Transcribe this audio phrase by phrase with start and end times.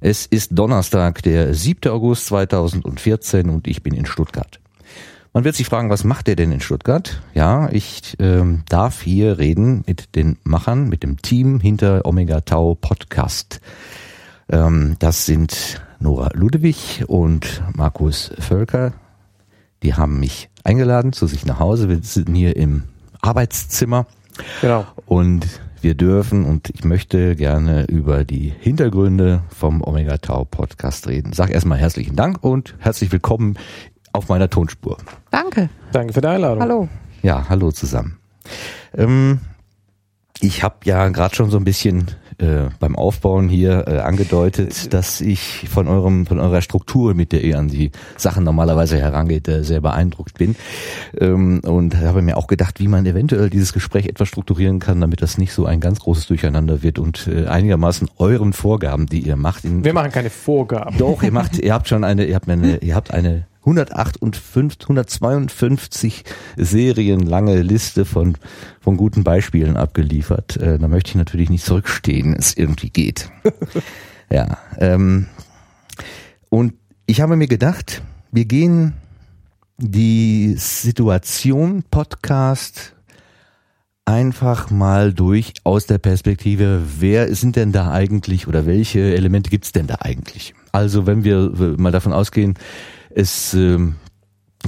[0.00, 1.90] Es ist Donnerstag, der 7.
[1.90, 4.60] August 2014 und ich bin in Stuttgart.
[5.32, 7.20] Man wird sich fragen, was macht er denn in Stuttgart?
[7.34, 12.76] Ja, ich ähm, darf hier reden mit den Machern, mit dem Team hinter Omega Tau
[12.76, 13.60] Podcast.
[14.48, 18.92] Ähm, das sind Nora Ludewig und Markus Völker.
[19.82, 21.88] Die haben mich eingeladen zu sich nach Hause.
[21.88, 22.84] Wir sitzen hier im
[23.20, 24.06] Arbeitszimmer.
[24.60, 24.86] Genau.
[25.06, 25.44] Und
[25.82, 31.32] wir dürfen und ich möchte gerne über die Hintergründe vom Omega Tau Podcast reden.
[31.32, 33.56] Sag erstmal herzlichen Dank und herzlich willkommen
[34.12, 34.98] auf meiner Tonspur.
[35.30, 35.68] Danke.
[35.92, 36.62] Danke für die Einladung.
[36.62, 36.88] Hallo.
[37.22, 38.18] Ja, hallo zusammen.
[38.96, 39.40] Ähm,
[40.40, 42.06] ich habe ja gerade schon so ein bisschen
[42.38, 47.42] äh, beim Aufbauen hier äh, angedeutet, dass ich von eurem von eurer Struktur, mit der
[47.42, 50.54] ihr an die Sachen normalerweise herangeht, äh, sehr beeindruckt bin
[51.18, 55.20] ähm, und habe mir auch gedacht, wie man eventuell dieses Gespräch etwas strukturieren kann, damit
[55.22, 59.36] das nicht so ein ganz großes Durcheinander wird und äh, einigermaßen euren Vorgaben, die ihr
[59.36, 59.64] macht.
[59.64, 60.96] In, Wir machen keine Vorgaben.
[60.98, 66.24] Doch, ihr macht, ihr habt schon eine, ihr habt eine, ihr habt eine 158, 152
[66.56, 68.36] Serien lange Liste von,
[68.80, 70.56] von guten Beispielen abgeliefert.
[70.56, 73.30] Äh, da möchte ich natürlich nicht zurückstehen, es irgendwie geht.
[74.30, 74.58] ja.
[74.78, 75.26] Ähm,
[76.48, 76.74] und
[77.06, 78.02] ich habe mir gedacht,
[78.32, 78.94] wir gehen
[79.76, 82.94] die Situation Podcast
[84.06, 89.72] einfach mal durch aus der Perspektive, wer sind denn da eigentlich oder welche Elemente gibt's
[89.72, 90.54] denn da eigentlich?
[90.72, 92.54] Also wenn wir mal davon ausgehen,
[93.10, 93.96] es ähm,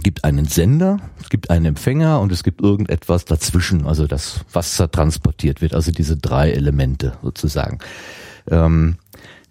[0.03, 4.77] gibt einen Sender, es gibt einen Empfänger und es gibt irgendetwas dazwischen, also das, was
[4.77, 7.79] da transportiert wird, also diese drei Elemente sozusagen.
[8.51, 8.97] Ähm,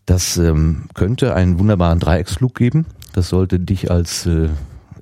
[0.05, 2.85] das ähm, könnte einen wunderbaren Dreiecksflug geben.
[3.13, 4.49] Das sollte dich als äh,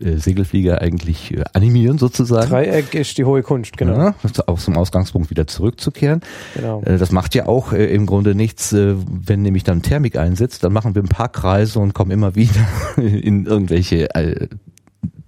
[0.02, 2.50] äh, Segelflieger eigentlich äh, animieren sozusagen.
[2.50, 3.98] Dreieck ist die hohe Kunst, genau.
[3.98, 4.16] Ja,
[4.48, 6.22] auch zum Ausgangspunkt wieder zurückzukehren.
[6.56, 6.82] Genau.
[6.84, 10.64] Äh, Das macht ja auch äh, im Grunde nichts, äh, wenn nämlich dann Thermik einsetzt,
[10.64, 14.10] dann machen wir ein paar Kreise und kommen immer wieder in irgendwelche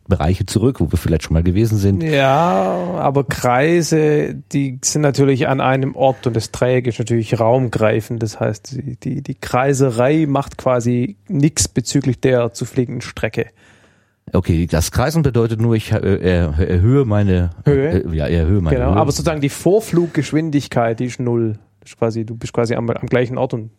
[0.09, 2.03] Bereiche zurück, wo wir vielleicht schon mal gewesen sind.
[2.03, 8.21] Ja, aber Kreise, die sind natürlich an einem Ort und das Dreieck ist natürlich raumgreifend.
[8.21, 13.47] Das heißt, die, die Kreiserei macht quasi nichts bezüglich der zu fliegenden Strecke.
[14.33, 18.03] Okay, das Kreisen bedeutet nur, ich äh, er, erhöhe meine Höhe?
[18.03, 18.97] Äh, ja, erhöhe meine Genau, Höhe.
[18.97, 21.59] aber sozusagen die Vorfluggeschwindigkeit, die ist null.
[21.79, 23.71] Das ist quasi, du bist quasi am, am gleichen Ort und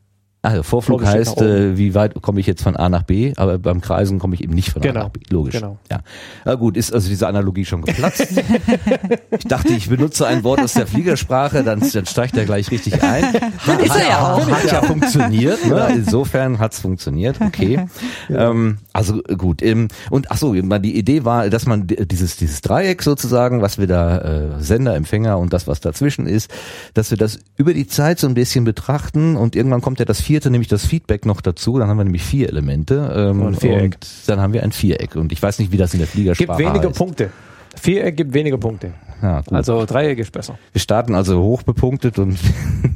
[0.42, 3.82] also Vorflug heißt, äh, wie weit komme ich jetzt von A nach B, aber beim
[3.82, 5.20] Kreisen komme ich eben nicht von A Genau, nach B.
[5.28, 5.54] Logisch.
[5.54, 5.78] genau.
[5.90, 6.00] Ja.
[6.46, 8.26] Na gut, ist also diese Analogie schon geplatzt.
[9.38, 13.02] ich dachte, ich benutze ein Wort aus der Fliegersprache, dann, dann steigt er gleich richtig
[13.02, 13.24] ein.
[13.66, 14.50] Hat, Ist er ja auch.
[14.50, 15.66] Hat ja funktioniert.
[15.66, 15.88] Ne?
[15.96, 17.40] Insofern hat's funktioniert.
[17.40, 17.84] Okay.
[18.30, 19.60] Ähm, also gut.
[19.62, 23.86] Ähm, und ach so, die Idee war, dass man dieses dieses Dreieck sozusagen, was wir
[23.86, 26.50] da äh, Sender, Empfänger und das, was dazwischen ist,
[26.94, 30.20] dass wir das über die Zeit so ein bisschen betrachten und irgendwann kommt ja das
[30.30, 31.76] vierte, nämlich das Feedback noch dazu.
[31.80, 33.12] Dann haben wir nämlich vier Elemente.
[33.16, 33.94] Ähm, Und Viereck.
[33.94, 35.16] Und dann haben wir ein Viereck.
[35.16, 36.98] Und ich weiß nicht, wie das in der gibt Fliegersprache weniger heißt.
[36.98, 37.30] Punkte.
[37.74, 38.92] Viereck gibt weniger Punkte.
[39.22, 39.52] Ja, gut.
[39.52, 40.56] Also Dreieck ist besser.
[40.70, 42.38] Wir starten also hoch bepunktet und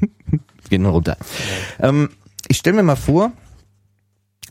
[0.71, 1.17] gehen runter.
[1.81, 2.11] Ähm,
[2.47, 3.33] ich stelle mir mal vor,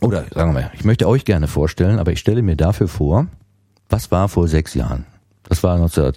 [0.01, 3.27] oder sagen wir mal, ich möchte euch gerne vorstellen, aber ich stelle mir dafür vor,
[3.88, 5.05] was war vor sechs Jahren?
[5.44, 6.11] Das war 19,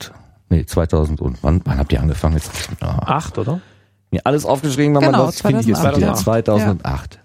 [0.48, 2.34] nee, 2000 und wann, wann habt ihr angefangen?
[2.34, 2.50] Jetzt,
[2.80, 3.60] ah, Acht, oder?
[4.10, 5.96] Mir alles aufgeschrieben, wenn Genau, man das finde ich jetzt 2008.
[6.02, 7.18] wieder 2008.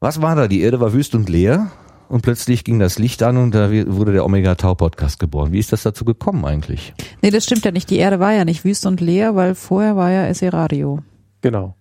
[0.00, 0.48] Was war da?
[0.48, 1.70] Die Erde war wüst und leer
[2.08, 5.52] und plötzlich ging das Licht an und da wurde der Omega Tau Podcast geboren.
[5.52, 6.94] Wie ist das dazu gekommen eigentlich?
[7.22, 7.90] Nee, das stimmt ja nicht.
[7.90, 11.00] Die Erde war ja nicht wüst und leer, weil vorher war ja SE Radio.
[11.42, 11.74] Genau.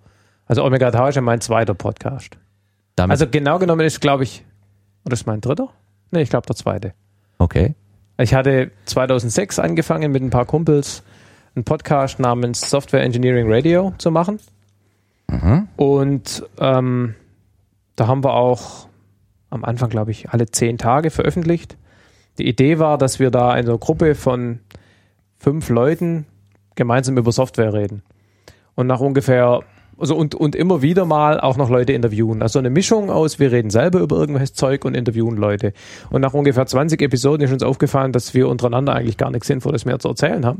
[0.46, 2.38] Also Omega Tau ist ja mein zweiter Podcast.
[2.96, 4.44] Damit, Also genau genommen ist, glaube ich,
[5.06, 5.70] oder ist mein dritter?
[6.12, 6.94] Nee, ich glaube der zweite.
[7.38, 7.76] okay.
[8.22, 11.04] Ich hatte 2006 angefangen mit ein paar Kumpels
[11.60, 14.40] einen Podcast namens Software Engineering Radio zu machen.
[15.28, 15.68] Mhm.
[15.76, 17.16] Und ähm,
[17.98, 18.88] da haben wir auch
[19.50, 21.76] am Anfang, glaube ich, alle zehn Tage veröffentlicht.
[22.38, 24.60] Die Idee war, dass wir da in einer Gruppe von
[25.38, 26.26] fünf Leuten
[26.76, 28.04] gemeinsam über Software reden.
[28.76, 29.60] Und nach ungefähr,
[30.00, 32.42] also und, und immer wieder mal auch noch Leute interviewen.
[32.42, 35.74] Also eine Mischung aus, wir reden selber über irgendwelches Zeug und interviewen Leute.
[36.10, 39.86] Und nach ungefähr 20 Episoden ist uns aufgefallen, dass wir untereinander eigentlich gar nichts Sinnvolles
[39.86, 40.60] mehr zu erzählen haben.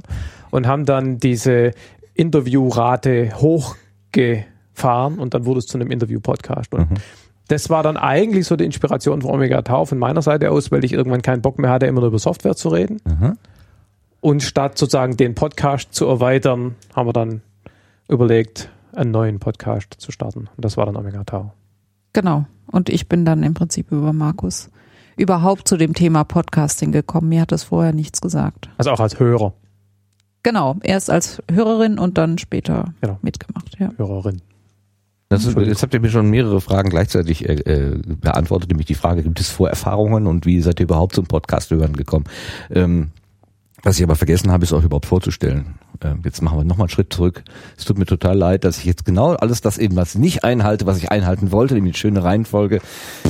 [0.52, 1.72] Und haben dann diese
[2.14, 6.74] Interviewrate hochgefahren und dann wurde es zu einem Interview-Podcast.
[6.74, 7.00] Und
[7.48, 10.84] das war dann eigentlich so die Inspiration von Omega Tau von meiner Seite aus, weil
[10.86, 13.02] ich irgendwann keinen Bock mehr hatte, immer nur über Software zu reden.
[13.06, 13.38] Mhm.
[14.22, 17.42] Und statt sozusagen den Podcast zu erweitern, haben wir dann
[18.10, 20.50] überlegt, einen neuen Podcast zu starten.
[20.56, 21.54] Und das war dann Omega Tau.
[22.14, 22.46] Genau.
[22.68, 24.70] Und ich bin dann im Prinzip über Markus
[25.18, 27.30] überhaupt zu dem Thema Podcasting gekommen.
[27.30, 28.70] Mir hat das vorher nichts gesagt.
[28.78, 29.54] Also auch als Hörer,
[30.44, 30.78] Genau.
[30.84, 33.20] Erst als Hörerin und dann später Genau.
[33.22, 33.78] mitgemacht.
[33.78, 33.92] Ja.
[33.98, 34.42] Hörerin.
[35.28, 38.96] Das ist, jetzt habt ihr mir schon mehrere Fragen gleichzeitig äh, äh, beantwortet, nämlich die
[38.96, 42.26] Frage, gibt es Vorerfahrungen und wie seid ihr überhaupt zum Podcast hören gekommen?
[42.72, 43.12] Ähm,
[43.84, 45.76] was ich aber vergessen habe, ist auch überhaupt vorzustellen.
[46.04, 47.44] Ähm, jetzt machen wir nochmal einen Schritt zurück.
[47.78, 50.44] Es tut mir total leid, dass ich jetzt genau alles das eben, was ich nicht
[50.44, 52.82] einhalte, was ich einhalten wollte, nämlich die schöne Reihenfolge.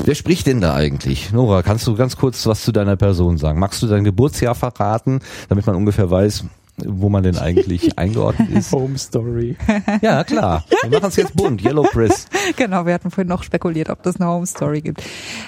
[0.06, 1.32] Wer spricht denn da eigentlich?
[1.32, 3.60] Nora, kannst du ganz kurz was zu deiner Person sagen?
[3.60, 6.46] Magst du dein Geburtsjahr verraten, damit man ungefähr weiß,
[6.86, 8.72] wo man denn eigentlich eingeordnet ist?
[8.72, 9.58] Home Story.
[10.02, 10.64] Ja, klar.
[10.84, 11.64] Wir machen es jetzt bunt.
[11.64, 12.28] Yellow Press.
[12.56, 15.04] Genau, wir hatten vorhin noch spekuliert, ob das eine Home Story gibt.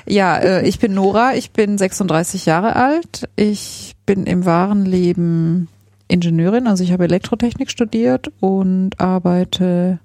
[0.06, 3.30] Ja, äh, ich bin Nora, ich bin 36 Jahre alt.
[3.36, 5.68] Ich bin im wahren Leben
[6.12, 10.00] Ingenieurin, also ich habe Elektrotechnik studiert und arbeite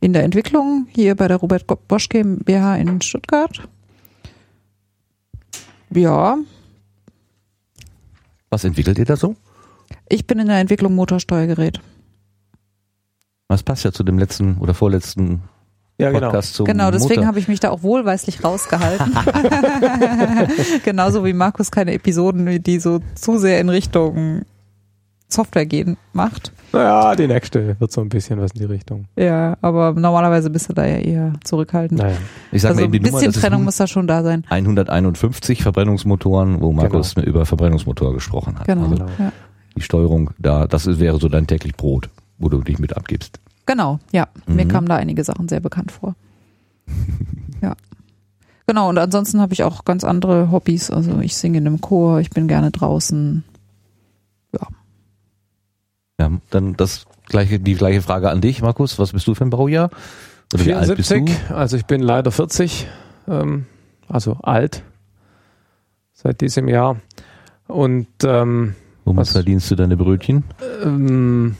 [0.00, 3.60] in der Entwicklung hier bei der Robert Bosch GmbH in Stuttgart.
[5.92, 6.36] Ja,
[8.48, 9.34] Was entwickelt ihr da so?
[10.08, 11.80] ich bin in der Entwicklung Motorsteuergerät.
[13.48, 15.42] Was passt ja zu dem letzten oder vorletzten
[15.98, 16.28] Ja, genau.
[16.28, 19.12] Podcast zum Genau, deswegen habe ich mich da auch wohlweislich rausgehalten.
[20.84, 24.42] Genauso wie Markus keine Episoden, die so zu sehr in Richtung
[25.32, 26.52] Software gehen, macht.
[26.72, 29.06] Naja, die nächste wird so ein bisschen was in die Richtung.
[29.16, 32.00] Ja, aber normalerweise bist du da ja eher zurückhaltend.
[32.00, 32.16] Naja.
[32.52, 34.22] Ich sag Also mal ein eben die Nummer, bisschen das Trennung muss da schon da
[34.22, 34.44] sein.
[34.48, 38.66] 151 Verbrennungsmotoren, wo Markus über Verbrennungsmotor gesprochen hat.
[38.66, 38.82] Genau.
[38.84, 39.08] Also Genau.
[39.18, 39.32] Ja.
[39.76, 43.40] die Steuerung da, das ist, wäre so dein täglich Brot, wo du dich mit abgibst.
[43.66, 44.28] Genau, ja.
[44.46, 44.68] Mir Mhm.
[44.68, 46.14] kamen da einige Sachen sehr bekannt vor.
[47.62, 47.74] ja.
[48.66, 50.90] Genau, und ansonsten habe ich auch ganz andere Hobbys.
[50.92, 53.42] Also ich singe in einem Chor, ich bin gerne draußen.
[56.20, 58.98] Ja, dann das gleiche, die gleiche Frage an dich, Markus.
[58.98, 59.88] Was bist du für ein Baujahr?
[60.52, 61.54] Oder wie alt bist 74, du?
[61.56, 62.86] also ich bin leider 40,
[63.26, 63.64] ähm,
[64.06, 64.82] also alt
[66.12, 66.96] seit diesem Jahr.
[67.68, 68.74] Und ähm,
[69.06, 70.44] Womit was- verdienst du deine Brötchen?
[70.84, 71.56] ähm,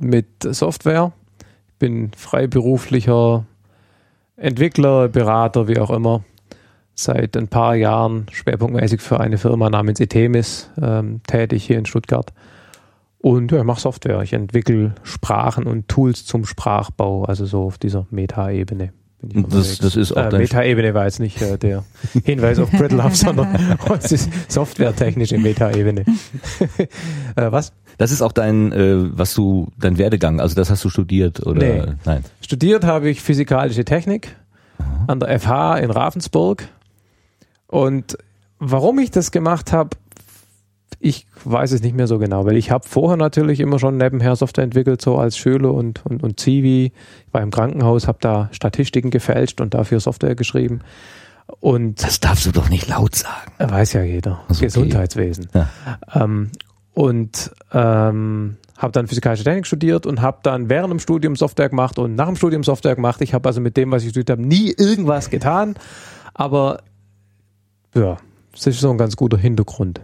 [0.00, 1.12] mit Software.
[1.68, 3.44] Ich bin freiberuflicher
[4.36, 6.24] Entwickler, Berater, wie auch immer.
[6.96, 12.32] Seit ein paar Jahren schwerpunktmäßig für eine Firma namens Etemis ähm, tätig hier in Stuttgart.
[13.22, 14.22] Und ja, ich mache Software.
[14.22, 18.92] Ich entwickle Sprachen und Tools zum Sprachbau, also so auf dieser Meta-Ebene.
[19.22, 21.84] das- das ist auch äh, Meta-Ebene war jetzt nicht äh, der
[22.24, 26.06] Hinweis auf Brittlove, sondern es ist softwaretechnische Meta-Ebene.
[27.36, 27.72] äh, was?
[27.98, 31.60] Das ist auch dein, äh, was du, dein Werdegang, also das hast du studiert oder
[31.60, 31.82] Nee.
[32.06, 32.24] nein?
[32.40, 34.34] Studiert habe ich physikalische Technik
[35.06, 36.66] an der FH in Ravensburg.
[37.66, 38.16] Und
[38.58, 39.90] warum ich das gemacht habe,
[41.02, 44.36] ich weiß es nicht mehr so genau, weil ich habe vorher natürlich immer schon nebenher
[44.36, 46.92] Software entwickelt, so als Schüler und, und, und Zivi.
[47.26, 50.80] Ich war im Krankenhaus, habe da Statistiken gefälscht und dafür Software geschrieben.
[51.58, 53.52] Und Das darfst du doch nicht laut sagen.
[53.58, 54.66] weiß ja jeder, okay.
[54.66, 55.48] Gesundheitswesen.
[55.54, 55.68] Ja.
[56.14, 56.50] Ähm,
[56.92, 61.98] und ähm, habe dann physikalische Technik studiert und habe dann während dem Studium Software gemacht
[61.98, 63.22] und nach dem Studium Software gemacht.
[63.22, 65.76] Ich habe also mit dem, was ich studiert habe, nie irgendwas getan.
[66.34, 66.82] Aber
[67.94, 68.18] ja,
[68.54, 70.00] es ist so ein ganz guter Hintergrund.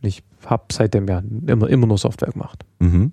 [0.00, 2.64] Und ich habe seitdem ja immer, immer nur Software gemacht.
[2.78, 3.12] Mhm.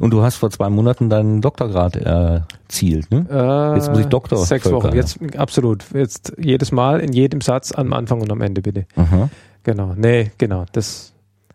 [0.00, 3.26] Und du hast vor zwei Monaten deinen Doktorgrad erzielt, ne?
[3.28, 4.94] Äh, Jetzt muss ich Doktor Sechs Völker, Wochen.
[4.94, 5.84] Jetzt absolut.
[5.92, 8.86] Jetzt jedes Mal in jedem Satz am Anfang und am Ende bitte.
[8.94, 9.28] Aha.
[9.64, 9.94] Genau.
[9.96, 10.66] Nee, genau.
[10.72, 11.12] Das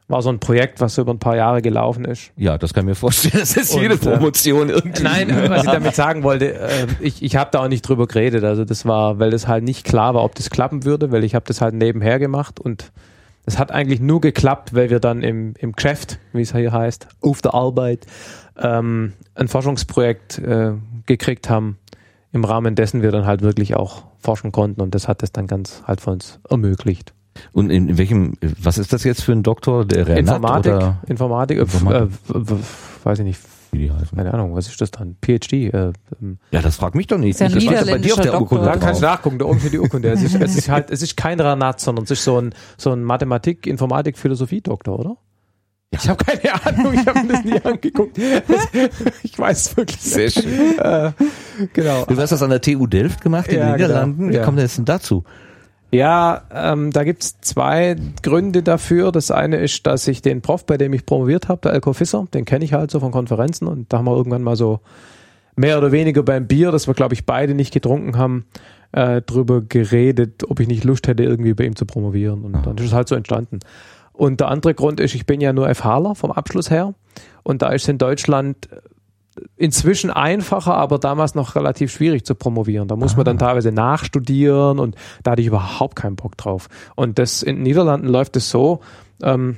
[0.10, 2.32] war so ein Projekt, was so über ein paar Jahre gelaufen ist.
[2.38, 3.40] Ja, das kann ich mir vorstellen.
[3.40, 5.04] Das ist Und, jede äh, Promotion irgendwie.
[5.04, 8.44] Nein, was ich damit sagen wollte, äh, ich, ich habe da auch nicht drüber geredet.
[8.44, 11.36] Also das war, weil das halt nicht klar war, ob das klappen würde, weil ich
[11.36, 12.92] habe das halt nebenher gemacht und
[13.48, 17.08] es hat eigentlich nur geklappt, weil wir dann im, im Geschäft, wie es hier heißt,
[17.22, 18.06] auf der Arbeit,
[18.58, 20.74] ähm, ein Forschungsprojekt äh,
[21.06, 21.78] gekriegt haben,
[22.34, 25.48] im Rahmen dessen wir dann halt wirklich auch forschen konnten und das hat das dann
[25.48, 27.14] ganz halt für uns ermöglicht.
[27.54, 29.86] Und in, in welchem, was ist das jetzt für ein Doktor?
[29.86, 32.12] Der Renat Informatik, oder Informatik, äh, Informatik.
[32.36, 33.40] Äh, weiß ich nicht,
[33.78, 34.18] wie die heißen?
[34.18, 35.16] keine Ahnung, was ist das dann?
[35.24, 35.92] PhD, äh,
[36.22, 37.40] ähm, Ja, das frag mich doch nicht.
[37.40, 38.86] Ja das steht bei dir auf der Urkunde Da Doktor.
[38.88, 40.10] kannst du nachgucken, da oben steht die Urkunde.
[40.10, 42.92] Es ist, es ist halt, es ist kein Ranat, sondern es ist so ein, so
[42.92, 45.18] ein Mathematik, Informatik, Philosophie-Doktor, oder?
[45.92, 48.18] Ich habe keine Ahnung, ich habe mir das nie angeguckt.
[49.24, 50.42] Ich weiß es wirklich Sehr nicht.
[50.44, 50.78] schön.
[50.80, 51.12] Äh,
[51.74, 52.04] genau.
[52.06, 54.18] Du hast das an der TU Delft gemacht in Ja, den Niederlanden.
[54.18, 54.32] genau.
[54.32, 54.44] Wie Ja.
[54.44, 55.24] kommt das denn dazu?
[55.92, 59.12] Ja, ähm, da gibt's zwei Gründe dafür.
[59.12, 62.28] Das eine ist, dass ich den Prof, bei dem ich promoviert habe, der Elko Fisser,
[62.34, 64.82] den kenne ich halt so von Konferenzen und da haben wir irgendwann mal so
[65.56, 68.46] mehr oder weniger beim Bier, das wir glaube ich beide nicht getrunken haben,
[68.92, 72.78] äh, drüber geredet, ob ich nicht Lust hätte, irgendwie bei ihm zu promovieren und dann
[72.78, 73.60] ist es halt so entstanden.
[74.12, 76.96] Und der andere Grund ist, ich bin ja nur FHler vom Abschluss her
[77.44, 78.68] und da ist in Deutschland
[79.56, 82.88] inzwischen einfacher, aber damals noch relativ schwierig zu promovieren.
[82.88, 86.68] Da muss man dann teilweise nachstudieren und da hatte ich überhaupt keinen Bock drauf.
[86.96, 88.82] Und das in den Niederlanden läuft es so,
[89.22, 89.58] ähm,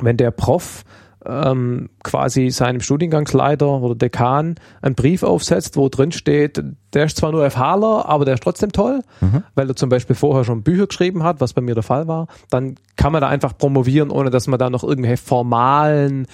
[0.00, 0.84] wenn der Prof
[1.26, 6.62] ähm, quasi seinem Studiengangsleiter oder Dekan einen Brief aufsetzt, wo drin steht,
[6.94, 9.42] der ist zwar nur FHler, aber der ist trotzdem toll, Mhm.
[9.54, 12.26] weil er zum Beispiel vorher schon Bücher geschrieben hat, was bei mir der Fall war,
[12.50, 16.26] dann kann man da einfach promovieren, ohne dass man da noch irgendwelche formalen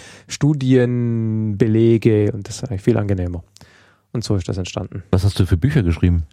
[0.98, 3.42] Studienbelege und das ist eigentlich viel angenehmer.
[4.12, 5.02] Und so ist das entstanden.
[5.10, 6.24] Was hast du für Bücher geschrieben?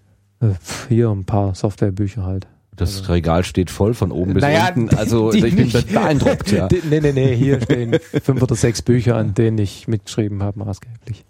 [0.42, 0.54] Äh,
[0.90, 2.48] Hier ein paar Softwarebücher halt.
[2.76, 4.96] Das Regal steht voll von oben bis Naja, unten.
[4.98, 5.94] Also die ich bin nicht.
[5.94, 6.68] beeindruckt, ja.
[6.68, 10.60] Die- Nee, nee, nee, hier stehen fünf oder sechs Bücher, an denen ich mitgeschrieben habe,
[10.60, 11.24] maßgeblich.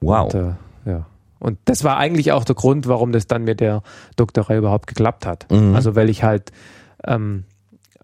[0.00, 0.32] Wow.
[0.32, 1.06] Und, äh, ja.
[1.38, 3.82] Und das war eigentlich auch der Grund, warum das dann mit der
[4.16, 5.46] Doktorei überhaupt geklappt hat.
[5.50, 5.74] Mhm.
[5.74, 6.52] Also weil ich halt
[7.04, 7.44] ähm,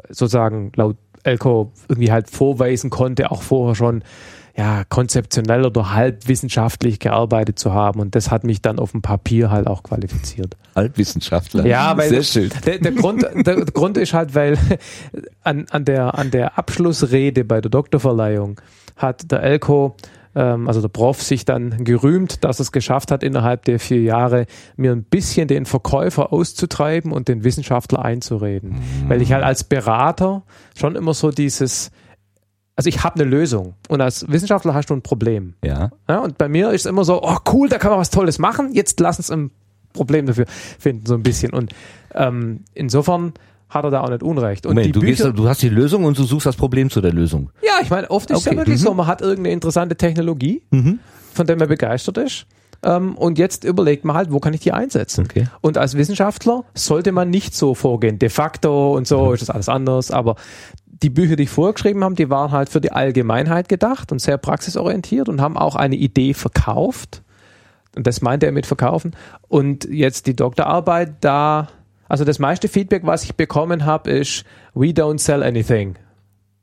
[0.08, 4.02] sozusagen laut Elko irgendwie halt vorweisen konnte, auch vorher schon
[4.56, 8.00] ja konzeptionell oder halbwissenschaftlich gearbeitet zu haben.
[8.00, 10.56] Und das hat mich dann auf dem Papier halt auch qualifiziert.
[10.74, 11.66] Altwissenschaftler.
[11.66, 12.50] Ja, weil Sehr schön.
[12.64, 14.58] Der, der, Grund, der, Grund ist halt, weil
[15.42, 18.60] an, an, der, an der Abschlussrede bei der Doktorverleihung
[18.96, 19.96] hat der Elko,
[20.34, 24.02] ähm, also der Prof, sich dann gerühmt, dass er es geschafft hat, innerhalb der vier
[24.02, 28.80] Jahre mir ein bisschen den Verkäufer auszutreiben und den Wissenschaftler einzureden.
[29.08, 30.42] Weil ich halt als Berater
[30.76, 31.90] schon immer so dieses,
[32.76, 35.54] also ich habe eine Lösung und als Wissenschaftler hast du ein Problem.
[35.62, 35.90] Ja.
[36.08, 38.72] Ja, und bei mir ist immer so, oh cool, da kann man was Tolles machen,
[38.72, 39.50] jetzt lass uns ein
[39.92, 40.46] Problem dafür
[40.78, 41.52] finden, so ein bisschen.
[41.52, 41.72] Und
[42.14, 43.32] ähm, insofern
[43.68, 44.66] hat er da auch nicht Unrecht.
[44.66, 47.00] Und Moment, du, gehst, Bücher, du hast die Lösung und du suchst das Problem zu
[47.00, 47.50] der Lösung.
[47.64, 48.84] ja, ich meine, oft ist es Okay, ja wirklich mhm.
[48.84, 50.62] so, man hat irgendeine interessante Technologie,
[51.32, 52.46] von der man begeistert ist.
[52.84, 55.24] Ähm, und jetzt überlegt man halt, wo kann ich die einsetzen?
[55.24, 55.46] Okay.
[55.60, 58.18] Und als Wissenschaftler sollte man nicht so vorgehen.
[58.18, 59.34] De facto und so Mhm.
[59.34, 60.10] ist das alles anders.
[60.10, 60.34] Aber
[60.86, 64.36] die Bücher, die ich vorgeschrieben habe, die waren halt für die Allgemeinheit gedacht und sehr
[64.36, 67.22] praxisorientiert und haben auch eine Idee verkauft.
[67.96, 69.14] Und das meinte er mit verkaufen.
[69.48, 71.68] Und jetzt die Doktorarbeit, da,
[72.08, 74.44] also das meiste Feedback, was ich bekommen habe, ist,
[74.74, 75.96] we don't sell anything.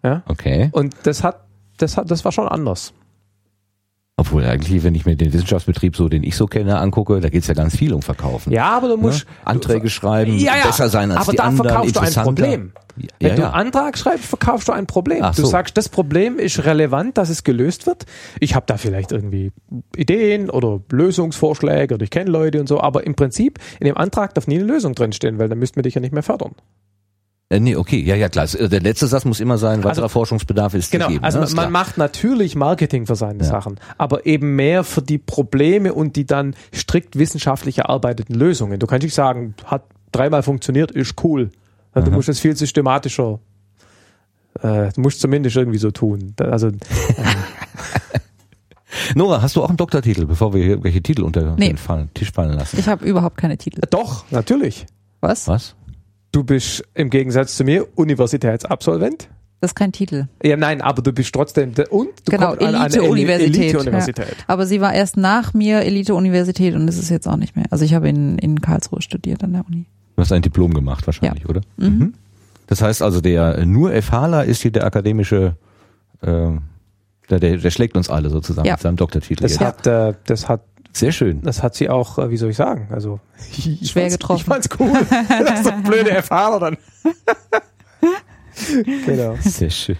[0.04, 0.24] Ja?
[0.28, 0.70] Okay.
[0.72, 1.42] Und das hat,
[1.78, 2.94] das hat, das war schon anders.
[4.20, 7.48] Obwohl eigentlich, wenn ich mir den Wissenschaftsbetrieb so, den ich so kenne, angucke, da geht's
[7.48, 8.52] ja ganz viel um Verkaufen.
[8.52, 9.02] Ja, aber du Ne?
[9.04, 12.24] musst Anträge schreiben, Ja, ja, besser sein als aber die da anderen, verkaufst du ein.
[12.26, 12.72] Problem.
[12.98, 15.20] Ja, Wenn du einen Antrag schreibst, verkaufst du ein Problem.
[15.24, 15.48] Ach du so.
[15.48, 18.06] sagst, das Problem ist relevant, dass es gelöst wird.
[18.42, 19.54] Ich habe da vielleicht irgendwie
[19.96, 24.34] Ideen oder Lösungsvorschläge oder ich kenne Leute und so, aber im Prinzip in dem Antrag
[24.34, 26.56] darf nie eine Lösung drinstehen, weil dann müssten wir dich ja nicht mehr fördern.
[27.52, 28.46] Äh, nee, okay, ja, ja, klar.
[28.54, 31.24] Äh, Der letzte Satz muss immer sein, weiterer Also- Forschungsbedarf ist Genau, gegeben.
[31.26, 31.46] also ne?
[31.46, 31.70] man, klar.
[31.72, 36.56] macht natürlich Marketing für seine Sachen, aber eben mehr für die Probleme und die dann
[36.74, 38.80] strikt wissenschaftlich erarbeiteten Lösungen.
[38.80, 41.50] Du kannst nicht sagen, hat dreimal funktioniert, ist cool.
[41.96, 43.40] Ja, Du musst es viel systematischer,
[44.62, 46.36] äh, du musst zumindest irgendwie so tun.
[46.40, 46.70] Also
[49.16, 51.74] Nora, hast du auch einen Doktortitel, bevor wir hier irgendwelche Titel unter Nee.
[51.74, 52.78] den Tisch fallen lassen?
[52.80, 53.82] Ich habe überhaupt keine Titel.
[53.90, 54.86] doch, natürlich.
[55.22, 55.48] Was?
[55.48, 55.76] Was?
[56.32, 59.30] Du bist im Gegensatz zu mir Universitätsabsolvent.
[59.62, 60.28] Das ist kein Titel.
[60.42, 63.56] Ja, nein, aber du bist trotzdem der, und du Genau, kommst an eine Elite-Universität.
[63.74, 64.36] Elite-Universität.
[64.48, 67.66] Aber sie war erst nach mir Elite-Universität und ist es jetzt auch nicht mehr.
[67.70, 69.86] Also ich habe in, in Karlsruhe studiert an der Uni.
[70.16, 71.50] Du hast ein Diplom gemacht wahrscheinlich, Ja.
[71.50, 71.62] oder?
[71.78, 72.14] Mhm.
[72.68, 75.56] Das heißt also, der nur FHler ist hier der akademische,
[76.22, 76.28] äh,
[77.30, 78.74] der, der, der schlägt uns alle sozusagen Ja.
[78.76, 79.42] mit seinem Doktortitel.
[79.44, 79.62] Das jetzt.
[79.62, 81.42] hat, äh, das hat Sehr schön.
[81.44, 83.20] das hat sie auch, äh, wie soll ich sagen, also
[83.58, 84.40] ich Schwer getroffen.
[84.42, 84.92] Ich fand's cool.
[85.30, 86.78] das ist so ein blöde Erfahrer dann.
[89.06, 89.36] genau.
[89.42, 89.98] Sehr schön.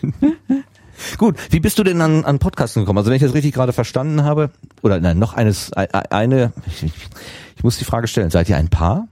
[1.18, 2.98] Gut, wie bist du denn an, an Podcasten gekommen?
[2.98, 4.50] Also wenn ich das richtig gerade verstanden habe,
[4.82, 8.58] oder nein, noch eines, ei- ei- eine, ich, ich, muss die Frage stellen, seid ihr
[8.58, 9.08] ein Paar?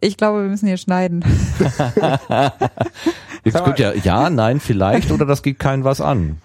[0.00, 1.24] Ich glaube, wir müssen hier schneiden.
[3.44, 6.38] Jetzt könnt ihr ja, nein, vielleicht oder das geht keinen was an.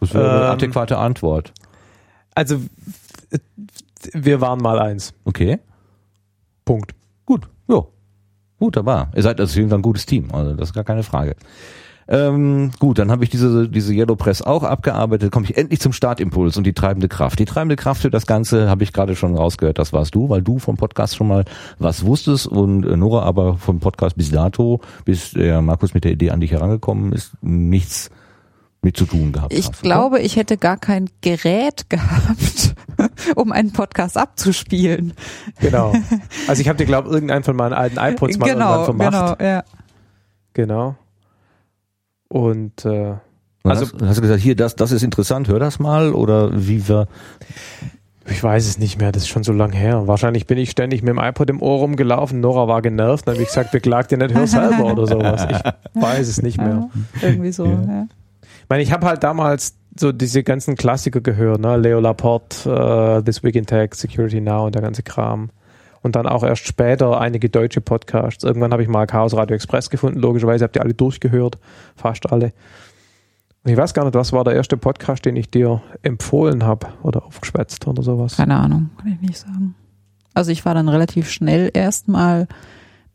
[0.00, 0.50] Das wäre eine Ähm.
[0.52, 1.52] adäquate Antwort.
[2.34, 2.60] Also
[4.12, 5.14] wir waren mal eins.
[5.24, 5.58] Okay,
[6.64, 6.92] Punkt.
[7.24, 7.82] gut, ja,
[8.58, 9.10] wunderbar.
[9.14, 11.34] Ihr seid also ein gutes Team, also das ist gar keine Frage.
[12.08, 15.92] Ähm, gut, dann habe ich diese, diese Yellow Press auch abgearbeitet, komme ich endlich zum
[15.92, 17.40] Startimpuls und die treibende Kraft.
[17.40, 20.40] Die treibende Kraft für das Ganze habe ich gerade schon rausgehört, das warst du, weil
[20.40, 21.44] du vom Podcast schon mal
[21.80, 26.12] was wusstest und äh, Nora aber vom Podcast bis dato, bis der Markus mit der
[26.12, 28.10] Idee an dich herangekommen ist, nichts
[28.86, 29.82] mit zu tun gehabt Ich hat.
[29.82, 32.74] glaube, ich hätte gar kein Gerät gehabt,
[33.34, 35.12] um einen Podcast abzuspielen.
[35.60, 35.92] Genau.
[36.48, 39.38] Also ich habe dir glaube irgendeinen von meinen alten iPods mal genau, irgendwann vermacht.
[39.38, 39.64] genau, ja.
[40.54, 40.94] Genau.
[42.28, 43.14] Und äh,
[43.64, 46.88] Also- hast, hast du gesagt, hier, das, das ist interessant, hör das mal oder wie
[46.88, 47.08] wir,
[48.28, 50.06] ich weiß es nicht mehr, das ist schon so lang her.
[50.08, 52.40] Wahrscheinlich bin ich ständig mit dem iPod im Ohr rumgelaufen.
[52.40, 55.46] Nora war genervt, dann habe ich gesagt, beklag dir nicht, hör selber oder sowas.
[55.94, 56.88] Ich weiß es nicht mehr.
[57.22, 57.28] ja.
[57.28, 57.72] Irgendwie so, Ja.
[57.82, 58.06] ja.
[58.66, 61.76] Ich meine, ich habe halt damals so diese ganzen Klassiker gehört, ne?
[61.76, 65.50] Leo Laporte, äh, This Week in Tech, Security Now und der ganze Kram.
[66.02, 68.44] und dann auch erst später einige deutsche Podcasts.
[68.44, 71.58] Irgendwann habe ich mal Chaos Radio Express gefunden, logischerweise habt ihr alle durchgehört,
[71.96, 72.52] fast alle.
[73.64, 76.88] Und ich weiß gar nicht, was war der erste Podcast, den ich dir empfohlen habe
[77.02, 78.36] oder aufgeschwätzt oder sowas.
[78.36, 79.74] Keine Ahnung, kann ich nicht sagen.
[80.34, 82.46] Also ich war dann relativ schnell erstmal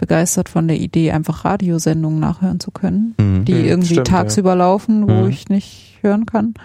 [0.02, 3.46] begeistert von der Idee, einfach Radiosendungen nachhören zu können, Mhm.
[3.46, 5.30] die Mhm, irgendwie stimmt, tagsüber laufen, wo Mhm.
[5.30, 6.56] ich nicht hören kann.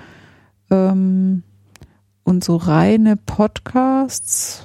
[0.70, 1.42] Ähm,
[2.24, 4.64] und so reine Podcasts,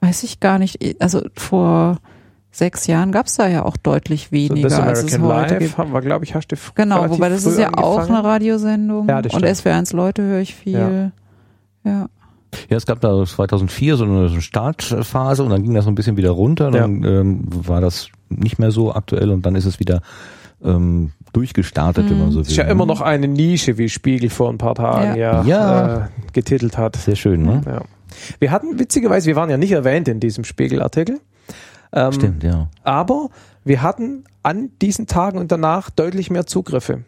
[0.00, 1.00] weiß ich gar nicht.
[1.00, 1.98] Also vor
[2.50, 5.50] sechs Jahren gab es da ja auch deutlich So weniger, This als es American heute
[5.54, 5.78] Life gibt.
[5.78, 8.18] haben wir, glaube ich, hast du Genau, wobei das ist ja auch angefangen.
[8.18, 9.08] eine Radiosendung.
[9.08, 9.56] Ja, das und stimmt.
[9.56, 11.12] SWR1 Leute höre ich viel.
[11.84, 11.90] Ja.
[11.90, 12.08] Ja,
[12.68, 16.30] es gab da 2004 so eine Startphase und dann ging das so ein bisschen wieder
[16.30, 16.70] runter.
[16.70, 20.02] Dann ähm, war das nicht mehr so aktuell und dann ist es wieder
[20.62, 22.42] ähm, durchgestartet, wenn man so will.
[22.42, 25.96] Das ist ja immer noch eine Nische, wie Spiegel vor ein paar Tagen ja, Ja.
[25.96, 26.96] Äh, getitelt hat.
[26.96, 27.62] sehr schön, ne?
[27.66, 27.82] Ja.
[28.38, 31.20] Wir hatten witzigerweise, wir waren ja nicht erwähnt in diesem Spiegelartikel.
[31.92, 32.68] Ähm, Stimmt, ja.
[32.82, 33.28] Aber
[33.64, 37.04] wir hatten an diesen Tagen und danach deutlich mehr Zugriffe.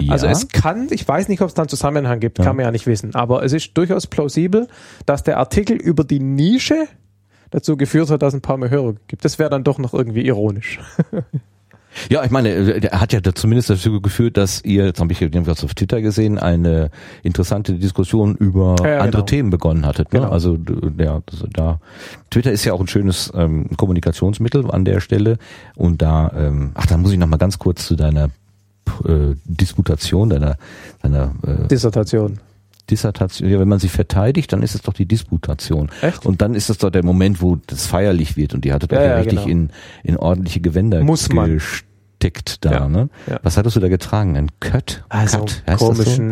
[0.00, 0.12] Ja.
[0.12, 2.44] Also es kann, ich weiß nicht, ob es da einen Zusammenhang gibt, Ja.
[2.44, 4.68] kann man ja nicht wissen, aber es ist durchaus plausibel,
[5.06, 6.86] dass der Artikel über die Nische
[7.50, 9.24] dazu geführt hat, dass es ein paar mehr Hörer gibt.
[9.24, 10.80] Das wäre dann doch noch irgendwie ironisch.
[12.10, 15.22] Ja, ich meine, äh, der hat ja zumindest dazu geführt, dass ihr, jetzt habe ich
[15.22, 16.90] irgendwas auf Twitter gesehen, eine
[17.22, 19.24] interessante Diskussion über Ja, ja, andere genau.
[19.26, 20.12] Themen begonnen hattet.
[20.12, 20.20] Ne?
[20.20, 20.32] Genau.
[20.32, 20.58] Also
[20.98, 21.78] ja, das, da
[22.30, 25.38] Twitter ist ja auch ein schönes ähm, Kommunikationsmittel an der Stelle.
[25.76, 28.30] Und da, ähm, ach, da muss ich noch mal ganz kurz zu deiner
[29.06, 30.56] äh, Disputation, deiner,
[31.02, 32.38] deiner äh, Dissertation.
[32.90, 35.90] Dissertation, ja, wenn man sich verteidigt, dann ist es doch die Disputation.
[36.02, 36.26] Echt?
[36.26, 38.98] Und dann ist es doch der Moment, wo das feierlich wird und die hattet Ja,
[38.98, 39.48] euch ja, ja, richtig genau.
[39.50, 39.70] in,
[40.02, 41.50] in ordentliche Gewänder Muss man.
[41.54, 43.08] gesteckt da, Ja, ne?
[43.42, 44.36] Was hattest du da getragen?
[44.36, 45.02] Ein Cut?
[45.08, 45.62] Also Cut?
[45.66, 46.22] Heißt das so?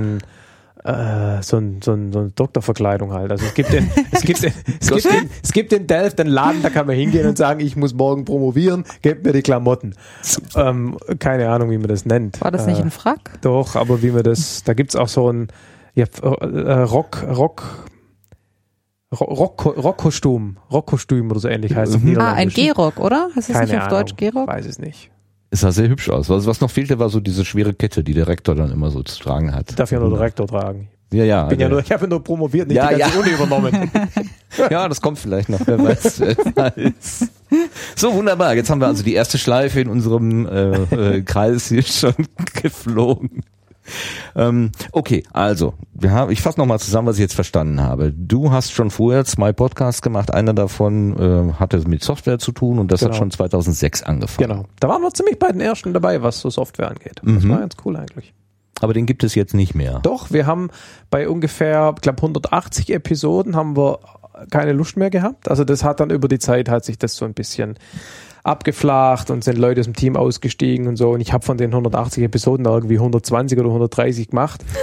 [0.84, 3.30] Äh, so ein, so ein, so ein Doktorverkleidung halt.
[3.30, 6.30] Also es gibt den, es gibt den, es gibt den, es gibt in Delft einen
[6.30, 9.94] Laden, da kann man hingehen und sagen, ich muss morgen promovieren, gebt mir die Klamotten.
[10.56, 12.40] Ähm, keine Ahnung, wie man das nennt.
[12.40, 13.38] War das nicht äh, ein Frack?
[13.42, 15.48] Doch, aber wie man das, da gibt's auch so ein
[15.94, 17.86] ja, äh, Rock, Rock,
[19.14, 22.18] Ro- Rock, Rockkostüm, Rockkostüm oder so ähnlich heißt es Mhm.
[22.18, 22.48] Ah, ein.
[22.48, 23.28] Gehrock, oder?
[23.36, 24.48] Heißt das Keine nicht auf Ahnung, Deutsch Gehrock?
[24.48, 25.11] Weiß es nicht.
[25.52, 26.30] Es sah sehr hübsch aus.
[26.30, 29.02] Was, was noch fehlte, war so diese schwere Kette, die der Rektor dann immer so
[29.02, 29.68] zu tragen hat.
[29.68, 30.88] Ich darf ja nur Direktor tragen.
[31.12, 31.44] Ja, ja.
[31.44, 33.20] Bin ja nur, ich habe nur promoviert, nicht Ja, die ganze ja.
[33.20, 33.90] Uni übernommen.
[34.70, 36.20] Ja, das kommt vielleicht noch, wer weiß.
[36.20, 37.28] wer weiß.
[37.96, 38.54] So, wunderbar.
[38.54, 42.14] Jetzt haben wir also die erste Schleife in unserem äh, äh, Kreis hier schon
[42.62, 43.42] geflogen.
[44.36, 48.12] Ähm, okay, also, wir haben, ich fasse nochmal zusammen, was ich jetzt verstanden habe.
[48.12, 50.32] Du hast schon vorher zwei Podcasts gemacht.
[50.32, 53.18] Einer davon äh, hatte mit Software zu tun und das hat Genau.
[53.18, 54.48] schon 2006 angefangen.
[54.48, 54.64] genau.
[54.80, 57.20] Da waren wir ziemlich bei den ersten dabei, was so Software angeht.
[57.24, 57.48] Das Mhm.
[57.50, 58.32] war ganz cool eigentlich.
[58.80, 60.00] Aber den gibt es jetzt nicht mehr.
[60.02, 60.70] Doch, wir haben
[61.10, 64.00] bei ungefähr, ich glaube 180 Episoden haben wir
[64.50, 65.48] keine Lust mehr gehabt.
[65.48, 67.78] Also das hat dann über die Zeit hat sich das so ein bisschen
[68.42, 71.10] abgeflacht und sind Leute aus dem Team ausgestiegen und so.
[71.10, 74.64] Und ich habe von den 180 Episoden da irgendwie 120 oder 130 gemacht.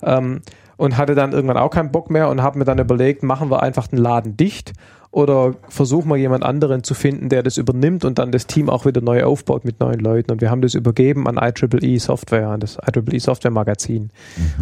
[0.00, 0.42] Ähm,
[0.78, 3.62] und hatte dann irgendwann auch keinen Bock mehr und habe mir dann überlegt, machen wir
[3.62, 4.72] einfach den Laden dicht
[5.10, 8.84] oder versuchen wir jemand anderen zu finden, der das übernimmt und dann das Team auch
[8.84, 10.30] wieder neu aufbaut mit neuen Leuten.
[10.30, 14.10] Und wir haben das übergeben an IEEE Software, an das IEEE Software Magazin.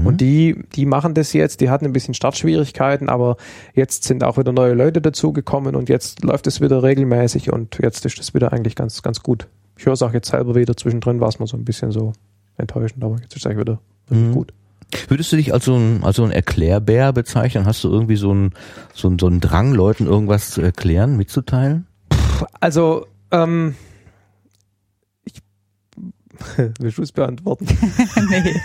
[0.04, 3.36] Und die, die machen das jetzt, die hatten ein bisschen Startschwierigkeiten, aber
[3.74, 8.06] jetzt sind auch wieder neue Leute dazugekommen und jetzt läuft es wieder regelmäßig und jetzt
[8.06, 9.48] ist es wieder eigentlich ganz, ganz gut.
[9.76, 12.12] Ich höre es auch jetzt selber wieder, zwischendrin war es mal so ein bisschen so
[12.56, 14.32] enttäuschend, aber jetzt ist es eigentlich wieder Mhm.
[14.32, 14.52] gut.
[15.08, 17.66] Würdest du dich als so ein, als so ein Erklärbär bezeichnen?
[17.66, 18.54] Hast du irgendwie so einen,
[18.94, 21.86] so einen, so einen Drang, Leuten irgendwas zu erklären, mitzuteilen?
[22.60, 23.74] Also, ähm,
[25.24, 25.42] ich,
[26.78, 27.66] willst du es beantworten?
[28.30, 28.60] nee.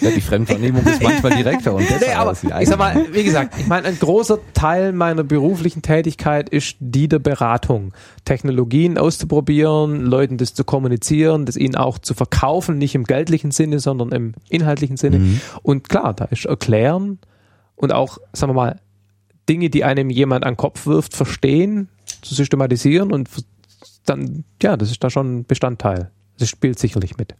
[0.00, 3.54] Ja, die Fremdwahrnehmung ist manchmal direkter und besser Nee, aber ich sag mal, wie gesagt,
[3.58, 7.92] ich meine, ein großer Teil meiner beruflichen Tätigkeit ist die der Beratung.
[8.24, 13.78] Technologien auszuprobieren, Leuten das zu kommunizieren, das ihnen auch zu verkaufen, nicht im geldlichen Sinne,
[13.78, 15.18] sondern im inhaltlichen Sinne.
[15.18, 15.40] Mhm.
[15.62, 17.18] Und klar, da ist Erklären
[17.76, 18.80] und auch, sagen wir mal,
[19.48, 21.88] Dinge, die einem jemand an den Kopf wirft, verstehen,
[22.22, 23.28] zu systematisieren und
[24.06, 26.10] dann, ja, das ist da schon ein Bestandteil.
[26.38, 27.34] Das spielt sicherlich mit.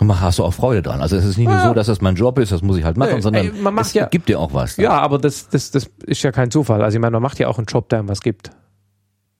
[0.00, 1.00] Und man hast du auch Freude dran.
[1.00, 1.68] Also es ist nicht nur Ja.
[1.68, 3.74] so, dass das mein Job ist, das muss ich halt machen, Nee, sondern ey, man
[3.74, 4.76] macht es ja- gibt dir auch was.
[4.76, 6.82] Ja, aber das, das, das ist ja kein Zufall.
[6.82, 8.50] Also ich meine, man macht ja auch einen Job, der einem was gibt.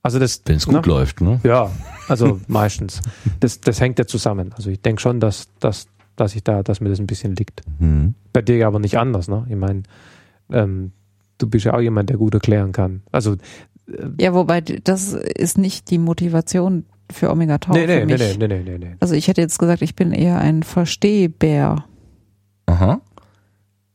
[0.02, 0.92] Also das, Wenn es gut ne?
[0.92, 1.40] läuft, ne?
[1.44, 1.70] Ja,
[2.08, 3.00] also meistens.
[3.40, 4.52] Das, das hängt ja zusammen.
[4.56, 7.62] Also ich denke schon, dass, dass, dass ich da, dass mir das ein bisschen liegt.
[7.78, 8.14] Mhm.
[8.32, 9.46] Bei dir aber nicht anders, ne?
[9.48, 9.82] Ich meine,
[10.50, 10.92] ähm,
[11.38, 13.02] du bist ja auch jemand, der gut erklären kann.
[13.12, 13.36] Also
[14.20, 18.38] Ja, wobei das ist nicht die Motivation für Omega Tau nee, nee, für nee, mich.
[18.38, 18.96] nee, nee, nee, nee, nee.
[19.00, 21.84] Also ich hätte jetzt gesagt, ich bin eher ein Verstehbär.
[22.66, 23.00] Aha.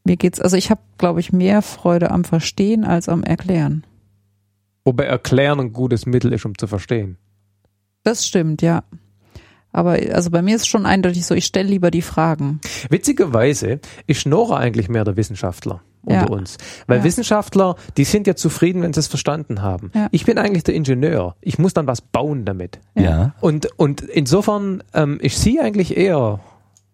[0.04, 3.86] Mir geht's, also ich habe, glaube ich, mehr Freude am Verstehen als am Erklären.
[4.86, 7.18] Wobei erklären ein gutes Mittel ist, um zu verstehen.
[8.04, 8.84] Das stimmt, ja.
[9.72, 12.60] Aber also bei mir ist schon eindeutig so, ich stelle lieber die Fragen.
[12.90, 16.28] Witzigerweise ist Nora eigentlich mehr der Wissenschaftler unter Ja.
[16.30, 16.58] uns.
[16.88, 17.04] Weil Ja.
[17.04, 19.92] Wissenschaftler, die sind ja zufrieden, wenn sie es verstanden haben.
[19.96, 20.08] Ja.
[20.12, 21.36] Ich bin eigentlich der Ingenieur.
[21.42, 22.80] Ich muss dann was bauen damit.
[22.96, 23.34] Ja.
[23.42, 26.40] Und, und insofern ähm, ist sie eigentlich eher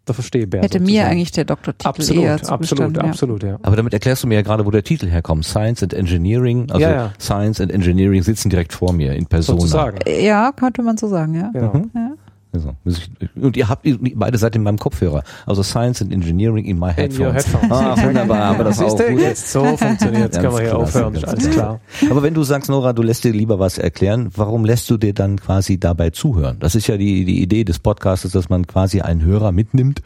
[0.07, 0.61] der Verstehbär.
[0.63, 1.11] Hätte mir sozusagen.
[1.11, 3.59] eigentlich der Doktortitel absolut, eher absolut, absolut, ja.
[3.61, 5.45] Aber damit erklärst du mir ja gerade, wo der Titel herkommt.
[5.45, 6.67] Science and Engineering.
[6.71, 7.13] Also Ja, ja.
[7.19, 9.59] Science and Engineering sitzen direkt vor mir in Persona.
[9.59, 9.99] Sozusagen.
[10.07, 11.51] Ja, könnte man so sagen, ja.
[11.53, 11.73] Genau.
[11.73, 12.08] Mhm.
[12.53, 12.73] Ja.
[12.85, 13.01] Also,
[13.35, 15.23] und ihr habt ihr beide seid in meinem Kopfhörer.
[15.45, 17.45] Also Science and Engineering in my In your headphones.
[17.45, 17.71] headphones.
[17.71, 19.21] Ah, wunderbar, aber das auch Siehst du, gut.
[19.21, 21.79] jetzt so funktioniert Jetzt können wir hier aufhören, alles klar.
[22.09, 25.13] Aber wenn du sagst, Nora, du lässt dir lieber was erklären, warum lässt du dir
[25.13, 26.57] dann quasi dabei zuhören?
[26.59, 30.01] Das ist ja die, die Idee des Podcasts, dass man quasi einen Hörer mitnimmt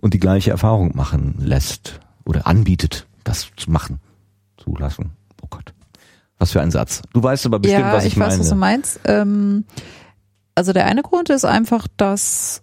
[0.00, 4.00] und die gleiche Erfahrung machen lässt oder anbietet, das zu machen,
[4.56, 5.12] zu lassen.
[5.42, 5.72] Oh Gott.
[6.38, 7.02] Was für ein Satz.
[7.12, 8.40] Du weißt aber bestimmt, ja, was ich, ich weiß, meine.
[8.40, 9.00] was du meinst.
[9.04, 9.64] Ähm,
[10.56, 12.62] also der eine Grund ist einfach, dass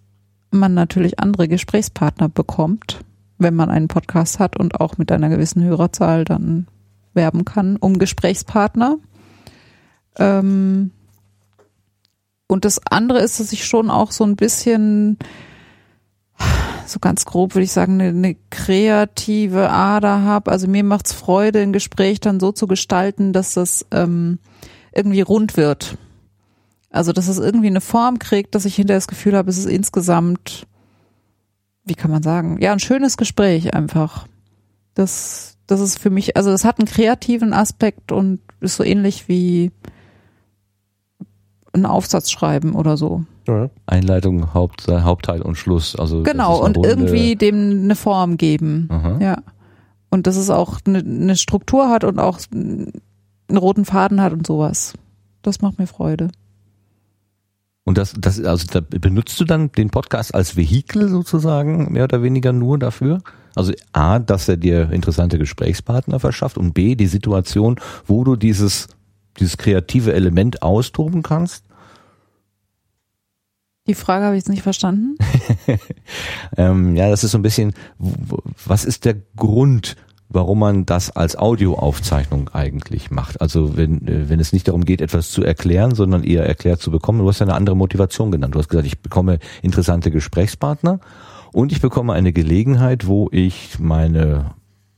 [0.51, 2.99] man natürlich andere Gesprächspartner bekommt,
[3.37, 6.67] wenn man einen Podcast hat und auch mit einer gewissen Hörerzahl dann
[7.13, 8.97] werben kann um Gesprächspartner.
[10.17, 10.91] Ähm,
[12.47, 15.19] und das andere ist, dass ich schon auch so ein bisschen,
[16.87, 20.51] so ganz grob würde ich sagen, eine, eine kreative Ader habe.
[20.51, 24.39] Also mir macht's Freude, ein Gespräch dann so zu gestalten, dass das ähm,
[24.93, 25.97] irgendwie rund wird.
[26.93, 29.65] Also dass es irgendwie eine Form kriegt, dass ich hinterher das Gefühl habe, es ist
[29.65, 30.67] insgesamt,
[31.83, 34.27] wie kann man sagen, ja, ein schönes Gespräch einfach.
[34.93, 39.27] Das, das ist für mich, also es hat einen kreativen Aspekt und ist so ähnlich
[39.27, 39.71] wie
[41.73, 43.23] einen Aufsatz schreiben oder so.
[43.47, 43.69] Ja.
[43.87, 45.95] Einleitung, Haupt, Hauptteil und Schluss.
[45.95, 48.87] Also Genau, und runde- irgendwie dem eine Form geben.
[48.91, 49.17] Aha.
[49.19, 49.37] Ja.
[50.11, 53.01] Und dass es auch eine, eine Struktur hat und auch einen
[53.51, 54.93] roten Faden hat und sowas.
[55.41, 56.29] Das macht mir Freude.
[57.85, 62.23] Und das, das, also da benutzt du dann den Podcast als Vehikel sozusagen, mehr oder
[62.23, 63.21] weniger nur dafür?
[63.55, 68.87] Also A, dass er dir interessante Gesprächspartner verschafft und B, die Situation, wo du dieses,
[69.39, 71.65] dieses kreative Element austoben kannst.
[73.85, 75.17] Die Frage habe ich jetzt nicht verstanden.
[76.55, 79.95] Ähm, ja, das ist so ein bisschen, was ist der Grund,
[80.29, 83.41] warum man das als Audioaufzeichnung eigentlich macht?
[83.41, 86.91] Also wenn, äh, wenn es nicht darum geht, etwas zu erklären, sondern eher erklärt zu
[86.91, 87.19] bekommen.
[87.19, 88.55] Du hast ja eine andere Motivation genannt.
[88.55, 90.99] Du hast gesagt, ich bekomme interessante Gesprächspartner
[91.51, 94.51] und ich bekomme eine Gelegenheit, wo ich meine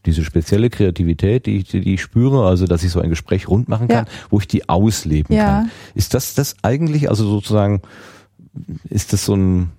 [0.06, 3.68] diese spezielle Kreativität, die ich, die ich spüre, also dass ich so ein Gespräch rund
[3.70, 4.12] machen kann, Ja.
[4.30, 5.46] wo ich die ausleben Ja.
[5.46, 5.72] kann.
[5.96, 7.82] Ist das das eigentlich, also sozusagen,
[8.90, 9.72] ist das so ein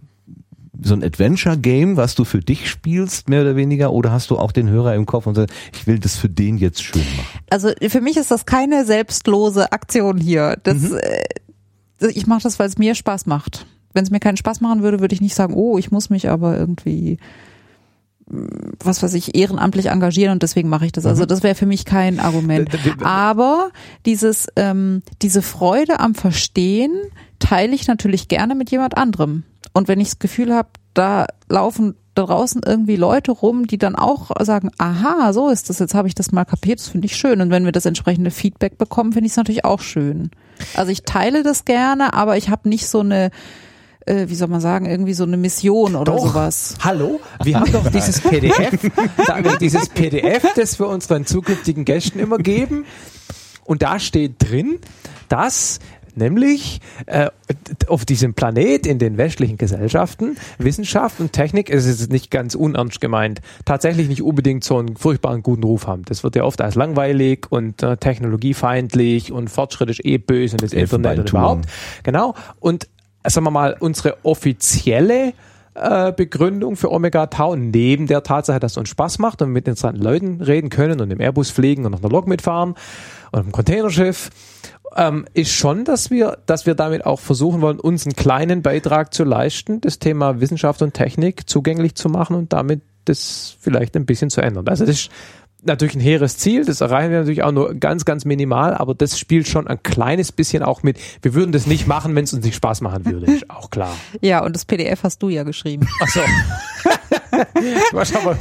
[0.83, 4.53] so ein Adventure-Game, was du für dich spielst, mehr oder weniger, oder hast du auch
[4.53, 7.41] den Hörer im Kopf und sagst, ich will das für den jetzt schön machen?
[7.51, 10.57] Also für mich ist das keine selbstlose Aktion hier.
[10.63, 11.25] Das, äh,
[12.13, 13.67] ich mache das, weil es mir Spaß macht.
[13.93, 16.29] Wenn es mir keinen Spaß machen würde, würde ich nicht sagen, oh, ich muss mich
[16.29, 17.17] aber irgendwie
[18.29, 18.47] mh,
[18.85, 21.07] was weiß ich, ehrenamtlich engagieren und deswegen mache ich das.
[21.07, 22.73] Also das wäre für mich kein Argument.
[22.73, 23.71] D- d- Aber
[24.05, 26.93] dieses, ähm, diese Freude am Verstehen
[27.39, 29.45] teile ich natürlich gerne mit jemand anderem.
[29.77, 33.95] Und wenn ich das Gefühl habe, da laufen da draußen irgendwie Leute rum, die dann
[33.95, 37.15] auch sagen, aha, so ist das, jetzt habe ich das mal kapiert, das finde ich
[37.15, 37.43] schön.
[37.43, 40.31] Und wenn wir das entsprechende Feedback bekommen, finde ich es natürlich auch schön.
[40.77, 43.31] Also ich teile das gerne, aber ich habe nicht so eine,
[44.07, 46.29] äh, wie soll man sagen, irgendwie so eine Mission oder Doch.
[46.29, 46.77] sowas.
[46.83, 47.21] Hallo?
[47.43, 48.81] Wir haben doch dieses PDF,
[49.61, 52.87] dieses PDF, das wir unseren zukünftigen Gästen immer geben.
[53.67, 54.79] Und da steht drin,
[55.29, 55.81] dass
[56.17, 57.31] nämlich äh,
[57.89, 63.01] auf diesem Planet in den westlichen Gesellschaften Wissenschaft und Technik, es ist nicht ganz unernst
[63.01, 66.05] gemeint, tatsächlich nicht unbedingt so einen furchtbaren guten Ruf haben.
[66.05, 70.63] Das wird ja oft als langweilig und äh, technologiefeindlich und Fortschritt ist eh böse und
[70.63, 71.67] das Internet und überhaupt.
[72.03, 72.35] Genau.
[72.61, 72.89] Und
[73.25, 75.33] sagen wir mal, unsere offizielle
[75.77, 79.69] äh, Begründung für Omega Tau, neben der Tatsache, dass es uns Spaß macht und mit
[79.69, 82.75] interessanten Leuten reden können und im Airbus fliegen und auf einer Lok mitfahren
[83.33, 84.31] und im Containerschiff,
[84.97, 89.13] ähm, ist schon, dass wir, dass wir damit auch versuchen wollen, uns einen kleinen Beitrag
[89.13, 94.07] zu leisten, das Thema Wissenschaft und Technik zugänglich zu machen und damit das vielleicht ein
[94.07, 94.67] bisschen zu ändern.
[94.69, 95.11] Also das ist
[95.67, 99.19] natürlich ein hehres Ziel, das erreichen wir natürlich auch nur ganz, ganz minimal, aber das
[99.19, 100.99] spielt schon ein kleines bisschen auch mit.
[101.23, 103.95] Wir würden das nicht machen, wenn es uns nicht Spaß machen würde, ist auch klar.
[104.21, 105.87] Ja, und das PDF hast du ja geschrieben.
[106.03, 106.21] Ach so.
[107.93, 108.37] Du hast aber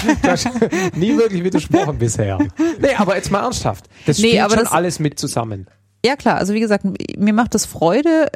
[0.95, 2.37] nie wirklich widersprochen bisher.
[2.79, 3.85] Nee, aber jetzt mal ernsthaft.
[4.05, 5.67] Das Nee, spielt aber schon das- alles mit zusammen.
[6.05, 6.85] Ja klar, also wie gesagt,
[7.17, 8.27] mir macht es Freude,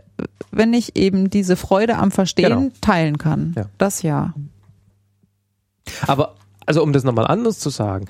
[0.52, 2.72] wenn ich eben diese Freude am Verstehen Genau.
[2.82, 3.54] teilen kann.
[3.56, 3.66] Ja.
[3.78, 4.34] Das ja.
[6.08, 8.06] Aber, also um das nochmal anders zu sagen,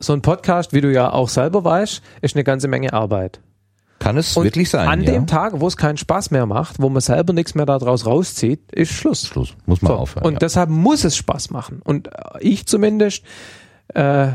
[0.00, 3.40] so ein Podcast, wie du ja auch selber weißt, ist eine ganze Menge Arbeit.
[3.98, 4.88] kann es Und wirklich sein.
[4.88, 5.12] An ja.
[5.12, 8.72] dem Tag, wo es keinen Spaß mehr macht, wo man selber nichts mehr daraus rauszieht,
[8.72, 9.26] ist Schluss.
[9.26, 9.54] Schluss.
[9.66, 9.98] Muss man So.
[9.98, 10.26] aufhören.
[10.26, 10.38] Und ja.
[10.38, 11.82] deshalb muss es Spaß machen.
[11.84, 13.24] Und äh, ich zumindest,
[13.94, 14.28] äh,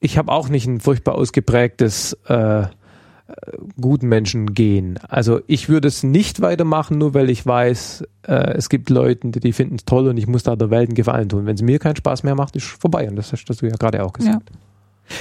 [0.00, 2.66] ich habe auch nicht ein furchtbar ausgeprägtes äh, äh,
[3.80, 4.98] guten Menschen gehen.
[5.08, 9.40] Also ich würde es nicht weitermachen, nur weil ich weiß, äh, es gibt Leute, die,
[9.40, 11.46] die finden es toll und ich muss da der Welt einen Gefallen tun.
[11.46, 13.08] Wenn es mir keinen Spaß mehr macht, ist vorbei.
[13.08, 14.50] Und das hast du ja gerade auch gesagt.
[14.50, 14.56] Ja,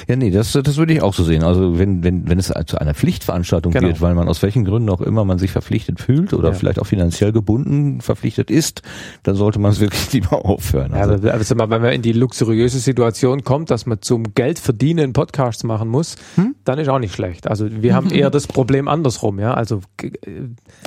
[0.07, 1.43] nee, das, das würde ich auch so sehen.
[1.43, 3.87] Also wenn, wenn, wenn es zu einer Pflichtveranstaltung Genau.
[3.87, 6.53] wird, weil man aus welchen Gründen auch immer man sich verpflichtet fühlt oder Ja.
[6.55, 8.81] vielleicht auch finanziell gebunden verpflichtet ist,
[9.23, 10.91] dann sollte man es wirklich lieber aufhören.
[10.93, 14.33] Ja, Also, aber also mal, wenn man in die luxuriöse Situation kommt, dass man zum
[14.35, 16.55] Geld verdienen Podcasts machen muss, Hm?
[16.63, 17.47] dann ist auch nicht schlecht.
[17.47, 19.53] Also wir haben eher das Problem andersrum, ja.
[19.53, 20.07] Also äh,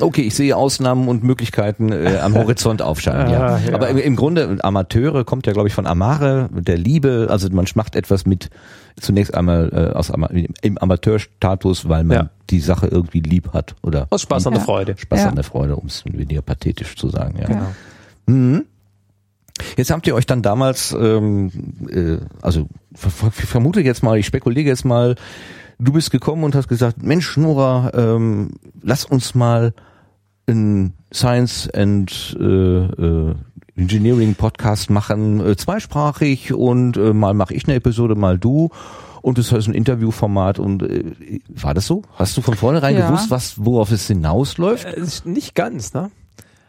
[0.00, 3.30] okay, ich sehe Ausnahmen und Möglichkeiten äh, am Horizont aufscheinen.
[3.30, 3.40] ja.
[3.56, 3.74] Ah, ja.
[3.74, 7.26] Aber im, im Grunde, Amateure kommt ja, glaube ich, von Amare, der Liebe.
[7.30, 8.48] Also man macht etwas mit
[9.00, 10.28] zunächst einmal äh, aus Ama
[10.62, 12.30] im Amateurstatus, weil man Ja.
[12.50, 14.64] die Sache irgendwie lieb hat oder aus Spaß an der Ja.
[14.66, 14.94] Freude.
[14.96, 15.28] Spaß Ja.
[15.28, 17.38] an der Freude, um es weniger pathetisch zu sagen.
[17.40, 17.46] Ja.
[17.46, 17.66] Genau.
[18.26, 18.64] Mhm.
[19.76, 21.50] Jetzt habt ihr euch dann damals, ähm,
[21.88, 25.14] äh, also ver ver ich vermute jetzt mal, ich spekuliere jetzt mal,
[25.78, 28.52] du bist gekommen und hast gesagt, Mensch, Nora, ähm,
[28.82, 29.72] lass uns mal
[30.46, 33.34] einen Science and äh, äh,
[33.76, 38.70] Engineering Podcast machen, äh, zweisprachig und äh, mal mache ich eine Episode, mal du.
[39.22, 42.02] Und das ist ein Interviewformat und äh, war das so?
[42.16, 43.06] Hast du von vornherein Ja.
[43.08, 44.84] gewusst, was worauf es hinausläuft?
[44.84, 46.10] Äh, nicht ganz, ne?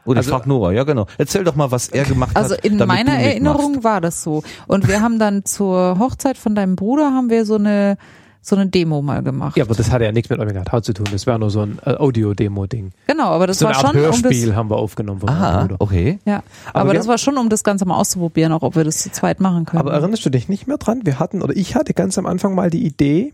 [0.05, 1.07] Oder Also- ich frag Nora, ja genau.
[1.17, 2.63] Erzähl doch mal, was er gemacht Also hat.
[2.65, 3.19] in damit meiner.
[3.19, 4.43] Erinnerung war das so.
[4.67, 7.97] Und wir haben dann zur Hochzeit von deinem Bruder haben wir so eine
[8.47, 9.57] so eine Demo mal gemacht.
[9.57, 11.07] Ja, aber das hatte ja nichts mit Omega Tau zu tun.
[11.11, 12.91] Das war nur so ein äh, Audio-Demo-Ding.
[13.07, 15.29] Genau, aber das So war eine Art schon um das Hörspiel haben wir aufgenommen von
[15.29, 15.75] meinem Ah, Bruder.
[15.79, 16.19] okay.
[16.25, 18.99] ja, Aber aber, das war schon um das Ganze mal auszuprobieren, auch ob wir das
[18.99, 19.79] zu zweit machen können.
[19.79, 21.01] Aber erinnerst du dich nicht mehr dran?
[21.05, 23.33] Wir hatten, oder ich hatte ganz am Anfang mal die Idee,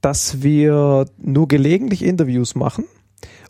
[0.00, 2.84] dass wir nur gelegentlich Interviews machen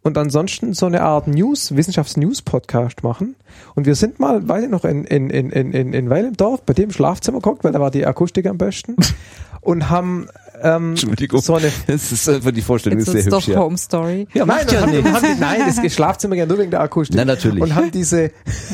[0.03, 1.75] und ansonsten so eine Art News,
[2.21, 3.35] Wissenschafts-News-Podcast machen.
[3.75, 6.37] Und wir sind mal, weiß ich noch, in, in, in, in, in in Weil im
[6.37, 8.97] Dorf, bei dem Schlafzimmer geguckt, weil da war die Akustik am besten.
[9.61, 10.29] und haben
[10.63, 11.41] ähm, Entschuldigung.
[11.41, 13.49] so eine Das ist einfach die Vorstellung, ist sehr ist doch hübsch.
[13.55, 13.61] Ja.
[13.61, 14.27] Home Story.
[14.35, 15.07] Ja, Nein, macht ja haben, nichts.
[15.09, 17.17] und haben nein, das Schlafzimmer ja nur wegen der Akustik.
[17.17, 17.63] Nein, natürlich.
[17.63, 18.31] Und haben diese,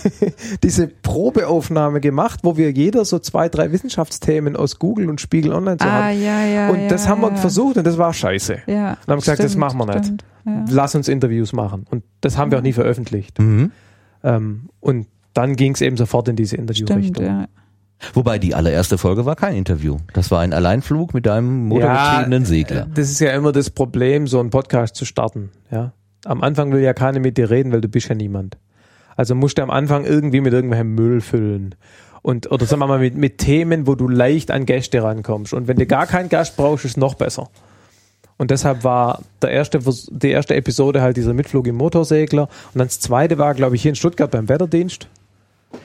[0.62, 5.76] diese Probeaufnahme gemacht, wo wir jeder so zwei, drei Wissenschaftsthemen aus Google und Spiegel Online
[5.80, 6.22] so Ah, haben.
[6.22, 6.70] ja, ja.
[6.70, 7.36] Und das ja, haben wir ja.
[7.36, 8.58] versucht und das war scheiße.
[8.66, 8.92] Ja.
[9.06, 10.04] Und haben gesagt, das stimmt, machen wir nicht.
[10.04, 10.64] stimmt, Ja.
[10.70, 11.86] Lass uns Interviews machen.
[11.90, 13.38] Und das haben wir auch nie veröffentlicht.
[13.38, 13.72] Mhm.
[14.24, 17.24] Ähm, und dann ging es eben sofort in diese Stimmt, Interviewrichtung.
[17.24, 17.46] ja.
[18.14, 19.98] Wobei die allererste Folge war kein Interview.
[20.12, 22.82] Das war ein Alleinflug mit deinem motorgetriebenen Segler.
[22.82, 25.50] äh, Das ist ja immer das Problem, so einen Podcast zu starten.
[25.70, 25.92] Ja.
[26.24, 28.56] Am Anfang will ja keiner mit dir reden, weil du bist ja niemand.
[29.16, 31.74] Also musst du am Anfang irgendwie mit irgendwelchem Müll füllen.
[32.22, 35.52] Und, oder sagen wir mal mit, mit Themen, wo du leicht an Gäste rankommst.
[35.52, 37.48] Und wenn du gar keinen Gast brauchst, ist es noch besser.
[38.38, 42.42] Und deshalb war der erste, die erste Episode halt dieser Mitflug im Motorsegler.
[42.42, 45.08] Und dann das zweite war, glaube ich, hier in Stuttgart beim Wetterdienst.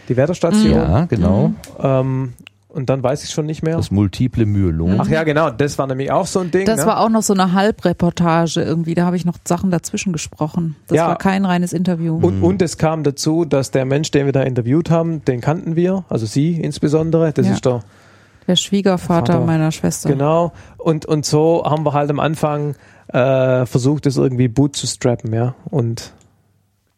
[0.10, 0.72] Die Wetterstation.
[0.74, 1.52] Ja, genau.
[1.80, 2.34] Ähm,
[2.70, 3.76] und dann weiß ich schon nicht mehr.
[3.78, 5.00] Das multiple Myelom.
[5.00, 5.50] Ach ja, genau.
[5.50, 6.66] Das war nämlich auch so ein Ding.
[6.66, 6.86] Das ne?
[6.86, 8.94] war auch noch so eine Halbreportage irgendwie.
[8.94, 10.76] Da habe ich noch Sachen dazwischen gesprochen.
[10.88, 11.08] Das Ja.
[11.08, 12.18] war kein reines Interview.
[12.18, 15.76] Und, und es kam dazu, dass der Mensch, den wir da interviewt haben, den kannten
[15.76, 17.32] wir, also Sie insbesondere.
[17.34, 17.54] Das Ja.
[17.54, 17.80] ist der,
[18.48, 19.46] Der Schwiegervater Vater.
[19.46, 20.10] meiner Schwester.
[20.10, 20.52] genau.
[20.78, 22.76] Und, und so haben wir halt am Anfang
[23.08, 25.56] äh, versucht, das irgendwie boot zu strappen, ja.
[25.66, 26.14] Und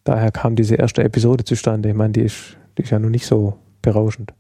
[0.03, 1.89] daher kam diese erste Episode zustande.
[1.89, 4.33] Ich meine, die ist, die ist ja nun nicht so berauschend.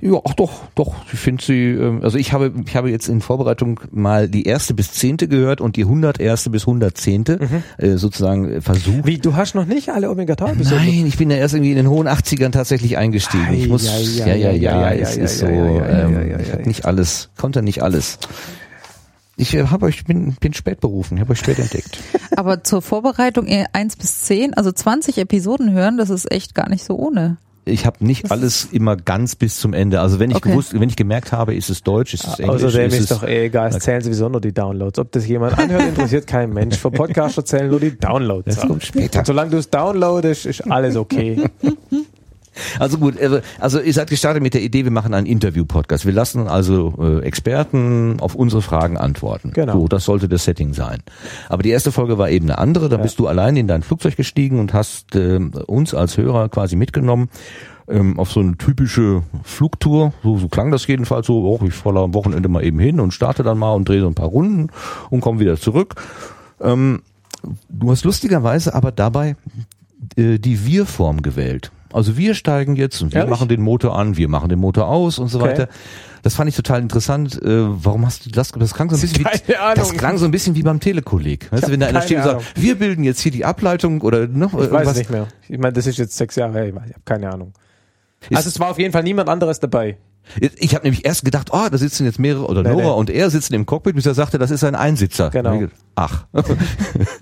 [0.00, 0.94] Ja, ach doch, doch.
[1.12, 4.74] Ich finde sie, ähm, also ich habe, ich habe jetzt in Vorbereitung mal die erste
[4.74, 9.06] bis zehnte gehört und die hunderterste bis hundertzehnte äh, sozusagen äh, versucht.
[9.06, 11.70] Wie, du hast noch nicht alle omega 3 episoden Nein, ich bin ja erst irgendwie
[11.70, 13.52] in den hohen 80ern tatsächlich eingestiegen.
[13.52, 13.84] Ich muss,
[14.16, 18.18] ja, ja, ja, es ist so, ähm, nicht alles, konnte nicht alles.
[19.36, 21.98] Ich äh, habe euch, bin, bin spät berufen, ich habe euch spät entdeckt.
[22.36, 26.70] Aber zur Vorbereitung eher 1 bis 10, also 20 Episoden hören, das ist echt gar
[26.70, 27.36] nicht so ohne.
[27.68, 30.00] Ich habe nicht alles immer ganz bis zum Ende.
[30.00, 30.50] Also wenn ich Okay.
[30.50, 33.24] gewusst, wenn ich gemerkt habe, ist es Deutsch, ist es Englisch, Außerdem ist, ist, doch
[33.24, 35.00] eh egal, es zählen sowieso nur die Downloads.
[35.00, 36.76] Ob das jemand anhört, interessiert kein Mensch.
[36.78, 38.54] Für Podcaster zählen nur die Downloads.
[38.54, 39.18] Das kommt später.
[39.18, 41.42] Und solange du es downloadest, ist alles okay.
[42.78, 46.06] Also gut, äh, also ihr seid gestartet mit der Idee, wir machen einen Interview-Podcast.
[46.06, 49.52] Wir lassen also äh, Experten auf unsere Fragen antworten.
[49.52, 49.72] Genau.
[49.80, 50.98] So, das sollte das Setting sein.
[51.48, 52.88] Aber die erste Folge war eben eine andere.
[52.88, 53.02] Da Ja.
[53.02, 57.28] bist du allein in dein Flugzeug gestiegen und hast ähm, uns als Hörer quasi mitgenommen
[57.88, 60.12] ähm, auf so eine typische Flugtour.
[60.22, 61.44] So, so klang das jedenfalls so.
[61.46, 64.08] Oh, ich fahre am Wochenende mal eben hin und starte dann mal und drehe so
[64.08, 64.68] ein paar Runden
[65.10, 65.94] und komme wieder zurück.
[66.60, 67.02] Ähm,
[67.68, 69.36] du hast lustigerweise aber dabei
[70.16, 71.70] äh, die Wir-Form gewählt.
[71.92, 73.30] Also wir steigen jetzt und wir Ehrlich?
[73.30, 75.48] machen den Motor an, wir machen den Motor aus und so Okay.
[75.50, 75.68] weiter.
[76.22, 77.40] Das fand ich total interessant.
[77.40, 77.48] Äh,
[77.84, 78.50] warum hast du das?
[78.52, 79.74] Das klang so ein bisschen Keine wie, Ahnung.
[79.76, 81.50] das klang so ein bisschen wie beim Telekolleg.
[81.52, 84.26] Weißt du, wenn da einer steht und sagt, wir bilden jetzt hier die Ableitung oder
[84.26, 84.88] noch Ich weiß irgendwas.
[84.92, 85.28] es nicht mehr.
[85.48, 86.66] Ich meine, das ist jetzt sechs Jahre her.
[86.66, 87.52] Ich habe keine Ahnung.
[88.28, 89.98] Ist- also es war auf jeden Fall niemand anderes dabei.
[90.58, 92.90] Ich habe nämlich erst gedacht, oh, da sitzen jetzt mehrere oder Nee, Nora nee.
[92.90, 95.30] und er sitzen im Cockpit, bis er sagte, das ist ein Einsitzer.
[95.30, 95.68] Genau.
[95.94, 96.26] Ach.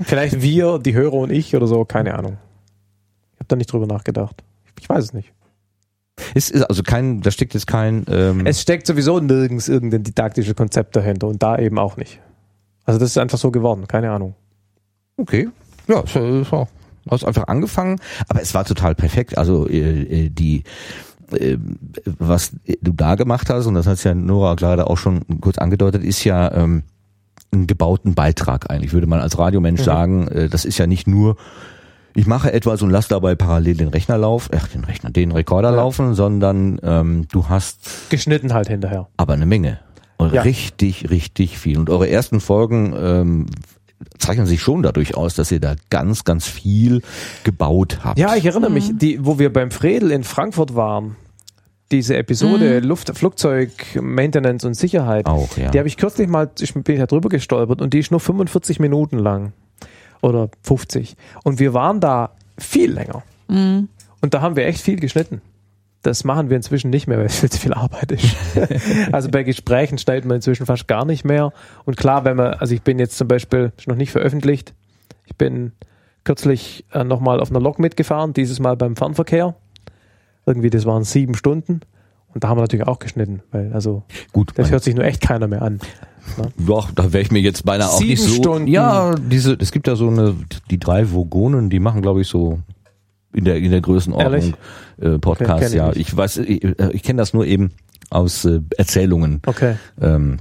[0.02, 2.38] Vielleicht wir, die Hörer und ich oder so, keine Ahnung.
[3.34, 4.42] Ich habe da nicht drüber nachgedacht.
[4.80, 5.32] Ich weiß es nicht.
[6.34, 8.04] Es ist also kein, da steckt jetzt kein.
[8.08, 12.20] Ähm, Es steckt sowieso nirgends irgendein didaktisches Konzept dahinter und da eben auch nicht.
[12.84, 14.34] Also das ist einfach so geworden, keine Ahnung.
[15.16, 15.48] Okay.
[15.88, 16.14] Ja, es
[16.52, 16.68] war-
[17.04, 19.36] du hast einfach angefangen, aber es war total perfekt.
[19.36, 20.62] Also äh, äh, die
[21.32, 21.56] äh,
[22.18, 26.04] was du da gemacht hast, und das hat ja Nora gerade auch schon kurz angedeutet,
[26.04, 26.82] ist ja ähm,
[27.50, 29.84] einen gebauten Beitrag eigentlich, würde man als Radiomensch Mhm.
[29.84, 30.28] sagen.
[30.28, 31.36] Äh, das ist ja nicht nur,
[32.14, 35.70] ich mache etwas und lass dabei parallel den Rechner laufen, ach, den Rechner, den Rekorder
[35.70, 35.76] Ja.
[35.76, 39.08] laufen, sondern ähm, du hast Geschnitten halt hinterher.
[39.16, 39.80] aber eine Menge.
[40.16, 40.42] Und Ja.
[40.42, 41.78] richtig, richtig viel.
[41.78, 43.46] Und eure ersten Folgen ähm,
[44.18, 47.02] zeichnen sich schon dadurch aus, dass ihr da ganz, ganz viel
[47.42, 48.18] gebaut habt.
[48.18, 51.16] Ja, ich erinnere mich, die, wo wir beim Fredel in Frankfurt waren,
[51.90, 55.70] diese Episode Luft, Flugzeug, Maintenance und Sicherheit, auch, ja.
[55.70, 58.80] die habe ich kürzlich mal, ich bin da drüber gestolpert und die ist nur 45
[58.80, 59.52] Minuten lang.
[60.24, 61.16] Oder 50.
[61.42, 63.22] Und wir waren da viel länger.
[63.48, 63.88] Mhm.
[64.22, 65.42] Und da haben wir echt viel geschnitten.
[66.00, 68.34] Das machen wir inzwischen nicht mehr, weil es viel zu viel Arbeit ist.
[69.12, 71.52] also bei Gesprächen schneidet man inzwischen fast gar nicht mehr.
[71.84, 74.72] Und klar, wenn man, also ich bin jetzt zum Beispiel ist noch nicht veröffentlicht.
[75.26, 75.72] Ich bin
[76.24, 79.54] kürzlich äh, nochmal auf einer Lok mitgefahren, dieses Mal beim Fernverkehr.
[80.46, 81.80] Irgendwie, das waren sieben Stunden.
[82.32, 85.20] Und da haben wir natürlich auch geschnitten, weil also Gut, das hört sich nur echt
[85.20, 85.80] keiner mehr an.
[86.56, 88.34] Doch, da wäre ich mir jetzt beinahe auch Sieben nicht so.
[88.34, 88.66] Stunden.
[88.68, 90.34] Ja, diese, es gibt ja so eine,
[90.70, 92.60] die drei Vogonen, die machen, glaube ich, so
[93.32, 94.54] in der in der Größenordnung
[95.00, 95.50] äh, Podcasts.
[95.54, 95.98] Okay, ich ja, nicht.
[96.00, 97.72] ich weiß, ich, äh, ich kenne das nur eben
[98.10, 99.76] aus äh, Erzählungen, Okay.
[100.00, 100.38] ähm,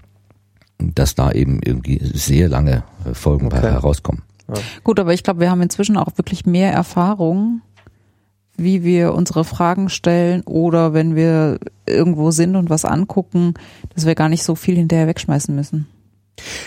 [0.77, 3.61] dass da eben irgendwie sehr lange äh, Folgen Okay.
[3.61, 4.21] herauskommen.
[4.83, 7.61] Gut, aber ich glaube, wir haben inzwischen auch wirklich mehr Erfahrung,
[8.57, 13.55] wie wir unsere Fragen stellen oder wenn wir irgendwo sind und was angucken,
[13.95, 15.87] dass wir gar nicht so viel hinterher wegschmeißen müssen.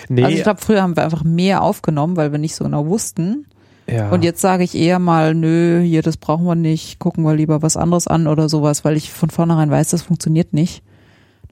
[0.08, 2.86] Nee, Also ich glaube, früher haben wir einfach mehr aufgenommen, weil wir nicht so genau
[2.86, 3.46] wussten.
[3.86, 4.10] ja.
[4.10, 7.62] Und jetzt sage ich eher mal, nö, hier, das brauchen wir nicht, gucken wir lieber
[7.62, 10.82] was anderes an oder sowas, weil ich von vornherein weiß, das funktioniert nicht.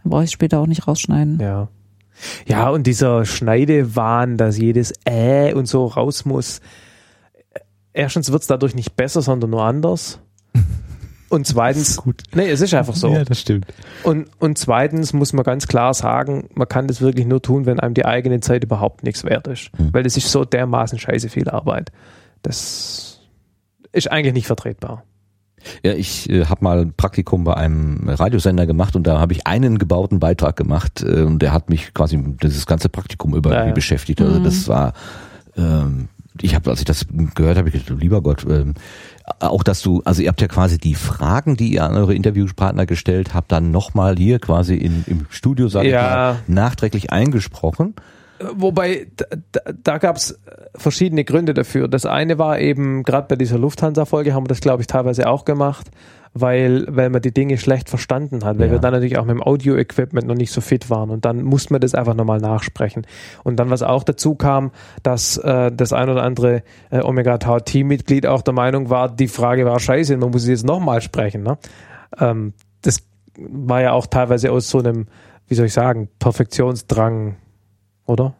[0.02, 1.38] Dann brauche ich es später auch nicht rausschneiden.
[1.40, 1.68] Ja.
[2.46, 6.60] Ja, und dieser Schneidewahn, dass jedes Äh und so raus muss.
[7.92, 10.20] Erstens wird's dadurch nicht besser, sondern nur anders.
[11.34, 12.22] Und zweitens, gut.
[12.32, 13.12] nee, es ist einfach so.
[13.24, 13.66] das stimmt.
[14.04, 17.80] Und, und zweitens muss man ganz klar sagen, man kann das wirklich nur tun, wenn
[17.80, 19.70] einem die eigene Zeit überhaupt nichts wert ist.
[19.76, 19.92] Hm.
[19.92, 21.90] Weil das ist so dermaßen scheiße viel Arbeit.
[22.42, 23.20] Das
[23.90, 25.02] ist eigentlich nicht vertretbar.
[25.82, 29.46] Ja, ich äh, habe mal ein Praktikum bei einem Radiosender gemacht und da habe ich
[29.46, 33.66] einen gebauten Beitrag gemacht äh, und der hat mich quasi dieses ganze Praktikum über Ja,
[33.66, 33.72] ja.
[33.72, 34.20] beschäftigt.
[34.20, 34.92] Also das war,
[35.56, 36.08] ähm,
[36.40, 38.74] ich habe, als ich das gehört habe, ich gedacht, lieber Gott, ähm,
[39.38, 42.86] auch dass du, also ihr habt ja quasi die Fragen, die ihr an eure Interviewpartner
[42.86, 46.32] gestellt habt, dann nochmal hier quasi in, im Studio, sage Ja.
[46.42, 47.94] ich mal, nachträglich eingesprochen.
[48.52, 50.38] Wobei, da, da, da gab es
[50.74, 51.86] verschiedene Gründe dafür.
[51.86, 55.44] Das eine war eben, gerade bei dieser Lufthansa-Folge haben wir das, glaube ich, teilweise auch
[55.44, 55.86] gemacht,
[56.34, 58.72] weil, weil man die Dinge schlecht verstanden hat, weil Ja.
[58.72, 61.72] wir dann natürlich auch mit dem Audio-Equipment noch nicht so fit waren und dann musste
[61.72, 63.06] man das einfach nochmal nachsprechen.
[63.44, 64.72] Und dann, was auch dazu kam,
[65.04, 69.28] dass äh, das ein oder andere äh, Omega Tau Teammitglied auch der Meinung war, die
[69.28, 71.44] Frage war scheiße, man muss sie jetzt nochmal sprechen.
[71.44, 71.56] Ne?
[72.18, 72.98] Ähm, das
[73.38, 75.06] war ja auch teilweise aus so einem,
[75.46, 77.36] wie soll ich sagen, Perfektionsdrang,
[78.06, 78.34] oder?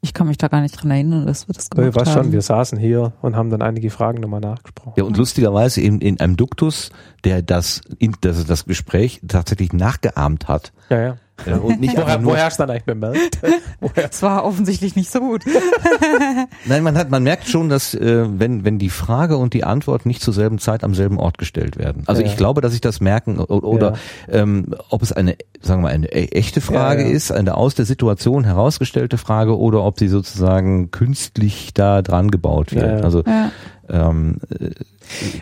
[0.00, 2.24] Ich kann mich da gar nicht dran erinnern, dass wir das Ja, gemacht was haben.
[2.24, 4.92] schon, wir saßen hier und haben dann einige Fragen nochmal nachgesprochen.
[4.96, 6.90] Ja, und lustigerweise in, in einem Duktus,
[7.24, 10.72] der das, in, das, das Gespräch tatsächlich nachgeahmt hat.
[10.88, 11.16] Ja, ja.
[11.46, 13.38] Äh, Und nicht Woher, nur, woher hast du dann eigentlich bemerkt?
[13.94, 15.44] Das war offensichtlich nicht so gut.
[16.66, 20.04] Nein, man hat, man merkt schon, dass äh, wenn wenn die Frage und die Antwort
[20.06, 22.02] nicht zur selben Zeit am selben Ort gestellt werden.
[22.06, 22.28] Also Ja.
[22.28, 23.94] ich glaube, dass ich das merken oder
[24.28, 27.14] ähm, ob es eine, sagen wir mal, eine e- echte Frage Ja, ja.
[27.14, 32.72] ist, eine aus der Situation herausgestellte Frage oder ob sie sozusagen künstlich da dran gebaut
[32.74, 32.84] wird.
[32.84, 33.04] Ja, ja.
[33.04, 33.50] Also Ja,
[33.88, 34.38] ähm,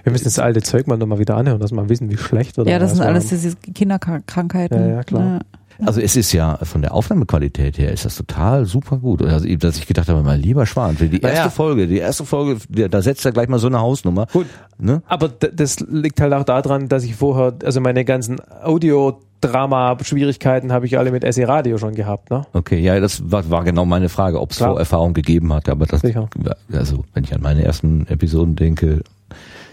[0.04, 2.56] Wir müssen das alte Zeug mal nochmal wieder anhören, dass wir mal wissen, wie schlecht
[2.58, 4.78] wir ja das sind alles diese Kinderkrankheiten.
[4.78, 5.40] Ja, ja, klar.
[5.84, 9.22] Also es ist ja von der Aufnahmequalität her ist das total super gut.
[9.22, 11.50] Also dass ich gedacht habe, mein lieber Schwan, die erste ja.
[11.50, 12.58] Folge, die erste Folge,
[12.88, 14.26] da setzt er gleich mal so eine Hausnummer.
[14.32, 14.46] Gut.
[14.78, 15.02] Ne?
[15.06, 20.98] Aber das liegt halt auch daran, dass ich vorher, also meine ganzen Audio-Drama-Schwierigkeiten habe ich
[20.98, 22.46] alle mit SE Radio schon gehabt, ne?
[22.52, 24.58] Okay, ja, das war, war genau meine Frage, ob es.
[24.58, 25.68] Vorerfahrung gegeben hat.
[25.68, 26.28] Aber das, Sicher.
[26.72, 29.02] also wenn ich an meine ersten Episoden denke,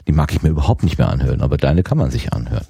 [0.07, 2.65] Die mag ich mir überhaupt nicht mehr anhören, aber deine kann man sich anhören.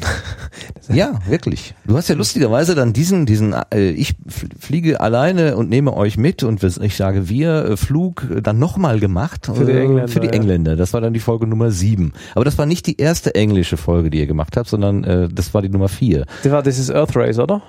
[0.88, 1.74] Ja, wirklich.
[1.84, 4.14] Du hast ja lustigerweise dann diesen, diesen, äh, ich
[4.58, 9.00] fliege alleine und nehme euch mit und ich sage wir, äh, Flug äh, dann nochmal
[9.00, 10.32] gemacht Für die äh, Engländer, für die ja.
[10.32, 10.76] Engländer.
[10.76, 12.12] Das war dann die Folge Nummer sieben.
[12.34, 15.54] Aber das war nicht die erste englische Folge, die ihr gemacht habt, sondern äh, das
[15.54, 16.26] war die Nummer vier.
[16.42, 17.62] Das war dieses Earth Race, oder?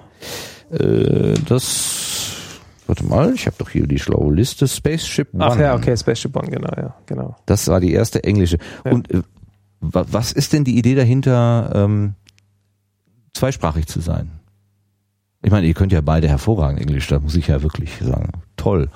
[0.72, 2.36] Äh, das,
[2.88, 4.68] warte mal, ich habe doch hier die schlaue Liste.
[4.68, 5.46] Spaceship One.
[5.46, 7.36] Ach ja, okay, Spaceship One, genau, ja, genau.
[7.46, 8.58] Das war die erste englische.
[8.86, 8.92] Ja.
[8.92, 9.22] Und äh,
[9.82, 12.14] wa- was ist denn die Idee dahinter, ähm,
[13.34, 14.32] zweisprachig zu sein?
[15.42, 18.90] Ich meine, ihr könnt ja beide hervorragend Englisch, da muss ich ja wirklich sagen, toll.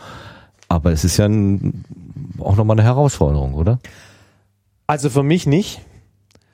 [0.69, 1.83] Aber es ist ja ein,
[2.39, 3.79] auch nochmal eine Herausforderung, oder?
[4.87, 5.81] Also für mich nicht,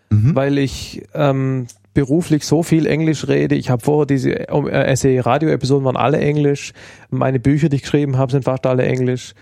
[0.09, 0.35] Mhm.
[0.35, 1.65] weil ich ähm,
[1.95, 3.55] beruflich so viel Englisch rede.
[3.55, 6.73] Ich habe vorher diese äh, SE-Radio-Episoden waren alle Englisch.
[7.09, 9.33] Meine Bücher, die ich geschrieben habe, sind fast alle Englisch.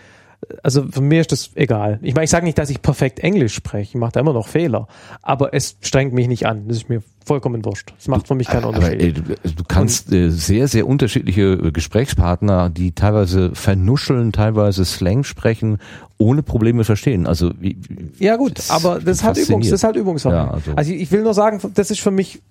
[0.63, 1.99] Also für mir ist das egal.
[2.01, 3.89] Ich meine, ich sage nicht, dass ich perfekt Englisch spreche.
[3.89, 4.87] Ich mache da immer noch Fehler.
[5.21, 6.67] Aber es strengt mich nicht an.
[6.67, 7.93] Das ist mir vollkommen wurscht.
[7.95, 9.01] Das macht für mich keinen Unterschied.
[9.01, 15.77] äh, du, kannst äh, sehr, sehr unterschiedliche äh, Gesprächspartner, die teilweise vernuscheln, teilweise Slang sprechen,
[16.17, 17.27] ohne Probleme verstehen.
[17.27, 17.77] Also wie,
[18.17, 19.49] Ja gut, Das aber das ist halt fasziniert.
[19.49, 20.33] Übungs, das halt Übungssache.
[20.35, 22.41] Ja, also- also, ich will nur sagen, das ist für mich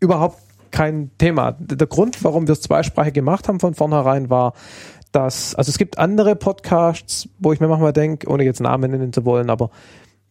[0.00, 0.38] überhaupt
[0.70, 1.52] kein Thema.
[1.58, 4.54] Der Grund, warum wir es zweisprachig gemacht haben von vornherein, war,
[5.12, 9.12] dass, also es gibt andere Podcasts, wo ich mir manchmal denke, ohne jetzt Namen nennen
[9.12, 9.70] zu wollen, aber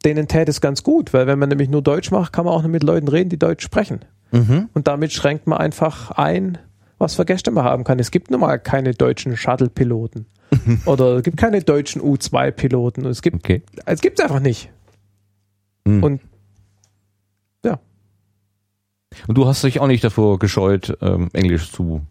[0.04, 2.62] denen täte es ganz gut, weil wenn man nämlich nur Deutsch macht, kann man auch
[2.62, 4.00] nur mit Leuten reden, die Deutsch sprechen.
[4.32, 4.70] Mhm.
[4.74, 6.58] Und damit schränkt man einfach ein,
[6.98, 8.00] was für Gäste man haben kann.
[8.00, 10.26] Es gibt nun mal keine deutschen Shuttle-Piloten.
[10.86, 13.06] Oder es gibt keine deutschen U-2-Piloten.
[13.06, 13.62] Es gibt okay.
[13.86, 14.70] es gibt's einfach nicht.
[15.86, 16.04] Mhm.
[16.04, 16.22] Und
[17.64, 17.80] ja,
[19.28, 22.02] Und du hast dich auch nicht davor gescheut, ähm, Englisch zu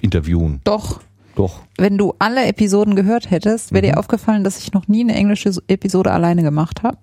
[0.00, 0.60] interviewen.
[0.64, 1.00] Doch,
[1.36, 1.60] Doch.
[1.78, 3.90] wenn du alle Episoden gehört hättest, wäre Mhm.
[3.92, 6.98] dir aufgefallen, dass ich noch nie eine englische Episode alleine gemacht habe.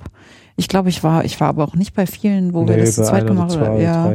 [0.58, 3.04] Ich glaube, ich war, ich war aber auch nicht bei vielen, wo wir das zu
[3.04, 3.80] zweit gemacht haben.
[3.82, 4.12] Ja.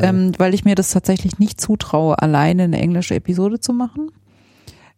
[0.00, 4.10] Ähm, weil ich mir das tatsächlich nicht zutraue, alleine eine englische Episode zu machen.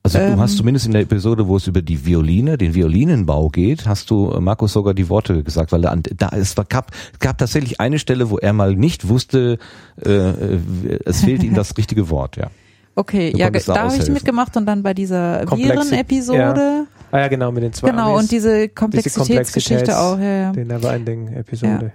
[0.04, 0.34] Also Ähm.
[0.34, 4.10] du hast zumindest in der Episode, wo es über die Violine, den Violinenbau geht, hast
[4.10, 7.20] du äh, Markus sogar die Worte gesagt, weil er an, da es war- gab, es
[7.20, 9.58] gab tatsächlich eine Stelle, wo er mal nicht wusste,
[10.04, 10.58] äh, äh,
[11.04, 12.48] es fehlt ihm das richtige Wort, ja.
[12.94, 16.86] Okay, Du ja, da da habe ich mitgemacht und dann bei dieser Viren-Episode.
[17.10, 20.52] ah ja, genau, mit den zwei Genau, Amis, und diese Komplexitätsgeschichte Komplexitäts- auch, ja, ja.
[20.52, 21.92] die Neverending-Episode.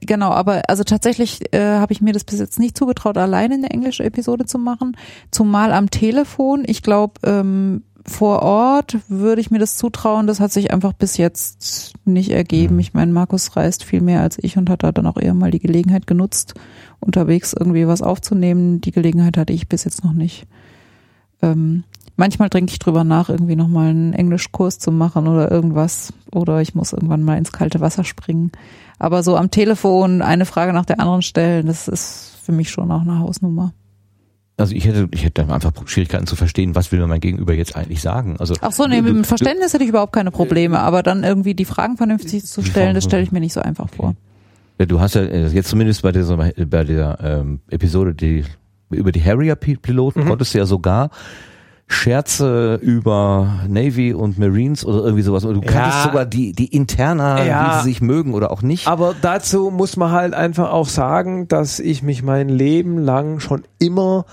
[0.00, 3.70] Genau, aber also tatsächlich äh, habe ich mir das bis jetzt nicht zugetraut, alleine eine
[3.70, 4.96] englische Episode zu machen.
[5.30, 6.64] Zumal am Telefon.
[6.66, 10.26] Ich glaube, ähm, vor Ort würde ich mir das zutrauen.
[10.26, 12.74] Das hat sich einfach bis jetzt nicht ergeben.
[12.74, 12.80] Mhm.
[12.80, 15.50] Ich meine, Markus reist viel mehr als ich und hat da dann auch eher mal
[15.50, 16.54] die Gelegenheit genutzt,
[17.00, 18.80] unterwegs irgendwie was aufzunehmen.
[18.80, 20.46] Die Gelegenheit hatte ich bis jetzt noch nicht.
[21.40, 21.84] Ähm,
[22.16, 26.12] manchmal denke ich drüber nach, irgendwie nochmal einen Englischkurs zu machen oder irgendwas.
[26.30, 28.52] Oder ich muss irgendwann mal ins kalte Wasser springen.
[28.98, 32.90] Aber so am Telefon eine Frage nach der anderen stellen, das ist für mich schon
[32.90, 33.72] auch eine Hausnummer.
[34.56, 37.74] Also ich hätte, ich hätte einfach Schwierigkeiten zu verstehen, was will mir mein Gegenüber jetzt
[37.74, 38.36] eigentlich sagen.
[38.38, 41.54] Also Ach so, nee, mit dem Verständnis hätte ich überhaupt keine Probleme, aber dann irgendwie
[41.54, 44.14] die Fragen vernünftig zu stellen, das stelle ich mir nicht so einfach vor.
[44.78, 48.44] Ja, du hast ja äh, jetzt zumindest bei dieser, bei der ähm, Episode die,
[48.90, 50.28] über die Harrier-Piloten Mhm.
[50.28, 51.10] konntest du ja sogar
[51.86, 55.44] Scherze über Navy und Marines oder irgendwie sowas.
[55.44, 55.70] Oder du Ja.
[55.70, 57.66] kanntest sogar die, die Interna, Ja.
[57.68, 58.86] wie sie sich mögen oder auch nicht.
[58.88, 63.64] Aber dazu muss man halt einfach auch sagen, dass ich mich mein Leben lang schon
[63.78, 64.24] immer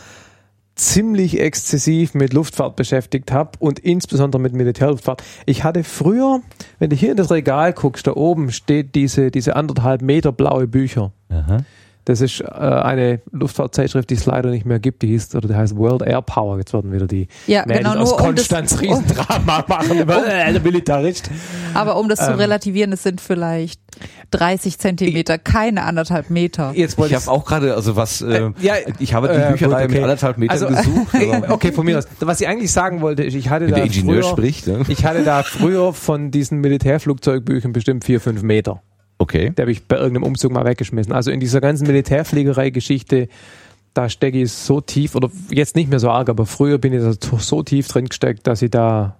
[0.75, 5.21] ziemlich exzessiv mit Luftfahrt beschäftigt habe und insbesondere mit Militärluftfahrt.
[5.45, 6.39] Ich hatte früher,
[6.79, 10.67] wenn du hier in das Regal guckst, da oben steht diese, diese anderthalb Meter blaue
[10.67, 11.11] Bücher.
[11.29, 11.59] Aha.
[12.05, 15.01] Das ist äh, eine Luftfahrtzeitschrift, die es leider nicht mehr gibt.
[15.03, 16.57] Die hieß, oder die heißt World Air Power.
[16.57, 20.25] Jetzt werden wieder die Ja, Mädels genau, aus um das, Konstanz um, Riesendrama machen über
[20.27, 21.29] äh, Militarist.
[21.73, 22.37] aber um das zu Ähm.
[22.39, 23.79] relativieren, es sind vielleicht
[24.31, 26.71] 30 Zentimeter, keine anderthalb Meter.
[26.73, 29.51] Jetzt wollte Ich habe auch gerade, also was, äh, Äh, ja, ich habe die äh,
[29.51, 29.93] Bücherei okay.
[29.93, 31.15] mit anderthalb Metern Also, gesucht.
[31.33, 32.07] aber okay, von mir aus.
[32.19, 34.67] Was ich eigentlich sagen wollte, ist, ich hatte wenn da der Ingenieur früher, spricht.
[34.67, 34.81] Ne?
[34.87, 38.81] ich hatte da früher von diesen Militärflugzeugbüchern bestimmt vier, fünf Meter.
[39.21, 39.53] Okay.
[39.55, 41.13] Die habe ich bei irgendeinem Umzug mal weggeschmissen.
[41.13, 43.27] Also in dieser ganzen Militärfliegerei-Geschichte,
[43.93, 47.01] da stecke ich so tief, oder jetzt nicht mehr so arg, aber früher bin ich
[47.03, 49.17] da so- tief drin gesteckt, dass ich da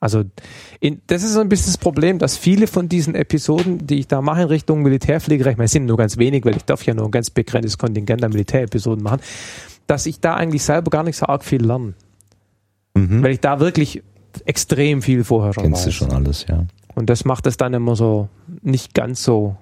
[0.00, 0.22] also
[0.80, 4.06] in, das ist so ein bisschen das Problem, dass viele von diesen Episoden, die ich
[4.06, 6.84] da mache in Richtung Militärfliegerei, ich meine, es sind nur ganz wenig, weil ich darf
[6.84, 9.20] ja nur ein ganz begrenztes Kontingent an Militärepisoden machen,
[9.88, 11.94] dass ich da eigentlich selber gar nicht so arg viel lerne.
[12.94, 13.22] Mhm.
[13.24, 14.02] Weil ich da wirklich
[14.44, 15.94] extrem viel vorher schon Kennst du weiß.
[15.94, 16.64] schon alles, ja.
[16.98, 18.28] Und das macht es dann immer so
[18.62, 19.56] nicht ganz so.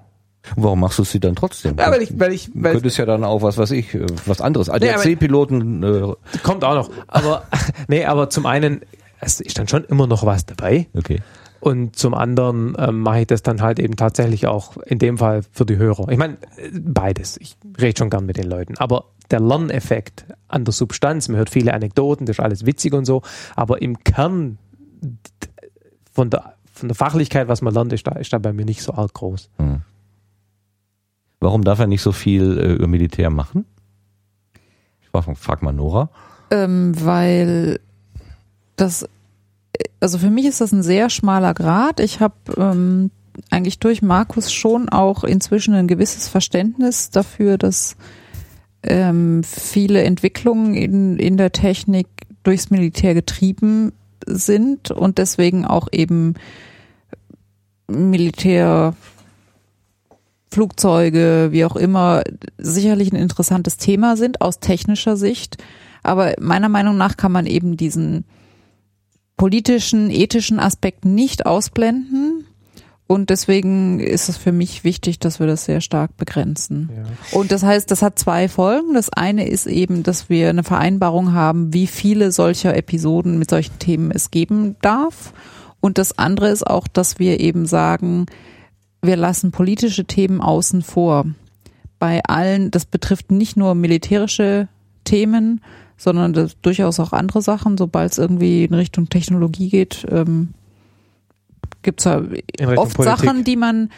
[0.55, 1.75] Warum machst du sie dann trotzdem?
[1.77, 4.05] Ja, weil ich, weil ich, Du weil könntest ja dann auch was weiß ich, äh,
[4.25, 4.67] was anderes.
[4.67, 6.89] Nee, ADAC-Piloten, äh, kommt auch noch.
[7.07, 7.43] Aber
[7.87, 8.81] nee, aber zum einen,
[9.19, 10.87] es ist dann schon immer noch was dabei.
[10.97, 11.21] okay.
[11.59, 15.41] Und zum anderen ähm, mache ich das dann halt eben tatsächlich auch in dem Fall
[15.51, 16.07] für die Hörer.
[16.09, 16.37] Ich meine,
[16.71, 17.37] beides.
[17.37, 18.77] Ich rede schon gern mit den Leuten.
[18.77, 23.05] Aber der Lerneffekt an der Substanz, man hört viele Anekdoten, das ist alles witzig und
[23.05, 23.21] so,
[23.55, 24.59] aber im Kern
[26.13, 28.81] von der, von der Fachlichkeit, was man lernt, ist da, ist da bei mir nicht
[28.81, 29.49] so arg groß.
[29.57, 29.81] Hm.
[31.39, 33.65] Warum darf er nicht so viel äh, über Militär machen?
[35.01, 36.09] Ich frag, frag mal Nora.
[36.49, 37.79] Ähm, weil
[38.75, 39.07] das,
[39.99, 41.99] also für mich ist das ein sehr schmaler Grad.
[41.99, 43.11] Ich habe ähm,
[43.49, 47.97] eigentlich durch Markus schon auch inzwischen ein gewisses Verständnis dafür, dass
[48.83, 52.07] ähm, viele Entwicklungen in, in der Technik
[52.43, 53.91] durchs Militär getrieben
[54.25, 56.35] sind und deswegen auch eben
[57.87, 58.95] Militär
[60.49, 62.23] Flugzeuge, wie auch immer,
[62.57, 65.57] sicherlich ein interessantes Thema sind aus technischer Sicht.
[66.03, 68.25] Aber meiner Meinung nach kann man eben diesen
[69.35, 72.45] politischen, ethischen Aspekt nicht ausblenden.
[73.07, 76.89] Und deswegen ist es für mich wichtig, dass wir das sehr stark begrenzen.
[76.93, 77.39] Ja.
[77.39, 78.95] Und das heißt, das hat zwei Folgen.
[78.95, 83.79] Das eine ist eben, dass wir eine Vereinbarung haben, wie viele solcher Episoden mit solchen
[83.79, 85.33] Themen es geben darf.
[85.79, 88.25] Und das andere ist auch, dass wir eben sagen,
[89.01, 91.25] wir lassen politische Themen außen vor.
[91.99, 94.67] Bei allen, das betrifft nicht nur militärische
[95.03, 95.61] Themen,
[95.97, 97.77] sondern durchaus auch andere Sachen.
[97.77, 100.53] Sobald es irgendwie in Richtung Technologie geht, ähm,
[101.81, 102.17] gibt es ja
[102.75, 103.19] oft Politik.
[103.19, 103.89] Sachen, die man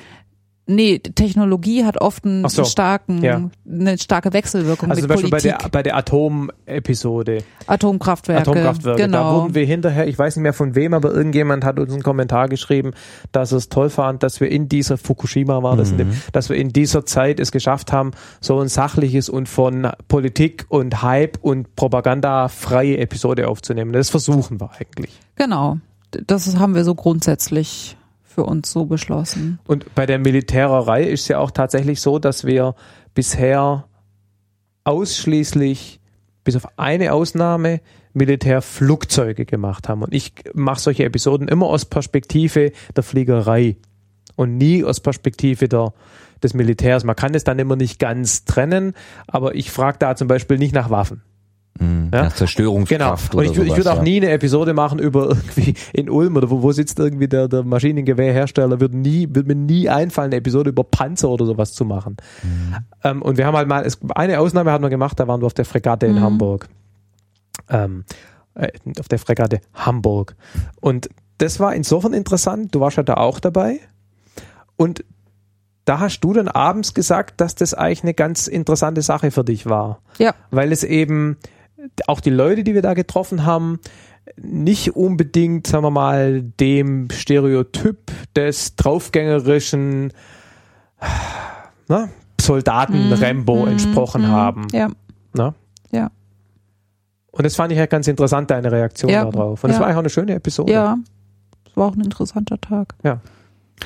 [0.72, 3.50] Nee, Technologie hat oft einen so, starken, ja.
[3.68, 5.52] eine starke Wechselwirkung also mit zum Beispiel Politik.
[5.52, 7.40] bei der, bei der Atomepisode.
[7.66, 8.42] Atomkraftwerke.
[8.52, 9.02] Atomkraftwerke.
[9.02, 9.18] Genau.
[9.18, 12.04] Da wurden wir hinterher, ich weiß nicht mehr von wem, aber irgendjemand hat uns einen
[12.04, 12.92] Kommentar geschrieben,
[13.32, 16.12] dass es toll fand, dass wir in dieser Fukushima war das, mhm.
[16.34, 21.02] dass wir in dieser Zeit es geschafft haben, so ein sachliches und von Politik und
[21.02, 23.92] Hype und Propaganda freie Episode aufzunehmen.
[23.92, 25.20] Das versuchen wir eigentlich.
[25.36, 25.78] Genau
[26.12, 27.96] das haben wir so grundsätzlich
[28.40, 29.60] für uns so beschlossen.
[29.68, 32.74] Und bei der Militärerei ist es ja auch tatsächlich so, dass wir
[33.14, 33.86] bisher
[34.86, 36.00] ausschließlich,
[36.46, 37.82] bis auf eine Ausnahme,
[38.14, 40.04] Militärflugzeuge gemacht haben.
[40.04, 43.76] Und ich mache solche Episoden immer aus Perspektive der Fliegerei
[44.38, 45.94] und nie aus Perspektive der,
[46.42, 47.04] des Militärs.
[47.04, 48.94] Man kann es dann immer nicht ganz trennen,
[49.28, 51.24] aber ich frage da zum Beispiel nicht nach Waffen.
[51.80, 52.30] Mhm, ja?
[52.30, 53.32] Zerstörungskraft.
[53.32, 53.42] Genau.
[53.42, 54.04] Und ich, sowas, ich würde auch ja.
[54.04, 57.64] nie eine Episode machen über irgendwie in Ulm oder wo, wo sitzt irgendwie der, der
[57.64, 62.18] Maschinengewehrhersteller, würde nie, würde mir nie einfallen, eine Episode über Panzer oder sowas zu machen.
[62.44, 62.76] Mhm.
[63.04, 65.46] Ähm, und wir haben halt mal, es, eine Ausnahme hatten wir gemacht, da waren wir
[65.46, 66.22] auf der Fregatte in mhm.
[66.22, 66.68] Hamburg.
[67.70, 68.04] Ähm,
[68.56, 68.70] äh,
[69.00, 70.36] auf der Fregatte Hamburg.
[70.82, 73.80] Und das war insofern interessant, du warst ja da auch dabei.
[74.76, 75.04] Und
[75.86, 79.66] da hast du dann abends gesagt, dass das eigentlich eine ganz interessante Sache für dich
[79.66, 80.02] war.
[80.20, 80.36] Ja.
[80.52, 81.38] Weil es eben,
[82.08, 83.80] auch die Leute, die wir da getroffen haben,
[84.38, 90.14] nicht unbedingt, sagen wir mal, dem Stereotyp des draufgängerischen
[91.88, 92.10] na,
[92.40, 94.68] Soldaten mm, Rambo mm, entsprochen mm, haben.
[94.72, 94.90] Ja.
[95.34, 95.54] Na?
[95.92, 96.12] Ja.
[97.32, 99.64] Und das fand ich halt ganz interessant, deine Reaktion ja, darauf.
[99.64, 99.82] Und es ja.
[99.84, 100.72] war auch eine schöne Episode.
[100.72, 100.98] Ja,
[101.66, 102.96] es war auch ein interessanter Tag.
[103.04, 103.20] Ja.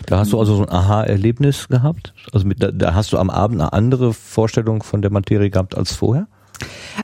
[0.07, 2.13] Da hast du also so ein Aha-Erlebnis gehabt?
[2.31, 5.77] Also mit, da, da hast du am Abend eine andere Vorstellung von der Materie gehabt
[5.77, 6.27] als vorher?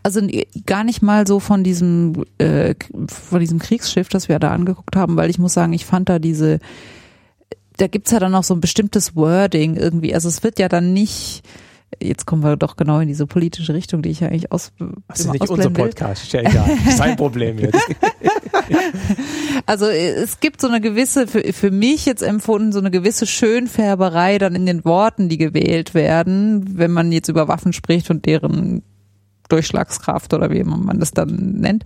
[0.04, 0.22] Also
[0.66, 2.76] gar nicht mal so von diesem äh,
[3.08, 6.20] von diesem Kriegsschiff, das wir da angeguckt haben, weil ich muss sagen, ich fand da
[6.20, 6.60] diese,
[7.78, 10.14] da gibt's ja dann noch so ein bestimmtes Wording irgendwie.
[10.14, 11.44] Also es wird ja dann nicht
[12.02, 14.72] jetzt kommen wir doch genau in diese politische Richtung, die ich ja eigentlich aus.
[15.08, 16.70] Das ist nicht unser Podcast, ist ja egal.
[16.96, 17.76] Sein Problem jetzt.
[19.66, 24.38] also es gibt so eine gewisse, für, für mich jetzt empfunden, so eine gewisse Schönfärberei
[24.38, 28.84] dann in den Worten, die gewählt werden, wenn man jetzt über Waffen spricht und deren
[29.50, 31.84] Durchschlagskraft oder wie man das dann nennt.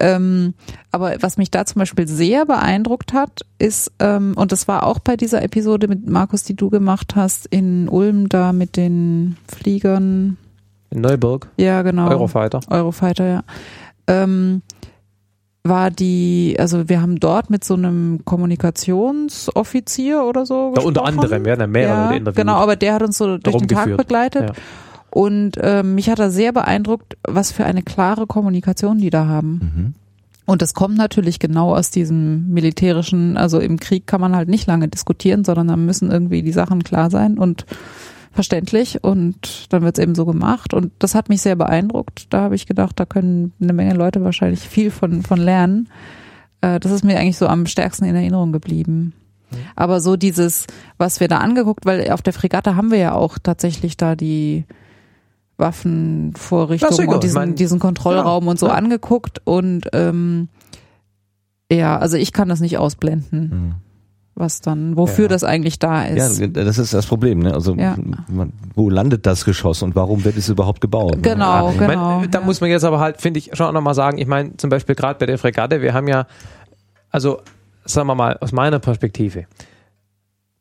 [0.00, 0.54] Ähm,
[0.92, 4.98] aber was mich da zum Beispiel sehr beeindruckt hat, ist, ähm, und das war auch
[4.98, 10.38] bei dieser Episode mit Markus, die du gemacht hast, in Ulm da mit den Fliegern.
[10.90, 11.48] In Neuburg?
[11.58, 12.08] Ja, genau.
[12.08, 12.60] Eurofighter.
[12.70, 13.42] Eurofighter, ja.
[14.06, 14.62] Ähm,
[15.62, 20.82] war die, also wir haben dort mit so einem Kommunikationsoffizier oder so gesprochen.
[20.82, 22.36] Ja, unter anderem, hatten mehrere ja, Interviews.
[22.36, 24.48] Genau, aber der hat uns so durch den Tag begleitet.
[24.48, 24.54] Ja.
[25.10, 29.60] Und äh, mich hat er sehr beeindruckt, was für eine klare Kommunikation die da haben.
[29.60, 29.94] Mhm.
[30.46, 34.66] Und das kommt natürlich genau aus diesem militärischen, also im Krieg kann man halt nicht
[34.66, 37.66] lange diskutieren, sondern dann müssen irgendwie die Sachen klar sein und
[38.32, 42.26] verständlich und dann wird es eben so gemacht und das hat mich sehr beeindruckt.
[42.30, 45.88] Da habe ich gedacht, da können eine Menge Leute wahrscheinlich viel von, von lernen.
[46.60, 49.12] Äh, das ist mir eigentlich so am stärksten in Erinnerung geblieben.
[49.50, 49.56] Mhm.
[49.76, 50.66] Aber so dieses,
[50.98, 54.64] was wir da angeguckt, weil auf der Fregatte haben wir ja auch tatsächlich da die
[55.60, 58.74] Waffenvorrichtungen und diesen, mein, diesen Kontrollraum ja, und so ja.
[58.74, 60.48] angeguckt und ähm,
[61.70, 63.76] ja, also ich kann das nicht ausblenden.
[64.34, 65.28] was dann, wofür Ja.
[65.28, 66.40] das eigentlich da ist.
[66.40, 67.40] Ja, das ist das Problem.
[67.40, 67.52] Ne?
[67.52, 67.94] Also Ja.
[68.28, 71.16] man, wo landet das Geschoss und warum wird es überhaupt gebaut?
[71.16, 71.20] ne?
[71.22, 72.20] Genau, Ich genau.
[72.20, 72.44] mein, da ja.
[72.44, 74.94] muss man jetzt aber halt, finde ich, schon auch nochmal sagen, ich meine, zum Beispiel
[74.94, 76.26] gerade bei der Fregatte, wir haben ja,
[77.10, 77.40] also
[77.84, 79.44] sagen wir mal, aus meiner Perspektive,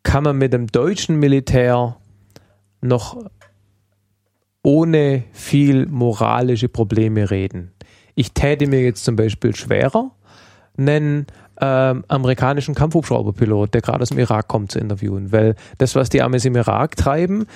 [0.04, 1.96] kann man mit dem deutschen Militär
[2.82, 3.18] noch
[4.70, 7.72] ohne viel moralische Probleme reden.
[8.14, 10.12] Ich täte mir jetzt zum Beispiel schwerer,
[10.78, 11.26] einen
[11.60, 16.22] ähm, amerikanischen Kampfhubschrauberpilot, der gerade aus dem Irak kommt, zu interviewen, weil das, was die
[16.22, 17.48] Amis im Irak treiben,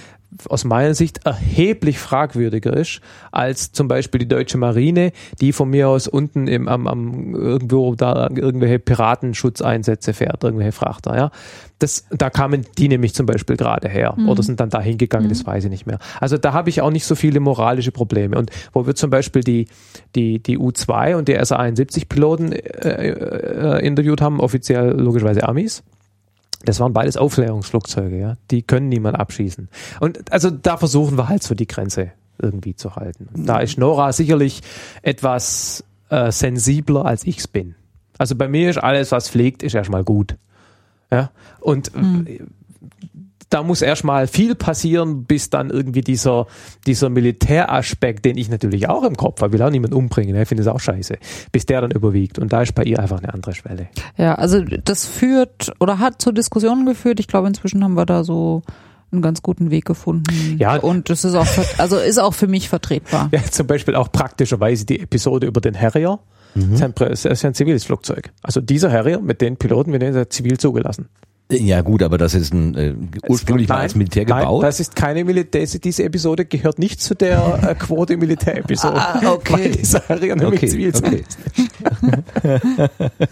[0.49, 5.11] aus meiner Sicht erheblich fragwürdiger ist als zum Beispiel die deutsche Marine,
[5.41, 11.15] die von mir aus unten im, am, am irgendwo da irgendwelche Piratenschutzeinsätze fährt, irgendwelche Frachter.
[11.15, 11.31] Ja,
[11.79, 15.45] das, da kamen die nämlich zum Beispiel gerade her oder sind dann da hingegangen, das
[15.45, 15.99] weiß ich nicht mehr.
[16.19, 18.37] Also da habe ich auch nicht so viele moralische Probleme.
[18.37, 19.67] Und wo wir zum Beispiel die
[20.15, 25.83] die die U2 und die SA-71 Piloten äh, äh, interviewt haben, offiziell logischerweise Amis.
[26.63, 28.35] Das waren beides Aufklärungsflugzeuge, ja.
[28.51, 29.69] Die können niemand abschießen.
[29.99, 32.11] Und also da versuchen wir halt so die Grenze
[32.41, 33.29] irgendwie zu halten.
[33.33, 34.61] Und da ist Nora sicherlich
[35.01, 37.75] etwas äh, sensibler als ich's bin.
[38.17, 40.37] Also bei mir ist alles, was fliegt, ist erstmal gut.
[41.11, 41.31] Ja.
[41.59, 42.39] Und äh,
[43.53, 46.47] da muss erstmal viel passieren, bis dann irgendwie dieser,
[46.87, 50.63] dieser Militäraspekt, den ich natürlich auch im Kopf habe, will auch niemand umbringen, ich finde
[50.63, 51.17] es auch scheiße,
[51.51, 52.39] bis der dann überwiegt.
[52.39, 53.87] Und da ist bei ihr einfach eine andere Schwelle.
[54.17, 57.19] Ja, also das führt oder hat zu Diskussionen geführt.
[57.19, 58.63] Ich glaube, inzwischen haben wir da so
[59.11, 60.57] einen ganz guten Weg gefunden.
[60.57, 60.77] Ja.
[60.77, 61.45] Und das ist auch,
[61.77, 63.29] also ist auch für mich vertretbar.
[63.31, 66.19] Ja, zum Beispiel auch praktischerweise die Episode über den Harrier.
[66.55, 68.31] Das ist ein, Prä- das ist ein ziviles Flugzeug.
[68.43, 71.09] Also dieser Harrier mit den Piloten, wir nennen das zivil zugelassen.
[71.51, 72.95] Ja gut, aber das ist ein äh,
[73.27, 74.63] ursprünglich mal Nein, als Militär Nein, gebaut.
[74.63, 78.95] das ist keine Militär, diese- diese Episode gehört nicht zu der äh, Quote Militärepisode.
[78.95, 79.53] Ah, okay.
[79.53, 81.23] Weil dieser Harrier nämlich okay, zivil okay.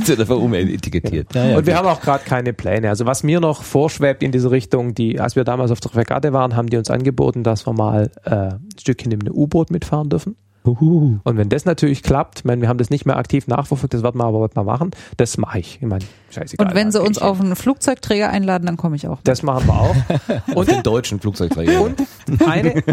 [0.05, 1.33] Wird einfach umetikettiert.
[1.33, 2.89] Ja, ja, und wir haben auch gerade keine Pläne.
[2.89, 6.33] Also was mir noch vorschwebt in diese Richtung, die, als wir damals auf der Fregatte
[6.33, 10.09] waren, haben die uns angeboten, dass wir mal äh, ein Stückchen in einem U-Boot mitfahren
[10.09, 10.35] dürfen.
[10.65, 11.19] Huhu.
[11.23, 14.03] Und wenn das natürlich klappt, ich meine, wir haben das nicht mehr aktiv nachverfolgt, das
[14.03, 15.79] werden wir aber bald mal machen, das mache ich.
[15.81, 16.67] Ich meine, scheißegal.
[16.67, 19.15] Und wenn sie uns ich auf einen Flugzeugträger einladen, dann komme ich auch.
[19.15, 19.23] hin.
[19.23, 19.95] Das machen wir auch.
[20.55, 21.81] Und den deutschen Flugzeugträger.
[21.81, 22.03] Und
[22.45, 22.83] eine,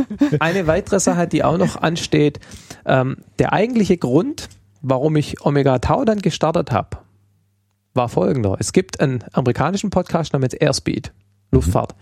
[0.41, 2.41] eine weitere Sache, die auch noch ansteht,
[2.87, 4.49] ähm, der eigentliche Grund,
[4.81, 6.99] warum ich Omega Tau dann gestartet habe,
[7.95, 8.57] war folgender.
[8.59, 11.13] Es gibt einen amerikanischen Podcast namens Airspeed,
[11.51, 11.95] Luftfahrt.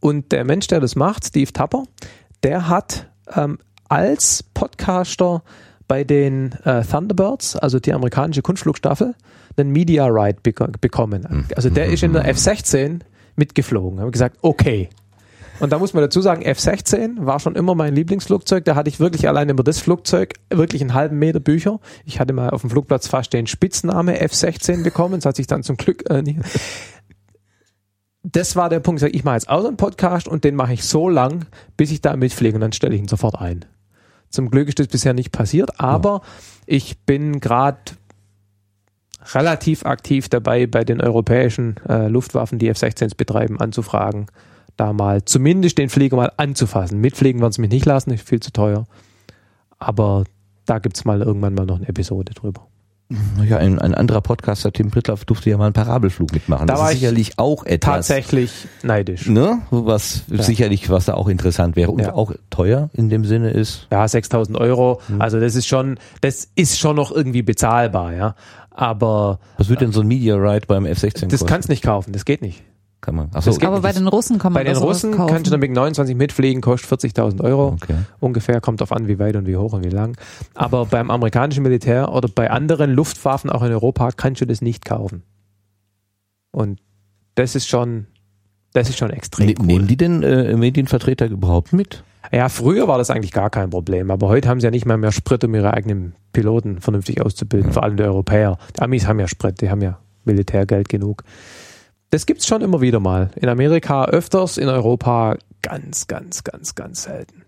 [0.00, 1.84] Und der Mensch, der das macht, Steve Tapper,
[2.42, 3.58] der hat ähm,
[3.92, 5.42] als Podcaster
[5.86, 9.14] bei den äh, Thunderbirds, also die amerikanische Kunstflugstaffel,
[9.58, 11.46] einen Media Ride beko bekommen.
[11.54, 13.00] Also der ist in der F-16
[13.36, 14.00] mitgeflogen.
[14.00, 14.88] Haben gesagt, okay.
[15.60, 18.64] Und da muss man dazu sagen, F-16 war schon immer mein Lieblingsflugzeug.
[18.64, 21.78] Da hatte ich wirklich allein über das Flugzeug wirklich einen halben Meter Bücher.
[22.06, 25.16] Ich hatte mal auf dem Flugplatz fast den Spitzname F-16 bekommen.
[25.16, 26.40] Das hat sich dann zum Glück äh, nicht.
[28.22, 29.02] Das war der Punkt.
[29.02, 31.44] Ich mache jetzt auch so einen Podcast und den mache ich so lang,
[31.76, 33.66] bis ich da mitfliege und dann stelle ich ihn sofort ein.
[34.32, 36.22] Zum Glück ist das bisher nicht passiert, aber
[36.66, 37.78] ich bin gerade
[39.34, 44.26] relativ aktiv dabei, bei den europäischen äh, Luftwaffen, die F-16s betreiben, anzufragen,
[44.76, 47.00] da mal zumindest den Flieger mal anzufassen.
[47.00, 48.86] Mitfliegen werden sie mich nicht lassen, ist viel zu teuer.
[49.78, 50.24] Aber
[50.64, 52.66] da gibt's mal irgendwann mal noch eine Episode drüber.
[53.48, 56.66] Ja, ein, ein anderer Podcaster, Tim Prittlaff, durfte ja mal einen Parabelflug mitmachen.
[56.66, 57.94] Da das war ist ich sicherlich auch etwas.
[58.08, 59.26] Tatsächlich neidisch.
[59.28, 59.60] Ne?
[59.70, 62.14] Was sicherlich, was da auch interessant wäre und Ja.
[62.14, 63.86] auch teuer in dem Sinne ist.
[63.90, 65.00] Ja, 6000 Euro.
[65.18, 68.34] Also das ist schon, das ist schon noch irgendwie bezahlbar, ja.
[68.70, 71.46] Aber Was wird denn so ein Media Ride beim F-16 das kosten?
[71.46, 72.62] kannst nicht kaufen, das geht nicht.
[73.02, 73.30] Kann man.
[73.32, 75.34] Das geht Aber bei den Russen kann man Bei den Russen kaufen.
[75.34, 77.76] kannst du dann mit 29 mitfliegen, kostet 40.000 Euro.
[77.82, 77.96] Okay.
[78.20, 80.16] Ungefähr, kommt auf an, wie weit und wie hoch und wie lang.
[80.54, 84.84] Aber beim amerikanischen Militär oder bei anderen Luftwaffen auch in Europa kannst du das nicht
[84.84, 85.24] kaufen.
[86.52, 86.78] Und
[87.34, 88.06] das ist schon,
[88.72, 89.66] das ist schon extrem Ne, cool.
[89.66, 92.04] Nehmen die denn äh, Medienvertreter überhaupt mit?
[92.30, 94.96] Ja, früher war das eigentlich gar kein Problem, aber heute haben sie ja nicht mal
[94.96, 98.58] mehr Sprit, um ihre eigenen Piloten vernünftig auszubilden, vor allem die Europäer.
[98.76, 101.24] Die Amis haben ja Sprit, die haben ja Militärgeld genug.
[102.12, 103.30] Das gibt's schon immer wieder mal.
[103.36, 107.42] In Amerika öfters, in Europa ganz, ganz, ganz, ganz selten.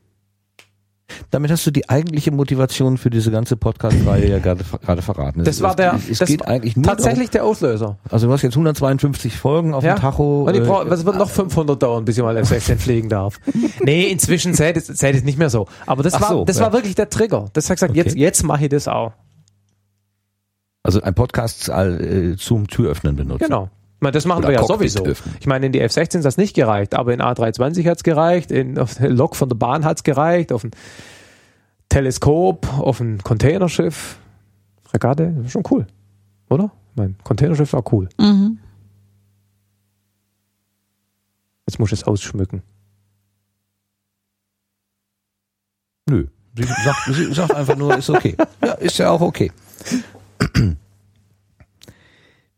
[1.30, 5.40] Damit hast du die eigentliche Motivation für diese ganze Podcast-Reihe ja gerade gerade verraten.
[5.40, 7.84] Es- Das war es, der, Es das geht war eigentlich nur tatsächlich der Auslöser.
[7.84, 9.96] Darum, also du hast jetzt 152 Folgen auf Ja.
[9.96, 10.44] dem Tacho.
[10.44, 13.38] Und ich äh, brauch, es wird noch 500 dauern, bis ich mal F-16 fliegen darf.
[13.82, 15.68] Nee, inzwischen zählt es, zählt es nicht mehr so.
[15.84, 16.64] Aber das Ach war, so, das ja.
[16.64, 17.50] war wirklich der Trigger.
[17.52, 18.00] Das hat gesagt, Okay.
[18.00, 19.12] jetzt, jetzt mache ich das auch.
[20.82, 23.44] also ein Podcast äh, zum Türöffnen benutzen.
[23.44, 23.68] Genau.
[24.00, 25.04] Das machen Oder wir ja Cockpit sowieso.
[25.04, 25.36] öffnen.
[25.40, 28.78] Ich meine, in die F-16 ist das nicht gereicht, aber in A320 hat's gereicht, in,
[28.78, 30.72] auf der Lok von der Bahn hat's gereicht, auf ein
[31.88, 34.18] Teleskop, auf ein Containerschiff,
[34.84, 35.86] Fregatte, schon cool,
[36.50, 36.70] oder?
[36.90, 38.08] Ich meine, Containerschiff war cool.
[38.20, 38.58] Mhm.
[41.66, 42.62] Jetzt muss ich es ausschmücken.
[46.10, 46.26] Nö.
[46.56, 48.36] Sie sagt, sie sagt einfach nur, ist okay.
[48.62, 49.50] Ja, ist ja auch okay.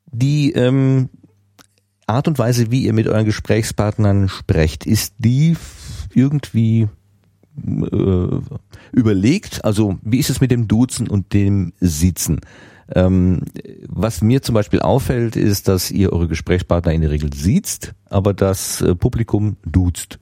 [0.07, 1.09] Die ähm,
[2.07, 5.57] Art und Weise, wie ihr mit euren Gesprächspartnern sprecht, ist die
[6.15, 6.89] irgendwie
[7.67, 8.41] äh,
[8.93, 9.65] überlegt?
[9.65, 12.41] Also wie ist es mit dem Duzen und dem Sitzen?
[12.95, 13.43] Ähm,
[13.89, 18.33] was mir zum Beispiel auffällt, ist, dass ihr eure Gesprächspartner in der Regel siezt, aber
[18.33, 20.21] das äh, Publikum duzt.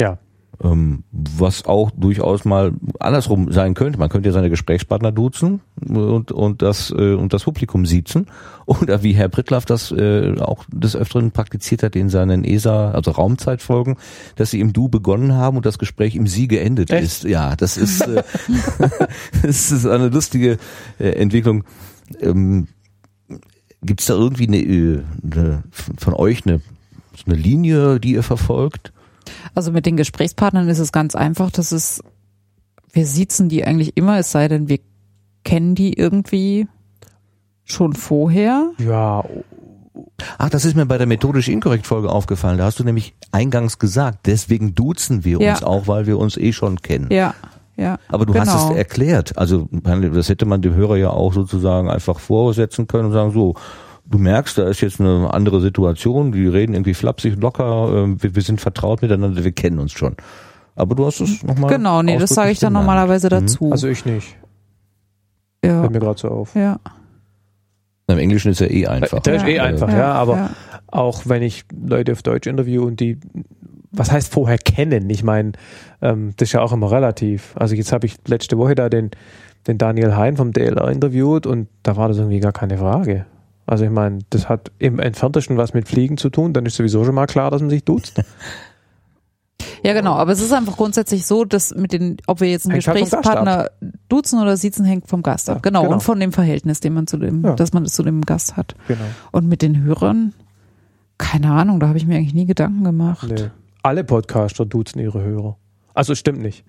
[0.00, 0.18] Ja.
[0.62, 3.98] Ähm, was auch durchaus mal andersrum sein könnte.
[3.98, 8.26] Man könnte ja seine Gesprächspartner duzen und, und, das, äh, und das Publikum siezen.
[8.66, 13.10] Oder wie Herr Brittlaff das äh, auch des Öfteren praktiziert hat in seinen ESA, also
[13.10, 13.96] Raumzeitfolgen,
[14.36, 17.02] dass sie im Du begonnen haben und das Gespräch im Sie geendet Echt?
[17.02, 17.24] ist.
[17.24, 18.22] Ja, das ist, äh,
[19.42, 20.58] das ist eine lustige
[21.00, 21.64] äh, Entwicklung.
[22.20, 22.68] Ähm,
[23.82, 25.64] Gibt es da irgendwie eine, äh, eine,
[25.98, 26.60] von euch eine,
[27.26, 28.92] eine Linie, die ihr verfolgt?
[29.54, 32.02] Also mit den Gesprächspartnern ist es ganz einfach, das ist,
[32.92, 34.78] wir sitzen die eigentlich immer, es sei denn, wir
[35.44, 36.68] kennen die irgendwie
[37.64, 38.70] schon vorher.
[38.78, 39.24] Ja,
[40.38, 42.58] Ach, das ist mir bei der methodisch inkorrekt Folge aufgefallen.
[42.58, 45.52] Da hast du nämlich eingangs gesagt, deswegen duzen wir Ja.
[45.52, 47.08] uns auch, weil wir uns eh schon kennen.
[47.10, 47.34] Ja,
[47.76, 47.98] ja.
[48.08, 48.46] Aber du genau.
[48.46, 49.36] hast es erklärt.
[49.36, 53.54] Also das hätte man dem Hörer ja auch sozusagen einfach vorsetzen können und sagen so,
[54.12, 58.34] du merkst, da ist jetzt eine andere Situation, die reden irgendwie flapsig, locker, äh, wir,
[58.36, 60.14] wir sind vertraut miteinander, wir kennen uns schon.
[60.76, 61.70] Aber du hast es nochmal.
[61.70, 63.70] Genau, nee, das sage ich dann normalerweise dazu.
[63.72, 64.36] also ich nicht.
[65.64, 66.54] ja, Fällt mir gerade so auf.
[66.54, 66.78] ja,
[68.06, 69.20] Im Englischen ist ja eh einfach.
[69.20, 69.64] Da ist eh Ja.
[69.64, 70.50] einfach, ja, aber
[70.86, 73.18] auch wenn ich Leute auf Deutsch interview und die,
[73.90, 75.08] was heißt vorher kennen?
[75.10, 75.52] Ich meine,
[76.00, 77.52] ähm, das ist ja auch immer relativ.
[77.56, 79.10] Also jetzt habe ich letzte Woche da den,
[79.66, 83.26] den Daniel Hein vom DLR interviewt und da war das irgendwie gar keine Frage.
[83.66, 87.04] Also ich meine, das hat im entferntesten was mit Fliegen zu tun, dann ist sowieso
[87.04, 88.20] schon mal klar, dass man sich duzt.
[89.84, 90.14] Ja, genau.
[90.14, 92.98] Aber es ist einfach grundsätzlich so, dass mit den, ob wir jetzt einen Hängt halt
[93.00, 93.70] Gesprächspartner
[94.08, 95.56] duzen oder siezen, hängt vom Gast ab.
[95.56, 95.82] Ja, Genau.
[95.82, 95.94] genau.
[95.94, 97.54] Und von dem Verhältnis, den man zu dem, Ja.
[97.56, 98.76] dass man zu dem Gast hat.
[98.86, 99.00] Genau.
[99.32, 100.34] Und mit den Hörern,
[101.18, 103.26] keine Ahnung, da habe ich mir eigentlich nie Gedanken gemacht.
[103.28, 103.50] Nee.
[103.82, 105.56] Alle Podcaster duzen ihre Hörer.
[105.94, 106.64] Also stimmt nicht.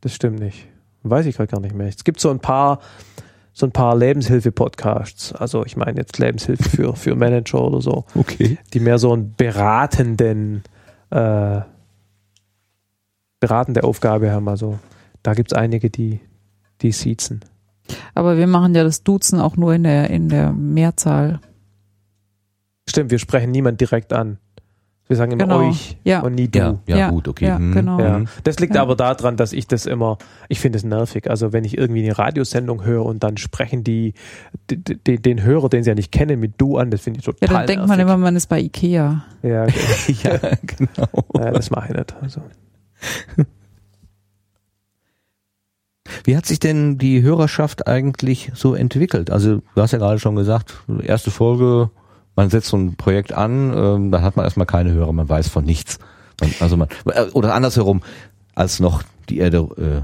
[0.00, 0.68] Das stimmt nicht.
[1.02, 1.88] Weiß ich gerade gar nicht mehr.
[1.88, 2.78] Es gibt so ein paar,
[3.56, 5.32] so ein paar Lebenshilfe-Podcasts.
[5.32, 8.58] Also ich meine jetzt Lebenshilfe für, für Manager oder so, Okay.
[8.72, 10.64] die mehr so einen beratenden,
[11.10, 11.60] äh,
[13.40, 14.48] beratende Aufgabe haben.
[14.48, 14.78] Also
[15.22, 16.20] da gibt es einige, die,
[16.82, 17.44] die siezen.
[18.14, 21.40] Aber wir machen ja das Duzen auch nur in der, in der Mehrzahl.
[22.88, 24.38] Stimmt, wir sprechen niemand direkt an.
[25.06, 25.68] Wir sagen immer Genau.
[25.68, 26.20] euch Ja.
[26.20, 26.58] und nie du.
[26.58, 27.44] Ja, ja, Ja, gut, okay.
[27.46, 27.72] ja, Hm.
[27.72, 27.98] genau.
[28.00, 28.28] Ja, Mhm.
[28.44, 28.80] das liegt Ja.
[28.80, 30.16] aber daran, dass ich das immer,
[30.48, 31.28] ich finde es nervig.
[31.28, 34.14] Also wenn ich irgendwie eine Radiosendung höre und dann sprechen die,
[34.70, 37.26] die, die den Hörer, den sie ja nicht kennen, mit du an, das finde ich
[37.26, 39.24] Ja, total dann denkt man immer, man ist bei Ikea.
[39.42, 39.74] Ja, okay.
[40.24, 41.08] Ja, genau.
[41.36, 42.14] ja, das mache ich nicht.
[42.22, 42.40] Also.
[46.24, 49.30] Wie hat sich denn die Hörerschaft eigentlich so entwickelt?
[49.30, 51.90] Also du hast ja gerade schon gesagt, erste Folge,
[52.36, 55.48] man setzt so ein Projekt an, ähm, dann hat man erstmal keine Hörer, man weiß
[55.48, 55.98] von nichts.
[56.40, 58.02] Man, also man, äh, oder andersherum,
[58.54, 59.58] als noch die Erde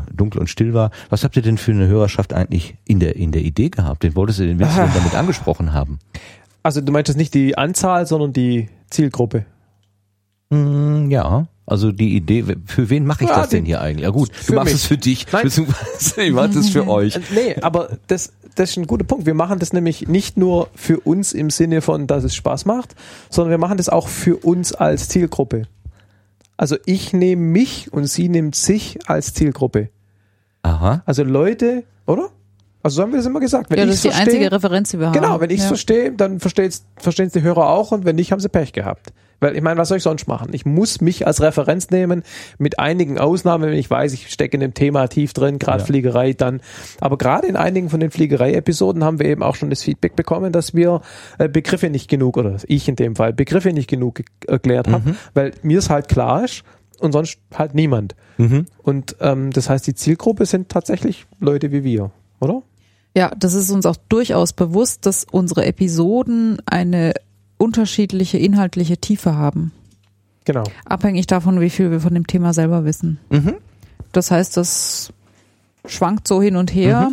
[0.09, 3.17] äh, dunkel und still war, was habt ihr denn für eine Hörerschaft eigentlich in der
[3.17, 4.03] in der Idee gehabt?
[4.03, 5.99] Den wolltest du den denn damit angesprochen haben?
[6.63, 9.47] also du meinst jetzt nicht die Anzahl, sondern die Zielgruppe.
[10.51, 14.03] Mm, ja, also die Idee, für wen mache ich Ja, das denn hier eigentlich?
[14.03, 14.75] Ja gut, du machst mich.
[14.75, 15.45] es für dich, Nein.
[15.45, 17.19] beziehungsweise ich mache es für euch.
[17.33, 19.27] Nee, aber das, das ist ein guter Punkt.
[19.27, 22.95] Wir machen das nämlich nicht nur für uns im Sinne von, dass es Spaß macht,
[23.29, 25.63] sondern wir machen das auch für uns als Zielgruppe.
[26.57, 29.89] Also ich nehme mich und sie nimmt sich als Zielgruppe.
[30.63, 31.03] Aha.
[31.07, 32.29] Also Leute, oder?
[32.83, 33.71] Also so haben wir das immer gesagt.
[33.71, 35.15] Wenn ja, das ist die verstehe- einzige Referenz, die wir haben.
[35.15, 35.69] Genau, wenn ich es ja.
[35.69, 39.13] verstehe, dann verstehen es die Hörer auch und wenn nicht, haben sie Pech gehabt.
[39.41, 40.51] Weil ich meine, was soll ich sonst machen?
[40.53, 42.23] Ich muss mich als Referenz nehmen,
[42.59, 45.87] mit einigen Ausnahmen, wenn ich weiß, ich stecke in dem Thema tief drin, gerade Ja.
[45.87, 46.61] Fliegerei dann.
[47.01, 50.53] Aber gerade in einigen von den Fliegerei-Episoden haben wir eben auch schon das Feedback bekommen,
[50.53, 51.01] dass wir
[51.39, 55.17] äh, Begriffe nicht genug, oder ich in dem Fall, Begriffe nicht genug ge- erklärt habe,
[55.35, 56.63] weil mir es halt klar ist
[57.01, 58.15] und sonst halt niemand.
[58.37, 58.67] Mhm.
[58.83, 62.11] Und ähm, das heißt, die Zielgruppe sind tatsächlich Leute wie wir,
[62.41, 62.63] oder?
[63.17, 67.15] Ja, das ist uns auch durchaus bewusst, dass unsere Episoden eine
[67.61, 69.73] unterschiedliche inhaltliche Tiefe haben.
[70.45, 70.65] Genau.
[70.87, 73.19] Abhängig davon, wie viel wir von dem Thema selber wissen.
[73.29, 73.55] Mhm.
[74.13, 75.13] Das heißt, das
[75.87, 77.11] schwankt so hin und her.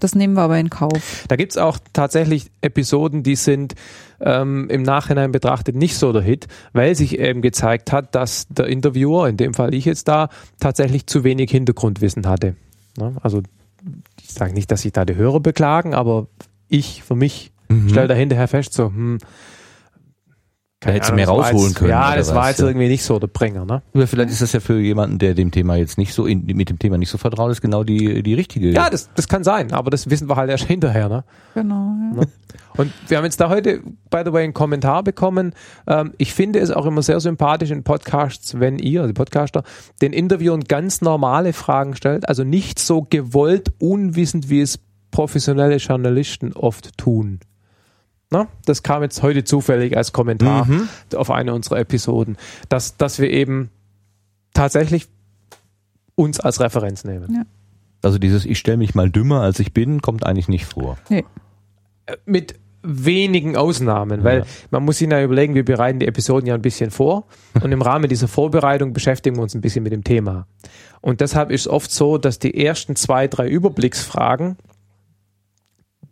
[0.00, 1.24] Das nehmen wir aber in Kauf.
[1.28, 3.74] Da gibt's auch tatsächlich Episoden, die sind
[4.20, 8.66] ähm, im Nachhinein betrachtet nicht so der Hit, weil sich eben gezeigt hat, dass der
[8.66, 10.28] Interviewer, in dem Fall ich jetzt da,
[10.60, 12.56] tatsächlich zu wenig Hintergrundwissen hatte.
[12.96, 13.16] Ne?
[13.22, 13.42] Also
[14.20, 16.26] ich sage nicht, dass sich da die Hörer beklagen, aber
[16.68, 17.90] ich für mich Mhm.
[17.90, 19.18] stelle da hinterher fest, so, hm,
[20.80, 21.90] Da hättest du Ahnung, mehr rausholen jetzt, können.
[21.90, 22.66] Ja, das war jetzt ja.
[22.68, 23.82] irgendwie nicht so der Bringer, ne?
[23.94, 26.70] Oder vielleicht ist das ja für jemanden, der dem Thema jetzt nicht so in, mit
[26.70, 28.70] dem Thema nicht so vertraut ist, genau die die richtige.
[28.70, 31.24] Ja, das, das kann sein, aber das wissen wir halt erst hinterher, ne?
[31.54, 31.94] Genau.
[32.14, 32.22] Ja.
[32.76, 35.52] Und wir haben jetzt da heute, by the way, einen Kommentar bekommen.
[35.88, 39.64] Ähm, ich finde es auch immer sehr sympathisch in Podcasts, wenn ihr, also die Podcaster,
[40.00, 44.78] den Interviewern ganz normale Fragen stellt, also nicht so gewollt unwissend, wie es
[45.10, 47.40] professionelle Journalisten oft tun.
[48.30, 50.88] Na, das kam jetzt heute zufällig als Kommentar Mhm.
[51.16, 52.36] auf eine unserer Episoden,
[52.68, 53.70] dass, dass wir eben
[54.52, 55.08] tatsächlich
[56.14, 57.46] uns als Referenz nehmen.
[58.02, 60.98] Also dieses ich stelle mich mal dümmer als ich bin kommt eigentlich nicht vor.
[61.08, 61.24] Nee.
[62.26, 64.44] mit wenigen Ausnahmen, weil Ja.
[64.70, 67.26] man muss sich ja überlegen, wir bereiten die Episoden ja ein bisschen vor
[67.62, 70.46] und im Rahmen dieser Vorbereitung beschäftigen wir uns ein bisschen mit dem Thema.
[71.00, 74.56] Und deshalb ist es oft so, dass die ersten zwei, drei Überblicksfragen,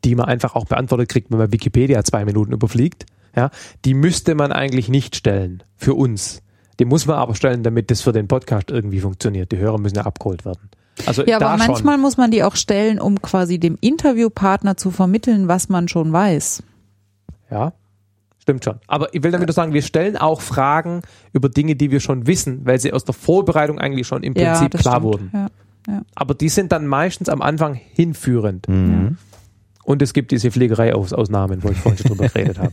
[0.07, 3.51] die man einfach auch beantwortet kriegt, wenn man Wikipedia zwei Minuten überfliegt, ja,
[3.85, 6.43] die müsste man eigentlich nicht stellen für uns.
[6.79, 9.51] Die muss man aber stellen, damit das für den Podcast irgendwie funktioniert.
[9.51, 10.71] Die Hörer müssen ja abgeholt werden.
[11.07, 11.67] Also Ja, aber schon.
[11.67, 16.13] manchmal muss man die auch stellen, um quasi dem Interviewpartner zu vermitteln, was man schon
[16.13, 16.63] weiß.
[17.51, 17.73] Ja,
[18.39, 18.77] stimmt schon.
[18.87, 21.03] Aber ich will damit nur sagen, wir stellen auch Fragen
[21.33, 24.53] über Dinge, die wir schon wissen, weil sie aus der Vorbereitung eigentlich schon im ja,
[24.53, 25.05] Prinzip das klar stimmt.
[25.05, 25.31] wurden.
[25.89, 26.03] Ja.
[26.15, 28.69] Aber die sind dann meistens am Anfang hinführend.
[28.69, 29.19] Mhm.
[29.87, 32.72] Und es gibt diese Fliegerei-Ausnahmen, wo ich vorhin schon drüber geredet habe.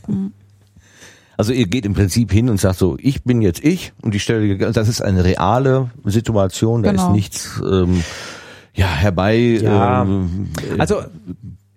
[1.38, 4.20] Also ihr geht im Prinzip hin und sagt so, ich bin jetzt ich und die
[4.20, 7.08] Stelle, das ist eine reale Situation, da Genau.
[7.10, 8.04] ist nichts ähm,
[8.74, 10.02] ja herbei Ja.
[10.02, 11.04] ähm, äh, Also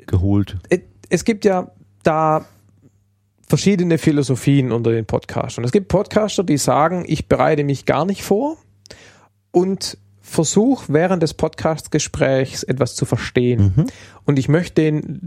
[0.06, 0.56] geholt.
[0.70, 0.78] äh,
[1.10, 1.70] es gibt ja
[2.02, 2.46] da
[3.46, 5.64] verschiedene Philosophien unter den Podcastern.
[5.64, 8.56] Es gibt Podcaster, die sagen, ich bereite mich gar nicht vor
[9.52, 9.98] und
[10.28, 13.72] versuche während des Podcastgesprächs etwas zu verstehen.
[13.76, 13.86] Mhm.
[14.24, 15.20] Und ich möchte den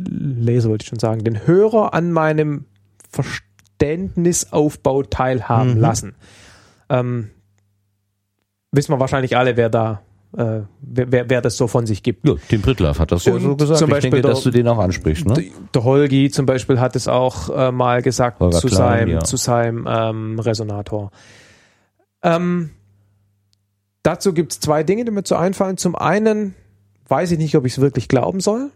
[0.44, 2.66] Leser, wollte ich schon sagen, den Hörer an meinem
[3.10, 5.80] Verständnisaufbau teilhaben Mhm.
[5.80, 6.16] lassen.
[6.90, 7.30] Ähm,
[8.72, 10.02] wissen wir wahrscheinlich alle, wer da,
[10.38, 12.28] äh, wer, wer, das so von sich gibt.
[12.28, 13.80] Ja, Tim Prittlaff hat das ja so gesagt.
[13.80, 15.26] zum ich Beispiel denke, der- dass du den auch ansprichst.
[15.26, 15.34] Ne?
[15.36, 15.44] Der-
[15.74, 19.20] Der Holgi zum Beispiel hat es auch äh, mal gesagt Holger zu Klein, seinem, ja.
[19.22, 21.12] zu seinem ähm, Resonator.
[22.22, 22.72] Ähm,
[24.04, 25.78] dazu gibt es zwei Dinge, die mir zu einfallen.
[25.78, 26.56] Zum einen
[27.08, 28.72] weiß ich nicht, ob ich es wirklich glauben soll,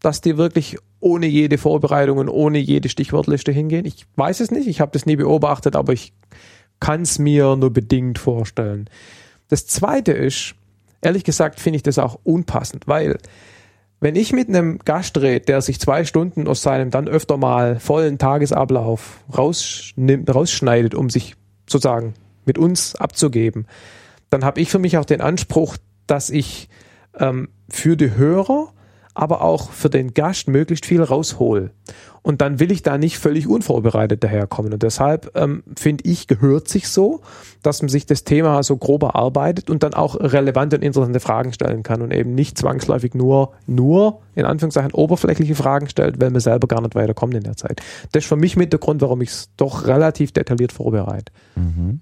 [0.00, 3.86] dass die wirklich ohne jede Vorbereitung und ohne jede Stichwortliste hingehen.
[3.86, 6.12] Ich weiß es nicht, ich habe das nie beobachtet, aber ich
[6.78, 8.88] kann es mir nur bedingt vorstellen.
[9.48, 10.54] Das zweite ist,
[11.00, 13.18] ehrlich gesagt, finde ich das auch unpassend, weil
[14.00, 17.78] wenn ich mit einem Gast rede, der sich zwei Stunden aus seinem dann öfter mal
[17.78, 21.34] vollen Tagesablauf rausschneidet, um sich
[21.68, 22.14] sozusagen
[22.46, 23.66] mit uns abzugeben,
[24.30, 25.76] dann habe ich für mich auch den Anspruch,
[26.06, 26.68] dass ich
[27.18, 28.72] ähm, für die Hörer,
[29.14, 31.72] aber auch für den Gast möglichst viel raushol.
[32.22, 34.72] Und dann will ich da nicht völlig unvorbereitet daherkommen.
[34.72, 37.22] Und deshalb ähm, finde ich, gehört sich so,
[37.62, 41.52] dass man sich das Thema so grob erarbeitet und dann auch relevante und interessante Fragen
[41.52, 46.40] stellen kann und eben nicht zwangsläufig nur, nur in Anführungszeichen oberflächliche Fragen stellt, weil man
[46.40, 47.80] selber gar nicht weiterkommt in der Zeit.
[48.12, 51.32] Das ist für mich mit der Grund, warum ich es doch relativ detailliert vorbereite.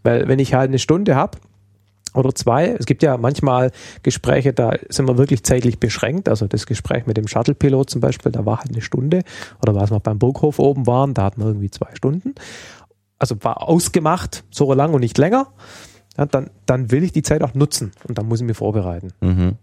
[0.02, 1.38] Weil wenn ich halt eine Stunde habe,
[2.14, 2.68] oder zwei.
[2.68, 3.70] Es gibt ja manchmal
[4.02, 6.28] Gespräche, da sind wir wirklich zeitlich beschränkt.
[6.28, 9.22] Also das Gespräch mit dem Shuttle-Pilot zum Beispiel, da war halt eine Stunde.
[9.62, 12.34] Oder was wir beim Burghof oben waren, da hatten wir irgendwie zwei Stunden.
[13.18, 15.48] Also war ausgemacht, so lang und nicht länger.
[16.16, 19.12] Ja, dann, dann will ich die Zeit auch nutzen und dann muss ich mich vorbereiten.
[19.20, 19.56] Mhm.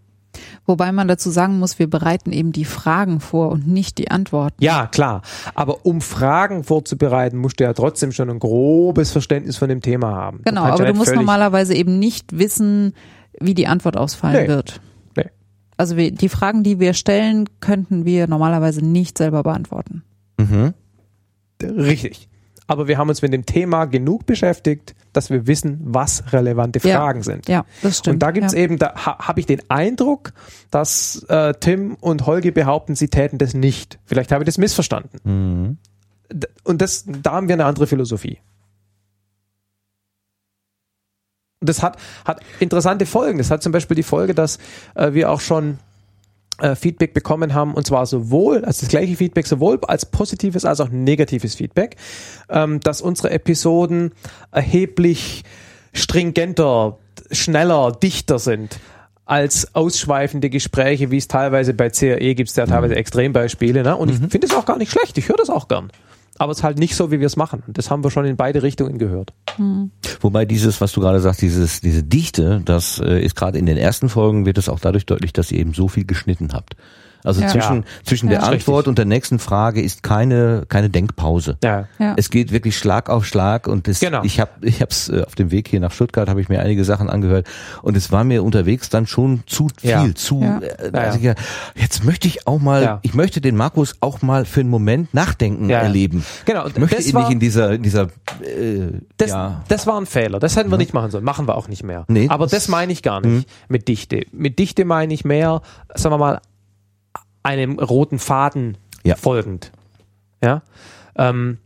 [0.66, 4.62] Wobei man dazu sagen muss, wir bereiten eben die Fragen vor und nicht die Antworten.
[4.62, 5.22] Ja, klar.
[5.54, 10.12] Aber um Fragen vorzubereiten, musst du ja trotzdem schon ein grobes Verständnis von dem Thema
[10.14, 10.40] haben.
[10.44, 12.94] Genau, kannst aber ja du musst normalerweise eben nicht wissen,
[13.40, 14.48] wie die Antwort ausfallen Nee.
[14.48, 14.80] wird.
[15.16, 15.30] Nee.
[15.76, 20.02] Also wir, die Fragen, die wir stellen, könnten wir normalerweise nicht selber beantworten.
[20.38, 20.74] Mhm.
[21.62, 22.28] Richtig.
[22.66, 26.98] Aber wir haben uns mit dem Thema genug beschäftigt, dass wir wissen, was relevante Ja.
[26.98, 27.48] Fragen sind.
[27.48, 28.14] Ja, das stimmt.
[28.14, 28.60] Und da gibt's ja.
[28.60, 30.32] eben, da ha, habe ich den Eindruck,
[30.70, 33.98] dass äh, Tim und Holgi behaupten, sie täten das nicht.
[34.04, 35.20] Vielleicht habe ich das missverstanden.
[35.24, 35.78] Mhm.
[36.64, 38.40] Und das, da haben wir eine andere Philosophie.
[41.60, 43.38] Und das hat, hat interessante Folgen.
[43.38, 44.58] Das hat zum Beispiel die Folge, dass
[44.94, 45.78] äh, wir auch schon
[46.74, 50.88] Feedback bekommen haben, und zwar sowohl, also das gleiche Feedback, sowohl als positives als auch
[50.88, 51.96] negatives Feedback,
[52.48, 54.12] ähm, dass unsere Episoden
[54.52, 55.44] erheblich
[55.92, 56.98] stringenter,
[57.30, 58.78] schneller, dichter sind
[59.26, 63.82] als ausschweifende Gespräche, wie es teilweise bei CRE gibt es ja teilweise Extrembeispiele.
[63.82, 63.96] Ne?
[63.96, 65.90] Und ich finde es auch gar nicht schlecht, ich höre das auch gern.
[66.38, 67.62] Aber es ist halt nicht so, wie wir es machen.
[67.68, 69.32] Das haben wir schon in beide Richtungen gehört.
[70.20, 73.76] Wobei dieses, was du gerade sagst, dieses, diese Dichte, das äh, ist gerade in den
[73.76, 76.76] ersten Folgen wird es auch dadurch deutlich, dass ihr eben so viel geschnitten habt.
[77.26, 77.48] Also Ja.
[77.48, 78.38] zwischen, zwischen Ja.
[78.40, 81.58] der Antwort und der nächsten Frage ist keine, keine Denkpause.
[81.62, 81.86] Ja.
[81.98, 82.14] Ja.
[82.16, 84.22] Es geht wirklich Schlag auf Schlag und das, Genau.
[84.22, 86.84] ich habe ich hab's äh, auf dem Weg hier nach Stuttgart habe ich mir einige
[86.84, 87.46] Sachen angehört
[87.82, 90.06] und es war mir unterwegs dann schon zu viel, Ja.
[90.14, 90.58] zu Ja.
[90.60, 91.34] äh, Ja, also ich,
[91.80, 92.98] jetzt möchte ich auch mal, Ja.
[93.02, 95.80] ich möchte den Markus auch mal für einen Moment nachdenken Ja.
[95.80, 96.24] erleben.
[96.44, 98.02] Genau, und Ich möchte das ihn war- nicht in dieser in dieser
[98.42, 99.62] äh, Das, ja.
[99.68, 100.38] das war ein Fehler.
[100.38, 101.24] Das hätten wir nicht machen sollen.
[101.24, 102.04] Machen wir auch nicht mehr.
[102.08, 104.22] Nee, Aber das- das meine ich gar nicht mit Dichte.
[104.32, 105.62] Mit Dichte meine ich mehr,
[105.94, 106.40] sagen wir mal,
[107.46, 109.14] einem roten Faden Ja.
[109.16, 109.72] folgend.
[110.42, 110.62] Ja.
[111.16, 111.58] Ähm,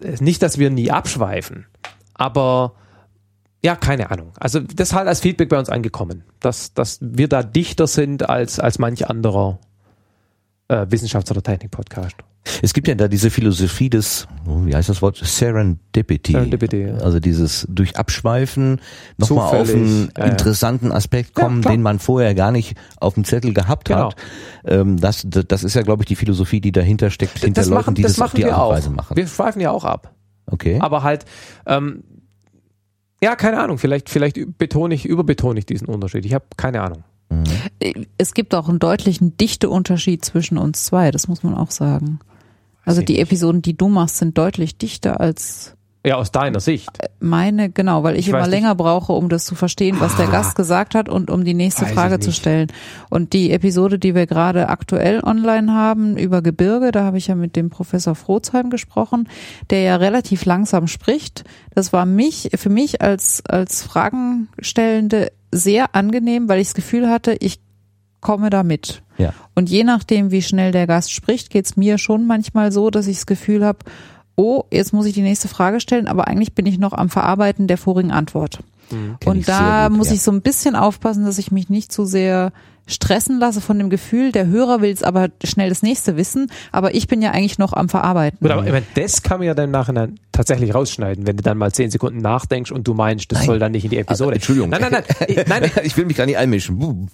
[0.00, 1.66] nicht, dass wir nie abschweifen,
[2.14, 2.74] aber
[3.64, 4.32] ja, keine Ahnung.
[4.38, 8.28] Also das ist halt als Feedback bei uns angekommen, dass, dass wir da dichter sind
[8.28, 9.58] als, als manch anderer
[10.68, 12.14] äh, Wissenschafts- oder Technik-Podcast.
[12.62, 15.16] Es gibt ja da diese Philosophie des, oh, wie heißt das Wort?
[15.16, 16.32] Serendipity.
[16.32, 16.94] Serendipity, ja.
[16.98, 18.80] Also dieses durch Abschweifen
[19.16, 20.30] nochmal auf einen ja, ja.
[20.30, 21.74] interessanten Aspekt Ja, kommen, klar.
[21.74, 24.08] den man vorher gar nicht auf dem Zettel gehabt Genau.
[24.10, 24.16] hat.
[24.64, 27.80] Ähm, das, das ist ja, glaube ich, die Philosophie, die dahinter steckt, hinter das Leuten,
[27.80, 28.70] machen, die das das, auf die Art und auch.
[28.72, 29.16] Weise machen.
[29.16, 30.14] Wir schweifen ja auch ab.
[30.46, 30.78] Okay.
[30.80, 31.24] Aber halt,
[31.66, 32.04] ähm,
[33.22, 36.24] ja, keine Ahnung, vielleicht, vielleicht betone ich, überbetone ich diesen Unterschied.
[36.24, 37.04] Ich habe keine Ahnung.
[38.16, 42.20] Es gibt auch einen deutlichen Dichteunterschied zwischen uns zwei, das muss man auch sagen.
[42.88, 43.18] Also die.
[43.18, 45.74] Episoden, die du machst, sind deutlich dichter als
[46.06, 46.88] Ja, aus deiner Sicht.
[47.20, 48.50] meine, genau, weil ich, Ich immer nicht.
[48.50, 50.30] länger brauche, um das zu verstehen, was der Ah.
[50.30, 52.68] Gast gesagt hat und um die nächste Weiß Frage zu stellen.
[53.10, 57.34] Und die Episode, die wir gerade aktuell online haben über Gebirge, da habe ich ja
[57.34, 59.28] mit dem Professor Frozheim gesprochen,
[59.70, 61.44] der ja relativ langsam spricht.
[61.74, 67.36] Das war mich, für mich als, als Fragenstellende sehr angenehm, weil ich das Gefühl hatte,
[67.40, 67.60] ich
[68.20, 69.02] komme da mit.
[69.16, 69.32] ja.
[69.54, 73.16] Und je nachdem, wie schnell der Gast spricht, geht's mir schon manchmal so, dass ich
[73.16, 73.78] das Gefühl habe,
[74.36, 77.66] oh, jetzt muss ich die nächste Frage stellen, aber eigentlich bin ich noch am Verarbeiten
[77.66, 78.60] der vorigen Antwort.
[79.20, 80.14] Ich Und da gut, muss ja.
[80.14, 82.52] ich so ein bisschen aufpassen, dass ich mich nicht zu sehr
[82.88, 86.94] stressen lasse von dem Gefühl, der Hörer will es aber schnell das nächste wissen, aber
[86.94, 88.38] ich bin ja eigentlich noch am Verarbeiten.
[88.40, 91.42] Gut, aber ich meine, das kann man ja dann im Nachhinein tatsächlich rausschneiden, wenn du
[91.42, 93.46] dann mal zehn Sekunden nachdenkst und du meinst, das Nein.
[93.46, 94.30] soll dann nicht in die Episode.
[94.30, 94.70] Also, Entschuldigung.
[94.70, 95.04] Nein, nein, nein.
[95.28, 97.08] Ich, nein, ich will mich gar nicht einmischen.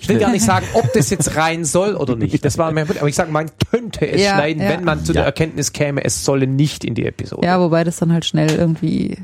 [0.00, 2.36] ich will gar nicht sagen, ob das jetzt rein soll oder nicht.
[2.46, 3.00] Das war mein Punkt.
[3.00, 4.68] Aber ich sage, man könnte es Ja, schneiden, ja.
[4.70, 5.20] wenn man zu Ja.
[5.20, 7.44] der Erkenntnis käme, es solle nicht in die Episode.
[7.46, 9.16] Ja, wobei das dann halt schnell irgendwie,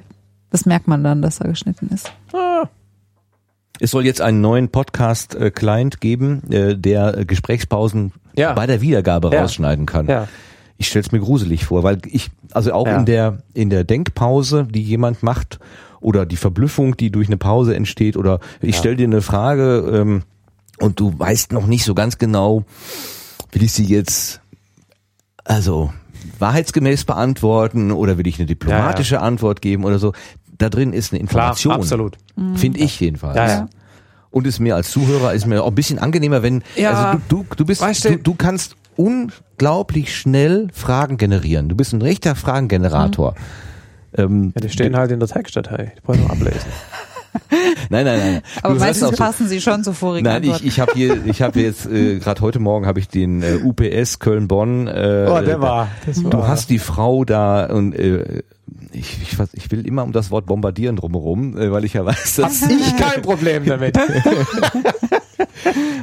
[0.50, 2.12] das merkt man dann, dass er geschnitten ist.
[2.32, 2.64] Ah,
[3.82, 8.52] Es soll jetzt einen neuen Podcast-Client geben, äh, der äh, Gesprächspausen Ja.
[8.52, 9.40] bei der Wiedergabe Ja.
[9.42, 10.06] rausschneiden kann.
[10.06, 10.28] ja.
[10.78, 12.96] Ich stelle es mir gruselig vor, weil ich, also auch Ja.
[12.98, 15.58] in der in der Denkpause, die jemand macht,
[16.00, 18.78] oder die Verblüffung, die durch eine Pause entsteht, oder ich Ja.
[18.80, 20.22] stelle dir eine Frage ähm,
[20.78, 22.64] und du weißt noch nicht so ganz genau,
[23.50, 24.40] will ich sie jetzt,
[25.44, 25.92] also
[26.38, 30.12] wahrheitsgemäß beantworten oder will ich eine diplomatische Antwort geben oder so.
[30.58, 31.72] Da drin ist eine Klar, Information.
[31.74, 32.18] absolut.
[32.54, 33.36] Finde ich jedenfalls.
[33.36, 33.68] Ja, ja.
[34.30, 36.90] Und ist mir als Zuhörer ist mir auch ein bisschen angenehmer, wenn Ja.
[36.92, 41.68] also du, du, du bist Weißt du- du, du kannst unglaublich schnell Fragen generieren.
[41.68, 43.34] Du bist ein rechter Fragengenerator.
[44.16, 45.92] Ähm, Ja, die stehen halt in der Textdatei.
[45.96, 46.60] Die brauche ich noch ablesen.
[47.90, 48.42] nein, nein, nein.
[48.62, 50.60] Aber du meistens so, passen sie schon zur vorigen Nein, Antwort.
[50.60, 53.56] ich, ich habe hier, ich habe jetzt äh, gerade heute Morgen habe ich den äh,
[53.62, 54.86] UPS Köln-Bonn.
[54.88, 55.88] Äh, Oh, der war.
[56.06, 58.42] Das war Du hast die Frau da und äh,
[58.92, 62.36] ich, ich, ich will immer um das Wort bombardieren drumherum, äh, weil ich ja weiß,
[62.36, 63.98] dass ich kein Problem damit.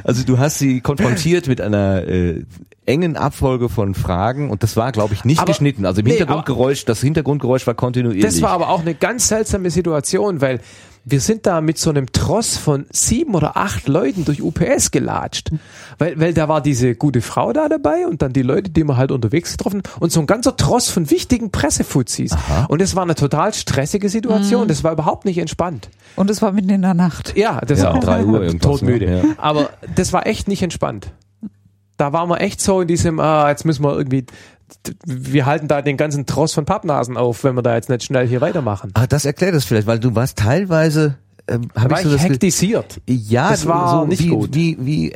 [0.04, 2.44] Also du hast sie konfrontiert mit einer äh,
[2.86, 5.84] engen Abfolge von Fragen und das war, glaube ich, nicht Aber- geschnitten.
[5.86, 8.24] Also im nee, Hintergrundgeräusch, das Hintergrundgeräusch war kontinuierlich.
[8.24, 10.60] Das war aber auch eine ganz seltsame Situation, weil
[11.04, 15.50] wir sind da mit so einem Tross von sieben oder acht Leuten durch UPS gelatscht.
[15.98, 18.96] Weil, weil da war diese gute Frau da dabei und dann die Leute, die wir
[18.96, 22.36] halt unterwegs getroffen und so ein ganzer Tross von wichtigen Pressefuzis.
[22.68, 24.68] Und es war eine total stressige Situation.
[24.68, 25.88] Das war überhaupt nicht entspannt.
[26.16, 27.36] Und es war mitten in der Nacht.
[27.36, 28.00] Ja, das Ja, auch.
[28.00, 29.06] drei Uhr irgendwas, Todmüde.
[29.06, 29.16] ne?
[29.18, 29.24] Ja.
[29.38, 31.12] Aber das war echt nicht entspannt.
[31.96, 34.24] Da waren wir echt so in diesem, ah, jetzt müssen wir irgendwie,
[35.04, 38.26] wir halten da den ganzen Tross von Pappnasen auf, wenn wir da jetzt nicht schnell
[38.26, 38.90] hier weitermachen.
[38.94, 41.16] Ah, das erklärt es vielleicht, weil du warst teilweise,
[41.48, 43.00] ähm, habe ich so das hektisiert.
[43.06, 44.54] ja, das war so nicht wie, gut.
[44.54, 45.12] wie wie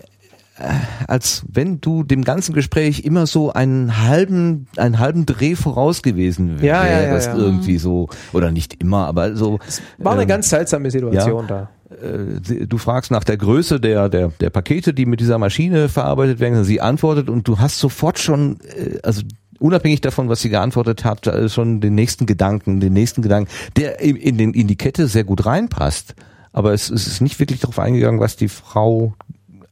[0.57, 0.69] äh,
[1.09, 6.61] als wenn du dem ganzen Gespräch immer so einen halben einen halben Dreh voraus gewesen
[6.61, 9.59] wärst, Ja, ja, ja, irgendwie so oder nicht immer, aber so
[9.99, 11.71] War eine ähm, ganz seltsame Situation da.
[11.91, 16.39] äh, du fragst nach der Größe der, der, der Pakete, die mit dieser Maschine verarbeitet
[16.39, 19.23] werden, sie antwortet und du hast sofort schon, äh, also
[19.59, 24.01] unabhängig davon, was sie geantwortet hat, äh, schon den nächsten Gedanken, den nächsten Gedanken, der
[24.01, 26.15] in, den, in die Kette sehr gut reinpasst.
[26.53, 29.15] Aber es, es ist nicht wirklich darauf eingegangen, was die Frau,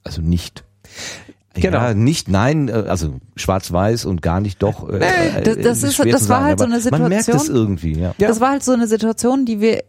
[0.05, 0.65] also nicht.
[1.55, 1.79] Genau.
[1.79, 4.89] Ja, nicht, nein, äh, also schwarz-weiß und gar nicht doch.
[4.89, 7.57] Äh, äh, das- das ist- das war sagen, halt so eine Man merkt es Situation.
[7.57, 8.15] irgendwie, ja.
[8.19, 8.29] Ja.
[8.29, 9.85] Das war halt so eine Situation, die wir,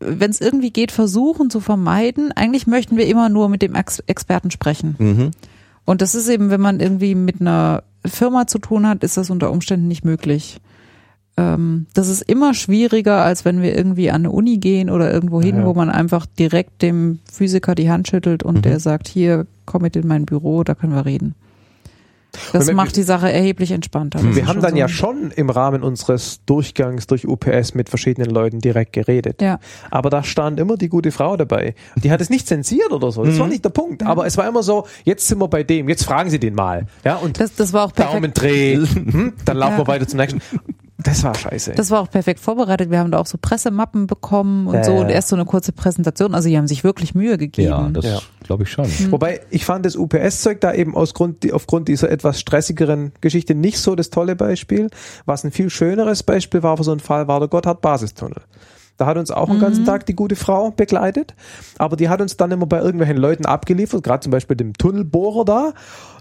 [0.00, 2.32] wenn es irgendwie geht, versuchen zu vermeiden.
[2.32, 4.96] Eigentlich möchten wir immer nur mit dem Ex Experten sprechen.
[4.98, 5.30] Mhm.
[5.84, 9.30] Und das ist eben, wenn man irgendwie mit einer Firma zu tun hat, ist das
[9.30, 10.60] unter Umständen nicht möglich.
[11.36, 15.42] Ähm, das ist immer schwieriger, als wenn wir irgendwie an eine Uni gehen oder irgendwo
[15.42, 15.66] hin, Ja.
[15.66, 18.62] wo man einfach direkt dem Physiker die Hand schüttelt und Mhm.
[18.62, 21.34] der sagt, hier, komm mit in mein Büro, da können wir reden.
[22.52, 24.20] Das wir- macht die Sache erheblich entspannter.
[24.22, 24.76] Wir haben dann so.
[24.78, 29.40] ja schon im Rahmen unseres Durchgangs durch UPS mit verschiedenen Leuten direkt geredet.
[29.42, 29.58] Ja.
[29.90, 31.74] Aber da stand immer die gute Frau dabei.
[31.96, 33.24] Die hat es nicht zensiert oder so.
[33.24, 34.02] Das war nicht der Punkt.
[34.04, 36.86] Aber es war immer so, jetzt sind wir bei dem, jetzt fragen Sie den mal.
[37.04, 38.14] Ja, und Das, das war auch perfekt.
[38.14, 38.78] Daumendreh.
[39.14, 39.78] Hm, dann laufen Ja.
[39.78, 40.40] wir weiter zum nächsten.
[41.04, 41.72] Das war scheiße.
[41.76, 42.90] Das war auch perfekt vorbereitet.
[42.90, 45.70] Wir haben da auch so Pressemappen bekommen und Ja, so und erst so eine kurze
[45.72, 46.34] Präsentation.
[46.34, 47.68] Also die haben sich wirklich Mühe gegeben.
[47.68, 48.18] Ja, das Ja.
[48.42, 48.86] glaube ich schon.
[49.10, 53.78] Wobei ich fand das UPS-Zeug da eben aus Grund, aufgrund dieser etwas stressigeren Geschichte nicht
[53.78, 54.88] so das tolle Beispiel.
[55.26, 58.40] Was ein viel schöneres Beispiel war für so einen Fall, war der Gotthard-Basistunnel.
[58.96, 61.34] Da hat uns auch den ganzen Tag die gute Frau begleitet,
[61.78, 65.44] aber die hat uns dann immer bei irgendwelchen Leuten abgeliefert, gerade zum Beispiel dem Tunnelbohrer
[65.44, 65.72] da,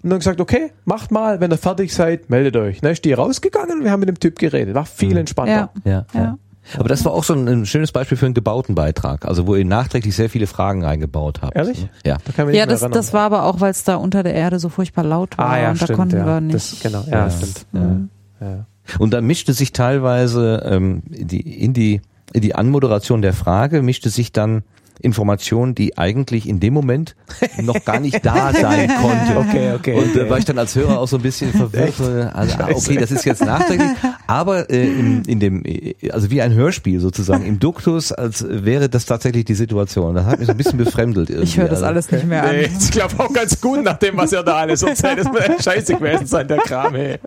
[0.01, 2.81] und dann gesagt, okay, macht mal, wenn ihr fertig seid, meldet euch.
[2.81, 4.73] Dann ist die rausgegangen und wir haben mit dem Typ geredet.
[4.73, 5.69] War viel entspannter.
[5.85, 6.05] Ja.
[6.13, 6.37] Ja, Ja.
[6.77, 9.55] Aber das war auch so ein, ein schönes Beispiel für einen gebauten Beitrag, also wo
[9.55, 11.55] ihr nachträglich sehr viele Fragen reingebaut habt.
[11.55, 11.87] Ehrlich?
[12.05, 12.17] Ja.
[12.23, 14.59] Da kann man Ja, das, das war aber auch, weil es da unter der Erde
[14.59, 16.25] so furchtbar laut war ah ja, und da stimmt, konnten ja.
[16.25, 16.55] wir nicht.
[16.55, 17.29] Das, genau, ja, Ja.
[17.29, 17.65] stimmt.
[17.73, 18.09] Mhm.
[18.39, 18.65] Ja.
[18.97, 22.01] Und dann mischte sich teilweise ähm, die, in die
[22.33, 24.63] die Anmoderation der Frage mischte sich dann
[25.01, 27.15] Information, die eigentlich in dem Moment
[27.61, 29.37] noch gar nicht da sein konnte.
[29.37, 29.93] Okay, okay.
[29.95, 31.99] Und äh, war ich dann als Hörer auch so ein bisschen verwirrt.
[31.99, 33.89] äh, Also, ah, okay, das ist jetzt nachträglich.
[34.27, 38.89] Aber äh, in, in dem, äh, also wie ein Hörspiel sozusagen, im Duktus, als wäre
[38.89, 40.15] das tatsächlich die Situation.
[40.15, 41.29] Das hat mich so ein bisschen befremdelt.
[41.29, 41.47] Irgendwie.
[41.47, 42.71] Ich höre das also, alles nicht mehr Nee, an.
[42.79, 45.19] ich glaube auch ganz gut nach dem, was ihr da alles erzählt.
[45.19, 47.19] Das muss scheiße gewesen sein, der Kram, ey.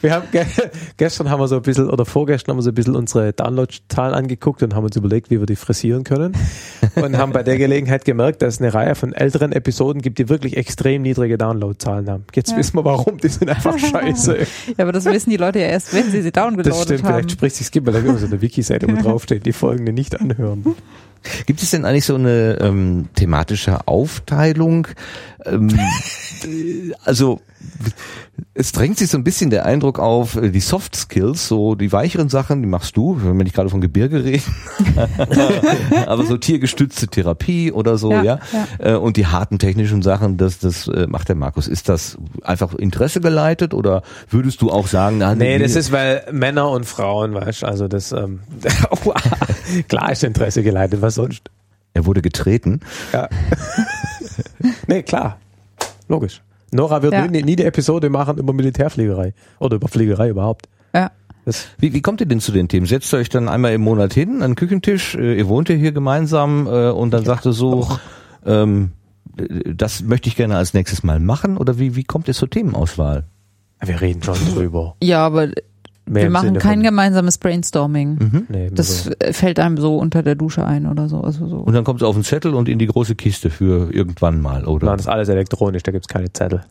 [0.00, 0.44] Wir haben ge
[0.96, 4.14] gestern haben wir so ein bisschen, oder vorgestern haben wir so ein bisschen unsere Download-Zahlen
[4.14, 6.34] angeguckt und haben uns überlegt, wie wir die frisieren können.
[6.94, 10.28] Und haben bei der Gelegenheit gemerkt, dass es eine Reihe von älteren Episoden gibt, die
[10.28, 12.24] wirklich extrem niedrige Download-Zahlen haben.
[12.34, 12.56] Jetzt Ja.
[12.58, 14.38] wissen wir warum, die sind einfach scheiße.
[14.38, 17.08] Ja, aber das wissen die Leute ja erst, wenn sie sie downgeloadet Das stimmt, haben.
[17.14, 20.18] vielleicht spricht sich's gibt, weil da immer so eine Wiki-Seite, wo draufsteht, die folgende nicht
[20.18, 20.64] anhören.
[21.46, 24.86] Gibt es denn eigentlich so eine ähm, thematische Aufteilung?
[25.44, 25.68] Ähm,
[26.44, 27.40] äh, also
[28.54, 31.92] es drängt sich so ein bisschen der Eindruck auf, äh, die Soft Skills, so die
[31.92, 34.42] weicheren Sachen, die machst du, wenn wir nicht gerade von Gebirge reden,
[36.06, 38.22] aber so tiergestützte Therapie oder so, ja.
[38.24, 38.40] Ja,
[38.78, 41.68] Äh, Und die harten technischen Sachen, das, das äh, macht der Markus.
[41.68, 46.22] Ist das einfach Interesse geleitet oder würdest du auch sagen, na, Nee, das ist, weil
[46.32, 48.40] Männer und Frauen, weißt du, also das, ähm,
[49.88, 51.50] klar ist Interesse geleitet, was sonst?
[51.94, 52.80] er wurde getreten.
[53.14, 53.26] Ja.
[54.86, 55.38] nee, klar.
[56.08, 56.42] Logisch.
[56.72, 57.26] Nora wird Ja.
[57.26, 59.34] nie, nie eine Episode machen über Militärfliegerei.
[59.58, 60.68] Oder über Fliegerei überhaupt.
[60.94, 61.10] Ja.
[61.44, 62.86] Das, Wie, wie kommt ihr denn zu den Themen?
[62.86, 65.76] Setzt ihr euch dann einmal im Monat hin an den Küchentisch, äh, ihr wohnt ja
[65.76, 67.86] hier gemeinsam äh, und dann sagt ihr so,
[68.44, 68.90] ähm,
[69.38, 72.50] äh, das möchte ich gerne als nächstes mal machen oder wie, wie kommt ihr zur
[72.50, 73.24] Themenauswahl?
[73.80, 74.96] wir reden schon drüber.
[75.02, 75.50] ja, aber
[76.08, 78.46] Mehr wir machen Sinne kein gemeinsames Brainstorming.
[78.48, 79.10] Nee, Das so.
[79.32, 81.20] fällt einem so unter der Dusche ein oder so.
[81.20, 81.56] Also so.
[81.58, 84.64] Und dann kommt es auf den Zettel und in die große Kiste für irgendwann mal,
[84.66, 84.86] oder?
[84.86, 86.62] Nein, das ist alles elektronisch, da gibt's keine Zettel.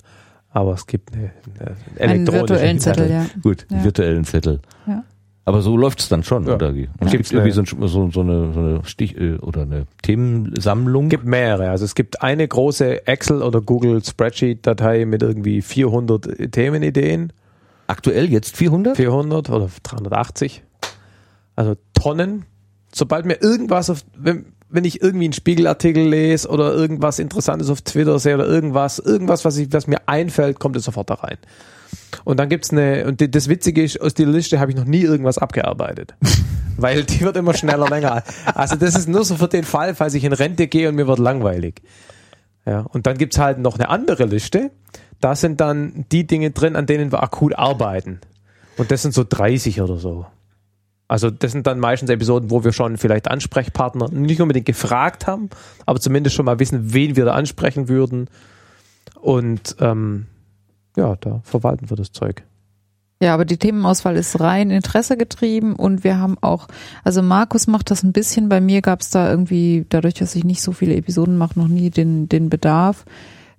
[0.51, 3.25] Aber es gibt eine, eine Einen elektronische virtuellen Zettel, ja.
[3.43, 3.83] Gut, Ja.
[3.83, 4.59] virtuellen Zettel.
[4.87, 5.03] Ja.
[5.43, 6.55] Aber so läuft's dann schon, Ja.
[6.55, 6.69] oder?
[6.69, 6.83] Und Ja.
[6.85, 9.85] es gibt Gibt's irgendwie so, ein, so, so, eine, so eine Stich äh, oder eine
[10.01, 11.05] Themensammlung.
[11.05, 11.69] Es gibt mehrere.
[11.69, 17.33] Also es gibt eine große Excel- oder Google Spreadsheet-Datei mit irgendwie 400 Themenideen.
[17.87, 18.97] Aktuell jetzt 400?
[18.97, 20.63] 400 oder 380.
[21.55, 22.45] Also Tonnen.
[22.93, 27.81] Sobald mir irgendwas auf, wenn, wenn ich irgendwie einen Spiegelartikel lese oder irgendwas Interessantes auf
[27.81, 31.37] Twitter sehe oder irgendwas, irgendwas, was, ich, was mir einfällt, kommt es sofort da rein.
[32.23, 34.85] Und dann gibt's eine, und die, das Witzige ist, aus der Liste habe ich noch
[34.85, 36.15] nie irgendwas abgearbeitet.
[36.77, 38.23] Weil die wird immer schneller länger.
[38.53, 41.07] Also das ist nur so für den Fall, falls ich in Rente gehe und mir
[41.07, 41.81] wird langweilig.
[42.65, 44.71] Ja, und dann gibt's halt noch eine andere Liste.
[45.21, 48.19] Da sind dann die Dinge drin, an denen wir akut arbeiten.
[48.77, 50.25] Und das sind so 30 oder so.
[51.07, 55.49] Also das sind dann meistens Episoden, wo wir schon vielleicht Ansprechpartner nicht unbedingt gefragt haben,
[55.85, 58.27] aber zumindest schon mal wissen, wen wir da ansprechen würden.
[59.21, 60.25] Und ähm,
[60.97, 62.43] ja, da verwalten wir das Zeug.
[63.21, 66.67] Ja, aber die Themenauswahl ist rein Interesse getrieben und wir haben auch,
[67.03, 70.43] also Markus macht das ein bisschen, bei mir gab es da irgendwie, dadurch, dass ich
[70.43, 73.05] nicht so viele Episoden mache, noch nie den, den Bedarf.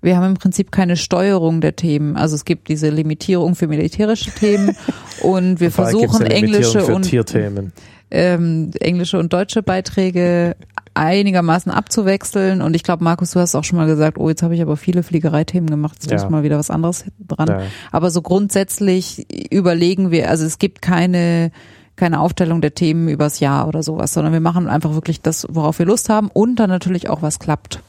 [0.06, 2.16] Wir haben im Prinzip keine Steuerung der Themen.
[2.16, 4.76] Also es gibt diese Limitierung für militärische Themen
[5.20, 7.72] und wir gibt's versuchen englische und Tierthemen.
[8.12, 10.54] ähm, englische und deutsche Beiträge
[10.94, 12.62] einigermaßen abzuwechseln.
[12.62, 14.76] Und ich glaube, Markus, du hast auch schon mal gesagt, oh, jetzt habe ich aber
[14.76, 16.18] viele Fliegereithemen gemacht, jetzt Ja.
[16.22, 17.48] muss mal wieder was anderes dran.
[17.48, 17.62] Ja.
[17.90, 21.50] Aber so grundsätzlich überlegen wir, also es gibt keine
[21.96, 25.80] keine Aufstellung der Themen übers Jahr oder sowas, sondern wir machen einfach wirklich das, worauf
[25.80, 27.80] wir Lust haben und dann natürlich auch was klappt.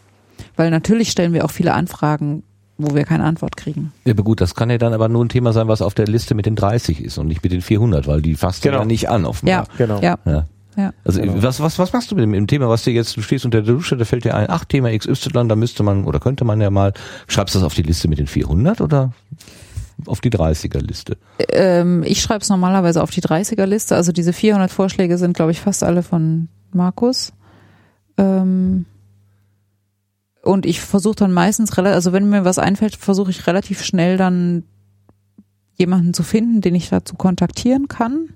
[0.56, 2.44] Weil natürlich stellen wir auch viele Anfragen
[2.78, 3.92] wo wir keine Antwort kriegen.
[4.06, 6.06] Ja, aber gut, das kann ja dann aber nur ein Thema sein, was auf der
[6.06, 8.80] Liste mit den 30 ist und nicht mit den 400, weil die fasst Genau.
[8.80, 9.64] ja nicht an offenbar.
[9.64, 10.00] Ja, Genau.
[10.00, 10.46] ja, Ja.
[10.76, 10.94] ja.
[11.04, 11.42] Also Genau.
[11.42, 13.74] was, was, was machst du mit dem, Thema, was dir jetzt, du stehst unter der
[13.74, 16.70] Dusche, da fällt dir ein, ach, Thema XY, da müsste man oder könnte man ja
[16.70, 16.94] mal,
[17.28, 19.12] schreibst du das auf die Liste mit den 400 oder
[20.06, 21.18] auf die 30er-Liste?
[21.50, 23.96] Ähm, ich schreibe es normalerweise auf die 30er-Liste.
[23.96, 27.34] Also diese 400 Vorschläge sind, glaube ich, fast alle von Markus.
[28.20, 28.86] Ähm,
[30.48, 34.64] und ich versuche dann meistens, also wenn mir was einfällt, versuche ich relativ schnell dann
[35.76, 38.30] jemanden zu finden, den ich dazu kontaktieren kann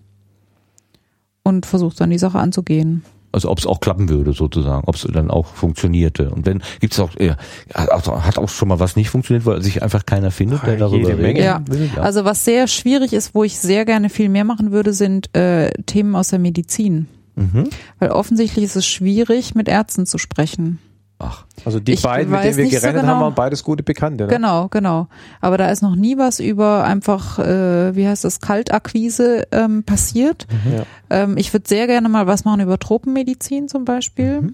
[1.44, 3.04] und versuche dann die Sache anzugehen.
[3.34, 6.32] Also ob es auch klappen würde sozusagen, ob es dann auch funktionierte.
[6.32, 7.38] Und wenn, gibt es auch, ja,
[7.74, 10.74] hat auch- hat auch schon mal was nicht funktioniert, weil sich einfach keiner findet, der
[10.74, 11.22] Ah, darüber jede?
[11.22, 11.40] Menge.
[11.40, 11.64] Ja.
[11.96, 12.02] Ja.
[12.02, 15.72] Also was sehr schwierig ist, wo ich sehr gerne viel mehr machen würde, sind äh,
[15.86, 17.08] Themen aus der Medizin.
[17.38, 17.70] Mhm.
[18.00, 20.80] Weil offensichtlich ist es schwierig, mit Ärzten zu sprechen.
[21.24, 23.04] Ach, Also die Ich beiden, mit denen wir nicht so genau.
[23.04, 24.26] haben, waren beides gute Bekannte.
[24.26, 24.30] Ne?
[24.30, 25.08] Genau, genau.
[25.40, 30.48] Aber da ist noch nie was über einfach, äh, wie heißt das, Kaltakquise ähm, passiert.
[30.76, 30.84] Ja.
[31.10, 34.54] Ähm, ich würde sehr gerne mal was machen über Tropenmedizin zum Beispiel.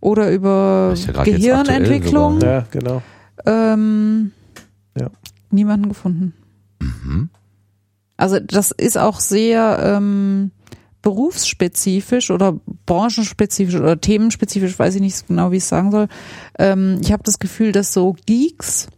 [0.00, 2.40] Oder über ja Gehirnentwicklung.
[2.40, 3.02] ja, genau.
[3.44, 4.32] Ähm,
[4.98, 5.08] Ja.
[5.50, 6.34] Niemanden gefunden.
[8.16, 10.50] Also das ist auch sehr ähm,
[11.06, 16.08] berufsspezifisch oder branchenspezifisch oder themenspezifisch, weiß ich nicht genau, wie ich es sagen soll.
[16.58, 18.88] Ähm, ich habe das Gefühl, dass so Geeks,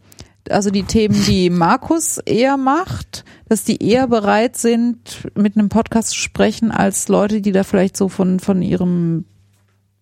[0.49, 6.09] also die Themen, die Markus eher macht, dass die eher bereit sind, mit einem Podcast
[6.09, 9.25] zu sprechen, als Leute, die da vielleicht so von, von ihrem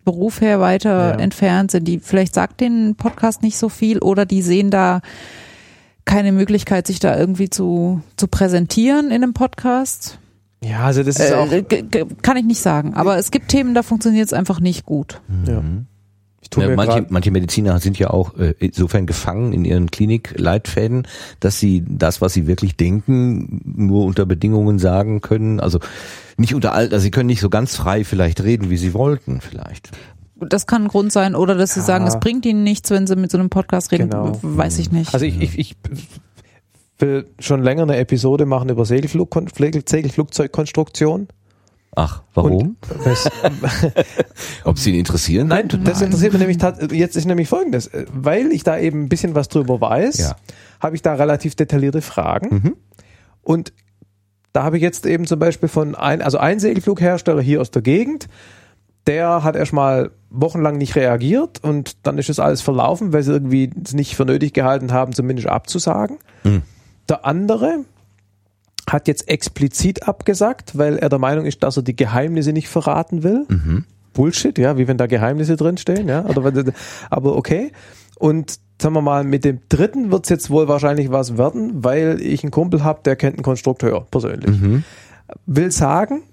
[0.06, 1.20] Beruf her weiter Ja.
[1.20, 1.90] entfernt sind.
[1.90, 5.02] Die vielleicht sagt ein Podcast nicht so viel oder die sehen da
[6.06, 10.20] keine Möglichkeit, sich da irgendwie zu, zu präsentieren in einem Podcast.
[10.64, 11.52] Ja, also das ist auch.
[11.52, 11.84] Äh, g-
[12.22, 12.94] kann ich nicht sagen.
[12.96, 15.22] Aber es gibt Themen, da funktioniert es einfach nicht gut.
[15.46, 15.62] Ja.
[16.42, 19.92] Ich tue Ja, mir manche, manche Mediziner sind ja auch äh, insofern gefangen in ihren
[19.92, 21.08] Klinikleitfäden,
[21.40, 25.60] dass sie das, was sie wirklich denken, nur unter Bedingungen sagen können.
[25.60, 25.80] Also
[26.38, 29.42] nicht unter all, also sie können nicht so ganz frei vielleicht reden, wie sie wollten,
[29.42, 29.92] vielleicht.
[30.40, 31.34] Das kann ein Grund sein.
[31.36, 31.86] Oder dass sie Ja.
[31.88, 34.10] sagen, es bringt ihnen nichts, wenn sie mit so einem Podcast reden.
[34.12, 34.38] Genau.
[34.44, 35.14] Weiß ich nicht.
[35.14, 35.76] Also ich, ich, ich
[37.00, 39.36] will schon länger eine Episode machen über Segelflug,
[39.88, 41.28] Segelflugzeugkonstruktion.
[41.96, 42.78] Ach, warum?
[43.04, 43.30] Das,
[44.64, 45.48] Ob sie ihn interessieren?
[45.48, 49.34] nein, das interessiert mich nämlich jetzt ist nämlich folgendes, weil ich da eben ein bisschen
[49.36, 50.36] was drüber weiß, Ja.
[50.80, 52.76] habe ich da relativ detaillierte Fragen Mhm.
[53.42, 53.74] und
[54.54, 57.82] da habe ich jetzt eben zum Beispiel von ein, also ein Segelflughersteller hier aus der
[57.82, 58.28] Gegend,
[59.08, 63.72] der hat erstmal wochenlang nicht reagiert und dann ist es alles verlaufen, weil sie irgendwie
[63.84, 66.18] es nicht für nötig gehalten haben, zumindest abzusagen.
[66.44, 66.62] Mhm.
[67.10, 67.86] Der andere
[68.90, 73.24] hat jetzt explizit abgesagt, weil er der Meinung ist, dass er die Geheimnisse nicht verraten
[73.24, 73.46] will.
[73.50, 73.86] Mhm.
[74.14, 76.74] Bullshit, ja, wie wenn da Geheimnisse drinstehen, ja, oder
[77.10, 77.72] aber okay.
[78.18, 82.20] Und sagen wir mal, mit dem dritten wird es jetzt wohl wahrscheinlich was werden, weil
[82.22, 84.60] ich einen Kumpel habe, der kennt einen Konstrukteur persönlich.
[84.60, 84.84] Mhm.
[85.46, 86.24] Will sagen,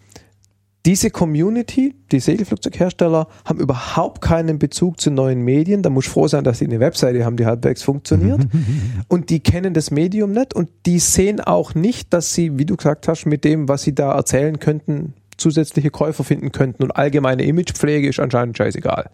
[0.86, 5.82] diese Community, die Segelflugzeughersteller, haben überhaupt keinen Bezug zu neuen Medien.
[5.82, 8.47] Da muss froh sein, dass sie eine Webseite haben, die halbwegs funktioniert.
[9.09, 12.77] und die kennen das Medium nicht und die sehen auch nicht, dass sie, wie du
[12.77, 16.82] gesagt hast, mit dem, was sie da erzählen könnten, zusätzliche Käufer finden könnten.
[16.82, 19.11] Und allgemeine Imagepflege ist anscheinend scheißegal.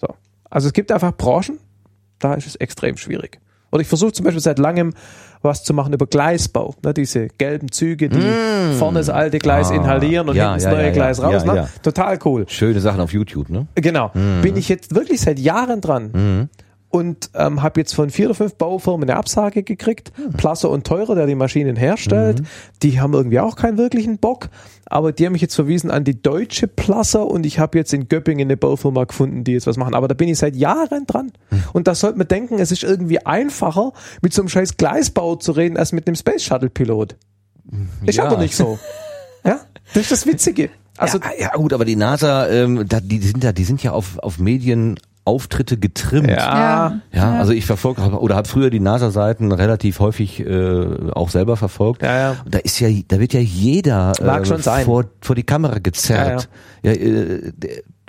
[0.00, 0.08] So.
[0.50, 1.58] Also es gibt einfach Branchen,
[2.18, 3.40] da ist es extrem schwierig.
[3.72, 4.92] Oder ich versuche zum Beispiel seit langem
[5.42, 6.74] was zu machen über Gleisbau.
[6.84, 8.20] Ne, diese gelben Züge, die
[8.78, 11.44] vorne das alte Gleis Ah, inhalieren und ja, hinten das ja, neue ja, Gleis raus.
[11.44, 11.68] ne?
[11.82, 12.44] Total cool.
[12.48, 13.66] Schöne Sachen auf YouTube, ne?
[13.74, 14.10] Genau.
[14.42, 16.48] Bin ich jetzt wirklich seit Jahren dran Mhm.
[16.90, 20.12] und ähm, habe jetzt von vier oder fünf Baufirmen eine Absage gekriegt.
[20.36, 22.42] Plasser und Teurer, der die Maschinen herstellt,
[22.82, 24.48] die haben irgendwie auch keinen wirklichen Bock.
[24.90, 28.08] Aber die haben mich jetzt verwiesen an die deutsche Plasser und ich habe jetzt in
[28.08, 29.94] Göppingen eine Baufirma gefunden, die jetzt was machen.
[29.94, 31.32] Aber da bin ich seit Jahren dran.
[31.72, 35.52] Und da sollte man denken, es ist irgendwie einfacher, mit so einem scheiß Gleisbau zu
[35.52, 37.16] reden, als mit einem Space Shuttle Pilot.
[38.04, 38.24] Ist Ja.
[38.26, 38.78] aber nicht so.
[39.42, 39.60] Ja,
[39.94, 40.68] das ist das Witzige.
[40.98, 43.92] Also ja, ja gut, aber die NASA, ähm, da, die sind ja, die sind ja
[43.92, 44.38] auf, auf
[45.30, 46.28] Medienauftritte getrimmt.
[46.30, 51.56] ja, Ja, also ich verfolge oder habe früher die NASA-Seiten relativ häufig äh, auch selber
[51.56, 52.02] verfolgt.
[52.02, 52.36] Ja, ja.
[52.44, 56.48] Und da ist ja, da wird ja jeder äh, vor vor die Kamera gezerrt.
[56.82, 57.52] Ja, äh,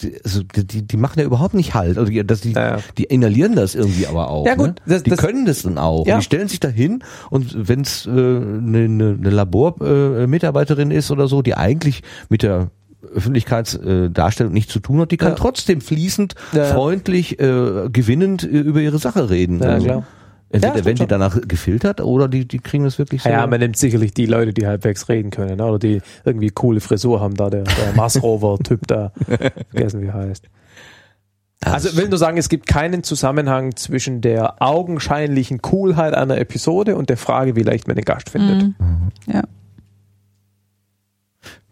[0.02, 1.98] die, also die, die machen ja überhaupt nicht halt.
[1.98, 2.84] Also die, das, die, Ja, ja.
[2.98, 4.46] die inhalieren das irgendwie aber auch.
[4.48, 4.76] Ja, gut, ne?
[4.88, 6.08] das- die das- können das dann auch.
[6.08, 6.16] Ja.
[6.16, 10.92] Und die stellen sich da hin und wenn es eine äh, ne, ne, ne Labormitarbeiterin
[10.92, 12.72] äh, ist oder so, die eigentlich mit der
[13.14, 15.36] Öffentlichkeitsdarstellung nichts zu tun hat, die kann Ja.
[15.36, 19.60] trotzdem fließend, Ja, freundlich, äh, gewinnend äh, über ihre Sache reden.
[19.60, 20.04] Ja, Also, klar.
[20.54, 23.30] Entweder Ja, werden die danach gefiltert oder die, die kriegen das wirklich so.
[23.30, 25.64] Ja, man nimmt sicherlich die Leute, die halbwegs reden können, ne?
[25.66, 29.14] oder die irgendwie coole Frisur haben, da der, der Mars Rover Typ da,
[29.70, 30.50] vergessen wie er heißt.
[31.64, 36.98] Also ich will nur sagen, es gibt keinen Zusammenhang zwischen der augenscheinlichen Coolheit einer Episode
[36.98, 38.64] und der Frage, wie leicht man den Gast findet.
[38.80, 39.12] Mhm.
[39.28, 39.44] Ja.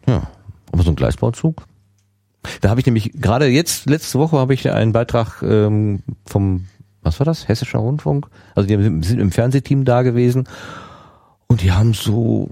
[0.08, 0.22] Ja,
[0.80, 1.66] aber so ein Gleisbauzug.
[2.62, 6.68] Da habe ich nämlich gerade jetzt, letzte Woche habe ich einen Beitrag ähm, vom,
[7.02, 8.28] was war das, Hessischer Rundfunk?
[8.56, 8.76] Also die
[9.06, 10.48] sind im Fernsehteam da gewesen
[11.48, 12.50] und die haben so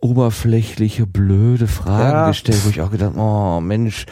[0.00, 2.28] oberflächliche, blöde Fragen Ja.
[2.28, 4.06] gestellt, wo ich auch gedacht, oh Mensch,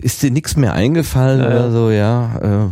[0.00, 1.46] ist dir nichts mehr eingefallen Ja.
[1.46, 2.38] oder so, ja.
[2.64, 2.68] Äh,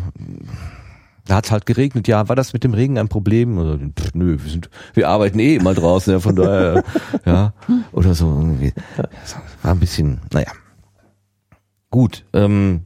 [1.26, 3.58] da hat's halt geregnet, ja, war das mit dem Regen ein Problem?
[3.58, 6.84] Oder, pff, nö, wir sind, wir arbeiten eh immer draußen, ja, von daher,
[7.24, 7.52] ja,
[7.92, 8.72] oder so irgendwie.
[9.62, 10.50] War ein bisschen, naja.
[11.90, 12.82] Gut, ähm,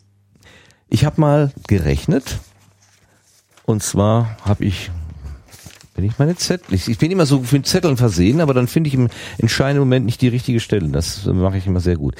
[0.89, 2.41] ich habe mal gerechnet
[3.65, 4.91] und zwar habe ich,
[5.97, 8.89] wenn ich meine Zettel, ich, ich bin immer so für Zetteln versehen, aber dann finde
[8.89, 9.09] ich im
[9.39, 10.89] entscheidenden Moment nicht die richtige Stelle.
[10.89, 12.15] Das mache ich immer sehr gut.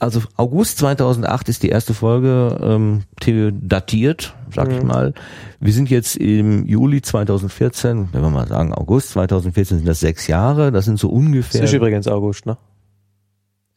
[0.00, 3.02] Also August 2008 ist die erste Folge ähm,
[3.62, 5.14] datiert, sag ich mal.
[5.60, 10.26] Wir sind jetzt im Juli 2014, wenn wir mal sagen August 2014 sind das sechs
[10.26, 10.72] Jahre.
[10.72, 11.62] Das sind so Das ungefähr.
[11.62, 12.58] ist übrigens August, ne?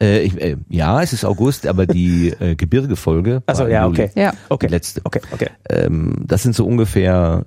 [0.02, 3.44] Äh, ich, äh, ja, es ist August, aber die äh, Gebirgefolge.
[3.46, 4.10] Also ja, okay.
[4.16, 4.34] Ja.
[4.50, 4.68] Okay.
[4.68, 5.02] Die letzte.
[5.04, 5.50] Okay, okay.
[5.70, 7.44] Ähm, das sind so ungefähr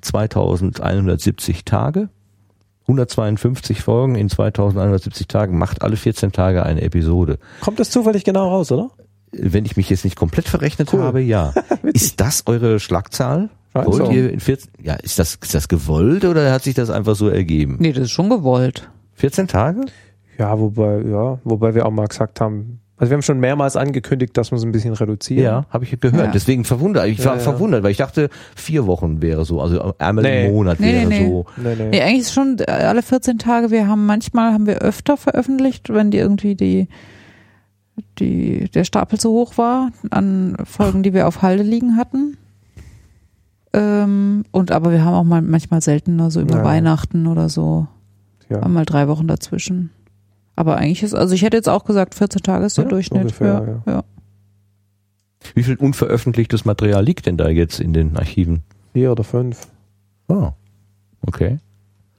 [0.00, 2.08] 2170 Tage.
[2.82, 7.38] 152 Folgen in 2170 Tagen macht alle 14 Tage eine Episode.
[7.60, 8.90] Kommt das zufällig genau raus, oder?
[9.32, 11.00] Wenn ich mich jetzt nicht komplett verrechnet Cool.
[11.00, 11.52] habe, ja.
[11.82, 13.50] ist das eure Schlagzahl?
[13.74, 14.10] Wollt so.
[14.10, 17.28] ihr in 14, ja, ist das, ist das gewollt oder hat sich das einfach so
[17.28, 17.76] ergeben?
[17.78, 18.88] Nee, das ist schon gewollt.
[19.14, 19.82] 14 Tage?
[20.38, 24.36] Ja, wobei, ja, wobei wir auch mal gesagt haben, also wir haben schon mehrmals angekündigt,
[24.36, 25.42] dass wir es ein bisschen reduzieren.
[25.44, 26.26] Ja, habe ich gehört.
[26.26, 26.30] Ja.
[26.32, 27.06] Deswegen verwundert.
[27.08, 27.38] Ich war Ja, ja.
[27.44, 30.46] verwundert, weil ich dachte, vier Wochen wäre so, also einmal Nee.
[30.46, 31.28] im Monat Nee, wäre nee, nee.
[31.28, 31.46] so.
[31.56, 31.88] Nee, nee.
[31.90, 33.70] Nee, eigentlich ist schon äh, alle 14 Tage.
[33.70, 36.88] Wir haben manchmal haben wir öfter veröffentlicht, wenn die irgendwie die
[38.18, 42.36] die der Stapel zu hoch war an Folgen, die wir auf Halde liegen hatten.
[43.72, 46.64] Ähm, und aber wir haben auch mal manchmal seltener so über Ja.
[46.64, 47.86] Weihnachten oder so,
[48.48, 48.62] ja.
[48.62, 49.90] haben mal drei Wochen dazwischen.
[50.56, 53.20] Aber eigentlich ist, also ich hätte jetzt auch gesagt, 14 Tage ist der Ja, Durchschnitt.
[53.22, 54.04] ungefähr, ja, ja.
[55.54, 58.62] Wie viel unveröffentlichtes Material liegt denn da jetzt in den Archiven?
[58.94, 59.68] Vier oder fünf.
[60.28, 60.50] Oh,
[61.26, 61.58] okay.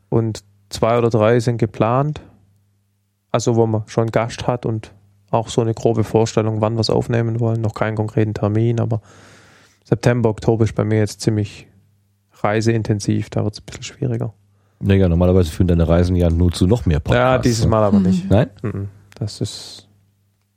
[0.10, 2.22] Und zwei oder drei sind geplant.
[3.32, 4.94] Also wo man schon Gast hat und
[5.30, 7.60] auch so eine grobe Vorstellung, wann wir es aufnehmen wollen.
[7.60, 9.02] Noch keinen konkreten Termin, aber
[9.84, 11.68] September, Oktober ist bei mir jetzt ziemlich
[12.32, 13.30] reiseintensiv.
[13.30, 14.34] Da wird es ein bisschen schwieriger.
[14.80, 17.18] Naja, normalerweise führen deine Reisen ja nur zu noch mehr Podcasts.
[17.18, 18.30] ja, dieses Mal aber nicht.
[18.30, 18.50] Nein?
[18.62, 18.90] Mhm.
[19.16, 19.88] Das ist,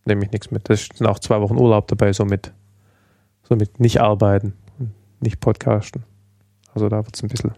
[0.05, 0.69] nehme ich nichts mit.
[0.69, 2.53] Das sind auch zwei Wochen Urlaub dabei, so mit,
[3.49, 6.03] so mit nicht arbeiten und nicht podcasten.
[6.75, 7.53] Also da wird es ein bisschen.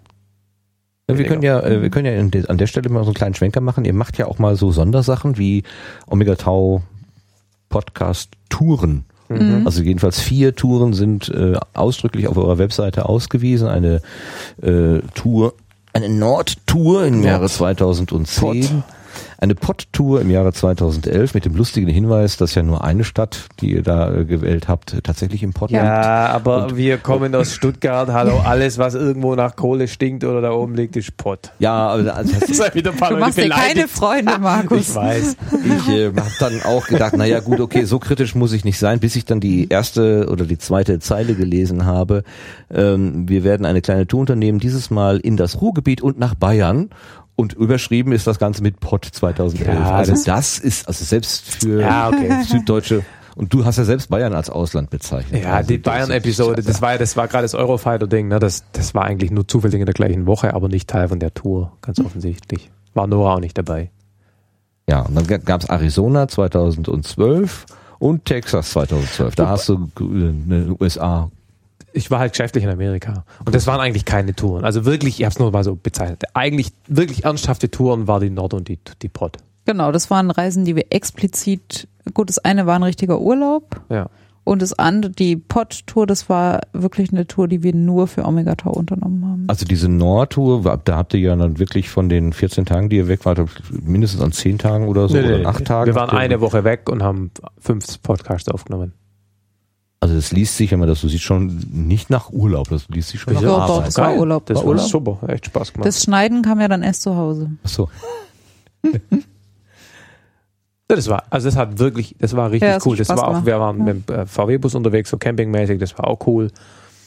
[1.10, 3.34] Ja, wir können ja, äh, wir können ja an der Stelle mal so einen kleinen
[3.34, 3.84] Schwenker machen.
[3.84, 5.64] Ihr macht ja auch mal so Sondersachen wie
[6.06, 6.82] Omega Tau
[7.68, 9.04] Podcast Touren.
[9.28, 9.62] Mhm.
[9.66, 13.66] Also jedenfalls vier Touren sind äh, ausdrücklich auf eurer Webseite ausgewiesen.
[13.66, 14.00] Eine
[14.62, 15.54] äh, Tour,
[15.92, 17.26] eine Nordtour im Nord.
[17.26, 18.60] Jahre 2010.
[18.60, 18.84] Pott.
[19.38, 23.72] Eine Pott-Tour im Jahre 2011 mit dem lustigen Hinweis, dass ja nur eine Stadt, die
[23.72, 25.82] ihr da äh, gewählt habt, tatsächlich im Pott liegt.
[25.82, 28.08] Ja, aber wir kommen aus Stuttgart.
[28.08, 31.50] Hallo, alles, was irgendwo nach Kohle stinkt oder da oben liegt, ist Pott.
[31.58, 33.88] Ja, aber das, das Seid wieder ein paar Du Leute machst dir keine.
[33.88, 34.90] Freunde, Markus.
[34.90, 35.36] Ich weiß.
[35.64, 39.00] Ich äh, habe dann auch gedacht, naja gut, okay, so kritisch muss ich nicht sein,
[39.00, 42.24] bis ich dann die erste oder die zweite Zeile gelesen habe.
[42.72, 46.90] Ähm, wir werden eine kleine Tour unternehmen, dieses Mal in das Ruhrgebiet und nach Bayern.
[47.34, 49.66] Und überschrieben ist das Ganze mit Pott 2011.
[49.74, 52.42] Ja, also das- ist, also selbst für Ja, okay.
[52.46, 53.04] Süddeutsche,
[53.34, 55.42] und du hast ja selbst Bayern als Ausland bezeichnet.
[55.42, 58.38] Ja, Also die Bayern-Episode, das war ja, das war gerade das Eurofighter-Ding, ne?
[58.38, 61.32] Das, das war eigentlich nur zufällig in der gleichen Woche, aber nicht Teil von der
[61.32, 62.70] Tour, ganz offensichtlich.
[62.92, 63.90] War Nora auch nicht dabei.
[64.86, 67.64] Ja, und dann gab es Arizona 2012
[67.98, 69.34] und Texas 2012.
[69.36, 71.30] Da hast du äh, eine USA
[71.94, 73.24] Ich war halt geschäftlich in Amerika.
[73.44, 74.64] Und das waren eigentlich keine Touren.
[74.64, 76.22] Also wirklich, ich habe es nur mal so bezeichnet.
[76.34, 79.36] Eigentlich wirklich ernsthafte Touren war die Nord und die, die Pott.
[79.66, 84.08] Genau, das waren Reisen, die wir explizit, gut, das eine war ein richtiger Urlaub Ja.
[84.42, 88.56] und das andere, die Pod-Tour, das war wirklich eine Tour, die wir nur für Omega
[88.56, 89.44] Tau unternommen haben.
[89.46, 93.06] Also diese Nordtour, da habt ihr ja dann wirklich von den 14 Tagen, die ihr
[93.06, 93.40] weg wart,
[93.70, 95.64] mindestens an 10 Tagen oder so, Nee, oder an 8 nee.
[95.64, 95.86] Tagen.
[95.86, 98.94] Wir waren eine Woche weg und haben fünf Podcasts aufgenommen.
[100.02, 103.10] Also das liest sich, wenn man das so sieht, schon nicht nach Urlaub, das liest
[103.10, 103.86] sich schon nach Doch, doch, Arbeit.
[103.86, 104.46] das war Urlaub.
[104.46, 104.88] Das War war Urlaub?
[104.88, 105.86] super, echt Spaß gemacht.
[105.86, 107.52] Das Schneiden kam ja dann erst zu Hause.
[107.62, 107.88] Achso.
[110.90, 112.96] Ja, das war, also das hat wirklich, das war richtig Ja, das cool.
[112.96, 113.94] Das war auch, wir waren Ja.
[113.94, 116.50] mit dem äh, VW-Bus unterwegs, so campingmäßig, das war auch cool.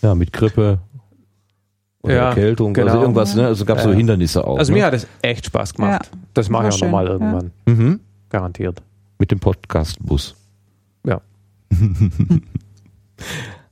[0.01, 0.79] Ja, mit Grippe
[2.01, 2.87] oder Ja, Erkältung, genau.
[2.87, 3.45] also irgendwas, ne?
[3.45, 3.95] Also gab so Ja.
[3.97, 4.57] Hindernisse auch.
[4.57, 4.79] Also ne?
[4.79, 6.09] mir hat es echt Spaß gemacht.
[6.11, 6.19] Ja.
[6.33, 7.11] Das mache War ich auch nochmal ja.
[7.11, 7.99] irgendwann, mhm.
[8.29, 8.81] garantiert.
[9.19, 10.33] Mit dem Podcast-Bus.
[11.05, 11.21] Ja.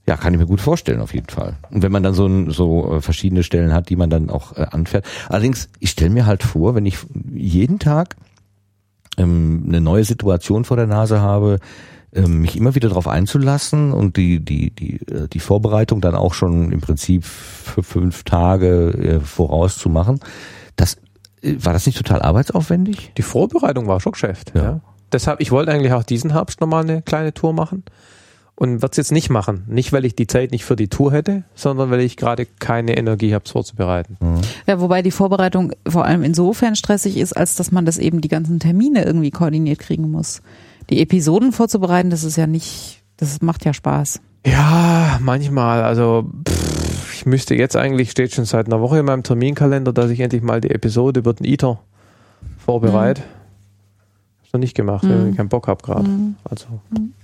[0.05, 1.55] Ja, kann ich mir gut vorstellen, auf jeden Fall.
[1.69, 4.57] Und wenn man dann so, ein, so äh, verschiedene Stellen hat, die man dann auch
[4.57, 5.05] äh, anfährt.
[5.29, 6.97] Allerdings, ich stelle mir halt vor, wenn ich
[7.33, 8.17] jeden Tag
[9.17, 11.59] ähm, eine neue Situation vor der Nase habe,
[12.13, 16.33] ähm, mich immer wieder darauf einzulassen und die, die, die, äh, die Vorbereitung dann auch
[16.33, 20.19] schon im Prinzip für fünf Tage äh, voraus zu machen,
[20.75, 20.97] das,
[21.41, 23.13] war das nicht total arbeitsaufwendig?
[23.17, 24.51] Die Vorbereitung war schon Geschäft.
[24.53, 24.63] Ja.
[24.63, 24.79] Ja.
[25.13, 27.83] Deshalb, ich wollte eigentlich auch diesen Herbst nochmal eine kleine Tour machen
[28.55, 29.63] und wird es jetzt nicht machen.
[29.67, 32.95] Nicht, weil ich die Zeit nicht für die Tour hätte, sondern weil ich gerade keine
[32.97, 34.17] Energie habe, es vorzubereiten.
[34.67, 38.27] Ja, wobei die Vorbereitung vor allem insofern stressig ist, als dass man das eben die
[38.27, 40.41] ganzen Termine irgendwie koordiniert kriegen muss.
[40.89, 44.21] Die Episoden vorzubereiten, das ist ja nicht, das macht ja Spaß.
[44.45, 45.83] Ja, manchmal.
[45.83, 50.11] Also pff, ich müsste jetzt eigentlich, steht schon seit einer Woche in meinem Terminkalender, dass
[50.11, 51.79] ich endlich mal die Episode über den ITER
[52.57, 53.21] vorbereite.
[54.41, 56.09] Hab's noch nicht gemacht, weil ich keinen Bock hab gerade.
[56.43, 57.22] Also Ja, aber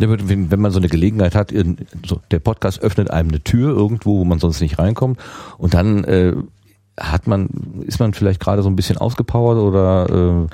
[0.00, 4.38] Wenn, man so eine Gelegenheit hat, der Podcast öffnet einem eine Tür irgendwo, wo man
[4.38, 5.18] sonst nicht reinkommt.
[5.58, 6.34] Und dann äh,
[6.98, 7.48] hat man,
[7.86, 10.48] ist man vielleicht gerade so ein bisschen ausgepowert oder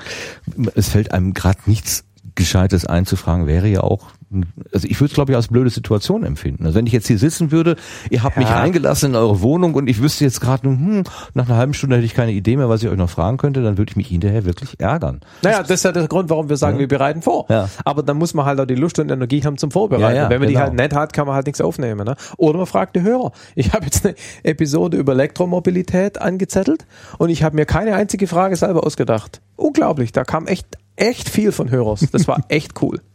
[0.57, 4.07] äh, es fällt einem gerade nichts Gescheites einzufragen, wäre ja auch,
[4.73, 6.65] also ich würde es glaube ich als blöde Situation empfinden.
[6.65, 7.75] Also wenn ich jetzt hier sitzen würde,
[8.09, 8.57] ihr habt mich Ja.
[8.59, 12.05] reingelassen in eure Wohnung und ich wüsste jetzt gerade, hm, nach einer halben Stunde hätte
[12.05, 14.45] ich keine Idee mehr, was ich euch noch fragen könnte, dann würde ich mich hinterher
[14.45, 15.21] wirklich ärgern.
[15.43, 16.81] Naja, das ist ja der Grund, warum wir sagen, Ja.
[16.81, 17.45] wir bereiten vor.
[17.49, 17.69] Ja.
[17.85, 20.15] Aber dann muss man halt auch die Lust und Energie haben zum Vorbereiten.
[20.15, 20.65] Ja, Wenn man die genau.
[20.65, 22.05] halt nicht hat, kann man halt nichts aufnehmen.
[22.05, 22.15] Ne?
[22.37, 23.31] Oder man fragt die Hörer.
[23.55, 26.85] Ich habe jetzt eine Episode über Elektromobilität angezettelt
[27.17, 29.41] und ich habe mir keine einzige Frage selber ausgedacht.
[29.55, 30.67] Unglaublich, da kam echt,
[30.97, 32.07] echt viel von Hörers.
[32.11, 33.01] Das war echt cool.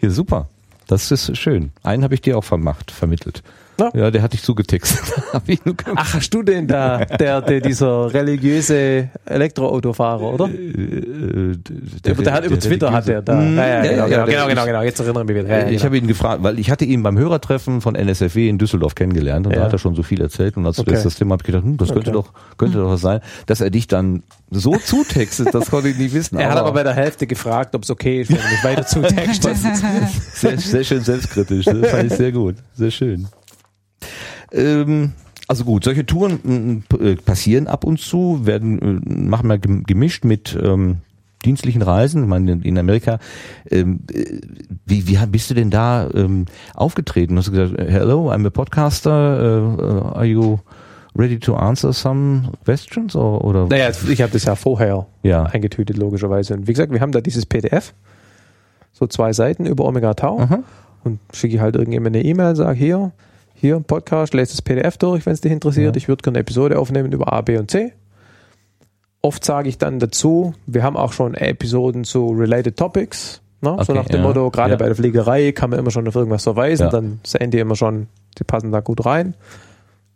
[0.00, 0.48] Ja, super.
[0.86, 1.72] Das ist schön.
[1.82, 3.42] Einen habe ich dir auch vermacht, vermittelt.
[3.78, 3.90] Na?
[3.94, 5.00] Ja, der hat dich zugetextet.
[5.94, 10.46] Ach, hast du den da, der, der dieser religiöse Elektroautofahrer, oder?
[10.46, 11.56] Äh,
[12.04, 13.36] Der, der, hat über Twitter hat der da.
[13.36, 14.82] Mm, Ja, ja, genau, genau, der- genau, genau.
[14.82, 15.66] Jetzt erinnere ich mich wieder.
[15.66, 15.84] Ich genau.
[15.84, 19.54] habe ihn gefragt, weil ich hatte ihn beim Hörertreffen von NSFW in Düsseldorf kennengelernt und
[19.54, 20.92] da hat er schon so viel erzählt und als Okay.
[21.02, 23.70] das, Thema habe ich gedacht, hm, das könnte doch könnte doch was sein, dass er
[23.70, 26.38] dich dann so zutextet, das konnte ich nicht wissen.
[26.38, 28.86] er hat aber bei der Hälfte gefragt, ob es okay ist, wenn er mich weiter
[28.86, 29.56] zutextet.
[30.34, 31.64] sehr, sehr schön selbstkritisch.
[31.66, 32.56] Das fand ich sehr gut.
[32.74, 33.28] Sehr schön.
[34.52, 35.12] Ähm,
[35.46, 39.58] also gut, solche Touren m, p- äh, passieren ab und zu, werden äh, machen wir
[39.58, 40.98] gem- gemischt mit ähm,
[41.44, 42.22] dienstlichen Reisen.
[42.24, 43.18] Ich meine, in- Amerika,
[43.70, 44.40] ähm, äh,
[44.86, 47.36] wie, wie bist du denn da ähm, aufgetreten?
[47.38, 50.58] Hast du gesagt, hello, I'm a podcaster, uh, uh, are you
[51.16, 53.16] ready to answer some questions?
[53.16, 53.66] Or, oder?
[53.68, 55.44] Naja, ich habe das ja vorher Ja.
[55.44, 56.54] eingetütet, logischerweise.
[56.54, 57.94] Und wie gesagt, wir haben da dieses PDF,
[58.92, 60.40] so zwei Seiten über Omega Tau.
[60.40, 60.58] Aha.
[61.04, 63.12] Und schicke ich halt irgendjemand eine E-Mail, sage hier,
[63.60, 65.96] hier, Podcast, lese das PDF durch, wenn es dich interessiert.
[65.96, 65.98] Ja.
[65.98, 67.92] Ich würde gerne eine Episode aufnehmen über A, B und C.
[69.20, 73.40] Oft sage ich dann dazu, wir haben auch schon Episoden zu Related Topics.
[73.60, 73.70] Ne?
[73.70, 74.26] so Okay, nach dem ja.
[74.26, 74.76] Motto, gerade Ja.
[74.76, 78.06] bei der Fliegerei kann man immer schon auf irgendwas verweisen, dann sehen die immer schon,
[78.38, 79.34] die passen da gut rein.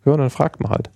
[0.05, 0.91] Ja, und dann fragt man halt.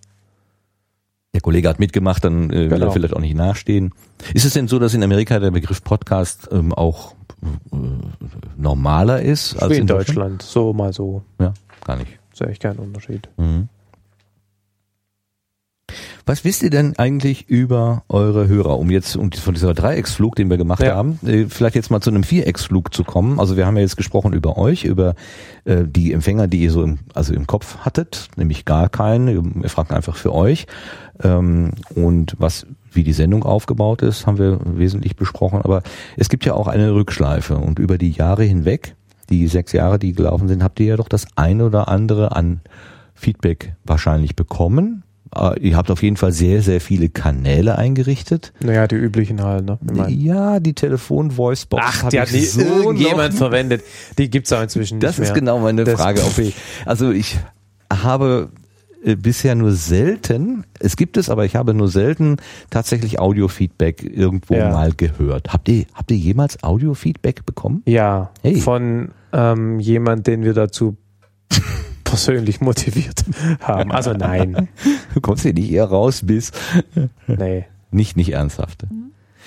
[1.35, 2.87] der Kollege hat mitgemacht, dann äh, will Genau.
[2.87, 3.93] er vielleicht auch nicht nachstehen.
[4.33, 7.13] Ist es denn so, dass in Amerika der Begriff Podcast ähm, auch
[7.43, 7.77] äh,
[8.57, 11.23] normaler ist als Wie in Deutschland, so mal so.
[11.41, 11.53] Ja,
[11.85, 12.19] gar nicht.
[12.37, 13.29] Sehe ich keinen Unterschied.
[13.39, 13.69] Mhm.
[16.29, 20.51] Was wisst ihr denn eigentlich über eure Hörer, um jetzt um von dieser Dreiecksflug, den
[20.51, 20.97] wir gemacht Ja.
[20.97, 23.39] haben, äh, vielleicht jetzt mal zu einem Vierecksflug zu kommen?
[23.39, 25.15] Also wir haben ja jetzt gesprochen über euch, über
[25.65, 29.63] äh, die Empfänger, die ihr so im, also im Kopf hattet, nämlich gar keinen.
[29.63, 30.67] Wir fragen einfach für euch.
[31.23, 35.63] Ähm, und was wie die Sendung aufgebaut ist, haben wir wesentlich besprochen.
[35.63, 35.83] Aber
[36.17, 38.96] es gibt ja auch eine Rückschleife und über die Jahre hinweg,
[39.31, 42.61] die sechs Jahre, die gelaufen sind, habt ihr ja doch das eine oder andere an
[43.15, 45.03] Feedback wahrscheinlich bekommen.
[45.35, 48.53] Äh, Ihr habt auf jeden Fall sehr, sehr viele Kanäle eingerichtet.
[48.61, 49.79] Naja, die üblichen halt, ne?
[50.09, 53.83] Ja, die Telefon-Voicebox Ach, die hat nie so irgendjemand verwendet.
[54.19, 55.41] Die gibt's auch inzwischen Das nicht ist mehr.
[55.41, 56.23] genau meine Das- Frage.
[56.25, 56.55] Ob ich,
[56.85, 57.39] also ich
[57.93, 58.51] habe
[59.07, 62.37] äh, bisher nur selten, es gibt es, aber ich habe nur selten
[62.71, 64.71] tatsächlich Audiofeedback irgendwo Ja.
[64.73, 65.53] mal gehört.
[65.53, 67.83] Habt ihr, habt ihr jemals Audiofeedback bekommen?
[67.87, 68.57] Ja, Hey.
[68.61, 70.97] von ähm, jemand, den wir dazu
[72.05, 73.25] persönlich motiviert
[73.61, 73.93] haben.
[73.93, 74.69] Also nein,
[75.15, 76.53] Du kommst hier nicht eher raus bis
[77.27, 77.65] nee.
[77.93, 78.85] Nicht, nicht ernsthaft.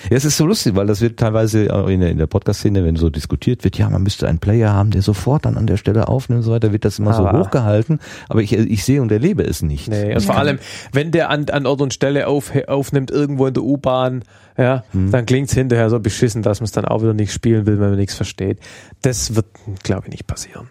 [0.08, 2.96] Ja, es ist so lustig, weil das wird teilweise in der, in der Podcast-Szene, wenn
[2.96, 6.08] so diskutiert wird, ja, man müsste einen Player haben, der sofort dann an der Stelle
[6.08, 9.12] aufnimmt und so weiter, wird das immer so Aber- hochgehalten, aber ich, ich sehe und
[9.12, 9.88] erlebe es nicht.
[9.88, 10.58] Nee, und vor allem,
[10.92, 14.24] wenn der an, an Ort und Stelle auf, aufnimmt, irgendwo in der U-Bahn,
[14.56, 15.10] ja, Hm.
[15.10, 17.90] dann klingt's hinterher so beschissen, dass man es dann auch wieder nicht spielen will, wenn
[17.90, 18.58] man nichts versteht.
[19.02, 19.46] Das wird,
[19.82, 20.68] glaube ich, nicht passieren.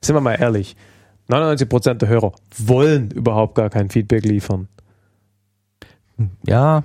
[0.00, 0.76] Sind wir mal ehrlich.
[1.28, 4.68] 99% der Hörer wollen überhaupt gar kein Feedback liefern.
[6.46, 6.82] Ja,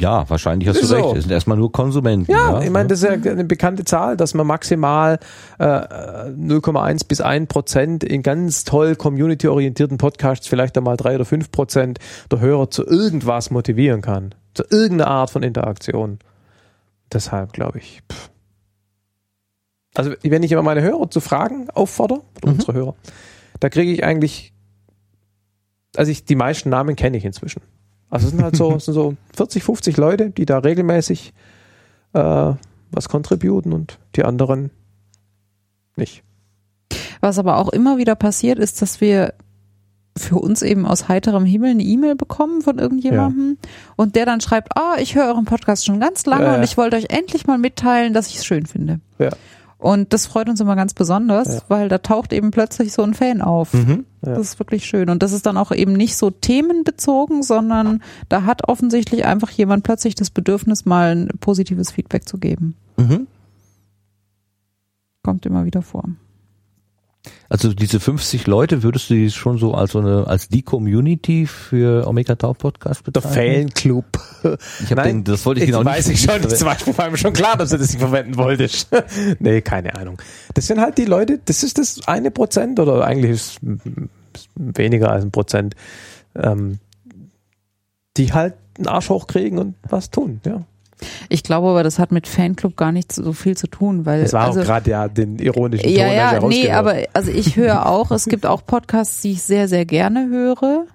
[0.00, 1.04] Ja, wahrscheinlich hast Ist du recht.
[1.04, 1.14] so.
[1.16, 2.30] Es sind erstmal nur Konsumenten.
[2.32, 5.18] Ja, ich meine, das ist ja eine bekannte Zahl, dass man maximal
[5.58, 11.50] äh, 0,1 bis 1 Prozent in ganz toll community-orientierten Podcasts, vielleicht einmal 3 oder 5
[11.52, 11.98] Prozent
[12.30, 14.34] der Hörer zu irgendwas motivieren kann.
[14.54, 16.18] Zu irgendeiner Art von Interaktion.
[17.12, 18.00] Deshalb glaube ich.
[18.10, 18.30] Pff.
[19.94, 22.54] Also, wenn ich immer meine Hörer zu Fragen auffordere, oder Mhm.
[22.58, 22.94] unsere Hörer,
[23.58, 24.52] da kriege ich eigentlich,
[25.96, 27.60] also ich, die meisten Namen kenne ich inzwischen.
[28.10, 31.32] Also es sind halt so, sind so 40, 50 Leute, die da regelmäßig
[32.12, 32.52] äh,
[32.90, 34.70] was contributen und die anderen
[35.96, 36.22] nicht.
[37.20, 39.34] Was aber auch immer wieder passiert, ist, dass wir
[40.16, 43.58] für uns eben aus heiterem Himmel eine E-Mail bekommen von irgendjemandem
[43.96, 46.56] und der dann schreibt, ah, ich höre euren Podcast schon ganz lange Ja, ja.
[46.56, 49.00] und ich wollte euch endlich mal mitteilen, dass ich es schön finde.
[49.18, 49.30] Ja.
[49.80, 51.60] Und das freut uns immer ganz besonders, Ja.
[51.68, 53.72] weil da taucht eben plötzlich so ein Fan auf.
[53.72, 54.04] Mhm.
[54.24, 54.34] Ja.
[54.34, 55.08] Das ist wirklich schön.
[55.08, 59.82] Und das ist dann auch eben nicht so themenbezogen, sondern da hat offensichtlich einfach jemand
[59.82, 62.76] plötzlich das Bedürfnis, mal ein positives Feedback zu geben.
[62.98, 63.26] Mhm.
[65.22, 66.04] Kommt immer wieder vor.
[67.48, 71.46] Also diese 50 Leute würdest du die schon so als so eine als die Community
[71.46, 73.68] für Omega Tau Podcast Der bezeichnen?
[73.68, 74.06] Fanclub.
[74.82, 76.24] Ich habe den, das wollte ich genau weiß nicht.
[76.24, 76.40] ich schon.
[76.40, 78.88] Das war war mir schon klar, dass du das nicht verwenden wolltest.
[79.38, 80.20] nee, keine Ahnung.
[80.54, 85.10] Das sind halt die Leute, das ist das eine Prozent oder eigentlich ist es weniger
[85.10, 85.74] als ein Prozent,
[86.34, 86.78] ähm,
[88.16, 90.64] die halt einen Arsch hochkriegen und was tun, ja.
[91.28, 94.32] Ich glaube aber, das hat mit Fanclub gar nicht so viel zu tun, weil Das
[94.32, 95.94] war also, auch gerade ja den ironischen Ton.
[95.94, 99.42] ja, hab ja, nee, aber also ich höre auch, es gibt auch Podcasts, die ich
[99.42, 100.86] sehr, sehr gerne höre,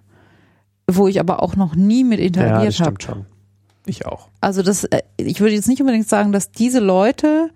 [0.87, 2.83] wo ich aber auch noch nie mit ja, das interagiert habe.
[2.83, 3.25] stimmt schon.
[3.87, 4.29] Ich auch.
[4.41, 7.49] Also das, äh, ich würde jetzt nicht unbedingt sagen, dass diese Leute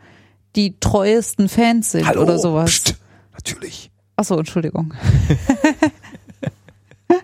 [0.55, 2.71] die treuesten Fans sind oder sowas.
[2.71, 2.95] Psst,
[3.34, 3.91] natürlich.
[4.15, 4.93] Achso, Entschuldigung.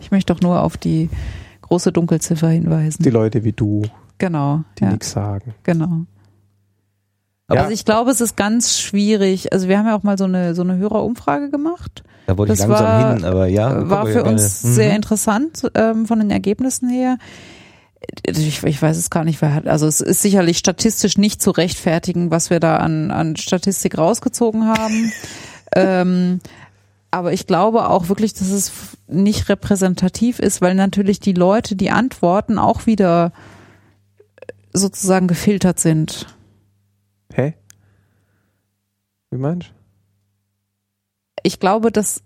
[0.00, 1.10] ich möchte doch nur auf die
[1.62, 3.02] große Dunkelziffer hinweisen.
[3.02, 3.82] Die Leute wie du,
[4.26, 4.62] genau.
[4.78, 5.54] die ja, nichts sagen.
[5.64, 6.06] genau.
[7.50, 7.60] Ja.
[7.62, 9.52] Also ich glaube, es ist ganz schwierig.
[9.52, 12.02] Also wir haben ja auch mal so eine so eine Hörerumfrage gemacht.
[12.26, 13.90] Da wollte ich Das langsam war- hin, aber ja.
[13.90, 14.96] War für uns gerne- sehr Mhm.
[14.96, 17.18] interessant ähm, von den Ergebnissen her.
[18.26, 19.66] Ich, ich weiß es gar nicht, wer hat.
[19.68, 24.66] Also es ist sicherlich statistisch nicht zu rechtfertigen, was wir da an, an Statistik rausgezogen
[24.66, 25.12] haben.
[25.76, 26.40] ähm,
[27.10, 28.72] aber ich glaube auch wirklich, dass es
[29.08, 33.32] nicht repräsentativ ist, weil natürlich die Leute, die antworten, auch wieder
[34.72, 36.26] sozusagen gefiltert sind.
[37.32, 37.54] Hä?
[39.30, 39.82] Wie meinst du?
[41.42, 42.22] ich glaube, dass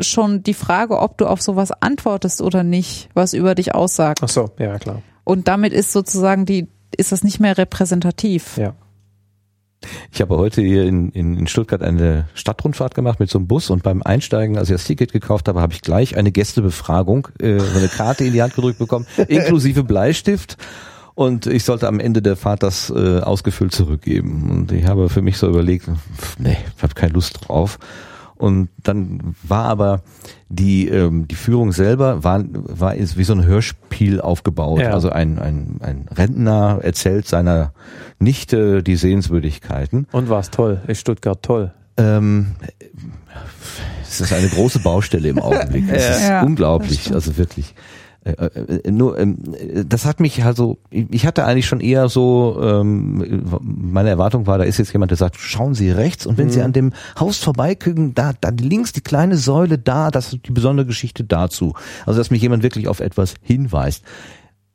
[0.00, 4.20] schon die Frage, ob du auf sowas antwortest oder nicht, was über dich aussagt.
[4.22, 5.02] Ach so, ja, klar.
[5.24, 8.56] Und damit ist sozusagen die, ist das nicht mehr repräsentativ.
[8.56, 8.74] Ja.
[10.12, 13.68] Ich habe heute hier in, in, in Stuttgart eine Stadtrundfahrt gemacht mit so einem Bus
[13.68, 17.60] und beim Einsteigen, als ich das Ticket gekauft habe, habe ich gleich eine Gästebefragung, äh,
[17.60, 20.56] eine Karte in die Hand gedrückt bekommen, inklusive Bleistift.
[21.14, 24.50] Und ich sollte am Ende der Fahrt das äh, ausgefüllt zurückgeben.
[24.50, 27.78] Und ich habe für mich so überlegt, pff, nee, ich habe keine Lust drauf.
[28.34, 30.02] Und dann war aber
[30.48, 34.80] die, ähm, die Führung selber war, war ist wie so ein Hörspiel aufgebaut.
[34.80, 34.90] Ja.
[34.90, 37.72] Also ein, ein, ein Rentner erzählt seiner
[38.18, 40.08] Nichte die Sehenswürdigkeiten.
[40.10, 40.80] Und war's toll?
[40.88, 41.72] Ist Stuttgart toll?
[41.98, 42.56] Ähm,
[44.02, 45.84] es ist eine große Baustelle im Augenblick.
[45.88, 47.74] Es ist Ja, unglaublich, also wirklich.
[48.24, 52.60] Äh, äh, nur, ähm, äh, das hat mich also, ich hatte eigentlich schon eher so,
[52.62, 56.48] ähm, meine Erwartung war, da ist jetzt jemand, der sagt, schauen Sie rechts und wenn
[56.48, 60.52] Sie an dem Haus vorbeigucken, da, da links die kleine Säule da, das ist die
[60.52, 61.74] besondere Geschichte dazu.
[62.06, 64.04] Also, dass mich jemand wirklich auf etwas hinweist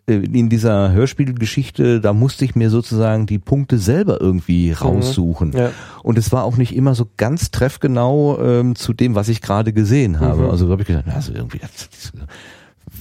[0.07, 5.53] äh, in dieser Hörspielgeschichte, da musste ich mir sozusagen die Punkte selber irgendwie raussuchen.
[5.53, 5.71] Ja.
[6.03, 9.71] Und es war auch nicht immer so ganz treffgenau ähm, zu dem, was ich gerade
[9.71, 10.43] gesehen habe.
[10.43, 10.49] Mhm.
[10.49, 12.11] Also da habe ich gedacht, also irgendwie, das, das,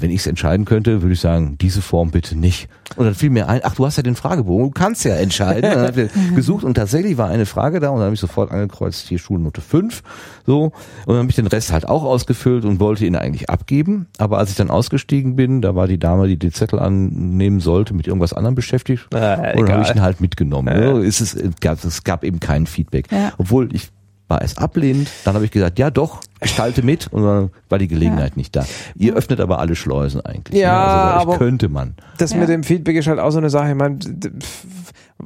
[0.01, 2.69] wenn ich es entscheiden könnte, würde ich sagen, diese Form bitte nicht.
[2.97, 5.71] Und dann fiel mir ein, ach, du hast ja den Fragebogen, du kannst ja entscheiden.
[5.71, 8.21] Und dann hab ich gesucht und tatsächlich war eine Frage da und dann habe ich
[8.21, 10.03] sofort angekreuzt, hier Schulnote 5.
[10.47, 10.65] So.
[10.65, 10.73] Und
[11.07, 14.07] dann habe ich den Rest halt auch ausgefüllt und wollte ihn eigentlich abgeben.
[14.19, 17.95] Aber als ich dann ausgestiegen bin, da war die Dame, die den Zettel annehmen sollte,
[17.95, 19.07] mit irgendwas anderem beschäftigt.
[19.13, 20.81] Äh, und dann habe ich ihn halt mitgenommen.
[20.81, 20.99] Ja.
[20.99, 23.11] Es, ist, es, gab, es gab eben kein Feedback.
[23.11, 23.33] Ja.
[23.39, 23.91] Obwohl ich
[24.29, 27.79] war es ablehnend, dann habe ich gesagt, ja doch, ich halte mit und dann war
[27.79, 28.67] die Gelegenheit nicht da.
[28.97, 30.59] Ihr öffnet aber alle Schleusen eigentlich.
[30.61, 30.79] Ja, ne?
[30.85, 31.95] also bei euch aber- könnte man.
[32.19, 32.39] Das Ja.
[32.39, 33.69] mit dem Feedback ist halt auch so eine Sache.
[33.71, 33.99] Ich meine,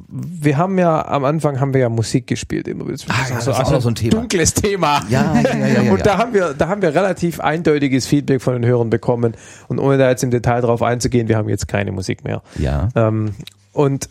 [0.07, 2.97] wir haben ja am Anfang haben wir ja Musik gespielt immer wieder.
[3.09, 4.11] Ah, ja, das ist auch so ein Thema.
[4.11, 5.01] Dunkles Thema.
[5.09, 8.41] Ja, ja, ja, ja, ja, Und da haben wir, da haben wir relativ eindeutiges Feedback
[8.41, 9.33] von den Hörern bekommen.
[9.67, 12.41] Und ohne da jetzt im Detail drauf einzugehen, wir haben jetzt keine Musik mehr.
[12.57, 12.89] Ja.
[12.95, 13.33] Ähm,
[13.73, 14.07] und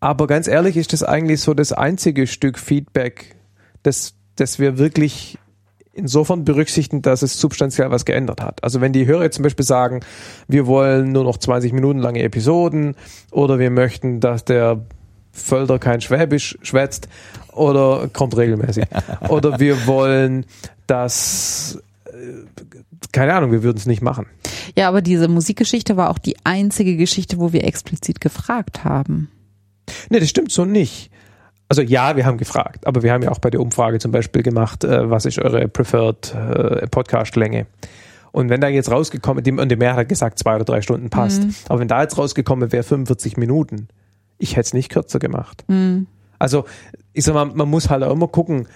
[0.00, 3.34] aber ganz ehrlich ist das eigentlich so das einzige Stück Feedback,
[3.88, 5.38] das, das wir wirklich
[5.92, 8.62] insofern berücksichtigen, dass es substanziell was geändert hat.
[8.62, 10.00] Also wenn die Hörer jetzt zum Beispiel sagen,
[10.46, 12.94] wir wollen nur noch 20 Minuten lange Episoden
[13.32, 14.80] oder wir möchten, dass der
[15.32, 17.08] Völder kein Schwäbisch schwätzt
[17.52, 18.84] oder kommt regelmäßig.
[19.28, 20.46] Oder wir wollen,
[20.86, 22.10] dass äh,
[23.12, 24.26] keine Ahnung, wir würden es nicht machen.
[24.76, 29.28] Ja, aber diese Musikgeschichte war auch die einzige Geschichte, wo wir explizit gefragt haben.
[30.08, 31.10] Nee, das stimmt so nicht.
[31.68, 34.42] Also ja, wir haben gefragt, aber wir haben ja auch bei der Umfrage zum Beispiel
[34.42, 37.66] gemacht, äh, was ist eure preferred äh, Podcast-Länge?
[38.32, 41.10] Und wenn da jetzt rausgekommen, die, und die Mehrheit hat gesagt, zwei oder drei Stunden
[41.10, 41.54] passt, Mhm.
[41.68, 43.88] aber wenn da jetzt rausgekommen wäre 45 Minuten,
[44.38, 45.64] ich hätte es nicht kürzer gemacht.
[45.68, 46.06] Mhm.
[46.38, 46.64] Also
[47.12, 48.68] ich sag mal, man muss halt auch immer gucken,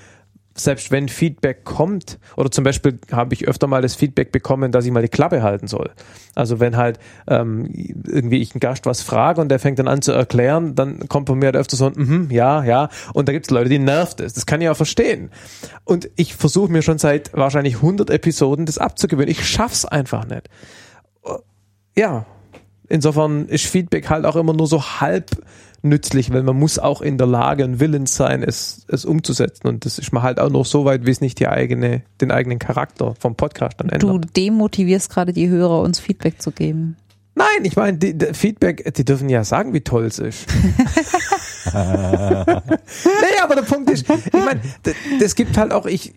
[0.55, 4.85] selbst wenn Feedback kommt, oder zum Beispiel habe ich öfter mal das Feedback bekommen, dass
[4.85, 5.91] ich mal die Klappe halten soll.
[6.35, 7.69] Also wenn halt ähm,
[8.07, 11.29] irgendwie ich einen Gast was frage und der fängt dann an zu erklären, dann kommt
[11.29, 12.89] von mir halt öfter so ein mhm, ja, ja.
[13.15, 14.35] Und da gibt es Leute, die nervt es.
[14.35, 15.31] Das kann ich auch verstehen.
[15.85, 19.31] Und ich versuche mir schon seit wahrscheinlich 100 Episoden das abzugewöhnen.
[19.31, 20.49] Ich schaff's einfach nicht.
[21.97, 22.27] Ja,
[22.89, 25.31] insofern ist Feedback halt auch immer nur so halb
[25.83, 29.67] nützlich, weil man muss auch in der Lage und willens sein, es, es umzusetzen.
[29.67, 32.31] Und das ist man halt auch noch so weit, wie es nicht die eigene, den
[32.31, 34.37] eigenen Charakter vom Podcast dann Du ändert.
[34.37, 36.97] demotivierst gerade die Hörer, uns Feedback zu geben.
[37.35, 40.47] Nein, ich meine, die, die Feedback, die dürfen ja sagen, wie toll es ist.
[41.73, 46.13] nee, aber der Punkt ist, ich meine, d- das gibt halt auch, ich,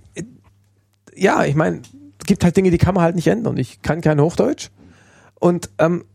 [1.15, 1.77] ja, ich meine,
[2.19, 3.57] es gibt halt Dinge, die kann man halt nicht ändern.
[3.57, 4.69] Ich kann kein Hochdeutsch.
[5.39, 6.05] Und ähm,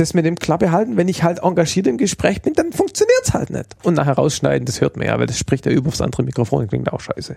[0.00, 3.50] das mit dem Klappe halten, wenn ich halt engagiert im Gespräch bin, dann funktioniert's halt
[3.50, 3.76] nicht.
[3.82, 6.66] Und nachher rausschneiden, das hört man ja, weil das spricht ja über aufs andere Mikrofon,
[6.68, 7.36] klingt auch scheiße.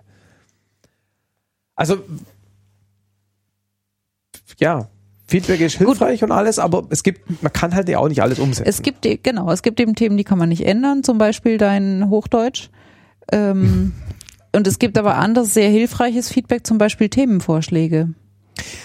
[1.75, 1.97] Also,
[4.59, 4.87] ja,
[5.27, 8.39] Feedback ist hilfreich und alles, aber es gibt, man kann halt ja auch nicht alles
[8.39, 8.69] umsetzen.
[8.69, 12.09] Es gibt, genau, es gibt eben Themen, die kann man nicht ändern, zum Beispiel dein
[12.09, 12.69] Hochdeutsch.
[13.31, 13.93] Ähm,
[14.55, 18.09] und es gibt aber anderes sehr hilfreiches Feedback, zum Beispiel Themenvorschläge.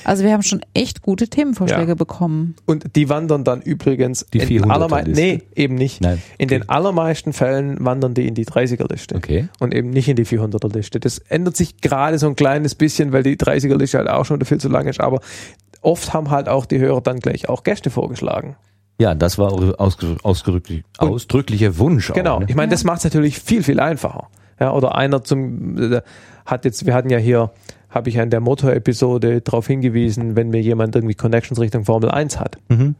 [0.04, 1.94] Also wir haben schon echt gute Themenvorschläge Ja.
[1.94, 2.56] bekommen.
[2.66, 5.20] Und die wandern dann übrigens Die in 400er allermei- Liste.
[5.22, 6.00] Nee, eben nicht.
[6.00, 6.22] Nein.
[6.38, 9.16] In den allermeisten Fällen wandern die in die 30er-Liste.
[9.16, 9.48] Okay.
[9.60, 11.00] Und eben nicht in die 400er-Liste.
[11.00, 14.58] Das ändert sich gerade so ein kleines bisschen, weil die 30er-Liste halt auch schon viel
[14.58, 15.00] zu lang ist.
[15.00, 15.20] Aber
[15.82, 18.56] oft haben halt auch die Hörer dann gleich auch Gäste vorgeschlagen.
[19.00, 22.12] Ja, das war Und- ausdrücklicher Wunsch.
[22.12, 22.36] Genau.
[22.36, 22.46] Auch, ne?
[22.48, 24.28] Ich meine, das macht es natürlich viel, viel einfacher.
[24.60, 26.00] Ja, oder einer zum, äh,
[26.44, 27.52] hat jetzt, wir hatten ja hier,
[27.90, 32.10] habe ich ja in der Motor-Episode darauf hingewiesen, wenn mir jemand irgendwie Connections Richtung Formel
[32.10, 32.58] 1 hat.
[32.68, 32.94] Mhm.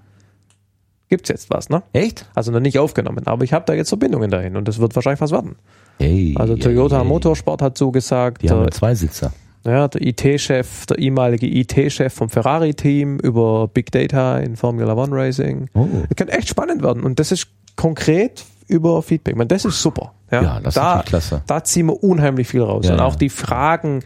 [1.09, 1.83] Gibt's jetzt was, ne?
[1.95, 2.27] Echt?
[2.35, 5.21] Also noch nicht aufgenommen, aber ich habe da jetzt Verbindungen dahin und das wird wahrscheinlich
[5.23, 5.57] was werden.
[5.99, 7.07] Hey, Also Toyota hey.
[7.07, 9.33] Motorsport hat zugesagt, Die haben der, einen Zweisitzer.
[9.65, 15.69] ja, der IT-Chef, der ehemalige IT-Chef vom Ferrari-Team über Big Data in Formula One Racing.
[15.75, 15.87] Oh.
[16.09, 19.35] Das kann echt spannend werden und das ist konkret über Feedback.
[19.35, 20.13] Meine, das ist super.
[20.31, 21.43] Ja, Ja, das ist da, natürlich klasse.
[21.47, 22.85] da ziehen wir unheimlich viel raus.
[22.87, 24.01] Ja, und auch die Fragen,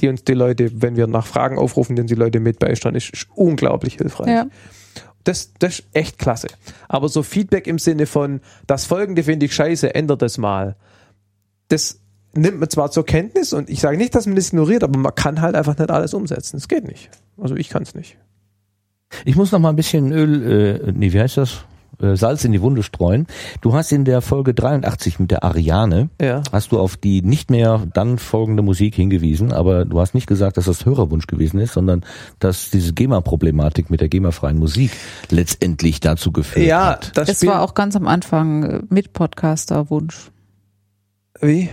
[0.00, 3.10] die uns die Leute, wenn wir nach Fragen aufrufen, den die Leute mit beisteuern, ist,
[3.10, 4.28] ist unglaublich hilfreich.
[4.28, 4.46] Ja.
[5.24, 6.48] Das, das ist echt klasse.
[6.88, 10.76] Aber so Feedback im Sinne von, das folgende finde ich scheiße, ändert das mal.
[11.68, 12.00] Das
[12.34, 15.14] nimmt man zwar zur Kenntnis und ich sage nicht, dass man das ignoriert, aber man
[15.14, 16.56] kann halt einfach nicht alles umsetzen.
[16.56, 17.10] Es geht nicht.
[17.36, 18.16] Also ich kann es nicht.
[19.24, 21.64] Ich muss noch mal ein bisschen Öl, äh, nee, wie heißt das?
[22.02, 23.26] Äh, Salz in die Wunde streuen.
[23.60, 26.42] Du hast in der Folge 83 mit der Ariane, Ja.
[26.52, 30.56] hast du auf die nicht mehr dann folgende Musik hingewiesen, aber du hast nicht gesagt,
[30.56, 32.04] dass das Hörerwunsch gewesen ist, sondern
[32.40, 34.90] dass diese GEMA-Problematik mit der GEMA-freien Musik
[35.30, 37.16] letztendlich dazu geführt Ja, hat.
[37.16, 40.30] das Es Spiel, war auch ganz am Anfang äh, mit Podcaster-Wunsch,
[41.40, 41.68] wie?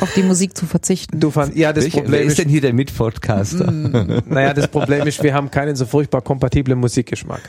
[0.00, 1.20] auf die Musik zu verzichten.
[1.20, 3.70] Du fand, ja, das Welcher- Problem wer ist ist, denn hier der Mitpodcaster?
[3.70, 7.42] naja, das Problem ist, wir haben keinen so furchtbar kompatiblen Musikgeschmack.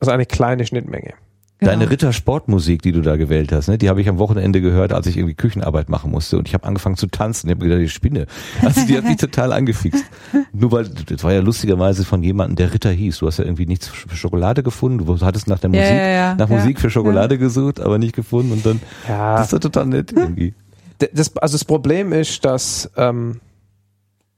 [0.00, 1.14] Also eine kleine Schnittmenge.
[1.58, 1.90] Deine Genau.
[1.90, 5.16] Rittersportmusik, die du da gewählt hast, ne, die habe ich am Wochenende gehört, als ich
[5.16, 7.48] irgendwie Küchenarbeit machen musste und ich habe angefangen zu tanzen.
[7.48, 8.26] Ich habe gedacht, die Spinne.
[8.60, 10.04] Also die hat mich total angefixt.
[10.52, 13.20] Nur weil, das war ja lustigerweise von jemandem, der Ritter hieß.
[13.20, 15.06] Du hast ja irgendwie nichts für Schokolade gefunden.
[15.06, 17.96] Du hattest nach der Ja, Musik, ja, ja, nach ja, Musik für Schokolade gesucht, aber
[17.96, 19.36] nicht gefunden und dann, Ja.
[19.38, 20.52] das ist doch total nett irgendwie.
[21.12, 23.40] Das, also das Problem ist, dass ähm,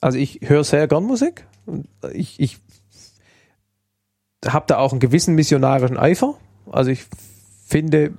[0.01, 1.47] also ich höre sehr gern Musik.
[1.67, 2.59] Und Ich, ich
[4.47, 6.35] habe da auch einen gewissen missionarischen Eifer.
[6.71, 7.07] Also ich
[7.67, 8.13] finde,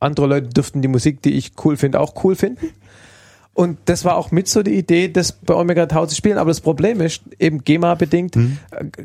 [0.00, 2.68] andere Leute dürften die Musik, die ich cool finde, auch cool finden.
[3.54, 6.38] Und das war auch mit so die Idee, das bei Omega Tau zu spielen.
[6.38, 8.42] Aber das Problem ist, eben GEMA-bedingt, äh,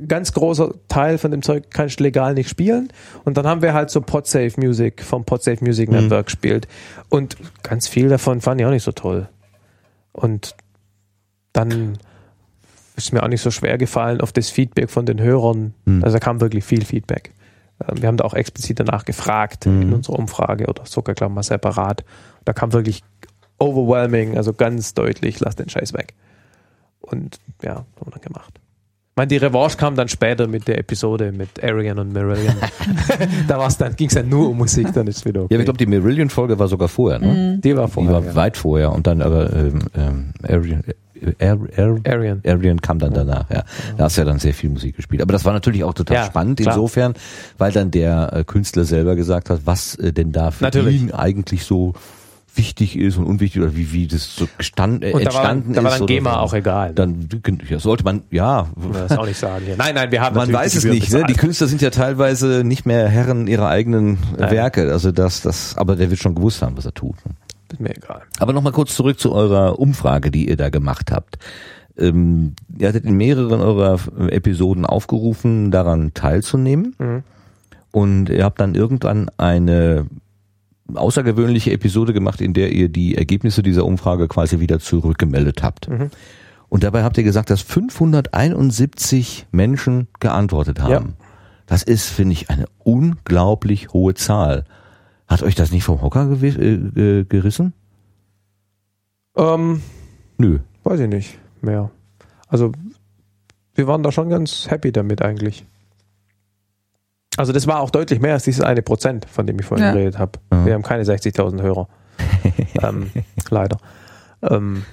[0.07, 2.87] ganz großer Teil von dem Zeug kannst du legal nicht spielen.
[3.25, 5.95] Und dann haben wir halt so Podsafe Music vom Podsafe Music Mhm.
[5.95, 6.67] Network gespielt.
[7.09, 9.27] Und ganz viel davon fand ich auch nicht so toll.
[10.13, 10.55] Und
[11.51, 11.97] dann
[12.97, 15.73] ist mir auch nicht so schwer gefallen auf das Feedback von den Hörern.
[15.85, 16.03] Mhm.
[16.03, 17.31] Also da kam wirklich viel Feedback.
[17.87, 19.81] Ähm, Wir haben da auch explizit danach gefragt Mhm.
[19.83, 22.03] in unserer Umfrage oder sogar, glaube ich, mal separat.
[22.43, 23.03] Da kam wirklich
[23.59, 26.13] overwhelming, also ganz deutlich, lass den Scheiß weg.
[26.99, 28.53] Und ja, haben wir dann gemacht.
[28.59, 32.55] Ich meine, die Revanche kam dann später mit der Episode mit Arian und Marillion.
[33.47, 35.53] da war's dann, ging's dann nur um Musik, dann ist wieder okay.
[35.55, 37.59] Ja, ich glaube, die Marillion-Folge war sogar vorher, ne?
[37.63, 38.13] die war Die vorher.
[38.13, 38.35] war ja.
[38.35, 40.83] weit vorher und dann aber ähm, ähm, Arian,
[41.39, 42.41] Ar, Ar, Arian.
[42.45, 43.63] Arian kam dann danach, ja.
[43.97, 45.21] Da hast du ja dann sehr viel Musik gespielt.
[45.21, 46.75] Aber das war natürlich auch total Ja, spannend klar.
[46.75, 47.13] insofern,
[47.57, 51.01] weil dann der äh, Künstler selber gesagt hat, was äh, denn da für Natürlich.
[51.01, 51.93] ihn eigentlich so
[52.57, 55.73] wichtig ist und unwichtig oder wie, wie das so gestand, äh, Und da war, entstanden
[55.73, 55.99] da war ist.
[55.99, 56.37] dann GEMA so.
[56.39, 56.93] auch egal.
[56.93, 57.29] Dann
[57.69, 59.65] ja, sollte man, ja, das auch nicht sagen.
[59.65, 59.77] Hier.
[59.77, 61.13] Nein, nein, wir haben man weiß es Gebühren nicht.
[61.13, 61.23] Ne?
[61.27, 61.33] Die.
[61.33, 64.51] Künstler sind ja teilweise nicht mehr Herren ihrer eigenen äh, Nein.
[64.51, 64.91] Werke.
[64.91, 67.15] Also das, das, aber der wird schon gewusst haben, was er tut.
[67.71, 68.23] Ist mir egal.
[68.39, 71.37] Aber nochmal kurz zurück zu eurer Umfrage, die ihr da gemacht habt.
[71.97, 73.99] Ähm, ihr hattet in mehreren eurer
[74.29, 76.95] Episoden aufgerufen, daran teilzunehmen.
[76.99, 77.23] Mhm.
[77.91, 80.05] Und ihr habt dann irgendwann eine
[80.93, 85.89] außergewöhnliche Episode gemacht, in der ihr die Ergebnisse dieser Umfrage quasi wieder zurückgemeldet habt.
[85.89, 86.11] Mhm.
[86.69, 90.91] Und dabei habt ihr gesagt, dass 571 Menschen geantwortet haben.
[91.19, 91.25] Ja.
[91.65, 94.65] Das ist, finde ich, eine unglaublich hohe Zahl.
[95.27, 97.73] Hat euch das nicht vom Hocker äh, gerissen?
[99.35, 99.81] Ähm,
[100.37, 100.59] Nö.
[100.83, 101.91] weiß ich nicht mehr.
[102.47, 102.71] Also,
[103.75, 105.65] wir waren da schon ganz happy damit eigentlich.
[107.35, 109.91] Also, das war auch deutlich mehr als dieses eine Prozent, von dem ich vorhin Ja.
[109.91, 110.39] geredet habe.
[110.51, 110.65] Mhm.
[110.65, 111.87] Wir haben keine 60.000 Hörer.
[112.81, 113.11] ähm,
[113.49, 113.77] leider.
[114.41, 114.83] Ähm,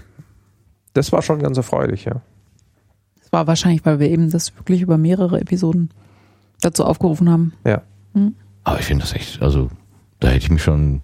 [0.93, 2.20] das war schon ganz erfreulich, ja.
[3.20, 5.90] Das war wahrscheinlich, weil wir eben das wirklich über mehrere Episoden
[6.61, 7.52] dazu aufgerufen haben.
[7.65, 7.82] Ja.
[8.65, 9.70] Aber ich finde das echt, also
[10.24, 11.02] da hätte ich mich schon,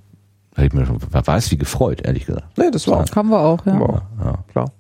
[0.55, 2.59] da hätte ich mir schon, wer weiß wie gefreut, ehrlich gesagt.
[2.59, 3.73] Nee, das war Haben wir auch, ja.
[3.73, 4.03] haben wir auch.
[4.25, 4.45] Ja.
[4.53, 4.73] klar.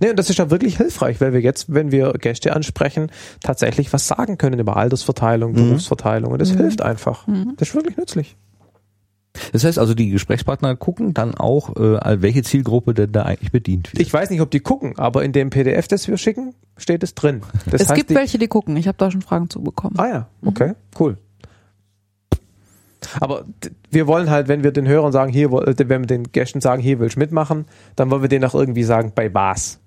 [0.00, 3.10] Nee, und das ist ja wirklich hilfreich, weil wir jetzt, wenn wir Gäste ansprechen,
[3.42, 5.56] tatsächlich was sagen können über Altersverteilung, Mhm.
[5.68, 6.30] Berufsverteilung.
[6.32, 6.58] Und das Mhm.
[6.58, 7.26] hilft einfach.
[7.26, 7.54] Mhm.
[7.56, 8.36] Das ist wirklich nützlich.
[9.54, 13.90] Das heißt also, die Gesprächspartner gucken dann auch, äh, welche Zielgruppe denn da eigentlich bedient
[13.90, 14.02] wird.
[14.02, 17.14] Ich weiß nicht, ob die gucken, aber in dem PDF, das wir schicken, steht es
[17.14, 17.40] drin.
[17.64, 18.76] Das es heißt, gibt die, welche, die gucken.
[18.76, 19.94] Ich habe da schon Fragen zu bekommen.
[19.98, 21.16] Ah ja, okay, cool.
[23.20, 23.44] Aber
[23.90, 26.82] wir wollen halt, wenn wir den Hörern sagen, hier, äh, wenn wir den Gästen sagen,
[26.82, 27.66] hier willst du mitmachen,
[27.96, 29.80] dann wollen wir denen auch irgendwie sagen, bei was.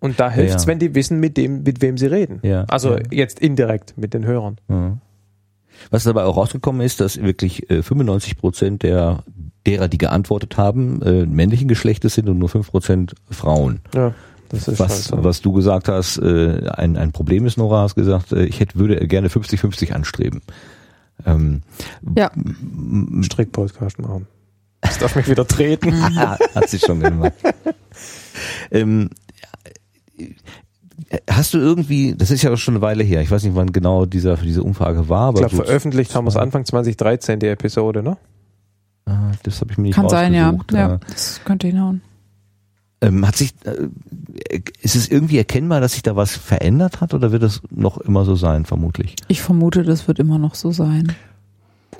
[0.00, 0.68] Und da hilft es, ja.
[0.68, 2.40] wenn die wissen, mit dem, mit wem sie reden.
[2.42, 3.02] Ja, Also ja.
[3.10, 4.58] jetzt indirekt mit den Hörern.
[5.90, 9.24] Was dabei auch rausgekommen ist, dass wirklich äh, 95 Prozent der
[9.66, 13.80] derer, die geantwortet haben, äh, männlichen Geschlechtes sind und nur 5 Prozent Frauen.
[13.94, 14.12] Ja,
[14.50, 15.24] das ist Was, halt so.
[15.24, 18.78] was du gesagt hast, äh, ein, ein Problem ist, Nora, hast gesagt, äh, ich hätte,
[18.78, 20.42] würde gerne 50-50 anstreben.
[21.26, 21.62] Ähm,
[22.16, 22.30] Ja.
[23.22, 24.26] Strick-Podcast machen.
[24.80, 25.94] Das darf mich wieder treten.
[26.54, 27.32] hat sich schon gemacht.
[28.70, 29.10] ähm,
[31.30, 33.72] hast du irgendwie, das ist ja auch schon eine Weile her, ich weiß nicht, wann
[33.72, 37.40] genau dieser, diese Umfrage war, Ich aber glaube, so, veröffentlicht haben wir es Anfang 2013,
[37.40, 38.16] die Episode, ne?
[39.06, 40.54] Ah, das habe ich mir nicht Kann sein, ja.
[40.72, 40.94] ja.
[40.94, 42.00] Äh, Das könnte hinhauen.
[43.04, 47.32] Ähm, hat sich, äh, ist es irgendwie erkennbar, dass sich da was verändert hat oder
[47.32, 49.14] wird das noch immer so sein, vermutlich?
[49.28, 51.14] Ich vermute, das wird immer noch so sein.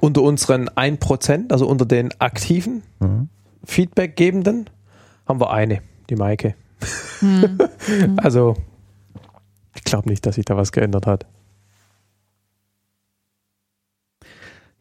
[0.01, 3.29] Unter unseren 1%, also unter den aktiven Mhm.
[3.65, 4.71] Feedbackgebenden,
[5.27, 6.55] haben wir eine, die Maike.
[7.21, 7.59] Hm.
[8.17, 8.57] Also,
[9.75, 11.27] ich glaube nicht, dass sich da was geändert hat.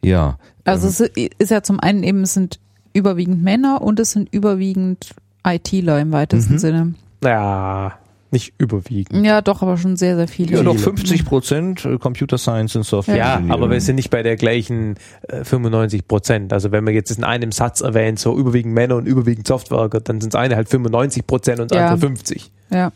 [0.03, 0.37] Ja.
[0.63, 2.59] Also ähm, es ist ja zum einen eben, es sind
[2.93, 6.57] überwiegend Männer und es sind überwiegend ITler im weitesten Mhm.
[6.59, 6.93] Sinne.
[7.23, 7.93] Ja,
[8.31, 9.25] nicht überwiegend.
[9.25, 10.57] Ja, doch, aber schon sehr, sehr viele.
[10.57, 10.83] ja, doch viele.
[10.85, 13.15] 50 Prozent äh, Computer Science und Software.
[13.15, 14.95] Ja, aber wir sind nicht bei der gleichen
[15.27, 16.51] äh, 95 Prozent.
[16.51, 20.19] Also wenn man jetzt in einem Satz erwähnt, so überwiegend Männer und überwiegend Softwareworker, dann
[20.19, 21.89] sind es eine halt 95 Prozent und das Ja.
[21.89, 22.51] andere 50.
[22.71, 22.91] Ja,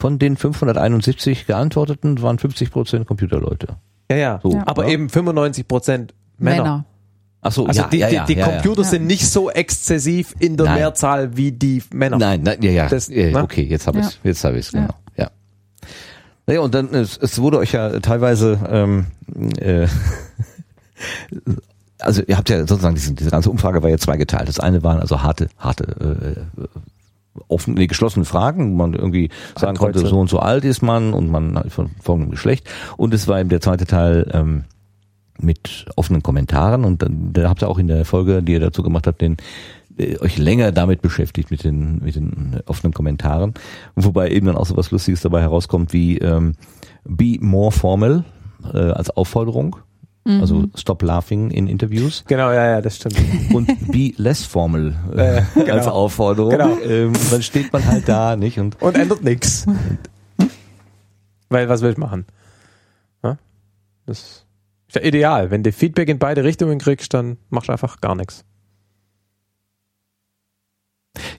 [0.00, 3.76] Von den 571 geantworteten waren 50 Prozent Computerleute.
[4.10, 4.40] Ja, ja.
[4.42, 4.62] So, Ja.
[4.66, 4.90] Aber ja.
[4.90, 6.62] eben 95 Prozent Männer.
[6.62, 6.84] Männer.
[7.40, 8.88] Ach so, Also ja, die, ja, die, ja, die ja, Computer Ja.
[8.88, 10.74] sind nicht so exzessiv in der Nein.
[10.80, 12.18] Mehrzahl wie die Männer.
[12.18, 12.88] Nein, nein, ja, ja.
[12.88, 13.32] Das- ne?
[13.42, 14.08] okay, jetzt habe Ja.
[14.08, 14.80] ich jetzt habe ich es Ja.
[14.80, 14.94] genau.
[15.16, 15.30] Ja.
[16.46, 19.06] Naja, und dann es, es wurde euch ja teilweise ähm,
[19.60, 19.86] äh,
[22.00, 24.48] also ihr habt ja sozusagen diese, diese ganze Umfrage war ja zweigeteilt.
[24.48, 25.84] Das eine waren also harte harte
[26.56, 26.60] äh,
[27.48, 31.14] offen, nee, geschlossene Fragen, wo man irgendwie sagen konnte, so und so alt ist man
[31.14, 32.68] und man hat von folgendem Geschlecht.
[32.96, 34.64] Und es war eben der zweite Teil ähm,
[35.40, 38.82] mit offenen Kommentaren und dann da habt ihr auch in der Folge, die ihr dazu
[38.82, 39.36] gemacht habt, den
[39.96, 43.54] äh, euch länger damit beschäftigt mit den mit den offenen Kommentaren,
[43.96, 46.54] wobei eben dann auch so was Lustiges dabei herauskommt wie ähm,
[47.04, 48.24] be more formal
[48.72, 49.76] äh, als Aufforderung,
[50.24, 50.40] Mhm.
[50.40, 53.16] also stop laughing in Interviews Genau, ja, ja, das stimmt.
[53.54, 55.72] und be less formal äh, Äh, genau.
[55.74, 56.50] als Aufforderung.
[56.50, 56.76] Genau.
[56.80, 58.58] Ähm, dann steht man halt da, nicht?
[58.58, 59.64] Und Und ändert nichts.
[61.48, 62.26] Weil was will ich machen?
[63.22, 63.38] Ja?
[64.06, 64.44] Das
[64.88, 65.50] ist ja ideal.
[65.50, 68.44] Wenn du Feedback in beide Richtungen kriegst, dann machst du einfach gar nichts.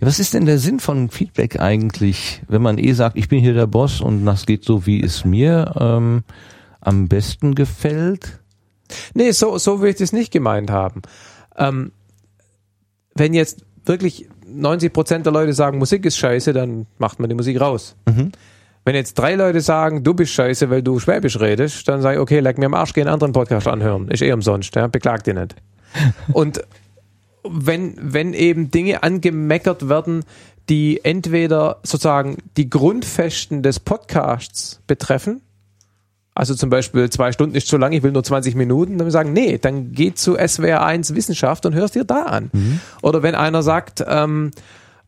[0.01, 3.53] Was ist denn der Sinn von Feedback eigentlich, wenn man eh sagt, ich bin hier
[3.53, 6.23] der Boss und das geht so, wie es mir ähm,
[6.81, 8.39] am besten gefällt?
[9.13, 11.01] Nee, so, so will ich das nicht gemeint haben.
[11.57, 11.91] Ähm,
[13.15, 17.35] wenn jetzt wirklich 90 Prozent der Leute sagen, Musik ist scheiße, dann macht man die
[17.35, 17.95] Musik raus.
[18.07, 18.31] Mhm.
[18.90, 22.22] Wenn jetzt drei Leute sagen, du bist scheiße, weil du Schwäbisch redest, dann sage ich,
[22.22, 24.07] okay, leck mir am Arsch, geh einen anderen Podcast anhören.
[24.07, 25.53] Ist eh umsonst, ja, beklag dir nicht.
[26.34, 26.64] Und
[27.48, 30.26] wenn, wenn eben Dinge angemeckert werden,
[30.70, 35.41] die entweder sozusagen die Grundfesten des Podcasts betreffen,
[36.34, 39.34] also zum Beispiel zwei Stunden ist zu lang, ich will nur 20 Minuten, dann sagen,
[39.34, 42.49] nee, dann geh zu SWR 1 Wissenschaft und hörst dir da an.
[43.03, 44.49] Oder wenn einer sagt, ähm,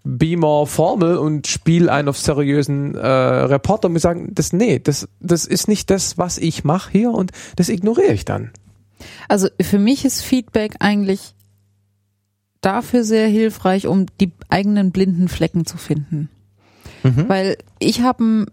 [0.04, 4.80] be more formal und spiel einen auf seriösen äh, Reporter und wir sagen, das nee,
[4.80, 8.52] das, das ist nicht das, was ich mache hier und das ignoriere ich dann.
[9.28, 11.36] Also für mich ist Feedback eigentlich
[12.62, 16.30] dafür sehr hilfreich, um die eigenen blinden Flecken zu finden.
[17.04, 17.28] Mhm.
[17.28, 18.46] Weil ich habe einen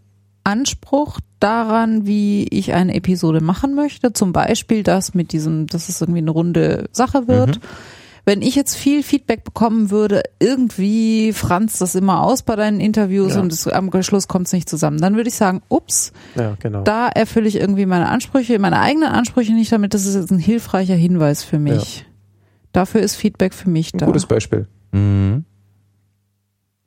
[0.45, 4.13] Anspruch daran, wie ich eine Episode machen möchte.
[4.13, 7.61] Zum Beispiel das mit diesem, dass es irgendwie eine runde Sache wird.
[8.25, 13.35] Wenn ich jetzt viel Feedback bekommen würde, irgendwie franzt das immer aus bei deinen Interviews
[13.35, 13.41] Ja.
[13.41, 15.01] und es, am Schluss kommt es nicht zusammen.
[15.01, 16.83] Dann würde ich sagen, ups, Ja, genau.
[16.83, 19.95] da erfülle ich irgendwie meine Ansprüche, meine eigenen Ansprüche nicht damit.
[19.95, 22.05] Das ist jetzt ein hilfreicher Hinweis für mich.
[22.73, 24.07] Dafür ist Feedback für mich Ein da.
[24.07, 24.67] gutes Beispiel.
[24.93, 25.45] Mhm.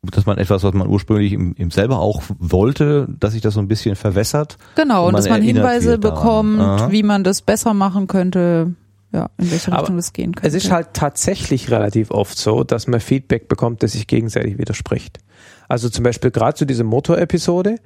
[0.04, 3.60] Dass man etwas, was man ursprünglich im, im selber auch wollte, dass sich das so
[3.60, 4.58] ein bisschen verwässert.
[4.76, 6.92] Genau, Und und man dass man Hinweise bekommt, Aha.
[6.92, 8.74] wie man das besser machen könnte,
[9.12, 10.48] ja, in welche Aber Richtung das gehen könnte.
[10.48, 15.20] Es ist halt tatsächlich relativ oft so, dass man Feedback bekommt, das sich gegenseitig widerspricht.
[15.68, 17.78] Also zum Beispiel gerade zu dieser Motor-Episode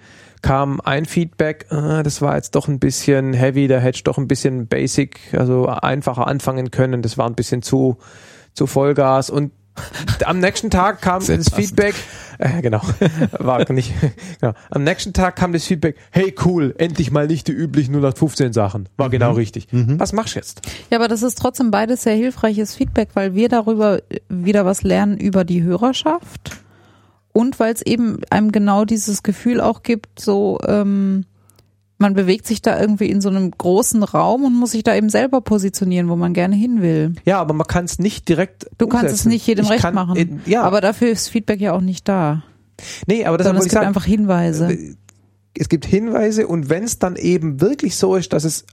[0.42, 4.18] kam ein Feedback, ah, das war jetzt doch ein bisschen heavy, da hätte ich doch
[4.18, 7.98] ein bisschen basic, also einfacher anfangen können, das war ein bisschen zu,
[8.54, 9.52] zu Vollgas und
[10.26, 11.68] am nächsten Tag kam Sehr das passend.
[11.68, 11.96] Feedback,
[12.38, 12.82] äh, genau,
[13.40, 13.94] war nicht,
[14.40, 14.54] genau.
[14.70, 18.90] Am nächsten Tag kam das Feedback, hey cool, endlich mal nicht die üblichen 0815 Sachen.
[18.98, 19.68] War genau richtig.
[19.72, 20.62] Was machst du jetzt?
[20.90, 24.00] Ja, aber das ist trotzdem beides sehr hilfreiches Feedback, weil wir darüber
[24.30, 26.58] wieder was lernen über die Hörerschaft
[27.36, 31.26] und weil es eben einem genau dieses Gefühl auch gibt, so ähm,
[31.98, 35.10] man bewegt sich da irgendwie in so einem großen Raum und muss sich da eben
[35.10, 37.14] selber positionieren, wo man gerne hin will.
[37.26, 38.68] Ja, aber man kann es nicht direkt.
[38.78, 39.30] Du kannst es umsetzen.
[39.30, 40.16] nicht jedem Ich recht kann, machen.
[40.18, 42.44] äh, ja, aber dafür ist Feedback ja auch nicht da.
[43.08, 43.88] nee, aber das Sondern es wollte ich gibt sagen.
[43.88, 44.72] einfach Hinweise.
[44.74, 44.96] Äh,
[45.58, 48.66] Es gibt Hinweise und wenn es dann eben wirklich so ist, dass es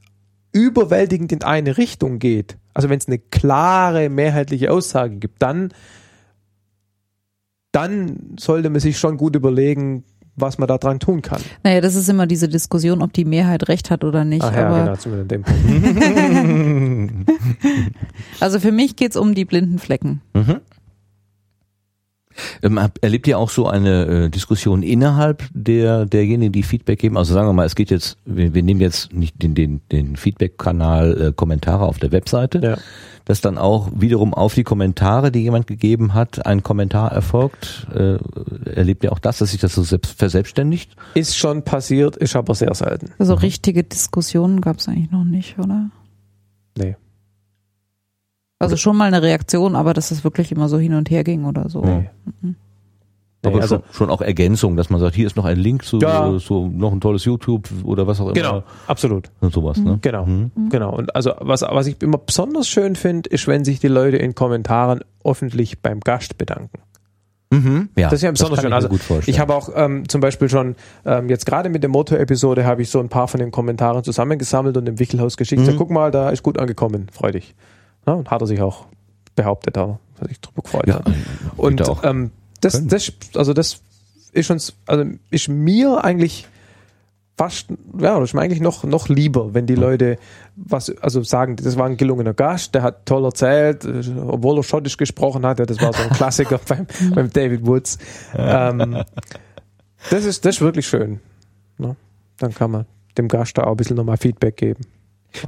[0.51, 5.73] überwältigend in eine Richtung geht, also wenn es eine klare mehrheitliche Aussage gibt, dann
[7.71, 10.05] dann sollte man sich schon gut überlegen,
[10.37, 11.41] was man da dran tun kann.
[11.63, 14.43] Naja, das ist immer diese Diskussion, ob die Mehrheit recht hat oder nicht.
[14.43, 17.31] Ach ja, aber genau, zumindest dem Punkt.
[18.41, 20.23] also für mich geht's um die blinden Flecken.
[20.35, 20.61] Mhm.
[22.63, 27.17] Ähm, erlebt ihr auch so eine äh, Diskussion innerhalb der derjenigen, die Feedback geben?
[27.17, 30.17] Also sagen wir mal, es geht jetzt, wir, wir nehmen jetzt nicht den, den, den
[30.17, 32.77] Feedback-Kanal äh, Kommentare auf der Webseite, Ja.
[33.25, 37.87] dass dann auch wiederum auf die Kommentare, die jemand gegeben hat, ein Kommentar erfolgt.
[37.95, 38.19] Äh,
[38.75, 40.95] erlebt ihr auch das, dass sich das so selbst verselbstständigt?
[41.15, 43.11] Ist schon passiert, ist aber sehr selten.
[43.19, 45.91] So richtige Diskussionen gab's eigentlich noch nicht, oder?
[46.77, 46.97] Nee.
[48.63, 51.45] Also schon mal eine Reaktion, aber dass es wirklich immer so hin und her ging
[51.45, 51.83] oder so.
[51.83, 52.09] Nee.
[52.43, 52.57] Mhm.
[53.45, 55.99] Aber also, schon, schon auch Ergänzung, dass man sagt, hier ist noch ein Link zu
[55.99, 56.39] Ja.
[56.39, 58.35] so noch ein tolles YouTube oder was auch immer.
[58.35, 59.31] genau, absolut.
[59.41, 59.99] Und sowas, ne?
[60.01, 60.51] Genau, Mhm.
[60.71, 60.95] genau.
[60.95, 64.37] Und also was, was ich immer besonders schön finde, ist, wenn sich die Leute in
[64.37, 66.79] Kommentaren öffentlich beim Gast bedanken.
[67.51, 67.89] Mhm.
[67.97, 68.71] Ja, Das ist ja besonders schön.
[68.71, 68.89] ich Also
[69.27, 72.91] ich habe auch ähm, zum Beispiel schon ähm, jetzt gerade mit der Motor-Episode habe ich
[72.91, 75.63] so ein paar von den Kommentaren zusammengesammelt und dem Wickelhaus geschickt.
[75.63, 75.67] Mhm.
[75.67, 77.55] So, guck mal, da ist gut angekommen, freu dich.
[78.07, 78.87] Ja, und hat er sich auch
[79.35, 80.87] behauptet, da hat sich drüber gefreut.
[80.87, 81.13] ja, hat.
[81.57, 82.31] Und ähm,
[82.61, 82.89] das, können.
[82.89, 83.81] das, also das
[84.33, 86.47] ist uns, also ist mir eigentlich
[87.37, 90.19] fast, ja, das ist mir eigentlich noch, noch lieber, wenn die Leute
[90.55, 94.63] was, also sagen, das war ein gelungener Gast, der hat toll erzählt, äh, obwohl er
[94.63, 97.99] Schottisch gesprochen hatte, das war so ein Klassiker beim, beim David Woods.
[98.37, 99.03] Ähm,
[100.11, 101.21] das ist, das ist wirklich schön.
[101.79, 101.97] Ne?
[102.39, 104.85] Dann kann man dem Gast da auch ein bisschen nochmal Feedback geben.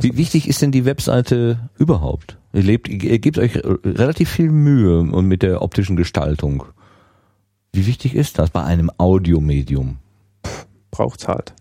[0.01, 2.39] Wie wichtig ist denn die Webseite überhaupt?
[2.53, 6.65] Ihr lebt, ihr gebt euch relativ viel Mühe und mit der optischen Gestaltung.
[7.73, 9.99] Wie wichtig ist das bei einem Audiomedium?
[10.91, 11.55] Braucht's halt.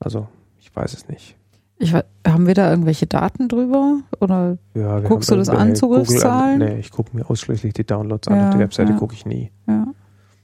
[0.00, 0.28] Also,
[0.58, 1.36] ich weiß es nicht.
[1.78, 3.98] Ich, we- haben wir da irgendwelche Daten drüber?
[4.20, 6.58] Oder Ja, Guckst du das an, Zugriffszahlen?
[6.58, 8.36] Nee, ich gucke mir ausschließlich die Downloads an.
[8.36, 8.98] Ja, Auf die Webseite ja.
[8.98, 9.50] gucke ich nie.
[9.66, 9.86] ja.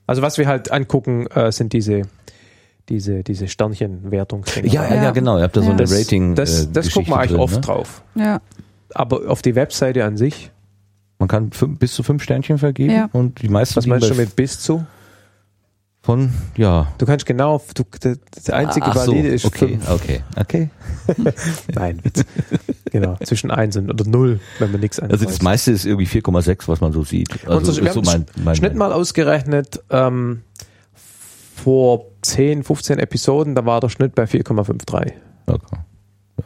[0.07, 2.03] Also was wir halt angucken, äh, sind diese
[2.91, 4.45] diese diese Sternchenwertung.
[4.63, 5.11] Ja, ja, Ja.
[5.13, 5.39] genau.
[5.39, 5.73] Ihr habt da so Ja.
[5.73, 6.35] eine das, Rating.
[6.35, 7.61] das, äh, das guckt Geschichte man eigentlich drin, oft ne?
[7.63, 8.03] drauf.
[8.17, 8.41] Ja.
[8.95, 10.51] Aber auf die Webseite an sich,
[11.19, 13.09] Man kann fünf, bis zu fünf Sternchen vergeben Ja.
[13.13, 14.85] und die meisten Was meinst du mit bis zu?
[16.03, 16.89] von ja.
[16.97, 19.91] Du kannst genau, du, der, der einzige Ach so, Valide ist okay, fünf.
[19.91, 20.71] okay, okay.
[21.75, 22.25] Nein, Witz.
[22.91, 26.69] genau, zwischen eins und oder null, wenn man nichts Also das meiste ist irgendwie 4,6,
[26.69, 27.47] was man so sieht.
[27.47, 30.41] Also Unser- wir ist so mein, mein Schnitt mal ausgerechnet, ähm,
[31.61, 35.13] vor 10, 15 Episoden, da war der Schnitt bei 4,53.
[35.47, 35.77] Okay.
[36.39, 36.45] Ja.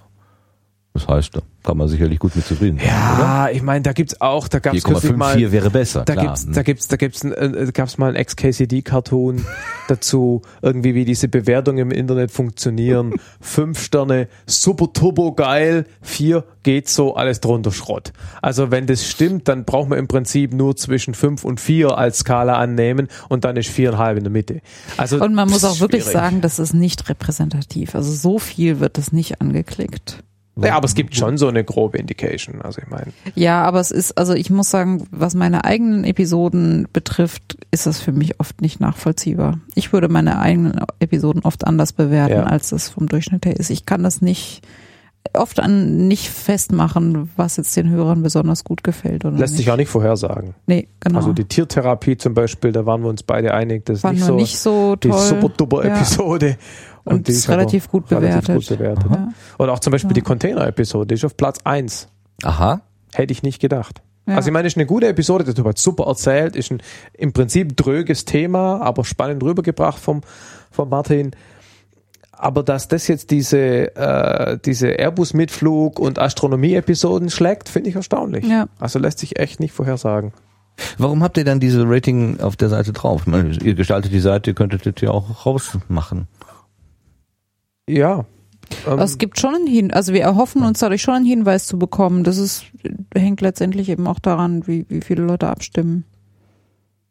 [0.92, 4.48] Das heißt, kann man sicherlich gut mit zufrieden sein, Ja, ich meine, da gibt's auch,
[4.48, 4.70] da oder?
[4.70, 6.04] gab's kürzlich mal, 4,54 wäre besser.
[6.04, 6.26] da klar.
[6.26, 9.44] gibt's, da gibt's, da gibt's, ein, äh, gab's mal ein Ex-KCD-Cartoon
[9.88, 13.14] dazu, irgendwie wie diese Bewertungen im Internet funktionieren.
[13.40, 18.12] Fünf Sterne, super turbo geil, vier geht so, alles drunter Schrott.
[18.42, 22.18] Also wenn das stimmt, dann braucht man im Prinzip nur zwischen fünf und vier als
[22.20, 24.60] Skala annehmen und dann ist viereinhalb in der Mitte.
[24.96, 26.18] Also Und man muss auch wirklich schwierig.
[26.18, 27.94] sagen, das ist nicht repräsentativ.
[27.94, 30.22] Also so viel wird das nicht angeklickt.
[30.56, 32.62] Ja, aber es gibt schon so eine grobe Indication.
[32.62, 36.86] Also ich meine, Ja, aber es ist, also ich muss sagen, was meine eigenen Episoden
[36.92, 39.58] betrifft, ist das für mich oft nicht nachvollziehbar.
[39.74, 42.42] Ich würde meine eigenen Episoden oft anders bewerten, Ja.
[42.44, 43.70] als das vom Durchschnitt her ist.
[43.70, 44.62] Ich kann das nicht
[45.32, 49.64] oft an nicht festmachen, was jetzt den Hörern besonders gut gefällt oder lässt nicht.
[49.64, 50.54] sich auch nicht vorhersagen.
[50.66, 51.16] Nee, genau.
[51.18, 54.24] Also die Tiertherapie zum Beispiel, da waren wir uns beide einig, das ist war nicht
[54.24, 55.18] so nicht so die toll.
[55.18, 55.94] super duper Ja.
[57.04, 57.16] Episode.
[57.16, 58.68] Und die ist aber relativ gut relativ bewertet.
[58.68, 59.10] gut bewertet.
[59.10, 59.28] Ja.
[59.58, 60.14] Oder auch zum Beispiel Ja.
[60.14, 62.08] die Container-Episode, die ist auf Platz eins.
[62.42, 62.80] Aha.
[63.14, 64.02] Hätte ich nicht gedacht.
[64.26, 64.36] Ja.
[64.36, 66.82] Also ich meine, ist eine gute Episode, der hat super erzählt, ist ein
[67.12, 70.22] im Prinzip dröges Thema, aber spannend rübergebracht vom,
[70.70, 71.32] vom Martin.
[72.32, 78.44] Aber dass das jetzt diese, äh, diese Airbus-Mitflug und Astronomie-Episoden schlägt, finde ich erstaunlich.
[78.46, 78.66] Ja.
[78.80, 80.32] Also lässt sich echt nicht vorhersagen.
[80.98, 83.20] Warum habt ihr dann diese Rating auf der Seite drauf?
[83.22, 86.26] Ich meine, ihr gestaltet die Seite, ihr könntet das ja auch rausmachen.
[87.88, 88.24] Ja.
[88.86, 91.78] Ähm, Es gibt schon einen Hin, also wir erhoffen uns dadurch schon einen Hinweis zu
[91.78, 92.24] bekommen.
[92.24, 92.64] Das ist,
[93.14, 96.04] hängt letztendlich eben auch daran, wie, wie viele Leute abstimmen,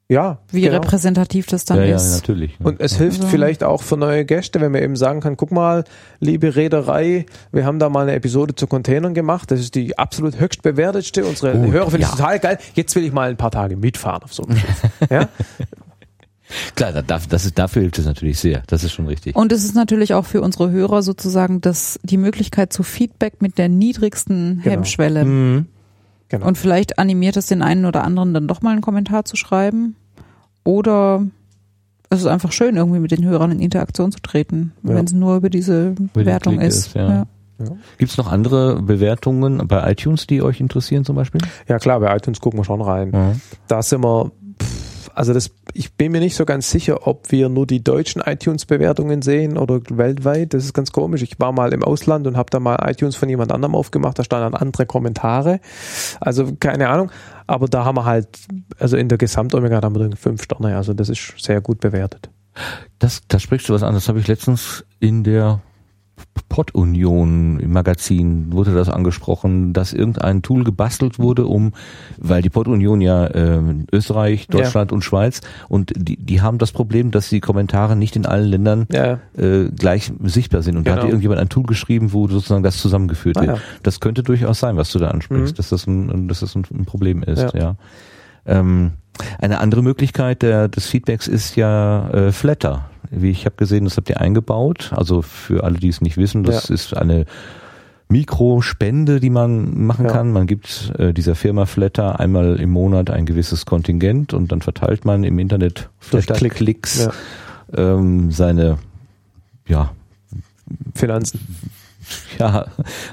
[0.10, 0.40] ja.
[0.52, 0.74] wie genau.
[0.76, 2.14] repräsentativ das dann ja, ja, ist.
[2.16, 2.60] natürlich.
[2.60, 5.52] Und es hilft Also- vielleicht auch für neue Gäste, wenn man eben sagen kann, guck
[5.52, 5.84] mal,
[6.20, 9.52] liebe Reederei, wir haben da mal eine Episode zu Containern gemacht.
[9.52, 11.24] Das ist die absolut höchst bewertetste.
[11.24, 12.10] Unsere Oh, Hörer finden ja.
[12.10, 12.58] es total geil.
[12.74, 14.82] Jetzt will ich mal ein paar Tage mitfahren auf so einem Schiff.
[15.12, 15.30] Ja?
[16.76, 18.64] Klar, da- da- das ist, dafür hilft es natürlich sehr.
[18.68, 19.36] Das ist schon richtig.
[19.36, 23.58] Und es ist natürlich auch für unsere Hörer sozusagen das, die Möglichkeit zu Feedback mit
[23.58, 24.72] der niedrigsten Genau.
[24.76, 25.26] Hemmschwelle.
[25.26, 25.66] Mhm.
[26.30, 26.48] Genau.
[26.48, 29.96] Und vielleicht animiert es den einen oder anderen dann doch mal einen Kommentar zu schreiben.
[30.64, 31.26] Oder
[32.10, 34.96] es ist einfach schön, irgendwie mit den Hörern in Interaktion zu treten, Ja.
[34.96, 36.88] wenn es nur über diese Bewertung ist.
[36.88, 37.26] ist, ja.
[37.98, 41.40] Gibt es noch andere Bewertungen bei iTunes, die euch interessieren zum Beispiel?
[41.68, 43.10] ja klar, bei iTunes gucken wir schon rein.
[43.10, 43.42] Mhm.
[43.68, 44.32] Da sind wir,
[44.62, 48.22] pff, also das, ich bin mir nicht so ganz sicher, ob wir nur die deutschen
[48.22, 50.54] iTunes-Bewertungen sehen oder weltweit.
[50.54, 51.22] Das ist ganz komisch.
[51.22, 54.18] Ich war mal im Ausland und habe da mal iTunes von jemand anderem aufgemacht.
[54.18, 55.60] Da standen andere Kommentare.
[56.20, 57.12] Also keine Ahnung.
[57.46, 58.28] Aber da haben wir halt,
[58.80, 60.76] also in der Gesamtomega haben wir fünf Sterne.
[60.76, 62.30] Also das ist sehr gut bewertet.
[63.00, 63.94] Das, da sprichst du was an.
[63.94, 65.62] Das habe ich letztens in der
[66.50, 71.74] Pod-Union im Magazin wurde das angesprochen, dass irgendein Tool gebastelt wurde, um,
[72.20, 73.60] weil die Pod-Union ja äh,
[73.92, 74.60] Österreich, Ja.
[74.60, 78.48] Deutschland und Schweiz und die, die haben das Problem, dass die Kommentare nicht in allen
[78.48, 80.78] Ländern Ja, äh, gleich sichtbar sind.
[80.78, 81.04] Und da Genau.
[81.04, 83.58] hat irgendjemand ein Tool geschrieben, wo sozusagen das zusammengeführt Ah, wird.
[83.58, 83.64] ja.
[83.82, 85.58] Das könnte durchaus sein, was du da ansprichst, Mhm.
[85.58, 87.60] dass das ein, dass das ein, Problem ist, ja.
[87.60, 87.76] Ja.
[88.46, 88.92] Ähm,
[89.40, 92.86] eine andere Möglichkeit der, des Feedbacks ist ja äh, Flatter.
[93.16, 94.92] Wie ich habe gesehen, das habt ihr eingebaut.
[94.96, 97.26] Also für alle, die es nicht wissen, das ist eine
[98.10, 100.12] Mikrospende, die man machen Ja.
[100.12, 100.32] kann.
[100.32, 105.06] Man gibt äh, dieser Firma Flatter einmal im Monat ein gewisses Kontingent und dann verteilt
[105.06, 105.90] man im Internet.
[106.00, 107.06] Flatter-Klicks
[107.76, 107.96] Ja.
[107.96, 108.78] ähm, seine
[109.68, 109.92] ja,
[110.94, 111.40] Finanzen.
[112.38, 112.66] ja,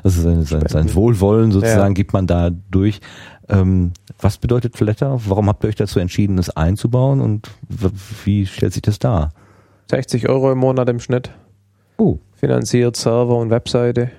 [0.03, 1.95] also sein, sein, sein Wohlwollen sozusagen Ja.
[1.95, 3.01] gibt man da durch.
[3.49, 5.19] Ähm, was bedeutet Flatter?
[5.27, 7.49] Warum habt ihr euch dazu entschieden, es einzubauen und
[8.25, 9.33] wie stellt sich das dar?
[9.91, 11.31] 60 Euro im Monat im Schnitt.
[11.99, 14.11] Oh, finanziert Server und Webseite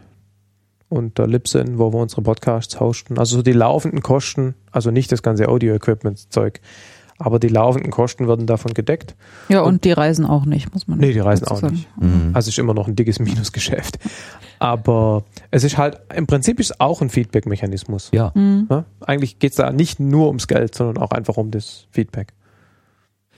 [0.90, 3.18] und der Libsyn, wo wir unsere Podcasts hosten.
[3.18, 6.60] Also so die laufenden Kosten, also nicht das ganze Audio-Equipment-Zeug,
[7.18, 9.16] aber die laufenden Kosten werden davon gedeckt.
[9.48, 11.76] Ja, und die reisen auch nicht, muss man Nee, die reisen auch sagen.
[11.76, 11.88] nicht.
[11.98, 12.32] mhm.
[12.34, 13.98] Also es ist immer noch ein dickes Minusgeschäft.
[14.60, 18.10] Aber es ist halt, im Prinzip ist es auch ein Feedback-Mechanismus.
[18.12, 18.32] ja.
[18.36, 18.68] Mhm.
[18.70, 18.86] Ja?
[19.06, 22.34] Eigentlich geht es da nicht nur ums Geld, sondern auch einfach um das Feedback.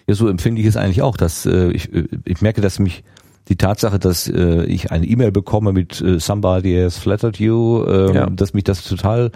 [0.07, 3.03] Ja, so empfinde ich es eigentlich auch, dass äh, ich, äh, ich merke, dass mich
[3.49, 8.13] die Tatsache, dass äh, ich eine E-Mail bekomme mit äh, Somebody has flattered you, ähm,
[8.15, 8.29] Ja.
[8.29, 9.31] dass mich das total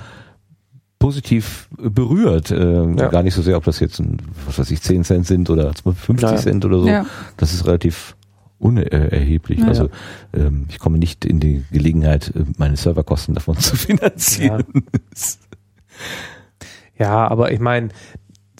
[0.99, 2.52] positiv berührt.
[2.52, 3.07] Ähm, Ja.
[3.10, 5.72] Gar nicht so sehr, ob das jetzt ein, was weiß ich, 10 Cent sind oder
[5.73, 6.35] 50 Ja.
[6.38, 6.88] Cent oder so.
[6.88, 7.06] Ja.
[7.38, 8.15] Das ist relativ
[8.60, 9.60] unerheblich.
[9.60, 9.68] Ja.
[9.68, 9.89] Also
[10.34, 14.64] ähm, ich komme nicht in die Gelegenheit, äh, meine Serverkosten davon zu finanzieren.
[16.98, 17.89] Ja, aber ich meine,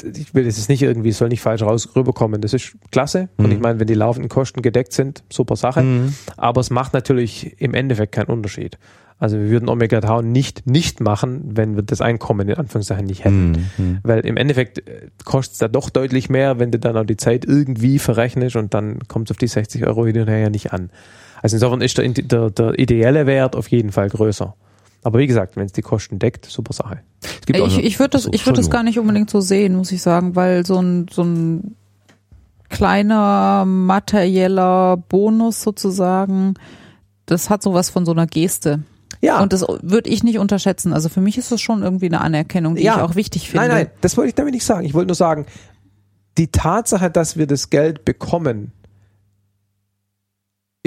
[0.04, 2.42] ich will es nicht irgendwie, soll nicht falsch raus rüberkommen.
[2.42, 3.30] Das ist klasse.
[3.38, 3.52] Und Mhm.
[3.54, 5.82] ich meine, wenn die laufenden Kosten gedeckt sind, super Sache.
[5.84, 6.14] Mhm.
[6.38, 8.78] Aber es macht natürlich im Endeffekt keinen Unterschied.
[9.20, 13.24] Also wir würden Omega Tau nicht nicht machen, wenn wir das Einkommen in Anführungszeichen nicht
[13.26, 13.70] hätten.
[13.78, 13.98] Mhm.
[14.04, 17.18] Weil im Endeffekt äh, kostet es da doch deutlich mehr, wenn du dann auch die
[17.18, 20.50] Zeit irgendwie verrechnest und dann kommt es auf die 60 Euro hin und her ja
[20.52, 20.92] nicht an.
[21.42, 24.56] Also insofern ist der, der, der ideelle Wert auf jeden Fall größer.
[25.04, 27.00] Aber wie gesagt, wenn es die Kosten deckt, super Sache.
[27.54, 30.02] Auch Ich, ich würde das, ich würde das gar nicht unbedingt so sehen, muss ich
[30.02, 31.76] sagen, weil so ein, so ein
[32.70, 36.56] kleiner materieller Bonus sozusagen,
[37.26, 38.84] das hat sowas von so einer Geste.
[39.22, 40.94] Ja, Und das würde ich nicht unterschätzen.
[40.94, 42.98] Also für mich ist das schon irgendwie eine Anerkennung, die Ja.
[42.98, 43.68] ich auch wichtig finde.
[43.68, 44.86] Nein, nein, das wollte ich damit nicht sagen.
[44.86, 45.46] Ich wollte nur sagen,
[46.38, 48.72] die Tatsache, dass wir das Geld bekommen,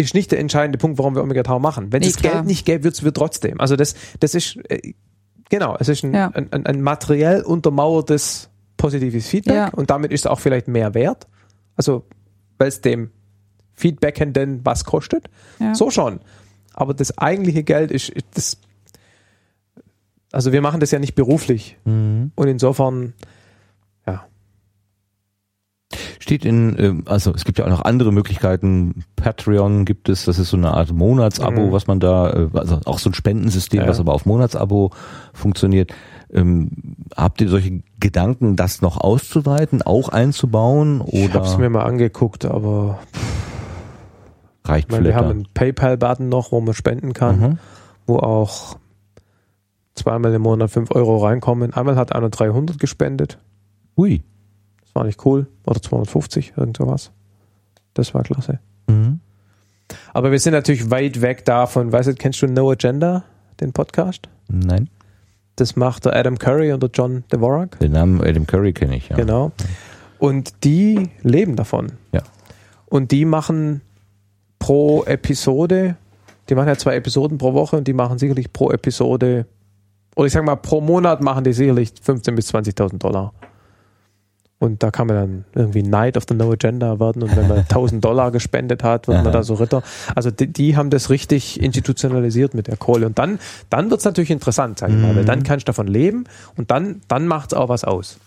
[0.01, 1.93] ist nicht der entscheidende Punkt, warum wir Omega Tau machen.
[1.93, 2.29] Wenn es Nee.
[2.29, 3.61] Geld nicht gäbe, würden wir trotzdem.
[3.61, 4.95] Also das, das ist, äh,
[5.49, 6.29] genau, es ist ein, Ja.
[6.29, 9.69] ein, ein, ein materiell untermauertes positives Feedback Ja.
[9.69, 11.27] und damit ist es auch vielleicht mehr wert.
[11.77, 12.05] Also,
[12.59, 13.11] weil es dem
[13.75, 15.29] Feedbackenden was kostet.
[15.59, 15.75] Ja.
[15.75, 16.21] So schon.
[16.75, 18.59] Aber das eigentliche Geld ist, ist das,
[20.33, 21.77] also wir machen das ja nicht beruflich.
[21.85, 22.33] Mhm.
[22.35, 23.15] Und insofern.
[26.31, 29.03] Steht in, ähm, also es gibt ja auch noch andere Möglichkeiten.
[29.17, 31.73] Patreon gibt es, das ist so eine Art Monatsabo, Mhm.
[31.73, 33.89] was man da, äh, also auch so ein Spendensystem, Ja.
[33.89, 34.93] was aber auf Monatsabo
[35.33, 35.93] funktioniert.
[36.33, 36.71] Ähm,
[37.17, 41.83] habt ihr solche Gedanken, das noch auszuweiten, auch einzubauen Ich habe es oder mir mal
[41.83, 43.01] angeguckt, aber
[44.65, 47.59] reicht ich meine, wir haben einen PayPal-Button noch, wo man spenden kann, Mhm.
[48.07, 48.77] wo auch
[49.97, 51.75] zweimal im Monat 5 Euro reinkommen.
[51.75, 53.39] Einmal hat einer 300 gespendet.
[53.97, 54.23] Ui.
[54.91, 55.47] Das war nicht cool.
[55.67, 57.13] Oder 250, irgend sowas.
[57.95, 58.59] Das war klasse.
[58.89, 59.21] Mhm.
[60.13, 61.93] Aber wir sind natürlich weit weg davon.
[61.93, 63.23] Weißt du, kennst du No Agenda,
[63.61, 64.29] den Podcast?
[64.49, 64.89] Nein,
[65.57, 67.79] Das macht der Adam Curry und der John Dvorak.
[67.79, 69.17] den Namen Adam Curry kenne ich ja.
[69.17, 69.53] Genau.
[70.19, 71.93] Und die leben davon.
[72.13, 72.23] Ja.
[72.87, 73.81] Und die machen
[74.59, 75.97] pro Episode,
[76.49, 79.47] die machen ja zwei Episoden pro Woche und die machen sicherlich pro Episode,
[80.17, 83.33] oder ich sag mal, pro Monat machen die sicherlich 15.000 bis 20.000 Dollar.
[84.61, 87.59] Und da kann man dann irgendwie Knight of the No Agenda werden und wenn man
[87.69, 89.83] 1000 Dollar gespendet hat, wird man da so Ritter.
[90.15, 93.07] Also die, die haben das richtig institutionalisiert mit der Kohle.
[93.07, 93.39] Und dann,
[93.71, 95.27] dann wird's natürlich interessant, sag ich mal, weil Mhm.
[95.27, 96.25] dann kannst du davon leben
[96.57, 98.19] und dann, dann macht's auch was aus.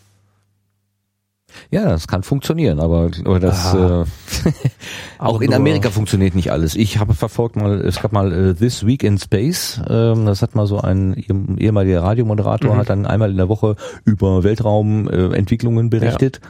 [1.71, 4.03] Ja, das kann funktionieren, aber, aber das Ah.
[4.45, 4.51] äh,
[5.19, 6.75] auch in Amerika funktioniert nicht alles.
[6.75, 9.81] Ich habe verfolgt mal, es gab mal äh, This Week in Space.
[9.89, 12.77] Ähm, das hat mal so ein ehem- ehemaliger Radiomoderator Mhm.
[12.77, 13.75] hat dann einmal in der Woche
[14.05, 16.41] über Weltraumentwicklungen äh, berichtet.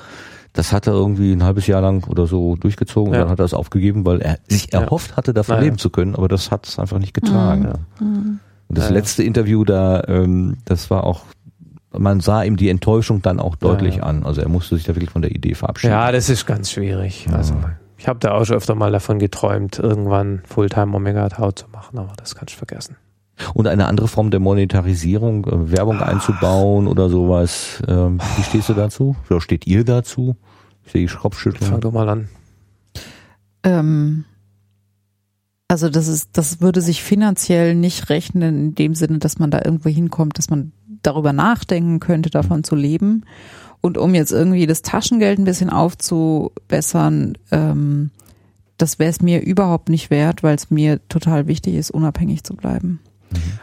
[0.53, 3.21] Das hat er irgendwie ein halbes Jahr lang oder so durchgezogen und Ja.
[3.23, 4.81] dann hat er es aufgegeben, weil er sich Ja.
[4.81, 5.65] erhofft hatte, davon Naja.
[5.65, 7.63] leben zu können, aber das hat es einfach nicht getragen.
[7.63, 7.73] Ja.
[7.99, 8.39] Und
[8.69, 8.97] das Ja, ja.
[8.97, 11.21] letzte Interview da, ähm, das war auch,
[11.97, 14.03] man sah ihm die Enttäuschung dann auch deutlich ja.
[14.03, 14.23] an.
[14.23, 15.93] Also er musste sich da wirklich von der Idee verabschieden.
[15.93, 17.27] Ja, das ist ganz schwierig.
[17.29, 17.35] Ja.
[17.35, 17.55] Also
[17.97, 21.97] ich habe da auch schon öfter mal davon geträumt, irgendwann Fulltime Omega Tau zu machen,
[21.99, 22.97] aber das kannst du vergessen.
[23.53, 27.81] Und eine andere Form der Monetarisierung, äh, Werbung einzubauen oder sowas.
[27.87, 29.15] Ähm, wie stehst du dazu?
[29.29, 30.35] Oder steht ihr dazu?
[30.85, 31.79] Ich sehe Fang Kopfschütteln.
[31.81, 32.29] doch mal an.
[33.63, 34.25] Ähm,
[35.67, 39.61] also das ist, das würde sich finanziell nicht rechnen in dem Sinne, dass man da
[39.63, 40.71] irgendwo hinkommt, dass man
[41.03, 43.25] darüber nachdenken könnte, davon zu leben.
[43.81, 48.11] Und um jetzt irgendwie das Taschengeld ein bisschen aufzubessern, ähm,
[48.77, 52.55] das wäre es mir überhaupt nicht wert, weil es mir total wichtig ist, unabhängig zu
[52.55, 52.99] bleiben.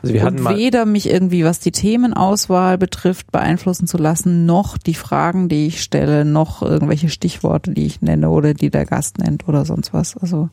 [0.03, 4.47] Also wir hatten und mal, weder mich irgendwie, was die Themenauswahl betrifft, beeinflussen zu lassen,
[4.47, 8.87] noch die Fragen, die ich stelle, noch irgendwelche Stichworte, die ich nenne oder die der
[8.87, 10.17] Gast nennt oder sonst was.
[10.17, 10.49] Also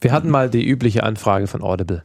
[0.00, 2.02] wir hatten mal die übliche Anfrage von Audible.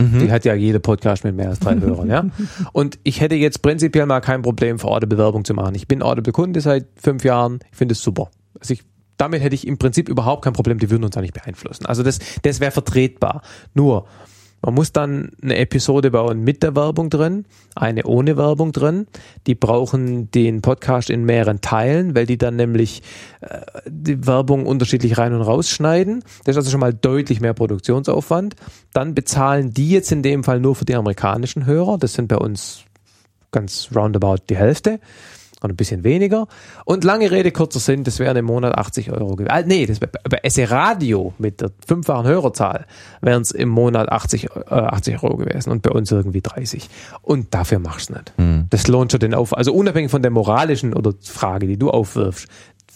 [0.00, 0.20] Mhm.
[0.20, 2.24] Die hat ja jede Podcast mit mehr als drei Hörern, ja.
[2.72, 5.74] Und ich hätte jetzt prinzipiell mal kein Problem, für Audible Werbung zu machen.
[5.74, 7.60] Ich bin Audible-Kunde seit fünf Jahren.
[7.70, 8.30] Ich finde es super.
[8.58, 8.82] Also ich,
[9.16, 10.78] damit hätte ich im Prinzip überhaupt kein Problem.
[10.78, 11.86] Die würden uns da nicht beeinflussen.
[11.86, 13.42] Also das, das wäre vertretbar.
[13.74, 14.06] Nur,
[14.62, 19.06] man muss dann eine Episode bauen mit der Werbung drin, eine ohne Werbung drin.
[19.46, 23.02] Die brauchen den Podcast in mehreren Teilen, weil die dann nämlich
[23.40, 26.22] äh, die Werbung unterschiedlich rein und rausschneiden.
[26.44, 28.54] Das ist also schon mal deutlich mehr Produktionsaufwand.
[28.92, 31.96] Dann bezahlen die jetzt in dem Fall nur für die amerikanischen Hörer.
[31.98, 32.84] Das sind bei uns
[33.52, 35.00] ganz roundabout die Hälfte
[35.62, 36.46] oder ein bisschen weniger.
[36.84, 39.50] Und lange Rede, kurzer Sinn, das wären im Monat 80 Euro gewesen.
[39.50, 42.86] Ah, nee, das bei SE Radio mit der fünffachen Hörerzahl
[43.20, 46.88] wären es im Monat 80, äh, 80 Euro gewesen und bei uns irgendwie 30.
[47.22, 48.32] Und dafür machst du nicht.
[48.36, 48.66] Hm.
[48.70, 49.56] Das lohnt schon den Auf.
[49.56, 52.48] Also unabhängig von der moralischen oder Frage, die du aufwirfst,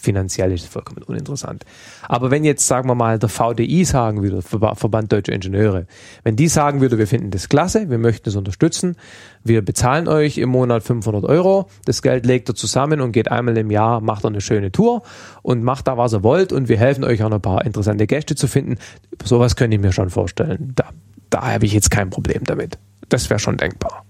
[0.05, 1.65] finanziell ist es vollkommen uninteressant.
[2.07, 5.87] Aber wenn jetzt, sagen wir mal, der VDI sagen würde, Verba- Verband Deutsche Ingenieure,
[6.23, 8.95] wenn die sagen würde, wir finden das klasse, wir möchten es unterstützen,
[9.43, 13.57] wir bezahlen euch im Monat 500 Euro, das Geld legt er zusammen und geht einmal
[13.57, 15.01] im Jahr, macht eine schöne Tour
[15.41, 18.07] und macht da, was er wollt und wir helfen euch auch noch ein paar interessante
[18.07, 18.77] Gäste zu finden.
[19.23, 20.71] Sowas könnte ich mir schon vorstellen.
[20.75, 20.85] Da,
[21.29, 22.77] da habe ich jetzt kein Problem damit.
[23.09, 24.05] Das wäre schon denkbar.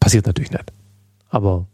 [0.00, 0.72] Passiert natürlich nicht.
[1.30, 1.66] Aber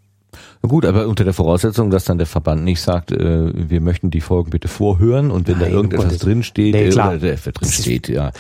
[0.63, 4.21] Gut, aber unter der Voraussetzung, dass dann der Verband nicht sagt, äh, wir möchten die
[4.21, 7.09] Folgen bitte vorhören und wenn da Nein, irgendetwas um Gottes- drinsteht, Nee, äh, klar.
[7.11, 8.31] oder der drin steht, ja.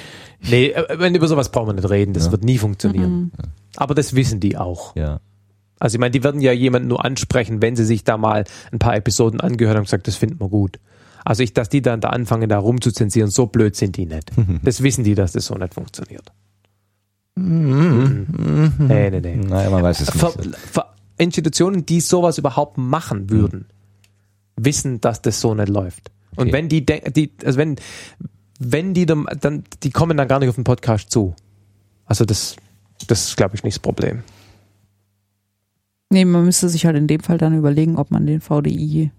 [0.48, 2.12] nee, äh, wenn über sowas brauchen wir nicht reden.
[2.12, 2.32] Das Ja.
[2.32, 3.32] wird nie funktionieren.
[3.76, 4.94] Aber das wissen die auch.
[4.97, 5.20] Ja.
[5.78, 8.78] Also ich meine, die werden ja jemanden nur ansprechen, wenn sie sich da mal ein
[8.78, 10.78] paar Episoden angehört haben und gesagt, das finden wir gut.
[11.24, 14.30] Also ich, dass die dann da anfangen, da rumzuzensieren, so blöd sind die nicht.
[14.62, 16.32] Das wissen die, dass das so nicht funktioniert.
[17.36, 18.26] Mhm.
[18.78, 19.36] Nee, nee, nee.
[19.36, 20.56] Naja, man weiß es Ver, nicht.
[20.56, 20.86] Ver,
[21.20, 23.66] Institutionen, die sowas überhaupt machen würden,
[24.56, 26.10] wissen, dass das so nicht läuft.
[26.36, 26.52] Und Okay.
[26.52, 27.76] wenn die, die also wenn,
[28.59, 31.34] wenn die dann, dann, die kommen dann gar nicht auf den Podcast zu.
[32.06, 32.56] Also das,
[33.06, 34.22] das ist, glaube ich, nicht das Problem.
[36.10, 39.12] Nee, man müsste sich halt in dem Fall dann überlegen, ob man den VDI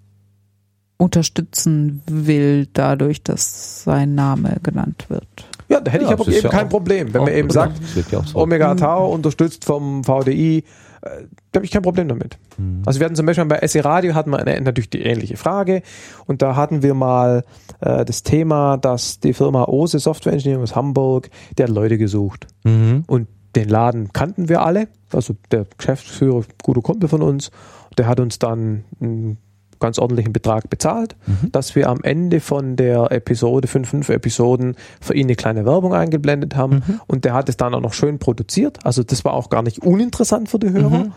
[0.97, 5.27] unterstützen will, dadurch, dass sein Name genannt wird.
[5.69, 7.13] Ja, da hätte Ja, ich aber eben ja kein auch- Problem.
[7.13, 7.79] Wenn man eben sagt,
[8.11, 8.37] ja so.
[8.39, 10.63] Omega Tau unterstützt vom VDI,
[11.01, 12.37] äh, da habe ich kein Problem damit.
[12.85, 15.81] Also wir hatten zum Beispiel bei SE Radio hatten wir eine, natürlich die ähnliche Frage
[16.25, 17.43] und da hatten wir mal
[17.79, 22.47] äh, das Thema, dass die Firma Ose Software Engineering aus Hamburg, der hat Leute gesucht
[22.63, 23.03] Mhm.
[23.07, 27.51] und den Laden kannten wir alle, also der Geschäftsführer, guter Kumpel von uns,
[27.97, 29.37] der hat uns dann einen
[29.81, 31.17] ganz ordentlichen Betrag bezahlt,
[31.51, 35.93] dass wir am Ende von der Episode, fünf, fünf Episoden, für ihn eine kleine Werbung
[35.93, 39.49] eingeblendet haben und der hat es dann auch noch schön produziert, also das war auch
[39.49, 41.11] gar nicht uninteressant für die Hörer.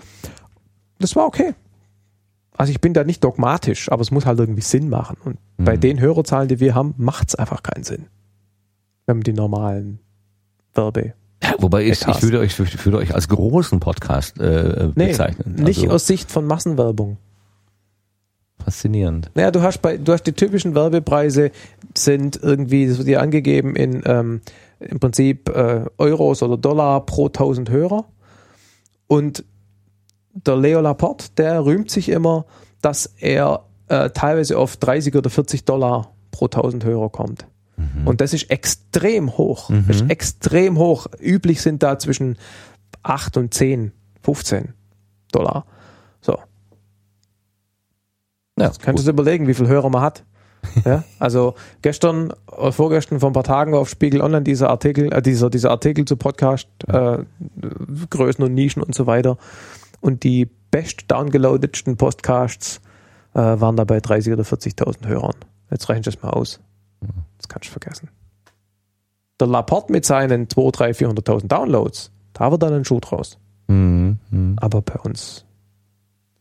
[0.99, 1.55] Das war okay.
[2.57, 5.77] Also ich bin da nicht dogmatisch, aber es muss halt irgendwie Sinn machen und bei
[5.77, 8.07] den Hörerzahlen, die wir haben, macht es einfach keinen Sinn.
[9.07, 10.01] Wenn man die normalen
[10.73, 11.15] Werbe
[11.59, 15.55] wobei ich, ich würde euch, würde euch als großen Podcast äh, Nee, bezeichnen.
[15.57, 17.19] nicht also, aus Sicht von Massenwerbung.
[18.65, 19.31] Faszinierend.
[19.35, 21.51] Naja, du hast bei, du hast die typischen Werbepreise
[21.97, 24.41] sind irgendwie, das wird dir angegeben in ähm,
[24.81, 28.05] im Prinzip äh, Euros oder Dollar pro 1000 Hörer.
[29.07, 29.45] Und
[30.32, 32.45] der Leo Laporte, der rühmt sich immer,
[32.81, 37.47] dass er äh, teilweise auf 30 oder 40 Dollar pro 1000 Hörer kommt.
[38.05, 39.70] Und das ist extrem hoch.
[39.89, 41.07] Das ist extrem hoch.
[41.20, 42.39] Üblich sind da zwischen
[43.03, 43.93] 8 und 10,
[44.23, 44.74] 15
[45.32, 45.66] Dollar.
[46.20, 46.39] So.
[48.59, 50.25] Ja, Kannst du dir überlegen, wie viel Hörer man hat?
[50.85, 55.13] Ja, also gestern oder vorgestern vor ein paar Tagen war auf Spiegel Online dieser Artikel,
[55.13, 57.19] äh, dieser, dieser Artikel zu Podcast, äh,
[58.09, 59.37] Größen und Nischen und so weiter.
[60.01, 62.81] Und die best downgeloadetsten Podcasts
[63.35, 65.37] äh, waren dabei 30 oder 40.000 Hörern.
[65.71, 66.61] Jetzt rechne ich das mal aus.
[67.37, 68.09] Das kannst du vergessen.
[69.41, 73.39] Der Laporte mit seinen 2, 3, 400.000 Downloads, da wird dann ein Schuh draus.
[73.69, 74.19] Mhm.
[74.31, 74.57] Mhm.
[74.61, 75.45] Aber bei uns,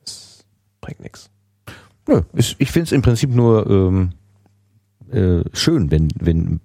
[0.06, 0.45] das
[0.81, 1.30] bringt nichts.
[2.07, 4.09] Nö, ich, ich finde es im Prinzip nur ähm,
[5.11, 6.59] äh, schön, wenn, wenn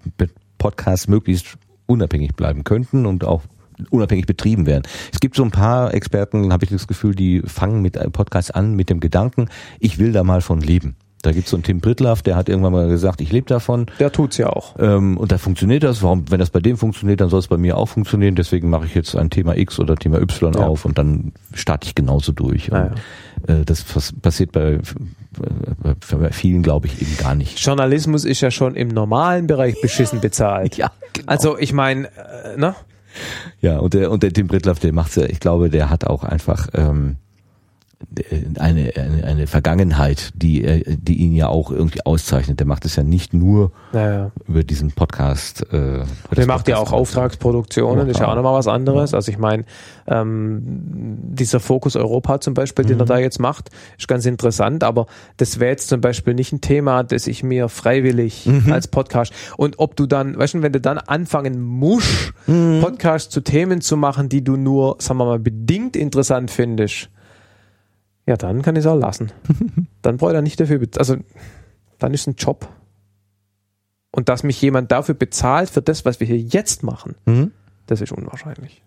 [0.58, 1.56] Podcasts möglichst
[1.86, 3.42] unabhängig bleiben könnten und auch
[3.90, 4.82] unabhängig betrieben werden.
[5.12, 8.54] Es gibt so ein paar Experten, habe ich das Gefühl, die fangen mit einem Podcast
[8.54, 9.48] an mit dem Gedanken,
[9.78, 10.96] ich will da mal von leben.
[11.22, 13.86] Da gibt es so einen Tim Pritlaff, der hat irgendwann mal gesagt, ich lebe davon.
[13.98, 14.76] Der tut's ja auch.
[14.78, 16.00] Ähm, und da funktioniert das.
[16.02, 18.36] Warum, wenn das bei dem funktioniert, dann soll es bei mir auch funktionieren.
[18.36, 20.66] Deswegen mache ich jetzt ein Thema X oder Thema Y Ja.
[20.68, 22.68] auf und dann starte ich genauso durch.
[22.68, 22.92] Naja.
[23.46, 24.78] Äh, das pass- passiert bei,
[25.82, 27.58] bei, bei vielen, glaube ich, eben gar nicht.
[27.64, 30.76] Journalismus ist ja schon im normalen Bereich beschissen bezahlt.
[30.78, 31.28] Ja, genau.
[31.28, 32.74] Also ich meine, äh, ne?
[33.60, 36.22] Ja, und der, und der Tim Brittlaff, der macht's ja, ich glaube, der hat auch
[36.24, 37.16] einfach ähm,
[38.58, 42.60] eine, eine, eine Vergangenheit, die, er- die ihn ja auch irgendwie auszeichnet.
[42.60, 44.30] Der macht es ja nicht nur Naja.
[44.46, 45.66] über diesen Podcast.
[45.72, 46.04] Äh,
[46.36, 48.30] Der macht ja auch Auftragsproduktionen, das ist ja Ja.
[48.32, 49.14] auch nochmal was anderes.
[49.14, 49.64] Also ich meine,
[50.06, 55.06] ähm, dieser Fokus Europa zum Beispiel, den er da jetzt macht, ist ganz interessant, aber
[55.36, 59.78] das wäre jetzt zum Beispiel nicht ein Thema, das ich mir freiwillig als Podcast und
[59.80, 64.28] ob du dann, weißt du, wenn du dann anfangen musst, Podcasts zu Themen zu machen,
[64.28, 67.10] die du nur, sagen wir mal, bedingt interessant findest,
[68.28, 69.32] ja, dann kann ich es auch lassen.
[70.02, 71.16] dann brauche ich da nicht dafür, also
[71.98, 72.68] dann ist ein Job.
[74.10, 77.50] Und dass mich jemand dafür bezahlt für das, was wir hier jetzt machen, Mhm.
[77.86, 78.82] das ist unwahrscheinlich.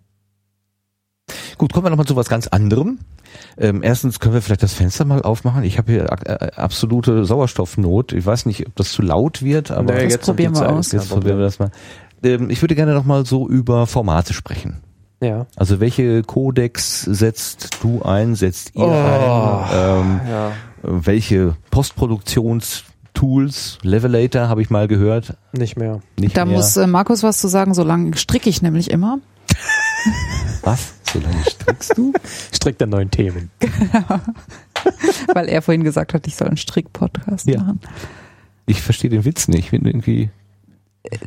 [1.57, 2.99] Gut, kommen wir nochmal zu was ganz anderem.
[3.57, 5.63] Ähm, erstens können wir vielleicht das Fenster mal aufmachen.
[5.63, 8.13] Ich habe hier äh, absolute Sauerstoffnot.
[8.13, 10.91] Ich weiß nicht, ob das zu laut wird, aber Nee, jetzt probieren wir aus.
[10.91, 11.71] jetzt probieren wir das mal.
[12.23, 14.81] Ähm, ich würde gerne nochmal so über Formate sprechen.
[15.21, 15.45] Ja.
[15.55, 18.89] Also welche Codex setzt du ein, setzt ihr Oh.
[18.91, 19.69] ein?
[19.71, 20.51] Ähm, ja.
[20.81, 25.37] welche Postproduktionstools, Levelator habe ich mal gehört.
[25.53, 26.01] Nicht mehr.
[26.19, 26.57] Nicht Da mehr.
[26.57, 29.19] muss äh, Markus was zu sagen, so lange stricke ich nämlich immer.
[30.63, 30.93] Was?
[31.11, 32.13] So lange strickst du?
[32.53, 33.51] Strick der neuen Themen.
[35.33, 37.59] Weil er vorhin gesagt hat, ich soll einen Strick-Podcast Ja.
[37.59, 37.79] machen.
[38.65, 39.65] Ich verstehe den Witz nicht.
[39.65, 40.29] Ich bin irgendwie.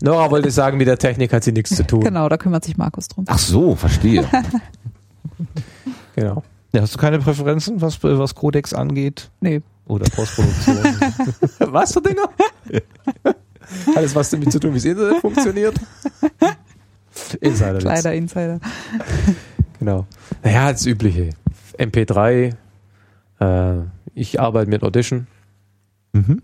[0.01, 2.01] Nora wollte sagen, mit der Technik hat sie nichts zu tun.
[2.01, 3.25] Genau, da kümmert sich Markus drum.
[3.29, 4.25] Ach so, verstehe.
[6.15, 6.45] Genau.
[6.73, 9.31] ja, hast du keine Präferenzen, was, was Codex angeht?
[9.41, 9.63] Nee.
[9.87, 10.79] Oder Postproduktion?
[11.73, 12.29] Was für Dinger?
[13.97, 15.75] Alles, was damit zu tun, wie das Internet funktioniert.
[17.41, 17.79] Insider.
[17.79, 18.61] Kleider, Insider.
[19.79, 20.07] Genau.
[20.43, 21.31] Naja, das Übliche.
[21.79, 22.55] MP3.
[23.41, 23.75] Äh,
[24.15, 25.27] ich arbeite mit Audition
[26.13, 26.43] mhm.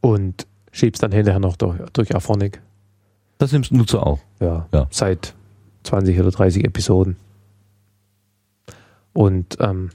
[0.00, 2.60] und schieb's dann hinterher noch durch, durch Aphonic.
[3.38, 4.18] Das nimmst du auch.
[4.40, 4.86] Ja, Ja.
[4.90, 5.34] Seit
[5.84, 7.16] 20 oder 30 Episoden.
[9.12, 9.90] Und ähm,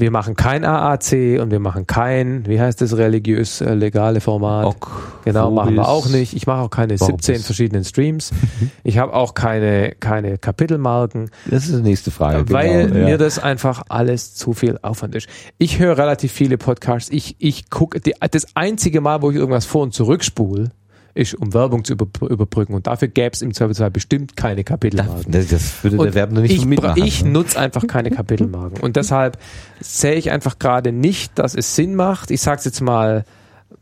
[0.00, 4.66] wir machen kein AAC und wir machen kein, wie heißt das, religiös äh, legale Format.
[4.66, 4.88] Ok,
[5.24, 6.34] Genau, machen wir auch nicht.
[6.34, 7.44] Ich mache auch keine Warum 17 das?
[7.46, 8.30] verschiedenen Streams.
[8.84, 12.50] Ich habe auch keine, keine Kapitelmarken, Das ist die nächste Frage.
[12.50, 13.04] weil genau, ja.
[13.04, 15.28] mir das einfach alles zu viel Aufwand ist.
[15.58, 17.10] Ich höre relativ viele Podcasts.
[17.10, 20.70] Ich, ich gucke, das einzige Mal, wo ich irgendwas vor- und zurückspule,
[21.18, 22.74] ist, um Werbung zu über, überbrücken.
[22.74, 25.32] Und dafür gäbe es im Zweifelsfall bestimmt keine Kapitelmarken.
[25.32, 27.02] das, das würde Und der Werbende nicht ich, mitmachen.
[27.02, 27.30] ich ne?
[27.30, 28.80] nutze einfach keine Kapitelmarken.
[28.80, 29.38] Und deshalb
[29.80, 32.30] sehe ich einfach gerade nicht, dass es Sinn macht.
[32.30, 33.24] Ich sag's jetzt mal,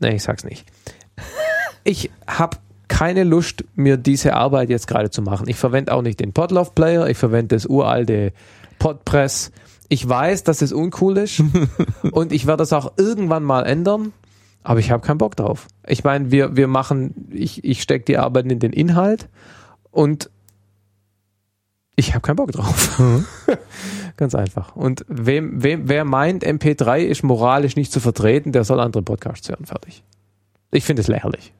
[0.00, 0.64] nee, ich sag's nicht.
[1.84, 2.56] Ich habe
[2.88, 5.48] keine Lust, mir diese Arbeit jetzt gerade zu machen.
[5.48, 8.32] Ich verwende auch nicht den Podlove Player, ich verwende das uralte
[8.78, 9.50] Podpress.
[9.88, 11.42] Ich weiß, dass es uncool ist
[12.12, 14.12] und ich werde das auch irgendwann mal ändern,
[14.66, 15.68] aber ich habe keinen Bock drauf.
[15.86, 19.28] Ich meine, wir, wir machen, ich, ich stecke die Arbeit in den Inhalt
[19.92, 20.28] und
[21.94, 23.00] ich habe keinen Bock drauf.
[24.16, 24.74] Ganz einfach.
[24.74, 29.48] Und wem, wem, wer meint, MP3 ist moralisch nicht zu vertreten, der soll andere Podcasts
[29.48, 29.66] hören.
[29.66, 30.02] Fertig.
[30.72, 31.52] Ich finde es lächerlich.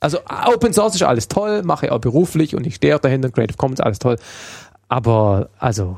[0.00, 0.18] Also
[0.52, 3.56] Open Source ist alles toll, mache ich auch beruflich und ich stehe auch dahinter, Creative
[3.56, 4.16] Commons, alles toll.
[4.88, 5.96] Aber also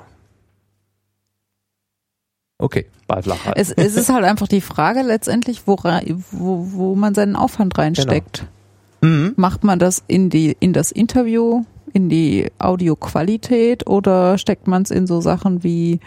[2.58, 2.86] Okay.
[3.06, 3.56] bald flach halt.
[3.58, 6.00] Es, es ist halt einfach die Frage letztendlich, wora,
[6.30, 8.46] wo, wo man seinen Aufwand reinsteckt.
[9.02, 9.34] Mhm.
[9.36, 14.90] Macht man das in die in das Interview, in die Audioqualität oder steckt man es
[14.90, 16.00] in so Sachen wie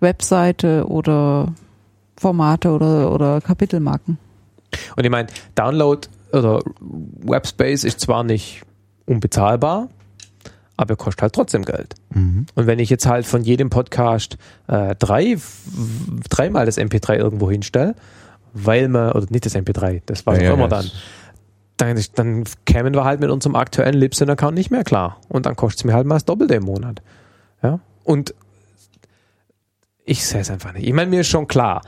[0.00, 1.52] Webseite oder
[2.16, 4.18] Formate oder, oder Kapitelmarken?
[4.96, 8.62] Und ich meine, Download oder Webspace ist zwar nicht
[9.06, 9.88] unbezahlbar,
[10.76, 11.94] aber kostet halt trotzdem Geld.
[12.10, 12.46] Mhm.
[12.54, 14.36] Und wenn ich jetzt halt von jedem Podcast
[14.66, 15.36] äh, drei,
[16.28, 17.94] dreimal das MP3 irgendwo hinstelle,
[18.52, 20.90] weil man, oder nicht das MP3, das war Ja, auch immer ja, dann,
[21.76, 25.20] dann, dann kämen wir halt mit unserem aktuellen Libsyn-Account nicht mehr klar.
[25.28, 27.02] Und dann kostet es mir halt mal das Doppelte im Monat.
[27.62, 27.80] Ja?
[28.04, 28.34] Und
[30.04, 30.86] ich sehe es einfach nicht.
[30.86, 31.82] Ich meine, mir ist schon klar,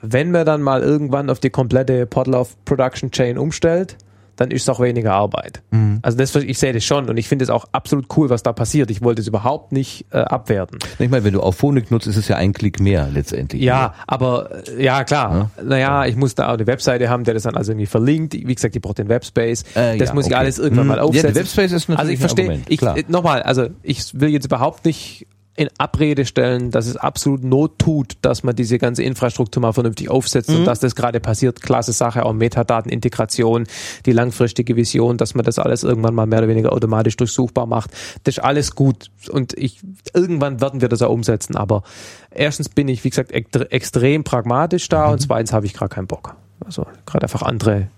[0.00, 3.96] wenn man dann mal irgendwann auf die komplette Podlove Production Chain umstellt,
[4.36, 5.62] dann ist es auch weniger Arbeit.
[5.70, 5.98] Mhm.
[6.02, 8.52] Also das, ich sehe das schon und ich finde es auch absolut cool, was da
[8.52, 8.90] passiert.
[8.90, 10.78] Ich wollte es überhaupt nicht äh, abwerten.
[10.98, 13.62] Ich meine, wenn du auf Phonik nutzt, ist es ja ein Klick mehr letztendlich.
[13.62, 15.50] Ja, aber äh, ja klar.
[15.62, 18.34] Naja, ich muss da auch eine Webseite haben, der das dann also irgendwie verlinkt.
[18.34, 19.64] Wie gesagt, die braucht den Webspace.
[19.74, 20.40] Äh, das ja, muss ich okay.
[20.40, 20.88] alles irgendwann Mhm.
[20.88, 21.32] mal Ja, aufsetzen.
[21.34, 24.84] der Webspace ist natürlich Also ich verstehe, ich, äh, nochmal, also ich will jetzt überhaupt
[24.84, 25.26] nicht
[25.56, 30.10] in Abrede stellen, dass es absolut Not tut, dass man diese ganze Infrastruktur mal vernünftig
[30.10, 30.56] aufsetzt Mhm.
[30.56, 31.62] und dass das gerade passiert.
[31.62, 33.66] Klasse Sache, auch Metadatenintegration,
[34.04, 37.90] die langfristige Vision, dass man das alles irgendwann mal mehr oder weniger automatisch durchsuchbar macht.
[38.24, 39.80] Das ist alles gut und ich
[40.14, 41.56] irgendwann werden wir das auch umsetzen.
[41.56, 41.82] Aber
[42.30, 46.06] erstens bin ich, wie gesagt, ext- extrem pragmatisch da und zweitens habe ich gerade keinen
[46.06, 46.36] Bock.
[46.64, 47.88] Also gerade einfach andere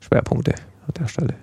[0.00, 0.54] Schwerpunkte
[0.86, 1.34] an der Stelle.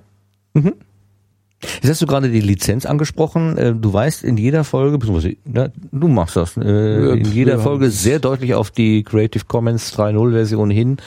[1.81, 3.57] Jetzt hast du gerade die Lizenz angesprochen.
[3.57, 7.59] Äh, Du weißt in jeder Folge, beziehungsweise ne, du machst das, äh, in jeder ja.
[7.59, 10.97] Folge sehr deutlich auf die Creative Commons 3.0 Version hin.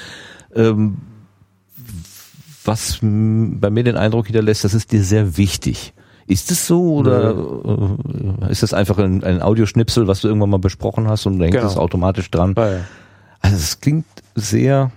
[0.55, 0.98] Ähm,
[2.64, 5.93] Was bei mir den Eindruck hinterlässt, das ist dir sehr wichtig.
[6.26, 7.35] Ist es so oder
[8.48, 11.44] äh, ist das einfach ein, ein Audioschnipsel, was du irgendwann mal besprochen hast und du
[11.44, 11.68] hängst Genau.
[11.70, 12.55] es automatisch dran?
[12.56, 12.81] Ja, ja.
[13.40, 14.90] Also es klingt sehr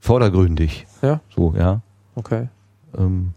[0.00, 0.86] vordergründig.
[1.02, 1.82] ja So, ja.
[2.16, 2.48] okay.
[2.98, 3.30] Ähm,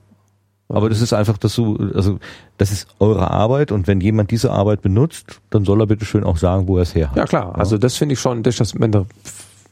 [0.68, 2.20] aber das ist einfach, dass du, also
[2.58, 6.24] das ist eure Arbeit und wenn jemand diese Arbeit benutzt, dann soll er bitte schön
[6.24, 7.18] auch sagen, wo er es her hat.
[7.18, 9.06] Ja klar, also das finde ich schon, das ist das, wenn der,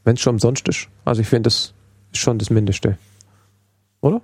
[0.05, 0.87] es schon umsonst ist.
[1.05, 1.73] Also ich finde, das
[2.11, 2.97] ist schon das Mindeste.
[4.01, 4.21] Oder?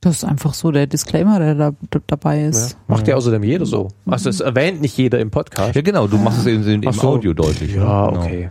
[0.00, 2.76] Das ist einfach so der Disclaimer, der da d- dabei ist.
[2.86, 3.88] Macht ja außerdem jeder so.
[4.06, 5.74] Also es erwähnt nicht jeder im Podcast.
[5.74, 7.08] Ja, genau, du machst es in, in, im so.
[7.08, 7.74] Audio deutlich.
[7.74, 8.10] Ja, ne?
[8.12, 8.22] Genau.
[8.24, 8.50] okay.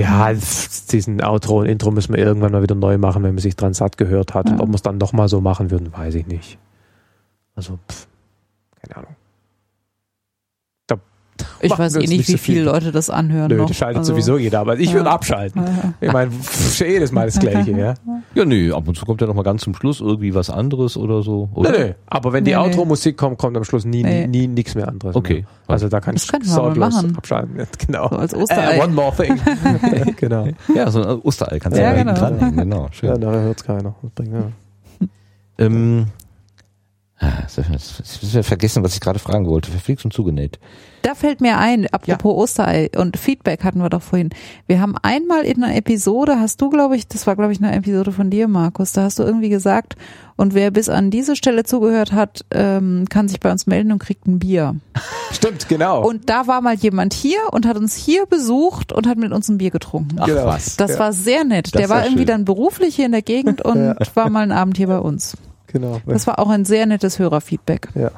[0.00, 0.32] Ja,
[0.92, 3.74] diesen Outro und Intro müssen wir irgendwann mal wieder neu machen, wenn man sich dran
[3.74, 4.46] satt gehört hat.
[4.46, 4.62] Und Ja.
[4.62, 6.58] ob wir es dann nochmal so machen würden, weiß ich nicht.
[7.54, 8.06] Also, pf,
[8.82, 9.16] keine Ahnung.
[11.60, 12.64] Da Ich weiß wir eh nicht, so wie viele viel.
[12.64, 13.48] Leute das anhören.
[13.50, 13.68] Nö, noch.
[13.68, 14.94] das schaltet Also, sowieso jeder, aber ich Ja.
[14.96, 15.62] würde abschalten.
[15.62, 15.92] Ja.
[16.00, 17.94] Ich meine, pff, ist ja jedes Mal das Gleiche, ja.
[18.34, 20.96] Ja, nee, ab und zu kommt ja noch mal ganz zum Schluss irgendwie was anderes
[20.96, 21.48] oder so.
[21.54, 21.70] Oder?
[21.72, 21.92] Nö, nö.
[22.06, 22.62] Aber wenn die Nee, nee.
[22.64, 24.26] Outro-Musik kommt, kommt am Schluss nie, Nee.
[24.26, 25.14] nie, nie nichts mehr anderes.
[25.16, 25.34] Okay.
[25.34, 25.44] Mehr.
[25.68, 27.16] Also da kann Das ich wir sorglos machen.
[27.16, 27.56] abschalten.
[27.58, 28.08] Ja, genau.
[28.08, 28.76] So als Osterei.
[28.78, 29.38] Äh, one more thing.
[30.16, 30.48] genau.
[30.74, 32.14] Ja, so ein Osterei kannst du Ja, genau.
[32.14, 32.56] dranhängen.
[32.56, 33.10] Genau, schön.
[33.10, 33.94] Ja, nachher hört's keiner.
[34.02, 34.42] Das bringt, ja.
[35.58, 36.06] Ähm,
[37.18, 37.58] ah, jetzt
[38.22, 39.70] ich ja vergessen, was ich gerade fragen wollte.
[39.70, 40.58] Verflixt und zugenäht.
[41.02, 44.28] Da fällt mir ein, apropos Osterei und Feedback hatten wir doch vorhin.
[44.66, 47.74] Wir haben einmal in einer Episode, hast du, glaube ich, das war, glaube ich, eine
[47.74, 49.96] Episode von dir, Markus, da hast du irgendwie gesagt,
[50.36, 53.98] und wer bis an diese Stelle zugehört hat, ähm, kann sich bei uns melden und
[53.98, 54.76] kriegt ein Bier.
[55.32, 56.06] Stimmt, genau.
[56.06, 59.48] Und da war mal jemand hier und hat uns hier besucht und hat mit uns
[59.48, 60.16] ein Bier getrunken.
[60.20, 60.44] Ach Genau.
[60.46, 60.76] was.
[60.76, 60.98] Das Ja.
[60.98, 61.66] war sehr nett.
[61.74, 62.26] Das Der war ja irgendwie schön.
[62.28, 63.96] dann beruflich hier in der Gegend und Ja.
[64.14, 65.36] war mal einen Abend hier bei uns.
[65.66, 66.00] genau.
[66.06, 67.88] Das war auch ein sehr nettes Hörerfeedback.
[67.94, 68.10] ja.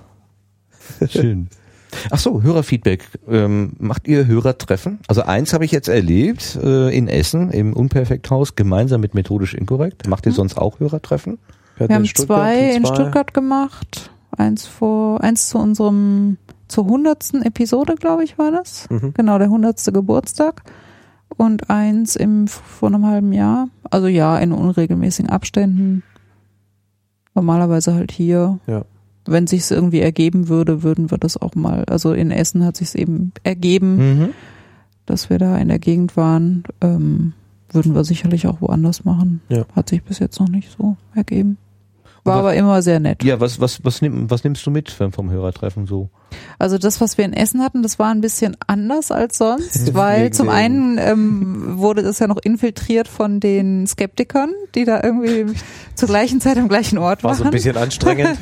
[1.09, 1.49] Schön.
[2.11, 3.07] Ach so, Hörerfeedback.
[3.29, 5.01] Ähm, macht ihr Hörertreffen?
[5.09, 10.07] Also eins habe ich jetzt erlebt äh, in Essen im Unperfekthaus gemeinsam mit Methodisch Inkorrekt.
[10.09, 11.39] Macht ihr sonst auch Hörertreffen?
[11.77, 14.11] Wir haben zwei in Stuttgart gemacht.
[14.37, 16.39] Eins vor, eins zu unserem,
[16.69, 18.89] zur hundertsten Episode, glaube ich, war das.
[18.91, 19.13] Mhm.
[19.15, 20.63] Genau, der hundertste Geburtstag.
[21.37, 23.69] Und eins im, vor einem halben Jahr.
[23.91, 26.03] Also ja, in unregelmäßigen Abständen.
[27.35, 28.59] Normalerweise halt hier.
[28.67, 28.85] Ja.
[29.25, 31.85] Wenn sich's irgendwie ergeben würde, würden wir das auch mal.
[31.85, 34.29] Also in Essen hat sich's eben ergeben, Mhm.
[35.07, 36.65] dass wir da in der Gegend waren.
[36.81, 37.33] Ähm,
[37.71, 39.41] würden wir sicherlich auch woanders machen.
[39.49, 39.65] Ja.
[39.75, 41.57] Hat sich bis jetzt noch nicht so ergeben.
[42.25, 43.25] War was- aber immer sehr nett.
[43.25, 46.11] Ja, was, was, was, nimm, was nimmst du mit vom vom Hörertreffen so?
[46.59, 50.33] Also das, was wir in Essen hatten, das war ein bisschen anders als sonst, weil
[50.33, 55.47] zum einen ähm, wurde das ja noch infiltriert von den Skeptikern, die da irgendwie
[55.95, 57.53] zur gleichen Zeit am gleichen Ort War so ein waren.
[57.53, 58.39] bisschen anstrengend.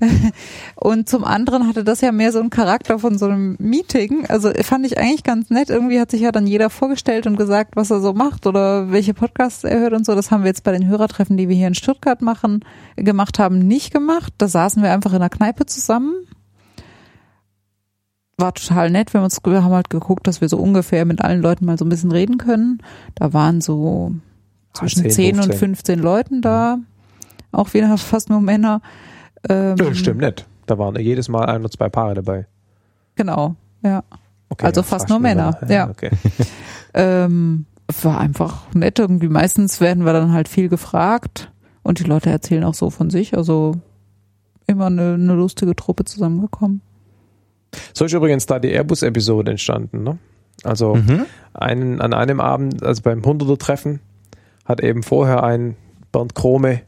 [0.76, 4.26] Und zum anderen hatte das ja mehr so einen Charakter von so einem Meeting.
[4.28, 5.70] Also fand ich eigentlich ganz nett.
[5.70, 9.14] Irgendwie hat sich ja dann jeder vorgestellt und gesagt, was er so macht oder welche
[9.14, 10.14] Podcasts er hört und so.
[10.14, 12.64] Das haben wir jetzt bei den Hörertreffen, die wir hier in Stuttgart machen,
[12.96, 14.32] gemacht haben, nicht gemacht.
[14.38, 16.14] Da saßen wir einfach in einer Kneipe zusammen.
[18.36, 19.12] War total nett.
[19.12, 21.78] Wir haben, uns, wir haben halt geguckt, dass wir so ungefähr mit allen Leuten mal
[21.78, 22.78] so ein bisschen reden können.
[23.14, 24.14] Da waren so
[24.72, 25.58] zwischen 10, 10 und 15.
[25.58, 26.78] 15 Leuten da.
[27.52, 28.80] Auch wieder fast nur Männer.
[29.48, 30.46] Ähm, Nö, stimmt nicht.
[30.66, 32.46] Da waren jedes Mal ein oder zwei Paare dabei.
[33.14, 34.02] Genau, ja.
[34.48, 35.88] Okay, Also fast nur Männer, ja.
[35.88, 36.10] Okay.
[36.96, 37.66] Ähm,
[38.02, 39.28] war einfach nett irgendwie.
[39.28, 41.50] Meistens werden wir dann halt viel gefragt
[41.82, 43.36] und die Leute erzählen auch so von sich.
[43.36, 43.74] Also
[44.66, 46.80] immer eine, eine lustige Truppe zusammengekommen.
[47.92, 50.02] So ist übrigens da die Airbus-Episode entstanden.
[50.02, 50.18] Ne?
[50.62, 51.26] Also Mhm.
[51.52, 54.00] einen, an einem Abend, also beim 100er-Treffen,
[54.64, 55.76] hat eben vorher ein
[56.12, 56.80] Bernd Krome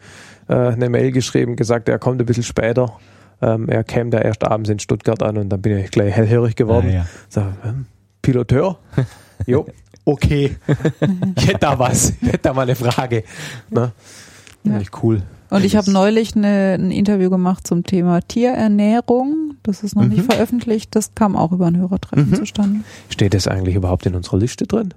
[0.48, 2.98] äh, eine Mail geschrieben, gesagt, er kommt ein bisschen später.
[3.42, 6.56] Ähm, er käme da erst abends in Stuttgart an und dann bin ich gleich hellhörig
[6.56, 6.86] geworden.
[6.88, 7.06] Ah, ja.
[7.28, 7.86] Sag, hm,
[8.22, 8.78] Piloteur?
[9.46, 9.66] jo,
[10.04, 10.56] okay.
[11.36, 12.10] ich hätte da was.
[12.22, 13.24] Ich hätte da mal eine Frage.
[13.68, 13.92] Ne?
[14.64, 14.80] Ja.
[15.02, 15.22] Cool.
[15.50, 19.54] Und ich habe neulich eine, ein Interview gemacht zum Thema Tierernährung.
[19.62, 20.30] Das ist noch nicht Mhm.
[20.30, 20.94] veröffentlicht.
[20.94, 22.34] Das kam auch über ein Hörertreffen Mhm.
[22.34, 22.80] zustande.
[23.10, 24.92] Steht das eigentlich überhaupt in unserer Liste drin?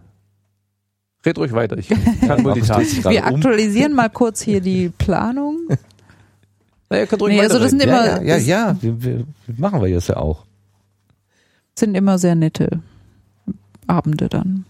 [1.26, 1.78] Red ruhig weiter.
[1.78, 3.04] Ich kann multitasken.
[3.12, 3.36] Wir um.
[3.36, 5.58] aktualisieren mal kurz hier die Planung.
[6.90, 8.78] Na, ihr könnt ruhig Nee, also das sind immer, ja, ja, ja, das ja.
[8.82, 9.26] Wir, wir,
[9.58, 10.46] machen wir jetzt ja auch.
[11.78, 12.80] sind immer sehr nette
[13.88, 14.66] Abende dann.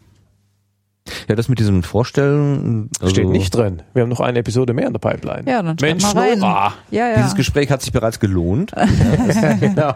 [1.27, 2.89] Ja, das mit diesem Vorstellen.
[2.99, 3.81] Also, Steht nicht drin.
[3.93, 5.43] Wir haben noch eine Episode mehr in der Pipeline.
[5.49, 6.39] Ja, dann Mensch, mal rein.
[6.39, 6.73] Nora.
[6.91, 7.15] Ja, ja.
[7.17, 8.71] Dieses Gespräch hat sich bereits gelohnt.
[9.59, 9.93] genau.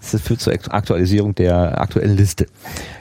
[0.00, 2.46] Das führt zur Aktualisierung der aktuellen Liste.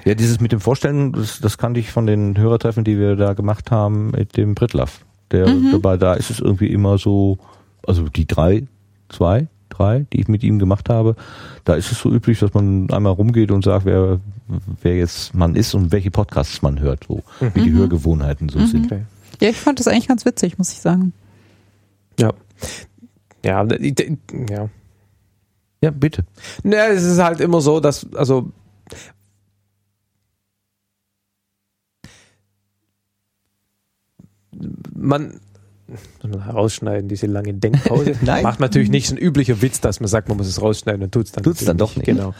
[0.05, 3.33] Ja, dieses mit dem Vorstellen, das, das kannte ich von den Hörertreffen, die wir da
[3.33, 5.01] gemacht haben mit dem Britlaff.
[5.31, 5.71] Der Mhm.
[5.71, 7.37] dabei, da ist es irgendwie immer so,
[7.87, 8.63] also die drei,
[9.09, 9.47] zwei,
[9.77, 11.15] drei, die ich mit ihm gemacht habe,
[11.65, 14.19] da ist es so üblich, dass man einmal rumgeht und sagt, wer,
[14.81, 17.23] wer jetzt man ist und welche Podcasts man hört, so
[17.53, 17.77] wie die Mhm.
[17.77, 18.67] Hörgewohnheiten so Mhm.
[18.67, 18.85] sind.
[18.85, 19.01] Okay.
[19.41, 21.13] Ja, ich fand das eigentlich ganz witzig, muss ich sagen.
[22.19, 22.31] Ja.
[23.43, 23.65] Ja,
[24.49, 24.69] ja.
[25.81, 26.23] Ja, bitte.
[26.63, 28.51] Naja, es ist halt immer so, dass, also,
[34.95, 35.39] man,
[36.21, 38.13] herausschneiden, diese lange Denkpause.
[38.21, 38.43] Nein.
[38.43, 41.11] Macht natürlich nicht so ein üblicher Witz, dass man sagt, man muss es rausschneiden und
[41.11, 41.43] tut's dann.
[41.43, 42.05] Tut's dann doch nicht.
[42.05, 42.33] Genau.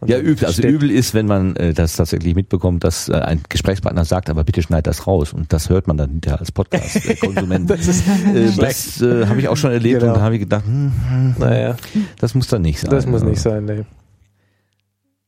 [0.00, 3.40] Und Ja, übel, also übel ist, wenn man äh, das tatsächlich mitbekommt, dass äh, ein
[3.48, 5.32] Gesprächspartner sagt, aber bitte schneid das raus.
[5.32, 7.68] Und das hört man dann hinterher als Podcast-Konsument.
[7.78, 10.12] Das ist äh, das äh, habe ich auch schon erlebt Genau.
[10.12, 11.76] und da habe ich gedacht, hm, hm, Naja,
[12.20, 12.90] das muss dann nicht sein.
[12.90, 13.84] das muss nicht sein, nee.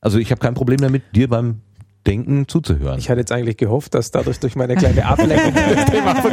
[0.00, 1.60] Also ich habe kein Problem damit, dir beim
[2.06, 2.98] Denken zuzuhören.
[2.98, 6.24] Ich hatte jetzt eigentlich gehofft, dass dadurch durch meine kleine Ablenkung das Thema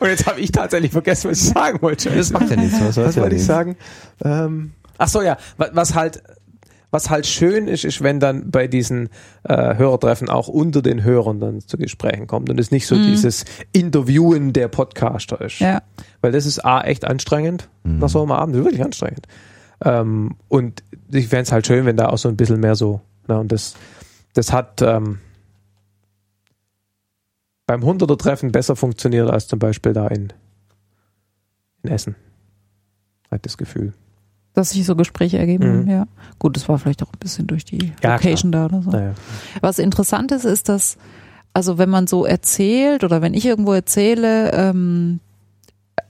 [0.00, 2.10] Und jetzt habe ich tatsächlich vergessen, was ich sagen wollte.
[2.10, 2.80] das macht ja nichts.
[2.80, 3.76] Was, Was wollte ich sagen?
[4.24, 6.22] Ähm, ach so, ja, wa- was halt,
[6.92, 9.08] was halt schön ist, ist, wenn dann bei diesen
[9.42, 13.02] äh, Hörertreffen auch unter den Hörern dann zu Gesprächen kommt und es nicht so Mhm.
[13.08, 15.58] dieses Interviewen der Podcaster ist.
[15.58, 15.82] Ja.
[16.20, 17.98] Weil das ist A, echt anstrengend Mhm.
[17.98, 19.26] nach so einem Abend, wirklich anstrengend.
[19.84, 23.00] Ähm, und ich fände es halt schön, wenn da auch so ein bisschen mehr so,
[23.28, 23.74] na, und das,
[24.36, 25.18] das hat ähm,
[27.66, 30.32] beim 100er Treffen besser funktioniert als zum Beispiel da in,
[31.82, 32.14] in Essen.
[33.30, 33.92] Hat das Gefühl.
[34.54, 35.90] Dass sich so Gespräche ergeben, Mhm.
[35.90, 36.06] ja.
[36.38, 38.90] Gut, das war vielleicht auch ein bisschen durch die Ja, Location da oder so.
[38.90, 39.14] Naja.
[39.60, 40.96] Was interessant ist, ist, dass,
[41.52, 45.20] also wenn man so erzählt oder wenn ich irgendwo erzähle, ähm,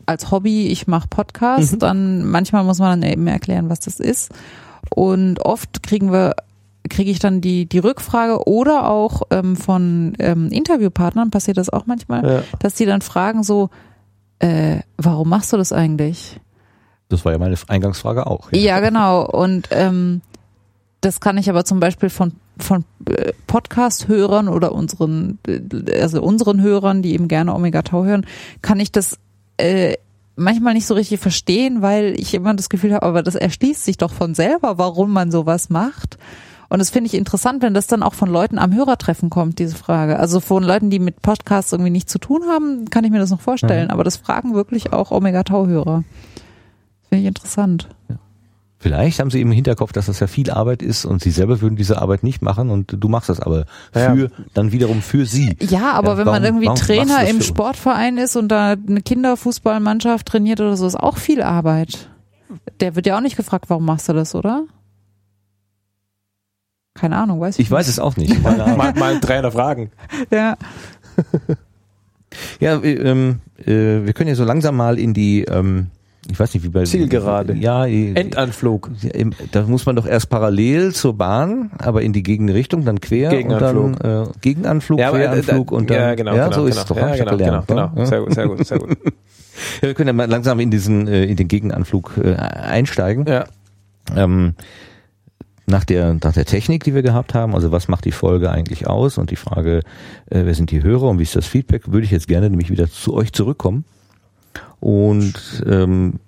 [0.05, 1.78] als Hobby, ich mache Podcast, Mhm.
[1.78, 4.31] dann manchmal muss man dann eben erklären, was das ist.
[4.90, 6.36] Und oft kriegen wir,
[6.88, 11.86] kriege ich dann die, die Rückfrage oder auch ähm, von ähm, Interviewpartnern, passiert das auch
[11.86, 12.42] manchmal, Ja.
[12.60, 13.70] dass die dann fragen so,
[14.38, 16.40] äh, warum machst du das eigentlich?
[17.08, 18.50] Das war ja meine Eingangsfrage auch.
[18.52, 19.24] Ja, genau.
[19.24, 20.20] Und ähm,
[21.00, 25.60] das kann ich aber zum Beispiel von von äh, Podcast-Hörern oder unseren, äh,
[26.00, 28.24] also unseren Hörern, die eben gerne Omega Tau hören,
[28.62, 29.18] kann ich das
[29.58, 29.96] äh,
[30.36, 33.98] manchmal nicht so richtig verstehen, weil ich immer das Gefühl habe, aber das erschließt sich
[33.98, 36.16] doch von selber, warum man sowas macht.
[36.68, 39.76] Und das finde ich interessant, wenn das dann auch von Leuten am Hörertreffen kommt, diese
[39.76, 40.18] Frage.
[40.18, 43.30] Also von Leuten, die mit Podcasts irgendwie nichts zu tun haben, kann ich mir das
[43.30, 43.90] noch vorstellen.
[43.90, 46.02] Aber das fragen wirklich auch Omega Tau-Hörer.
[47.09, 47.88] Finde ich interessant.
[48.78, 51.76] Vielleicht haben sie im Hinterkopf, dass das ja viel Arbeit ist und sie selber würden
[51.76, 53.64] diese Arbeit nicht machen und du machst das aber
[53.94, 54.14] Ja.
[54.14, 55.56] für, dann wiederum für sie.
[55.60, 57.40] Ja, aber Ja, wenn warum- man irgendwie Trainer im?
[57.40, 62.10] Sportverein ist und da eine Kinderfußballmannschaft trainiert oder so, ist auch viel Arbeit.
[62.80, 64.64] Der wird ja auch nicht gefragt, warum machst du das, oder?
[66.98, 68.43] Keine Ahnung, weiß ich, Ich weiß es auch nicht.
[68.43, 69.90] Mal, mal einen Trainer fragen.
[70.18, 70.32] nicht.
[70.32, 70.56] Ja.
[72.60, 75.86] Ja, wir, ähm, äh, wir können ja so langsam mal in die, ähm,
[76.31, 77.55] ich weiß nicht, wie bei Zielgerade.
[77.55, 78.90] Ja, äh, Endanflug.
[79.01, 83.01] ja, im- da muss man doch erst parallel zur Bahn, aber in die Gegenrichtung, dann
[83.01, 83.85] quer Gegenanflug.
[83.86, 86.66] und dann äh, Gegenanflug, aber, äh, Queranflug da- und dann ja, genau, ja, genau, so
[86.66, 86.82] ist genau.
[86.82, 87.66] es doch, Ja, ich ja genau, gelernt.
[87.68, 87.89] genau, ne?
[87.94, 88.01] genau.
[88.02, 88.06] Ja.
[88.06, 88.98] Sehr gut, sehr gut, sehr gut.
[89.81, 93.24] Ja, wir können ja mal langsam in diesen äh, in den Gegenanflug äh, einsteigen.
[93.27, 93.47] Ja.
[94.14, 94.52] Ähm,
[95.66, 98.86] nach der, nach der Technik, die wir gehabt haben, also was macht die Folge eigentlich
[98.86, 99.78] aus und die Frage,
[100.30, 102.70] äh, wer sind die Hörer und wie ist das Feedback, würde ich jetzt gerne nämlich
[102.70, 103.84] wieder zu euch zurückkommen
[104.80, 106.20] und ähm,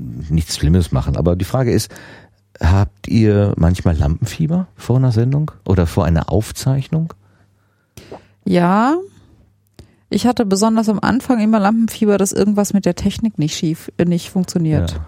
[0.00, 1.16] nichts Schlimmes machen.
[1.16, 1.90] Aber die Frage ist,
[2.60, 7.12] habt ihr manchmal Lampenfieber vor einer Sendung oder vor einer Aufzeichnung?
[8.44, 8.96] ja.
[10.14, 14.04] Ich hatte besonders am Anfang immer Lampenfieber, dass irgendwas mit der Technik nicht schief, äh,
[14.04, 14.90] nicht funktioniert.
[14.90, 15.06] Ja.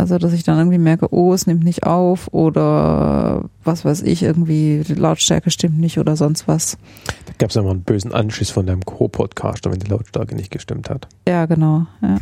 [0.00, 4.22] Also, dass ich dann irgendwie merke, oh, es nimmt nicht auf oder was weiß ich,
[4.22, 6.78] irgendwie die Lautstärke stimmt nicht oder sonst was.
[7.26, 10.88] Da gab es immer einen bösen Anschiss von deinem Co-Podcaster, wenn die Lautstärke nicht gestimmt
[10.88, 11.06] hat.
[11.28, 11.84] Ja, genau.
[12.00, 12.16] Ja.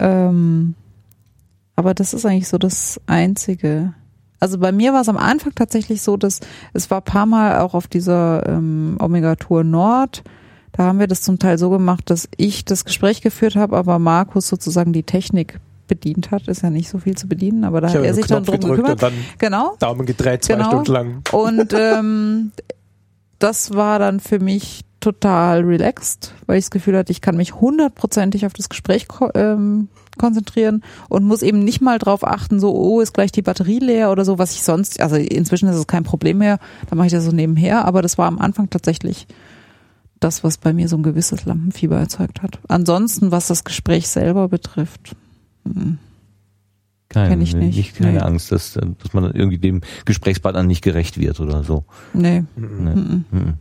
[0.00, 0.74] ähm,
[1.76, 3.94] aber das ist eigentlich so das Einzige.
[4.38, 6.40] Also bei mir war es am Anfang tatsächlich so, dass
[6.74, 10.24] es war ein paar Mal auch auf dieser ähm, Omega Tour Nord.
[10.72, 13.98] Da haben wir das zum Teil so gemacht, dass ich das Gespräch geführt habe, aber
[13.98, 15.58] Markus sozusagen die Technik
[15.90, 16.48] bedient hat.
[16.48, 18.58] Ist ja nicht so viel zu bedienen, aber da Ich hat er sich dann Knopf
[18.58, 19.02] drum gedrückt gekümmert.
[19.02, 19.76] und dann Genau.
[19.78, 20.68] Daumen gedreht, zwei Genau.
[20.70, 21.22] Stunden lang.
[21.32, 22.52] Und ähm,
[23.38, 27.54] das war dann für mich total relaxed, weil ich das Gefühl hatte, ich kann mich
[27.54, 29.88] hundertprozentig auf das Gespräch ähm,
[30.18, 34.10] konzentrieren und muss eben nicht mal drauf achten, so, oh, ist gleich die Batterie leer
[34.12, 36.58] oder so, was ich sonst, also inzwischen ist es kein Problem mehr,
[36.90, 39.26] da mache ich das so nebenher, aber das war am Anfang tatsächlich
[40.20, 42.58] das, was bei mir so ein gewisses Lampenfieber erzeugt hat.
[42.68, 45.16] Ansonsten, was das Gespräch selber betrifft,
[45.74, 45.98] hm,
[47.08, 47.96] Keine, Kenn ich nicht.
[47.96, 48.18] keine Nee.
[48.18, 51.84] Angst, dass, dass man irgendwie dem Gesprächspartner nicht gerecht wird oder so.
[52.12, 52.44] nee.
[52.56, 52.64] Nee.
[52.66, 53.24] mhm.
[53.30, 53.54] Mhm.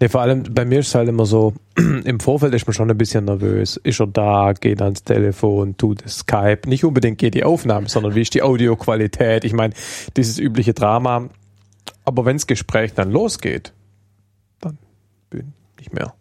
[0.00, 1.54] Nee, vor allem bei mir ist es halt immer so,
[2.04, 3.76] im Vorfeld ist man schon ein bisschen nervös.
[3.76, 6.68] Ist er da, geht ans Telefon, tut Skype.
[6.68, 9.44] Nicht unbedingt geht die Aufnahme, sondern wie ist die Audioqualität.
[9.44, 9.74] Ich meine,
[10.16, 11.28] dieses übliche Drama.
[12.04, 13.72] Aber wenn das Gespräch dann losgeht,
[14.60, 14.78] dann
[15.30, 16.12] bin ich nicht mehr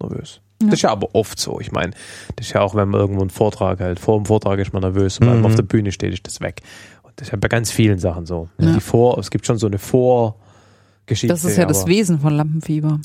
[0.00, 0.40] nervös.
[0.60, 0.66] Ja.
[0.68, 1.58] Das ist ja aber oft so.
[1.60, 1.92] Ich meine,
[2.36, 3.98] das ist ja auch, wenn man irgendwo einen Vortrag hält.
[4.00, 5.42] Vor dem Vortrag ist man nervös und wenn Mhm.
[5.42, 6.60] man auf der Bühne steht, ist das weg.
[7.02, 8.48] Und das ist ja bei ganz vielen Sachen so.
[8.58, 8.72] Ja.
[8.74, 11.28] Die Vor, es gibt schon so eine Vorgeschichte.
[11.28, 13.00] Das ist ja das Wesen von Lampenfieber.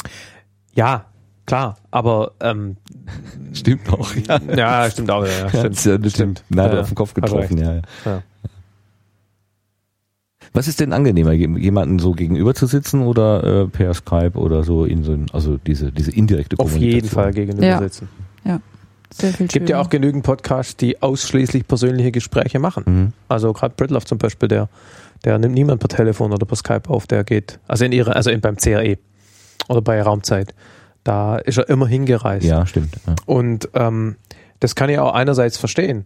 [0.73, 1.05] ja,
[1.45, 2.77] klar, aber ähm,
[3.53, 4.39] Stimmt auch, ja.
[4.55, 5.85] ja, stimmt auch, ja, stimmt.
[5.85, 6.43] ja dem stimmt.
[6.49, 7.75] Nadel Ja, auf den Kopf getroffen, ja,
[8.05, 8.21] ja.
[10.55, 10.59] Ja.
[10.59, 14.63] Was ist denn angenehmer, jem- jemanden so gegenüber zu sitzen oder äh, per Skype oder
[14.63, 16.95] so in so ein, also diese, diese indirekte Auf Kommunikation?
[16.95, 17.79] jeden Fall gegenüber Ja.
[17.79, 18.09] sitzen.
[19.13, 19.85] Sehr viel Es gibt ja schöner.
[19.85, 22.83] auch genügend Podcasts, die ausschließlich persönliche Gespräche machen.
[22.85, 23.13] Mhm.
[23.29, 24.67] Also gerade Britloff zum Beispiel, der,
[25.23, 28.29] der nimmt niemand per Telefon oder per Skype auf, der geht, also in ihre, also
[28.29, 28.97] in, beim CRE
[29.69, 30.53] oder bei Raumzeit,
[31.05, 32.45] da ist er immer hingereist.
[32.45, 32.95] Ja, stimmt.
[33.07, 33.15] Ja.
[33.25, 34.15] Und ähm,
[34.59, 36.03] das kann ich auch einerseits verstehen.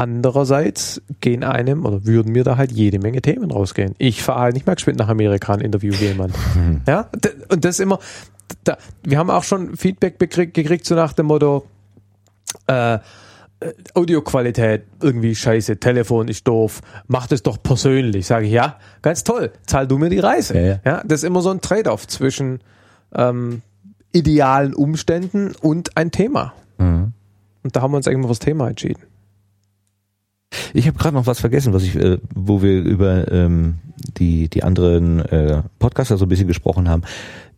[0.00, 3.94] Andererseits gehen einem oder würden mir da halt jede Menge Themen rausgehen.
[3.98, 6.34] Ich fahre halt nicht mehr geschwind nach Amerika und interview jemand.
[6.88, 7.98] Ja, D- und das ist immer,
[8.64, 11.66] da, wir haben auch schon Feedback gekriegt so nach dem Motto,
[12.66, 12.98] äh, äh,
[13.92, 18.26] Audioqualität irgendwie scheiße, Telefon ist doof, mach das doch persönlich.
[18.26, 20.58] Sage ich, ja, ganz toll, zahl du mir die Reise.
[20.58, 21.02] Ja, ja.
[21.04, 22.60] das ist immer so ein Trade-off zwischen
[23.14, 23.60] ähm,
[24.12, 26.54] idealen Umständen und ein Thema.
[26.78, 27.12] Mhm.
[27.62, 29.09] Und da haben wir uns mal fürs Thema entschieden.
[30.74, 33.78] Ich habe gerade noch was vergessen, was ich, äh, wo wir über ähm,
[34.16, 37.02] die die anderen äh, Podcaster so ein bisschen gesprochen haben.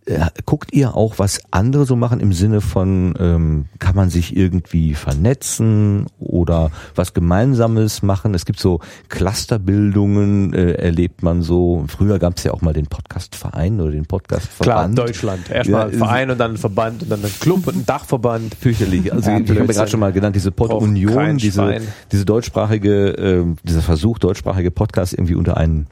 [0.04, 4.36] Äh, guckt ihr auch, was andere so machen im Sinne von, ähm, kann man sich
[4.36, 8.34] irgendwie vernetzen oder was Gemeinsames machen?
[8.34, 11.84] Es gibt so Clusterbildungen, äh, erlebt man so.
[11.86, 14.98] Früher gab es ja auch mal den Podcastverein oder den Klar, Podcastverband.
[14.98, 15.50] Deutschland.
[15.50, 18.54] Erstmal Ja, ein Verein und dann ein Verband und dann ein Club und ein Dachverband.
[18.56, 19.12] fürchterlich.
[19.12, 21.80] Also Ja, ich habe gerade schon mal genannt, diese Pod-Union, diese,
[22.10, 25.86] diese deutschsprachige, ähm, dieser Versuch, deutschsprachige Podcasts irgendwie unter ein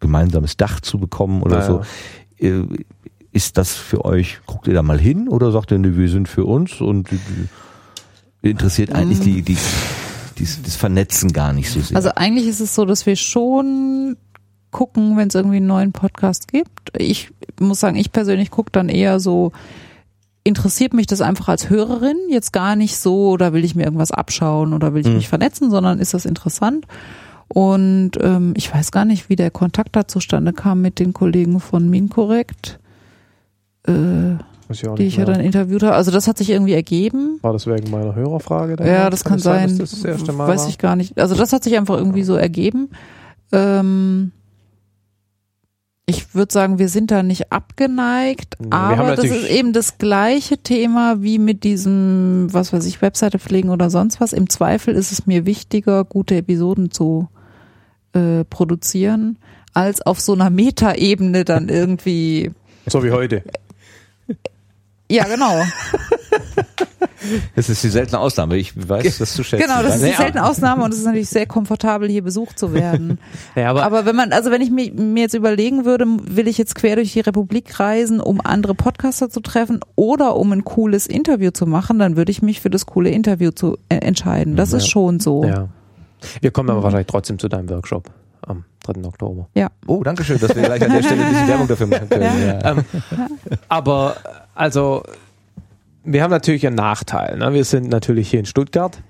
[0.00, 1.82] gemeinsames Dach zu bekommen oder Naja.
[2.40, 2.44] so.
[2.44, 2.64] Äh,
[3.32, 6.28] Ist das für euch, guckt ihr da mal hin oder sagt ihr, nee, wir sind
[6.28, 7.18] für uns und die,
[8.42, 9.56] die interessiert eigentlich die, die,
[10.38, 11.96] dies, das Vernetzen gar nicht so sehr?
[11.96, 14.16] Also eigentlich ist es so, dass wir schon
[14.70, 16.90] gucken, wenn es irgendwie einen neuen Podcast gibt.
[16.96, 17.30] Ich
[17.60, 19.52] muss sagen, ich persönlich gucke dann eher so,
[20.44, 24.10] interessiert mich das einfach als Hörerin, jetzt gar nicht so, oder will ich mir irgendwas
[24.12, 25.16] abschauen oder will ich Mhm.
[25.16, 26.86] mich vernetzen, sondern ist das interessant.
[27.48, 31.60] Und ähm, ich weiß gar nicht, wie der Kontakt da zustande kam mit den Kollegen
[31.60, 32.78] von Minkorrekt,
[33.88, 34.36] äh,
[34.70, 35.94] ich die ich ja dann interviewt habe.
[35.94, 37.38] Also das hat sich irgendwie ergeben.
[37.40, 38.76] War das wegen meiner Hörerfrage?
[38.76, 38.94] damals?
[38.94, 39.78] Ja, das kann sein.
[39.78, 40.68] dass das, das Weiß war?
[40.68, 41.18] ich gar nicht.
[41.18, 42.90] Also das hat sich einfach irgendwie so ergeben.
[43.50, 44.32] Ähm,
[46.04, 50.56] ich würde sagen, wir sind da nicht abgeneigt, wir aber das ist eben das gleiche
[50.56, 54.32] Thema wie mit diesem, was weiß ich, Webseite pflegen oder sonst was.
[54.32, 57.28] Im Zweifel ist es mir wichtiger, gute Episoden zu
[58.14, 59.38] äh, produzieren,
[59.74, 62.52] als auf so einer Metaebene dann irgendwie.
[62.86, 63.42] So wie heute.
[65.10, 65.62] Ja, genau.
[67.56, 68.56] das ist die seltene Ausnahme.
[68.56, 69.66] Ich weiß, das zu schätzen.
[69.66, 72.72] Genau, das ist die seltene Ausnahme und es ist natürlich sehr komfortabel, hier besucht zu
[72.74, 73.18] werden.
[73.56, 76.58] Ja, aber, Aber wenn man, also wenn ich mir, mir jetzt überlegen würde, will ich
[76.58, 81.06] jetzt quer durch die Republik reisen, um andere Podcaster zu treffen oder um ein cooles
[81.06, 84.54] Interview zu machen, dann würde ich mich für das coole Interview zu äh, entscheiden.
[84.56, 84.90] Das ist Ja.
[84.90, 85.44] schon so.
[85.44, 85.68] ja.
[86.40, 88.10] Wir kommen aber wahrscheinlich trotzdem zu deinem Workshop
[88.46, 89.04] am 3.
[89.04, 89.48] Oktober.
[89.86, 92.46] Oh, danke schön, dass wir gleich an der Stelle ein bisschen Werbung dafür machen können.
[92.46, 92.70] Ja.
[92.72, 92.84] Ähm,
[93.68, 94.16] aber
[94.58, 95.02] also
[96.04, 97.38] wir haben natürlich einen Nachteil.
[97.38, 97.52] Ne?
[97.54, 99.02] Wir sind natürlich hier in Stuttgart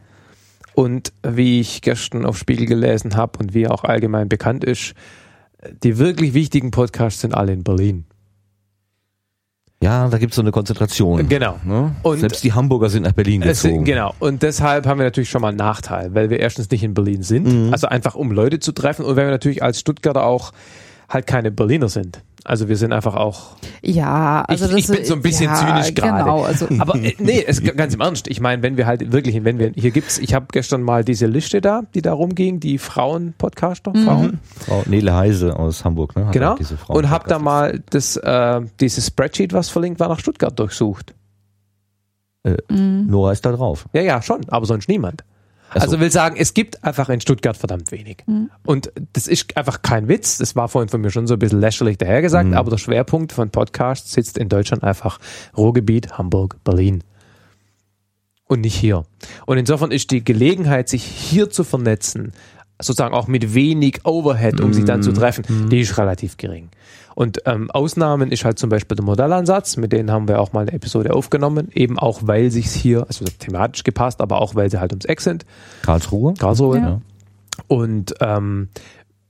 [0.74, 4.94] und wie ich gestern auf Spiegel gelesen habe und wie auch allgemein bekannt ist,
[5.82, 8.04] die wirklich wichtigen Podcasts sind alle in Berlin.
[9.80, 11.28] Ja, da gibt es so eine Konzentration.
[11.28, 11.56] Genau.
[11.64, 11.94] Ne?
[12.02, 13.84] Und- Selbst die Hamburger sind nach Berlin Es, gezogen.
[13.84, 14.12] genau.
[14.18, 17.22] Und deshalb haben wir natürlich schon mal einen Nachteil, weil wir erstens nicht in Berlin
[17.22, 17.72] sind, Mhm.
[17.72, 20.52] also einfach um Leute zu treffen und weil wir natürlich als Stuttgarter auch
[21.08, 22.22] halt keine Berliner sind.
[22.48, 25.54] Also wir sind einfach auch Ja, also Ich- das ich bin so ein bisschen ja,
[25.54, 26.24] zynisch gerade.
[26.24, 28.26] Genau, also Aber äh, nee, es, ganz im Ernst.
[28.26, 31.26] Ich meine, wenn wir halt wirklich, wenn wir hier gibt's, ich habe gestern mal diese
[31.26, 36.24] Liste da, die da rumging, die Frauen-Podcaster, Frauen, Frau Nele Heise aus Hamburg, ne?
[36.26, 36.56] hat genau,
[36.88, 41.14] und habe da mal das, äh, dieses Spreadsheet, was verlinkt war, nach Stuttgart durchsucht.
[42.44, 42.54] mh.
[43.08, 43.86] Nora ist da drauf.
[43.92, 45.22] Ja, ja, schon, aber sonst niemand.
[45.70, 45.80] Ach so.
[45.80, 48.24] Also will sagen, es gibt einfach in Stuttgart verdammt wenig.
[48.64, 50.38] Und das ist einfach kein Witz.
[50.38, 52.54] Das war vorhin von mir schon so ein bisschen lächerlich dahergesagt, Mhm.
[52.56, 55.18] aber der Schwerpunkt von Podcasts sitzt in Deutschland einfach
[55.56, 57.04] Ruhrgebiet, Hamburg, Berlin.
[58.46, 59.04] Und nicht hier.
[59.44, 62.32] Und insofern ist die Gelegenheit, sich hier zu vernetzen,
[62.80, 65.02] sozusagen auch mit wenig Overhead, um sich dann Mhm.
[65.02, 66.70] zu treffen, die ist relativ gering.
[67.18, 70.60] Und ähm, Ausnahmen ist halt zum Beispiel der Modellansatz, mit denen haben wir auch mal
[70.60, 74.78] eine Episode aufgenommen, eben auch weil sich's hier, also thematisch gepasst, aber auch weil sie
[74.78, 75.44] halt ums Eck sind,
[75.82, 76.34] Karlsruhe.
[76.34, 76.78] Karlsruhe.
[76.78, 77.00] Ja.
[77.66, 78.68] Und ähm,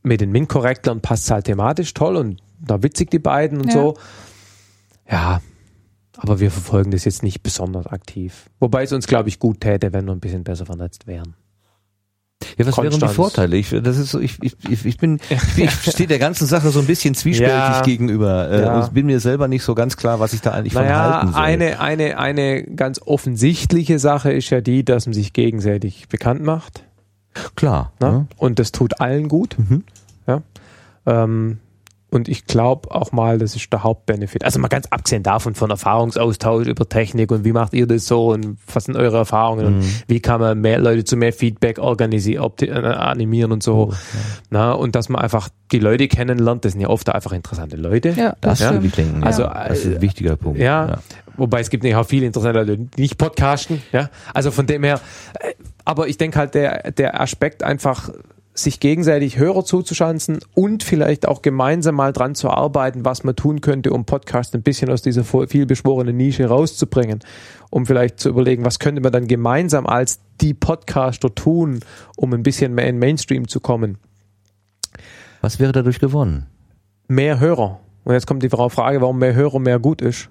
[0.03, 3.73] mit den MINT-Korrektlern passt es halt thematisch toll und da witzig die beiden und Ja.
[3.73, 3.97] so.
[5.11, 5.41] Ja,
[6.19, 8.51] aber wir verfolgen das jetzt nicht besonders aktiv.
[8.61, 11.37] Wobei es uns, glaube ich, gut täte, wenn wir ein bisschen besser vernetzt wären.
[12.57, 13.15] Ja, was wären die Konstanz.
[13.15, 13.57] Vorteile?
[13.57, 15.19] Ich, das ist so, ich, ich, ich bin,
[15.57, 17.83] ich, stehe der ganzen Sache so ein bisschen zwiespältig Ja.
[17.83, 18.87] gegenüber äh, Ja.
[18.89, 21.41] bin mir selber nicht so ganz klar, was ich da eigentlich von Naja, halten soll.
[21.43, 26.85] eine, eine, eine ganz offensichtliche Sache ist ja die, dass man sich gegenseitig bekannt macht.
[27.57, 27.93] klar.
[28.01, 28.27] Ne?
[28.37, 29.57] Und das tut allen gut.
[29.59, 29.85] Mhm.
[30.27, 30.43] Ja.
[31.07, 31.59] Ähm,
[32.11, 34.45] und ich glaube auch mal, das ist der Hauptbenefit.
[34.45, 38.29] Also mal ganz abgesehen davon von Erfahrungsaustausch über Technik und wie macht ihr das so
[38.33, 39.93] und was sind eure Erfahrungen und Mhm.
[40.07, 43.93] wie kann man mehr Leute zu mehr Feedback organisieren, opti- äh, animieren und so.
[44.51, 48.11] Na, und dass man einfach die Leute kennenlernt, das sind ja oft einfach interessante Leute.
[48.11, 48.73] ja, Das das Ja.
[48.73, 49.23] denken.
[49.23, 49.69] Also, ja.
[49.69, 50.59] das ist ein wichtiger Punkt.
[50.59, 51.01] Ja,
[51.37, 53.83] wobei es gibt nämlich auch viele interessante Leute, die nicht podcasten.
[53.93, 55.01] Ja, also von dem her,
[55.41, 55.53] äh,
[55.85, 58.11] Aber ich denke halt, der, der Aspekt einfach
[58.63, 63.61] sich gegenseitig Hörer zuzuschanzen und vielleicht auch gemeinsam mal dran zu arbeiten, was man tun
[63.61, 67.21] könnte, um Podcast ein bisschen aus dieser vielbeschworenen Nische rauszubringen,
[67.71, 71.81] um vielleicht zu überlegen, was könnte man dann gemeinsam als die Podcaster tun,
[72.17, 73.99] um ein bisschen mehr in Mainstream zu kommen.
[75.41, 76.47] Was wäre dadurch gewonnen?
[77.07, 77.81] Mehr Hörer.
[78.05, 80.31] Und jetzt kommt die Frage, warum mehr Hörer mehr gut ist.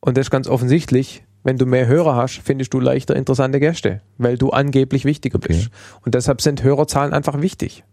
[0.00, 4.00] Und das ist ganz offensichtlich, wenn du mehr Hörer hast, findest du leichter interessante Gäste,
[4.18, 5.48] weil du angeblich wichtiger okay.
[5.48, 5.70] bist.
[6.04, 7.84] Und deshalb sind Hörerzahlen einfach wichtig.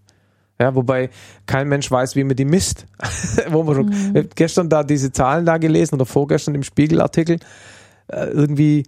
[0.59, 1.09] Ja, wobei
[1.45, 2.85] kein Mensch weiß, wie man die misst.
[3.49, 4.29] Wo man schon mhm.
[4.35, 7.39] gestern da diese Zahlen da gelesen oder vorgestern im Spiegelartikel
[8.07, 8.83] äh, irgendwie,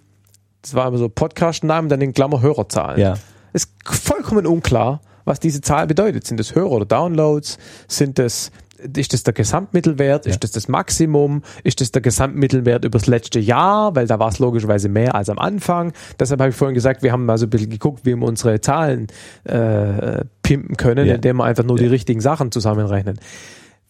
[0.61, 2.99] das war immer so Podcast-Namen, dann in Klammer Hörerzahlen.
[2.99, 3.13] Ja.
[3.53, 6.27] Ist vollkommen unklar, was diese Zahl bedeutet.
[6.27, 7.57] Sind das Hörer oder Downloads?
[7.87, 8.51] Sind das
[8.95, 10.25] ist das der Gesamtmittelwert?
[10.25, 10.31] Ja.
[10.31, 11.43] Ist das das Maximum?
[11.63, 13.95] Ist das der Gesamtmittelwert übers letzte Jahr?
[13.95, 15.93] Weil da war es logischerweise mehr als am Anfang.
[16.19, 18.61] Deshalb habe ich vorhin gesagt, wir haben mal so ein bisschen geguckt, wie wir unsere
[18.61, 19.07] Zahlen
[19.43, 21.15] äh, pimpen können, ja.
[21.15, 21.83] indem wir einfach nur ja.
[21.83, 23.19] die richtigen Sachen zusammenrechnen.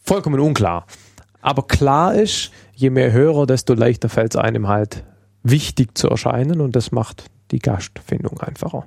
[0.03, 0.85] Vollkommen unklar.
[1.41, 5.03] Aber klar ist, je mehr Hörer, desto leichter fällt es einem halt
[5.43, 8.85] wichtig zu erscheinen und das macht die Gastfindung einfacher.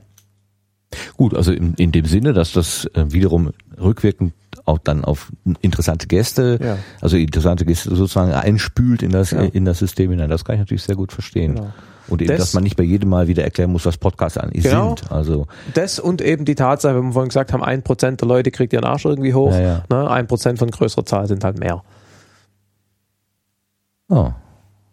[1.17, 4.33] Gut, also in, in dem Sinne, dass das äh, wiederum rückwirkend
[4.65, 6.79] auch dann auf interessante Gäste, ja.
[7.01, 9.43] also interessante Gäste sozusagen einspült in das, ja.
[9.43, 10.31] in das System hinein.
[10.31, 11.57] Das kann ich natürlich sehr gut verstehen.
[11.57, 11.73] Genau.
[12.07, 14.51] Und eben, das, dass man nicht bei jedem Mal wieder erklären muss, was Podcasts an
[14.51, 14.97] genau.
[14.97, 15.11] sind.
[15.11, 18.51] Also das und eben die Tatsache, wenn wir vorhin gesagt haben, ein Prozent der Leute
[18.51, 19.53] kriegt ihren Arsch irgendwie hoch.
[19.53, 20.11] Ja, ne?
[20.11, 21.83] Ein Prozent von größerer Zahl sind halt mehr.
[24.09, 24.31] Oh.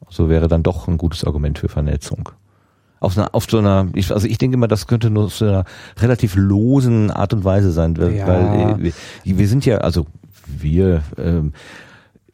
[0.10, 2.30] So wäre dann doch ein gutes Argument für Vernetzung
[3.02, 5.66] auf, einer, auf so einer, ich, also ich denke mal, das könnte nur so einer
[6.00, 8.28] relativ losen Art und Weise sein, weil, ja.
[8.28, 8.94] weil wir,
[9.38, 10.06] wir sind ja, also
[10.48, 11.52] wir, ähm,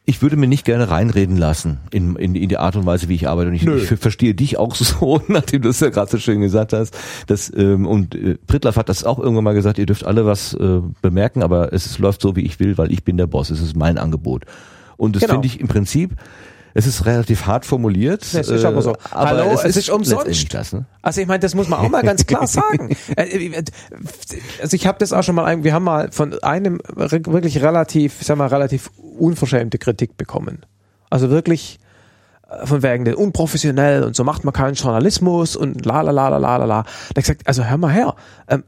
[0.04, 3.14] ich würde mir nicht gerne reinreden lassen in, in, in die Art und Weise, wie
[3.14, 3.50] ich arbeite.
[3.50, 6.74] Und ich, ich verstehe dich auch so, nachdem du es ja gerade so schön gesagt
[6.74, 6.96] hast.
[7.26, 10.54] Dass, ähm, und äh, Prittlaff hat das auch irgendwann mal gesagt, ihr dürft alle was
[10.54, 13.50] äh, bemerken, aber es läuft so, wie ich will, weil ich bin der Boss.
[13.50, 14.44] Es ist mein Angebot.
[14.98, 15.34] Und das genau.
[15.34, 16.16] finde ich im Prinzip
[16.74, 18.22] es ist relativ hart formuliert.
[18.22, 18.92] Es ist aber so.
[18.92, 20.54] Äh, aber Hallo, es, es ist, ist umsonst.
[20.54, 20.86] Das, ne?
[21.02, 22.96] Also ich meine, das muss man auch mal ganz klar sagen.
[23.16, 23.64] Äh, äh,
[24.60, 28.26] also ich habe das auch schon mal, wir haben mal von einem wirklich relativ, ich
[28.26, 30.64] sag mal, relativ unverschämte Kritik bekommen.
[31.10, 31.78] Also wirklich
[32.64, 36.38] von wegen der unprofessionell und so macht man keinen Journalismus und la la la la
[36.38, 36.84] la la.
[37.14, 38.14] Da gesagt, also hör mal her.
[38.48, 38.64] Ähm,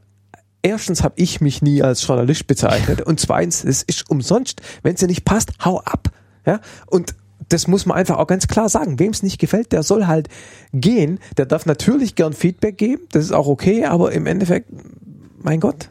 [0.61, 4.61] erstens habe ich mich nie als Journalist bezeichnet und zweitens, es ist umsonst.
[4.83, 6.09] Wenn es dir nicht passt, hau ab.
[6.45, 7.15] Ja, und
[7.51, 8.99] das muss man einfach auch ganz klar sagen.
[8.99, 10.29] Wem es nicht gefällt, der soll halt
[10.73, 11.19] gehen.
[11.37, 14.69] Der darf natürlich gern Feedback geben, das ist auch okay, aber im Endeffekt,
[15.41, 15.89] mein Gott,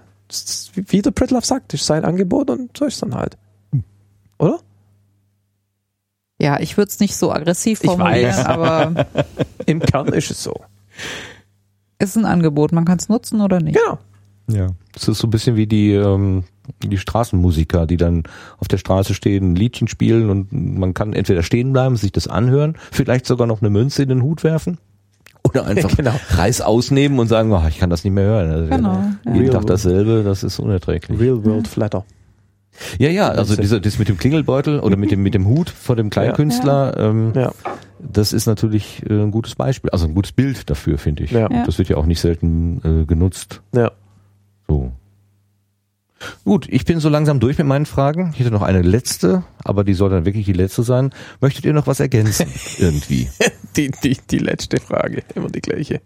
[0.74, 3.36] wie der Pritlove sagt, ist sein Angebot und so ist es dann halt.
[4.38, 4.60] Oder?
[6.40, 9.06] Ja, ich würde es nicht so aggressiv formulieren, aber
[9.66, 10.54] im Kern ist es so.
[11.98, 13.78] Es ist ein Angebot, man kann es nutzen oder nicht.
[13.78, 13.98] Genau.
[14.54, 16.44] Ja, das ist so ein bisschen wie die ähm,
[16.82, 18.24] die Straßenmusiker, die dann
[18.58, 22.28] auf der Straße stehen, ein Liedchen spielen und man kann entweder stehen bleiben, sich das
[22.28, 24.78] anhören, vielleicht sogar noch eine Münze in den Hut werfen
[25.42, 26.14] oder einfach genau.
[26.30, 28.50] Reis ausnehmen und sagen, oh, ich kann das nicht mehr hören.
[28.50, 29.52] Also genau, jeden ja.
[29.52, 31.18] Tag dasselbe, das ist unerträglich.
[31.18, 32.04] Real World Flatter.
[32.98, 35.96] Ja, ja, also dieser, das mit dem Klingelbeutel oder mit dem mit dem Hut vor
[35.96, 37.10] dem Kleinkünstler, ja.
[37.10, 37.52] Ähm, ja.
[37.98, 41.32] das ist natürlich äh, ein gutes Beispiel, also ein gutes Bild dafür, finde ich.
[41.32, 41.48] Ja.
[41.48, 43.60] Das wird ja auch nicht selten äh, genutzt.
[43.74, 43.90] Ja.
[44.70, 44.92] So.
[46.44, 48.30] Gut, ich bin so langsam durch mit meinen Fragen.
[48.34, 51.12] Ich hätte noch eine letzte, aber die soll dann wirklich die letzte sein.
[51.40, 52.46] Möchtet ihr noch was ergänzen?
[52.78, 53.28] Irgendwie.
[53.76, 56.00] die, die, die letzte Frage, immer die gleiche.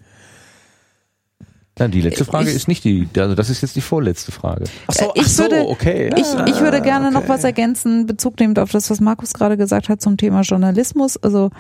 [1.79, 4.65] Nein, die letzte Frage ich, ist nicht die, also das ist jetzt die vorletzte Frage.
[4.87, 6.11] Ach so, ich ach so, würde, okay.
[6.17, 7.15] Ich, ich würde gerne okay.
[7.15, 11.17] noch was ergänzen, Bezug nehmend auf das, was Markus gerade gesagt hat zum Thema Journalismus.
[11.17, 11.51] Also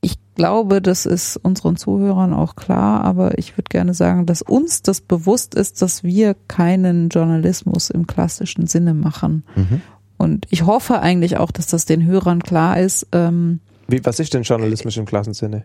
[0.00, 4.82] ich glaube, das ist unseren Zuhörern auch klar, aber ich würde gerne sagen, dass uns
[4.82, 9.44] das bewusst ist, dass wir keinen Journalismus im klassischen Sinne machen.
[9.56, 9.82] Mhm.
[10.16, 13.06] Und ich hoffe eigentlich auch, dass das den Hörern klar ist.
[13.12, 15.64] Ähm, Wie, was ist denn Journalismus im klassischen Sinne?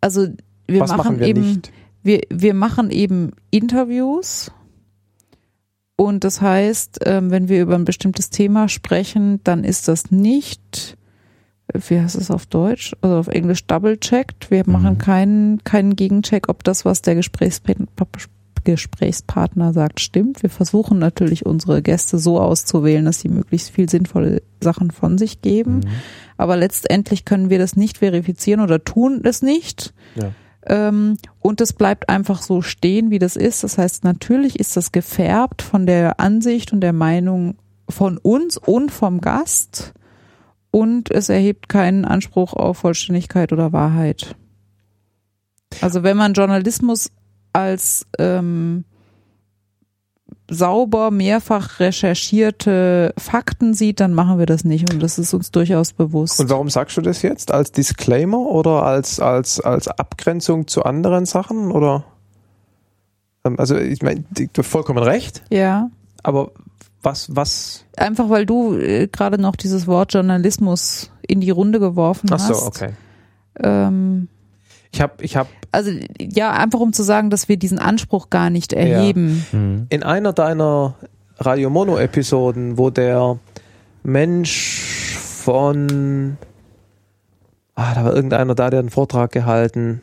[0.00, 0.28] Also
[0.66, 1.72] wir was machen, machen wir eben, nicht?
[2.02, 4.50] wir, wir machen eben Interviews.
[5.96, 10.96] Und das heißt, ähm, wenn wir über ein bestimmtes Thema sprechen, dann ist das nicht
[11.72, 14.50] wie heißt es auf Deutsch, also auf Englisch double-checked.
[14.50, 14.98] Wir machen mhm.
[14.98, 20.42] keinen, keinen Gegencheck, ob das, was der Gesprächspartner sagt, stimmt.
[20.42, 25.40] Wir versuchen natürlich unsere Gäste so auszuwählen, dass sie möglichst viel sinnvolle Sachen von sich
[25.40, 25.76] geben.
[25.76, 25.88] Mhm.
[26.36, 29.94] Aber letztendlich können wir das nicht verifizieren oder tun es nicht.
[30.16, 30.32] Ja.
[30.66, 33.64] Ähm, und es bleibt einfach so stehen, wie das ist.
[33.64, 37.56] Das heißt, natürlich ist das gefärbt von der Ansicht und der Meinung
[37.88, 39.94] von uns und vom Gast
[40.74, 44.34] und es erhebt keinen Anspruch auf Vollständigkeit oder Wahrheit.
[45.80, 47.12] Also wenn man Journalismus
[47.52, 48.84] als ähm,
[50.50, 55.92] sauber mehrfach recherchierte Fakten sieht, dann machen wir das nicht und das ist uns durchaus
[55.92, 56.40] bewusst.
[56.40, 57.52] Und warum sagst du das jetzt?
[57.52, 61.70] Als Disclaimer oder als, als, als Abgrenzung zu anderen Sachen?
[61.70, 62.04] Oder?
[63.44, 65.88] Ähm, Also ich meine, du hast vollkommen recht, ja,
[66.24, 66.50] aber
[67.04, 67.84] was, was?
[67.96, 72.54] einfach weil du äh, gerade noch dieses Wort Journalismus in die Runde geworfen Ach so,
[72.54, 72.66] hast.
[72.66, 72.90] okay.
[73.60, 74.28] Ähm,
[74.92, 78.50] Ich habe ich hab also ja, einfach um zu sagen, dass wir diesen Anspruch gar
[78.50, 79.44] nicht erheben.
[79.52, 79.86] Mhm.
[79.90, 80.94] in einer deiner
[81.38, 83.38] Radio Mono Episoden, wo der
[84.04, 86.36] Mensch von
[87.74, 90.00] ah, da war irgendeiner da, der einen Vortrag gehalten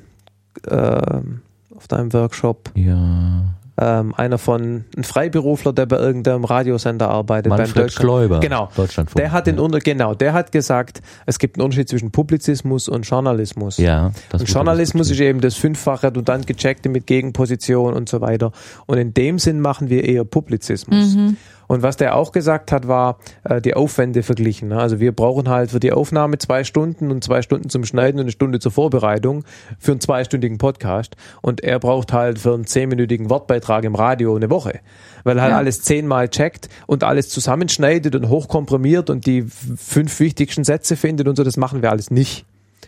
[0.69, 1.41] ähm,
[1.75, 2.71] auf deinem Workshop.
[2.75, 3.43] Ja.
[3.83, 7.95] Ähm, einer von ein Freiberufler, der bei irgendeinem Radiosender arbeitet, beim Manfred.
[7.95, 8.39] Gläuber.
[8.39, 8.69] Genau.
[8.75, 9.15] Deutschlandfunk.
[9.17, 9.61] Der hat den ja.
[9.63, 13.77] Unter genau, der hat gesagt, es gibt einen Unterschied zwischen Publizismus und Journalismus.
[13.77, 18.51] Ja, das Und Journalismus ist eben das fünffach redundant gecheckte mit Gegenposition und so weiter.
[18.85, 21.17] Und in dem Sinn machen wir eher Publizismus.
[21.71, 24.67] Und was der auch gesagt hat, war äh, die Aufwände verglichen.
[24.67, 24.77] ne?
[24.77, 28.25] Also wir brauchen halt für die Aufnahme zwei Stunden und zwei Stunden zum Schneiden und
[28.25, 29.45] eine Stunde zur Vorbereitung
[29.79, 31.15] für einen zweistündigen Podcast.
[31.41, 34.81] Und er braucht halt für einen zehnminütigen Wortbeitrag im Radio eine Woche.
[35.23, 35.57] Weil er halt Ja.
[35.59, 41.37] alles zehnmal checkt und alles zusammenschneidet und hochkomprimiert und die fünf wichtigsten Sätze findet und
[41.37, 41.45] so.
[41.45, 42.45] Das machen wir alles nicht.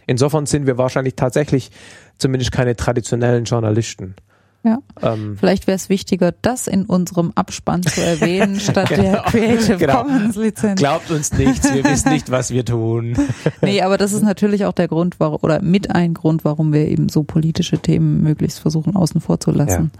[0.07, 1.71] Insofern sind wir wahrscheinlich tatsächlich
[2.17, 4.15] zumindest keine traditionellen Journalisten.
[4.63, 4.79] Ja.
[5.01, 9.21] Ähm, Vielleicht wäre es wichtiger, das in unserem Abspann zu erwähnen, statt der Genau.
[9.23, 10.03] Creative Genau.
[10.03, 10.79] Commons Lizenz.
[10.79, 13.15] glaubt uns nichts, wir wissen nicht, was wir tun.
[13.61, 16.87] Nee, aber das ist natürlich auch der Grund, warum, oder mit ein Grund, warum wir
[16.87, 19.91] eben so politische Themen möglichst versuchen außen vor zu lassen.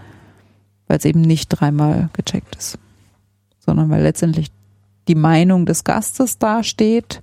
[0.87, 2.77] Weil es eben nicht dreimal gecheckt ist.
[3.59, 4.47] Sondern weil letztendlich
[5.09, 7.21] die Meinung des Gastes dasteht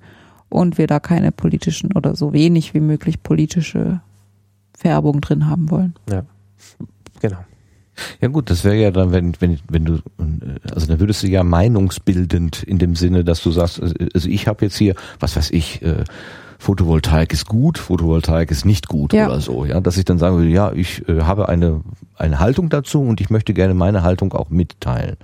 [0.51, 4.01] und wir da keine politischen oder so wenig wie möglich politische
[4.77, 5.95] Färbung drin haben wollen.
[7.21, 7.39] Genau.
[8.21, 11.27] Ja gut, das wäre ja dann, wenn, wenn, wenn du, äh, also dann würdest du
[11.29, 15.51] ja meinungsbildend in dem Sinne, dass du sagst, also ich habe jetzt hier, was weiß
[15.51, 16.05] ich, äh,
[16.59, 19.27] Photovoltaik ist gut, Photovoltaik ist nicht gut Ja.
[19.27, 21.81] oder so, ja, dass ich dann sagen würde, ja, ich äh, habe eine
[22.17, 25.17] eine Haltung dazu und ich möchte gerne meine Haltung auch mitteilen.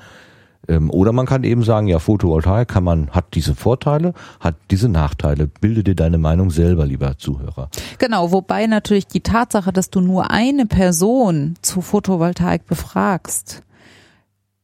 [0.69, 4.89] Ähm, oder man kann eben sagen, ja, Photovoltaik kann man, hat diese Vorteile, hat diese
[4.89, 5.47] Nachteile.
[5.47, 7.69] Bilde dir deine Meinung selber, lieber Zuhörer.
[7.99, 13.63] Genau, wobei natürlich die Tatsache, dass du nur eine Person zu Photovoltaik befragst,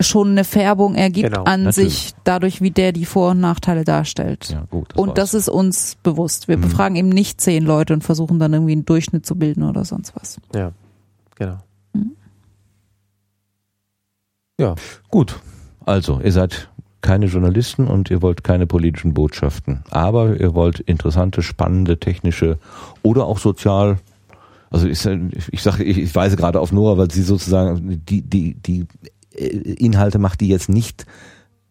[0.00, 1.92] schon eine Färbung ergibt Genau, an natürlich.
[1.94, 4.48] sich, dadurch, wie der die Vor- und Nachteile darstellt.
[4.50, 4.96] Ja, gut.
[4.96, 5.14] und war's.
[5.16, 6.48] das ist uns bewusst.
[6.48, 6.62] Wir Mhm.
[6.62, 10.14] befragen eben nicht zehn Leute und versuchen dann irgendwie einen Durchschnitt zu bilden oder sonst
[10.16, 10.38] was.
[10.54, 10.72] Ja,
[11.36, 11.58] genau.
[15.10, 15.40] Gut.
[15.86, 16.68] Also, ihr seid
[17.00, 19.82] keine Journalisten und ihr wollt keine politischen Botschaften.
[19.90, 22.58] Aber ihr wollt interessante, spannende, technische
[23.02, 23.98] oder auch sozial.
[24.70, 25.04] Also ich,
[25.50, 28.86] ich sage, ich, ich weise gerade auf Nora, weil sie sozusagen die, die, die
[29.34, 31.04] äh, Inhalte macht, die jetzt nicht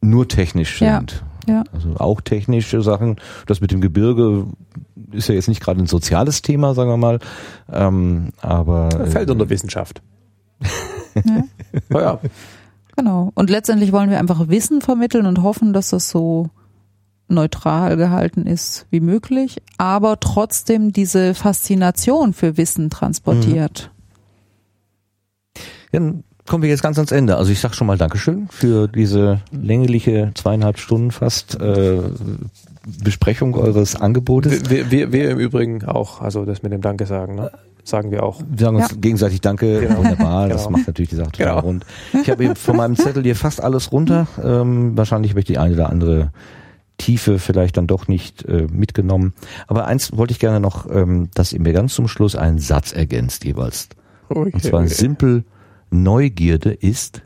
[0.01, 0.97] nur technisch Ja.
[0.97, 1.23] sind.
[1.47, 1.63] Ja.
[1.73, 3.15] Also auch technische Sachen.
[3.47, 4.45] Das mit dem Gebirge
[5.11, 7.19] ist ja jetzt nicht gerade ein soziales Thema, sagen wir mal.
[7.71, 10.01] Ähm, aber Fällt unter Wissenschaft.
[11.15, 11.43] Ja.
[11.93, 12.19] Oh ja.
[13.01, 13.31] Genau.
[13.33, 16.51] Und letztendlich wollen wir einfach Wissen vermitteln und hoffen, dass das so
[17.27, 23.89] neutral gehalten ist wie möglich, aber trotzdem diese Faszination für Wissen transportiert.
[25.91, 27.37] Dann kommen wir jetzt ganz ans Ende.
[27.37, 32.03] Also ich sag schon mal Dankeschön für diese längliche zweieinhalb Stunden fast äh,
[33.03, 34.69] Besprechung eures Angebotes.
[34.69, 37.51] Wir, wir, wir im Übrigen auch, also das mit dem Danke sagen, ne?
[37.83, 38.41] Sagen wir auch.
[38.49, 38.97] Wir sagen uns Ja.
[38.99, 39.97] gegenseitig Danke, Genau.
[39.97, 40.77] wunderbar, das Genau.
[40.77, 41.59] macht natürlich die Sache total Genau.
[41.59, 41.85] rund.
[42.21, 44.27] Ich habe hier von meinem Zettel hier fast alles runter.
[44.43, 46.31] Ähm, wahrscheinlich habe ich die eine oder andere
[46.97, 49.33] Tiefe vielleicht dann doch nicht äh, mitgenommen.
[49.67, 52.91] Aber eins wollte ich gerne noch, ähm, dass ihr mir ganz zum Schluss einen Satz
[52.93, 53.89] ergänzt jeweils.
[54.29, 55.43] Und zwar simpel,
[55.89, 57.23] Neugierde ist...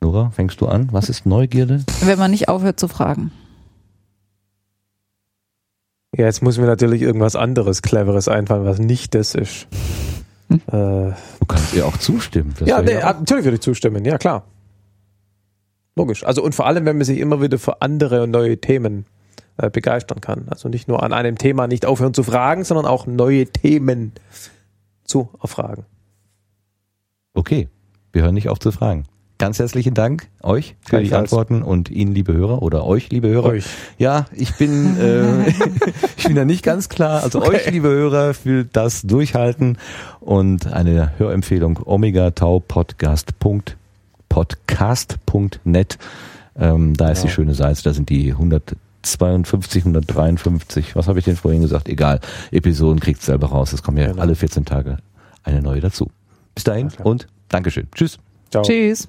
[0.00, 0.88] Nora, fängst du an?
[0.92, 1.84] Was ist Neugierde?
[2.02, 3.30] Wenn man nicht aufhört zu fragen.
[6.16, 9.68] Ja, jetzt muss mir natürlich irgendwas anderes, Cleveres einfallen, was nicht das ist.
[10.48, 10.60] Hm.
[10.66, 12.54] Äh, Du kannst ihr auch zustimmen.
[12.64, 14.44] Ja, nee, auch- natürlich würde ich zustimmen, ja klar.
[15.96, 16.24] Logisch.
[16.24, 19.06] Also und vor allem, wenn man sich immer wieder für andere und neue Themen
[19.56, 20.46] äh, begeistern kann.
[20.48, 24.12] Also nicht nur an einem Thema nicht aufhören zu fragen, sondern auch neue Themen
[25.04, 25.84] zu erfragen.
[27.34, 27.68] Okay,
[28.12, 29.04] wir hören nicht auf zu fragen.
[29.40, 31.32] Ganz herzlichen Dank euch für die Gleichfalls.
[31.32, 33.48] Antworten und Ihnen, liebe Hörer, oder euch, liebe Hörer.
[33.48, 33.64] Euch.
[33.98, 35.48] Ja, ich bin, äh,
[36.18, 37.22] ich bin da nicht ganz klar.
[37.22, 37.56] Also Okay.
[37.56, 39.78] euch, liebe Hörer, für das Durchhalten
[40.20, 43.30] und eine Hörempfehlung Omega Tau Podcast.
[44.28, 45.98] Podcast.net.
[46.58, 47.26] Ähm, da ist Genau.
[47.28, 47.82] die schöne Seite.
[47.82, 51.88] Da sind die 152, 153, was habe ich denn vorhin gesagt?
[51.88, 52.20] Egal.
[52.50, 53.72] Episoden kriegt selber raus.
[53.72, 54.20] Es kommen ja Genau.
[54.20, 54.98] alle 14 Tage
[55.44, 56.10] eine neue dazu.
[56.54, 57.06] Bis dahin klar.
[57.06, 57.88] und Dankeschön.
[57.94, 58.18] Tschüss.
[58.50, 58.62] Ciao.
[58.62, 59.08] Tschüss.